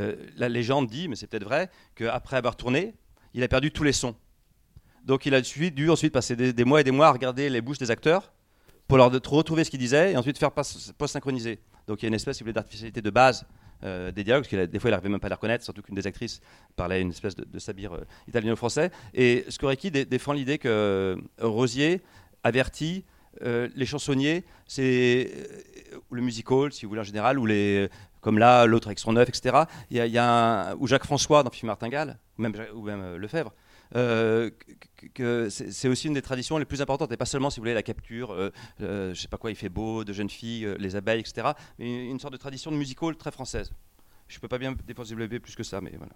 Euh, 0.00 0.14
la 0.36 0.48
légende 0.50 0.86
dit, 0.88 1.08
mais 1.08 1.16
c'est 1.16 1.26
peut-être 1.26 1.44
vrai, 1.44 1.70
qu'après 1.94 2.36
avoir 2.36 2.56
tourné, 2.56 2.94
il 3.34 3.42
a 3.42 3.48
perdu 3.48 3.70
tous 3.70 3.82
les 3.84 3.92
sons. 3.92 4.14
Donc 5.04 5.26
il 5.26 5.34
a 5.34 5.40
dû, 5.42 5.90
ensuite 5.90 6.12
passer 6.12 6.34
des, 6.34 6.64
mois 6.64 6.80
et 6.80 6.84
des 6.84 6.90
mois 6.90 7.08
à 7.08 7.12
regarder 7.12 7.50
les 7.50 7.60
bouches 7.60 7.78
des 7.78 7.90
acteurs 7.90 8.32
pour 8.88 8.96
leur 8.96 9.10
retrouver 9.12 9.64
ce 9.64 9.70
qu'ils 9.70 9.80
disaient 9.80 10.12
et 10.12 10.16
ensuite 10.16 10.38
faire 10.38 10.52
post-synchroniser. 10.52 11.58
Donc 11.86 12.02
il 12.02 12.04
y 12.04 12.06
a 12.06 12.08
une 12.08 12.14
espèce, 12.14 12.42
d'artificialité 12.42 13.02
de 13.02 13.10
base 13.10 13.44
euh, 13.82 14.10
des 14.12 14.24
dialogues, 14.24 14.44
parce 14.44 14.54
a- 14.54 14.66
des 14.66 14.78
fois 14.78 14.88
il 14.88 14.92
n'arrivait 14.92 15.10
même 15.10 15.20
pas 15.20 15.26
à 15.26 15.30
les 15.30 15.34
reconnaître, 15.34 15.64
surtout 15.64 15.82
qu'une 15.82 15.94
des 15.94 16.06
actrices 16.06 16.40
parlait 16.74 17.02
une 17.02 17.10
espèce 17.10 17.34
de, 17.34 17.58
sabir 17.58 17.92
euh, 17.92 18.04
italien-français. 18.28 18.90
Et 19.12 19.44
Skorecki 19.48 19.90
dé- 19.90 20.06
défend 20.06 20.32
l'idée 20.32 20.56
que 20.56 20.68
euh, 20.68 21.16
Rosier 21.38 22.00
avertit 22.42 23.04
euh, 23.42 23.68
les 23.74 23.84
chansonniers, 23.84 24.44
c'est 24.66 25.30
le 26.10 26.22
musical, 26.22 26.72
si 26.72 26.86
vous 26.86 26.90
voulez 26.90 27.00
en 27.00 27.04
général, 27.04 27.38
ou 27.38 27.46
les 27.46 27.88
comme 28.24 28.38
là 28.38 28.64
l'autre 28.64 28.88
avec 28.88 28.98
son 28.98 29.14
œuf, 29.16 29.28
etc. 29.28 29.64
Il 29.90 29.98
y 29.98 30.18
a, 30.18 30.24
un- 30.70 30.74
ou 30.76 30.86
Jacques 30.88 31.04
François 31.04 31.42
dans 31.42 31.50
le 31.50 31.54
film 31.54 31.68
Martingale, 31.68 32.18
ou 32.38 32.42
même, 32.42 32.54
ou 32.74 32.82
même 32.82 33.00
euh, 33.02 33.18
Lefebvre. 33.18 33.52
euh, 33.96 34.50
que- 35.12 35.48
c'est 35.50 35.88
aussi 35.88 36.08
une 36.08 36.14
des 36.14 36.22
traditions 36.22 36.56
les 36.56 36.64
plus 36.64 36.80
importantes, 36.80 37.12
et 37.12 37.18
pas 37.18 37.26
seulement, 37.26 37.50
si 37.50 37.60
vous 37.60 37.62
voulez, 37.64 37.74
la 37.74 37.82
capture, 37.82 38.32
euh, 38.32 38.50
euh, 38.80 39.12
je 39.14 39.20
sais 39.20 39.28
pas 39.28 39.36
quoi, 39.36 39.50
il 39.50 39.56
fait 39.56 39.68
beau, 39.68 40.04
de 40.04 40.12
jeunes 40.14 40.30
filles, 40.30 40.64
euh, 40.64 40.74
les 40.78 40.96
abeilles, 40.96 41.20
etc., 41.20 41.48
mais 41.78 42.06
une, 42.08 42.18
sorte 42.18 42.32
de 42.32 42.38
tradition 42.38 42.72
de 42.72 42.76
musical 42.76 43.14
très 43.14 43.30
française. 43.30 43.70
Je 44.26 44.38
peux 44.40 44.48
pas 44.48 44.58
bien 44.58 44.72
développer 44.72 45.38
plus 45.38 45.54
que 45.54 45.62
ça, 45.62 45.82
mais 45.82 45.92
voilà. 45.98 46.14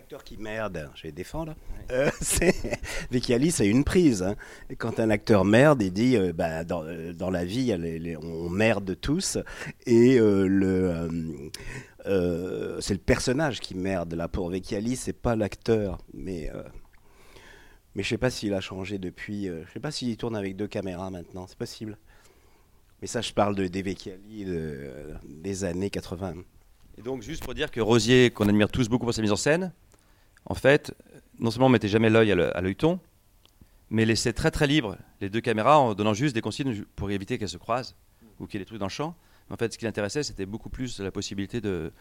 Acteurs 0.00 0.24
qui 0.24 0.38
merdent, 0.38 0.90
je 0.94 1.02
vais 1.02 1.12
défendre. 1.12 1.54
Euh, 1.92 2.10
c'est- 2.22 2.80
Vecchiali, 3.10 3.50
c'est 3.50 3.66
une 3.68 3.84
prise. 3.84 4.22
hein. 4.22 4.34
Quand 4.78 4.98
un 4.98 5.10
acteur 5.10 5.44
merde, 5.44 5.82
il 5.82 5.92
dit 5.92 6.16
euh, 6.16 6.32
bah, 6.32 6.64
dans, 6.64 6.82
euh, 6.84 7.12
dans 7.12 7.28
la 7.28 7.44
vie, 7.44 7.70
a 7.70 7.76
on 8.22 8.48
merde 8.48 8.96
tous. 8.98 9.36
Et 9.84 10.18
euh, 10.18 10.46
le, 10.46 10.90
euh, 10.90 11.08
euh, 12.06 12.80
c'est 12.80 12.94
le 12.94 13.00
personnage 13.00 13.60
qui 13.60 13.74
merde. 13.74 14.14
Là, 14.14 14.26
pour 14.26 14.48
Vecchiali, 14.48 14.96
c'est 14.96 15.12
pas 15.12 15.36
l'acteur. 15.36 15.98
Mais, 16.14 16.50
euh, 16.54 16.62
mais 17.94 18.02
je 18.02 18.08
sais 18.08 18.18
pas 18.18 18.30
s'il 18.30 18.54
a 18.54 18.60
changé 18.62 18.96
depuis. 18.98 19.48
euh, 19.50 19.64
je 19.66 19.72
sais 19.74 19.80
pas 19.80 19.90
s'il 19.90 20.16
tourne 20.16 20.34
avec 20.34 20.56
deux 20.56 20.66
caméras 20.68 21.10
maintenant. 21.10 21.46
C'est 21.46 21.58
possible. 21.58 21.98
Mais 23.02 23.06
ça, 23.06 23.20
je 23.20 23.32
parle 23.34 23.54
de, 23.54 23.66
de- 23.68 25.14
des 25.28 25.64
années 25.64 25.90
80. 25.90 26.36
Et 26.98 27.02
donc, 27.02 27.20
juste 27.22 27.44
pour 27.44 27.52
dire 27.54 27.70
que 27.70 27.80
Rosier, 27.82 28.30
qu'on 28.30 28.48
admire 28.48 28.70
tous 28.70 28.88
beaucoup 28.88 29.04
pour 29.04 29.14
sa 29.14 29.20
mise 29.22 29.32
en 29.32 29.36
scène, 29.36 29.72
en 30.50 30.54
fait, 30.54 30.92
non 31.38 31.52
seulement 31.52 31.66
on 31.66 31.70
mettait 31.70 31.86
jamais 31.88 32.10
l'œil 32.10 32.32
à 32.32 32.34
le- 32.34 32.56
à 32.56 32.60
l'œilleton, 32.60 32.98
mais 33.88 34.04
laissait 34.04 34.32
très 34.32 34.50
très 34.50 34.66
libre 34.66 34.96
les 35.20 35.30
deux 35.30 35.40
caméras 35.40 35.78
en 35.78 35.94
donnant 35.94 36.12
juste 36.12 36.34
des 36.34 36.40
consignes 36.40 36.84
pour 36.96 37.08
éviter 37.12 37.38
qu'elles 37.38 37.48
se 37.48 37.56
croisent 37.56 37.94
ou 38.40 38.46
qu'il 38.46 38.58
y 38.58 38.60
ait 38.60 38.64
des 38.64 38.66
trucs 38.66 38.80
dans 38.80 38.86
le 38.86 38.90
champ. 38.90 39.14
En 39.48 39.56
fait, 39.56 39.72
ce 39.72 39.78
qui 39.78 39.84
l'intéressait, 39.84 40.24
c'était 40.24 40.46
beaucoup 40.46 40.68
plus 40.68 40.98
la 40.98 41.12
possibilité 41.12 41.60
de, 41.60 41.92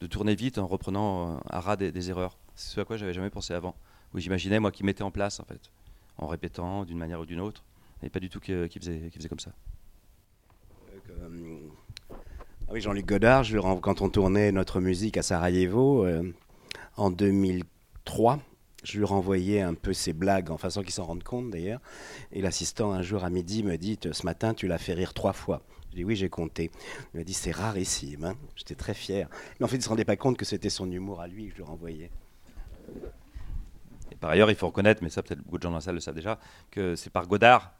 de 0.00 0.06
tourner 0.06 0.36
vite 0.36 0.58
en 0.58 0.68
reprenant 0.68 1.36
euh, 1.36 1.38
à 1.50 1.60
ras 1.60 1.76
des, 1.76 2.10
erreurs. 2.10 2.38
C'est 2.54 2.74
ce 2.74 2.80
à 2.80 2.84
quoi 2.84 2.96
j'avais 2.96 3.14
jamais 3.14 3.30
pensé 3.30 3.52
avant. 3.52 3.74
Où 4.14 4.20
j'imaginais, 4.20 4.60
moi, 4.60 4.70
qu'il 4.70 4.86
mettait 4.86 5.02
en 5.02 5.10
place, 5.10 5.40
en 5.40 5.44
fait, 5.44 5.60
en 6.18 6.28
répétant 6.28 6.84
d'une 6.84 6.98
manière 6.98 7.20
ou 7.20 7.26
d'une 7.26 7.40
autre, 7.40 7.64
et 8.04 8.10
pas 8.10 8.20
du 8.20 8.28
tout 8.28 8.38
qu'il 8.40 8.68
faisait, 8.80 9.10
qu'il 9.10 9.18
faisait 9.18 9.28
comme 9.28 9.40
ça. 9.40 9.50
Euh, 11.10 11.58
ah 12.12 12.70
oui, 12.72 12.80
Jean-Luc 12.80 13.06
Godard, 13.06 13.44
quand 13.82 14.02
on 14.02 14.08
tournait 14.08 14.52
notre 14.52 14.80
musique 14.80 15.16
à 15.16 15.22
Sarajevo 15.22 16.04
euh, 16.04 16.32
en 16.96 17.10
2003, 18.08 18.38
je 18.84 18.98
lui 18.98 19.04
renvoyais 19.04 19.60
un 19.60 19.74
peu 19.74 19.92
ses 19.92 20.12
blagues 20.12 20.50
en 20.50 20.56
façon 20.56 20.82
qu'il 20.82 20.92
s'en 20.92 21.04
rende 21.04 21.22
compte 21.22 21.50
d'ailleurs. 21.50 21.80
Et 22.32 22.40
l'assistant 22.40 22.92
un 22.92 23.02
jour 23.02 23.24
à 23.24 23.30
midi 23.30 23.62
me 23.62 23.76
dit 23.76 23.98
Ce 24.12 24.24
matin, 24.24 24.54
tu 24.54 24.66
l'as 24.66 24.78
fait 24.78 24.94
rire 24.94 25.12
trois 25.14 25.32
fois. 25.34 25.62
Je 25.90 25.96
dis 25.96 26.04
Oui, 26.04 26.16
j'ai 26.16 26.28
compté. 26.30 26.70
Il 27.12 27.18
m'a 27.18 27.24
dit 27.24 27.34
C'est 27.34 27.50
rarissime. 27.50 28.24
hein. 28.24 28.34
J'étais 28.56 28.74
très 28.74 28.94
fier. 28.94 29.28
Mais 29.60 29.64
en 29.64 29.68
fait, 29.68 29.76
il 29.76 29.80
ne 29.80 29.84
se 29.84 29.88
rendait 29.88 30.04
pas 30.04 30.16
compte 30.16 30.36
que 30.38 30.44
c'était 30.44 30.70
son 30.70 30.90
humour 30.90 31.20
à 31.20 31.28
lui 31.28 31.46
que 31.46 31.52
je 31.52 31.56
lui 31.56 31.64
renvoyais. 31.64 32.10
Et 34.10 34.16
par 34.16 34.30
ailleurs, 34.30 34.50
il 34.50 34.56
faut 34.56 34.68
reconnaître, 34.68 35.02
mais 35.02 35.10
ça 35.10 35.22
peut-être 35.22 35.42
beaucoup 35.42 35.58
de 35.58 35.62
gens 35.62 35.70
dans 35.70 35.76
la 35.76 35.80
salle 35.82 35.96
le 35.96 36.00
savent 36.00 36.14
déjà, 36.14 36.38
que 36.70 36.96
c'est 36.96 37.10
par 37.10 37.26
Godard 37.26 37.72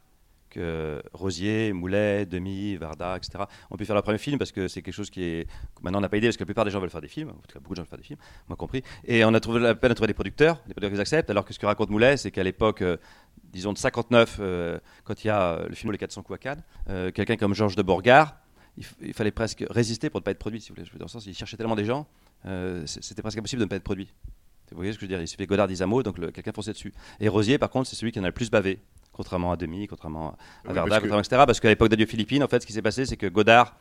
que 0.49 1.01
Rosier, 1.13 1.73
Moulet, 1.73 2.25
Demy, 2.25 2.77
Varda, 2.77 3.17
etc. 3.17 3.43
ont 3.69 3.77
pu 3.77 3.85
faire 3.85 3.95
leur 3.95 4.03
premier 4.03 4.17
film 4.17 4.37
parce 4.37 4.51
que 4.51 4.67
c'est 4.67 4.81
quelque 4.81 4.93
chose 4.93 5.09
qui 5.09 5.23
est. 5.23 5.47
Maintenant, 5.81 5.99
on 5.99 6.01
n'a 6.01 6.09
pas 6.09 6.17
idée 6.17 6.27
parce 6.27 6.37
que 6.37 6.43
la 6.43 6.47
plupart 6.47 6.65
des 6.65 6.71
gens 6.71 6.79
veulent 6.79 6.89
faire 6.89 7.01
des 7.01 7.07
films, 7.07 7.29
en 7.29 7.33
tout 7.33 7.53
cas 7.53 7.59
beaucoup 7.59 7.73
de 7.73 7.77
gens 7.77 7.83
veulent 7.83 7.89
faire 7.89 7.99
des 7.99 8.03
films, 8.03 8.19
moi 8.47 8.57
compris. 8.57 8.83
Et 9.05 9.23
on 9.25 9.33
a 9.33 9.39
trouvé 9.39 9.59
la 9.59 9.75
peine 9.75 9.89
de 9.89 9.95
trouver 9.95 10.07
des 10.07 10.13
producteurs, 10.13 10.55
des 10.67 10.73
producteurs 10.73 10.91
qui 10.91 11.01
acceptent, 11.01 11.29
alors 11.29 11.45
que 11.45 11.53
ce 11.53 11.59
que 11.59 11.65
raconte 11.65 11.89
Moulet, 11.89 12.17
c'est 12.17 12.31
qu'à 12.31 12.43
l'époque, 12.43 12.81
euh, 12.81 12.97
disons 13.51 13.73
de 13.73 13.77
59, 13.77 14.37
euh, 14.39 14.79
quand 15.03 15.23
il 15.23 15.27
y 15.27 15.29
a 15.29 15.53
euh, 15.53 15.67
le 15.67 15.75
film 15.75 15.91
Les 15.91 15.97
400 15.97 16.23
coups 16.23 16.39
à 16.45 16.55
euh, 16.89 17.11
quelqu'un 17.11 17.35
comme 17.35 17.53
Georges 17.53 17.75
de 17.75 17.81
Borgard, 17.81 18.35
il, 18.77 19.13
fallait 19.13 19.31
presque 19.31 19.65
résister 19.69 20.09
pour 20.09 20.21
ne 20.21 20.23
pas 20.23 20.31
être 20.31 20.39
produit, 20.39 20.61
si 20.61 20.69
vous 20.69 20.75
voulez. 20.75 20.87
Dans 20.97 21.05
le 21.05 21.09
sens, 21.09 21.25
il 21.25 21.33
cherchait 21.33 21.57
tellement 21.57 21.75
des 21.75 21.85
gens, 21.85 22.07
euh, 22.45 22.83
c'était 22.85 23.21
presque 23.21 23.37
impossible 23.37 23.59
de 23.59 23.65
ne 23.65 23.69
pas 23.69 23.75
être 23.75 23.83
produit. 23.83 24.13
Vous 24.71 24.77
voyez 24.77 24.93
ce 24.93 24.97
que 24.97 25.01
je 25.01 25.05
veux 25.05 25.09
dire 25.15 25.21
Il 25.21 25.27
suffit 25.27 25.47
Godard 25.47 25.67
mot, 25.87 26.03
donc 26.03 26.19
quelqu'un 26.31 26.51
fonçait 26.51 26.73
dessus. 26.73 26.93
Et 27.19 27.27
Rosier, 27.27 27.57
par 27.57 27.69
contre, 27.69 27.89
c'est 27.89 27.95
celui 27.95 28.11
qui 28.11 28.19
en 28.19 28.23
a 28.23 28.27
le 28.27 28.33
plus 28.33 28.51
bavé, 28.51 28.79
contrairement 29.19 29.51
à 29.51 29.57
Demi, 29.57 29.85
contrairement 29.85 30.29
à 30.29 30.37
Oui, 30.69 30.73
Varda, 30.73 30.81
parce 30.81 30.85
que- 30.85 30.93
contrairement, 31.01 31.19
etc. 31.19 31.43
Parce 31.45 31.59
qu'à 31.59 31.67
l'époque 31.67 31.89
d'Adieu 31.89 32.05
Philippines, 32.05 32.41
en 32.41 32.47
fait, 32.47 32.61
ce 32.61 32.65
qui 32.65 32.71
s'est 32.71 32.81
passé, 32.81 33.05
c'est 33.05 33.17
que 33.17 33.27
Godard, 33.27 33.75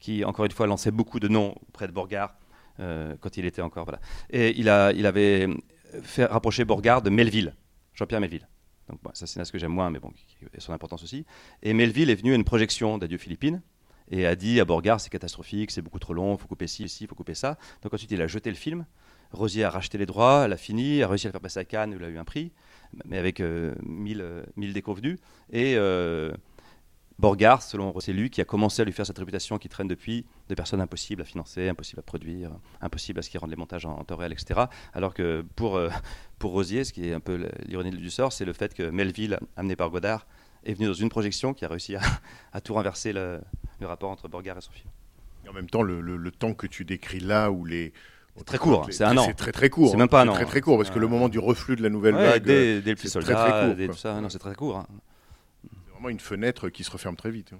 qui 0.00 0.24
encore 0.24 0.46
une 0.46 0.50
fois 0.50 0.66
lançait 0.66 0.90
beaucoup 0.90 1.20
de 1.20 1.28
noms 1.28 1.54
auprès 1.68 1.86
de 1.86 1.92
Borgard, 1.92 2.34
euh, 2.80 3.14
quand 3.20 3.36
il 3.36 3.44
était 3.44 3.60
encore. 3.60 3.84
Voilà. 3.84 4.00
Et 4.30 4.58
il, 4.58 4.70
a, 4.70 4.92
il 4.92 5.04
avait 5.04 5.46
fait 6.02 6.24
rapprocher 6.24 6.64
Borgard 6.64 7.02
de 7.02 7.10
Melville, 7.10 7.54
Jean-Pierre 7.92 8.20
Melville. 8.22 8.48
Donc, 8.88 9.02
bon, 9.02 9.10
ça, 9.12 9.26
c'est 9.26 9.44
ce 9.44 9.52
que 9.52 9.58
j'aime 9.58 9.72
moins, 9.72 9.90
mais 9.90 9.98
bon, 9.98 10.10
qui 10.10 10.46
a 10.56 10.60
son 10.60 10.72
importance 10.72 11.02
aussi. 11.02 11.26
Et 11.62 11.74
Melville 11.74 12.08
est 12.08 12.14
venu 12.14 12.32
à 12.32 12.36
une 12.36 12.44
projection 12.44 12.96
d'Adieu 12.96 13.18
Philippines 13.18 13.60
et 14.10 14.24
a 14.26 14.34
dit 14.34 14.58
à 14.58 14.64
Borgard 14.64 14.98
c'est 15.02 15.10
catastrophique, 15.10 15.70
c'est 15.70 15.82
beaucoup 15.82 15.98
trop 15.98 16.14
long, 16.14 16.34
il 16.36 16.40
faut 16.40 16.48
couper 16.48 16.66
ci, 16.66 16.88
ci, 16.88 17.04
il 17.04 17.06
faut 17.08 17.14
couper 17.14 17.34
ça. 17.34 17.58
Donc 17.82 17.92
ensuite 17.92 18.10
il 18.10 18.22
a 18.22 18.26
jeté 18.26 18.48
le 18.48 18.56
film. 18.56 18.86
Rosier 19.32 19.64
a 19.64 19.68
racheté 19.70 19.98
les 19.98 20.06
droits, 20.06 20.44
elle 20.46 20.54
a 20.54 20.56
fini, 20.56 21.02
a 21.02 21.08
réussi 21.08 21.26
à 21.26 21.28
le 21.28 21.32
faire 21.32 21.40
passer 21.42 21.60
à 21.60 21.64
Cannes 21.66 21.92
où 21.92 21.98
il 21.98 22.04
a 22.04 22.08
eu 22.08 22.16
un 22.16 22.24
prix, 22.24 22.50
mais 23.04 23.18
avec 23.18 23.40
euh, 23.40 23.74
1000, 23.82 24.20
euh, 24.20 24.42
1000 24.56 24.72
déconvenus. 24.72 25.18
Et, 25.52 25.74
euh, 25.76 26.32
Borgard, 27.18 27.62
selon 27.62 27.98
c'est 27.98 28.14
qui 28.30 28.40
a 28.40 28.44
commencé 28.44 28.80
à 28.80 28.84
lui 28.84 28.92
faire 28.92 29.04
cette 29.04 29.18
réputation 29.18 29.58
qui 29.58 29.68
traîne 29.68 29.88
depuis 29.88 30.24
de 30.48 30.54
personnes 30.54 30.80
impossibles 30.80 31.22
à 31.22 31.24
financer, 31.24 31.68
impossibles 31.68 31.98
à 31.98 32.02
produire, 32.02 32.52
impossibles 32.80 33.18
à 33.18 33.22
ce 33.22 33.30
qui 33.30 33.38
rende 33.38 33.50
les 33.50 33.56
montages 33.56 33.86
en, 33.86 33.98
en 33.98 34.04
temps 34.04 34.16
réel, 34.16 34.32
etc. 34.32 34.60
Alors 34.94 35.14
que 35.14 35.44
pour, 35.56 35.76
euh, 35.76 35.90
pour 36.38 36.52
Rosier, 36.52 36.84
ce 36.84 36.92
qui 36.92 37.08
est 37.08 37.12
un 37.14 37.20
peu 37.20 37.48
l'ironie 37.66 37.90
du 37.90 38.10
sort, 38.10 38.32
c'est 38.32 38.44
le 38.44 38.52
fait 38.52 38.72
que 38.72 38.84
Melville, 38.84 39.40
amené 39.56 39.74
par 39.74 39.90
Godard, 39.90 40.28
est 40.64 40.74
venu 40.74 40.86
dans 40.86 40.94
une 40.94 41.08
projection 41.08 41.54
qui 41.54 41.64
a 41.64 41.68
réussi 41.68 41.96
à, 42.52 42.60
tout 42.60 42.74
renverser 42.74 43.12
le, 43.12 43.40
rapport 43.80 44.10
entre 44.10 44.28
Borgard 44.28 44.58
et 44.58 44.60
son 44.60 44.70
film. 44.70 44.88
Et 45.44 45.48
en 45.48 45.52
même 45.52 45.68
temps, 45.68 45.82
le- 45.82 46.00
le 46.00 46.30
temps 46.30 46.54
que 46.54 46.68
tu 46.68 46.84
décris 46.84 47.20
là, 47.20 47.50
où 47.50 47.64
les. 47.64 47.92
C'est 48.38 48.44
très 48.44 48.58
court, 48.58 48.86
c'est 48.90 49.04
un 49.04 49.16
an. 49.16 49.24
C'est 49.26 49.34
très 49.34 49.52
très 49.52 49.68
court. 49.70 49.90
C'est 49.90 49.96
même 49.96 50.08
pas 50.08 50.22
un 50.22 50.28
an, 50.28 50.32
très 50.32 50.44
très 50.46 50.60
court, 50.60 50.76
parce 50.78 50.90
que 50.90 50.98
le 50.98 51.08
moment 51.08 51.28
du 51.28 51.38
reflux 51.38 51.76
de 51.76 51.82
la 51.82 51.88
nouvelle 51.90 52.14
Ouais, 52.14 52.24
vague. 52.26 52.44
dès, 52.44 52.78
euh, 52.78 52.80
dès 52.80 52.90
le 52.92 52.96
soldat, 53.08 53.34
très 53.34 53.50
très 53.50 53.66
court. 53.66 53.74
dès 53.76 53.86
quoi. 53.86 53.94
tout 53.94 54.00
ça, 54.00 54.20
non, 54.20 54.28
c'est 54.28 54.38
très 54.38 54.54
court. 54.54 54.76
hein. 54.78 54.86
C'est 55.62 55.92
vraiment 55.92 56.08
une 56.08 56.20
fenêtre 56.20 56.68
qui 56.68 56.84
se 56.84 56.90
referme 56.90 57.16
très 57.16 57.30
vite. 57.30 57.50
hein. 57.52 57.58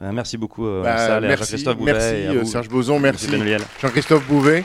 Ben, 0.00 0.10
merci 0.12 0.36
beaucoup, 0.36 0.66
euh, 0.66 0.82
Bah, 0.82 0.98
Salle, 0.98 1.22
merci, 1.22 1.44
Jean-Christophe 1.52 1.76
Bouvet. 1.78 1.92
merci, 1.92 2.14
et 2.14 2.26
à 2.26 2.32
vous, 2.32 2.44
Serge 2.44 2.68
Boson, 2.68 2.98
merci. 2.98 3.28
Jean-Christophe 3.80 4.26
Bouvet. 4.26 4.64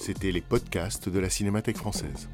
C'était 0.00 0.30
les 0.30 0.40
podcasts 0.40 1.08
de 1.08 1.18
la 1.18 1.28
Cinémathèque 1.28 1.76
française. 1.76 2.28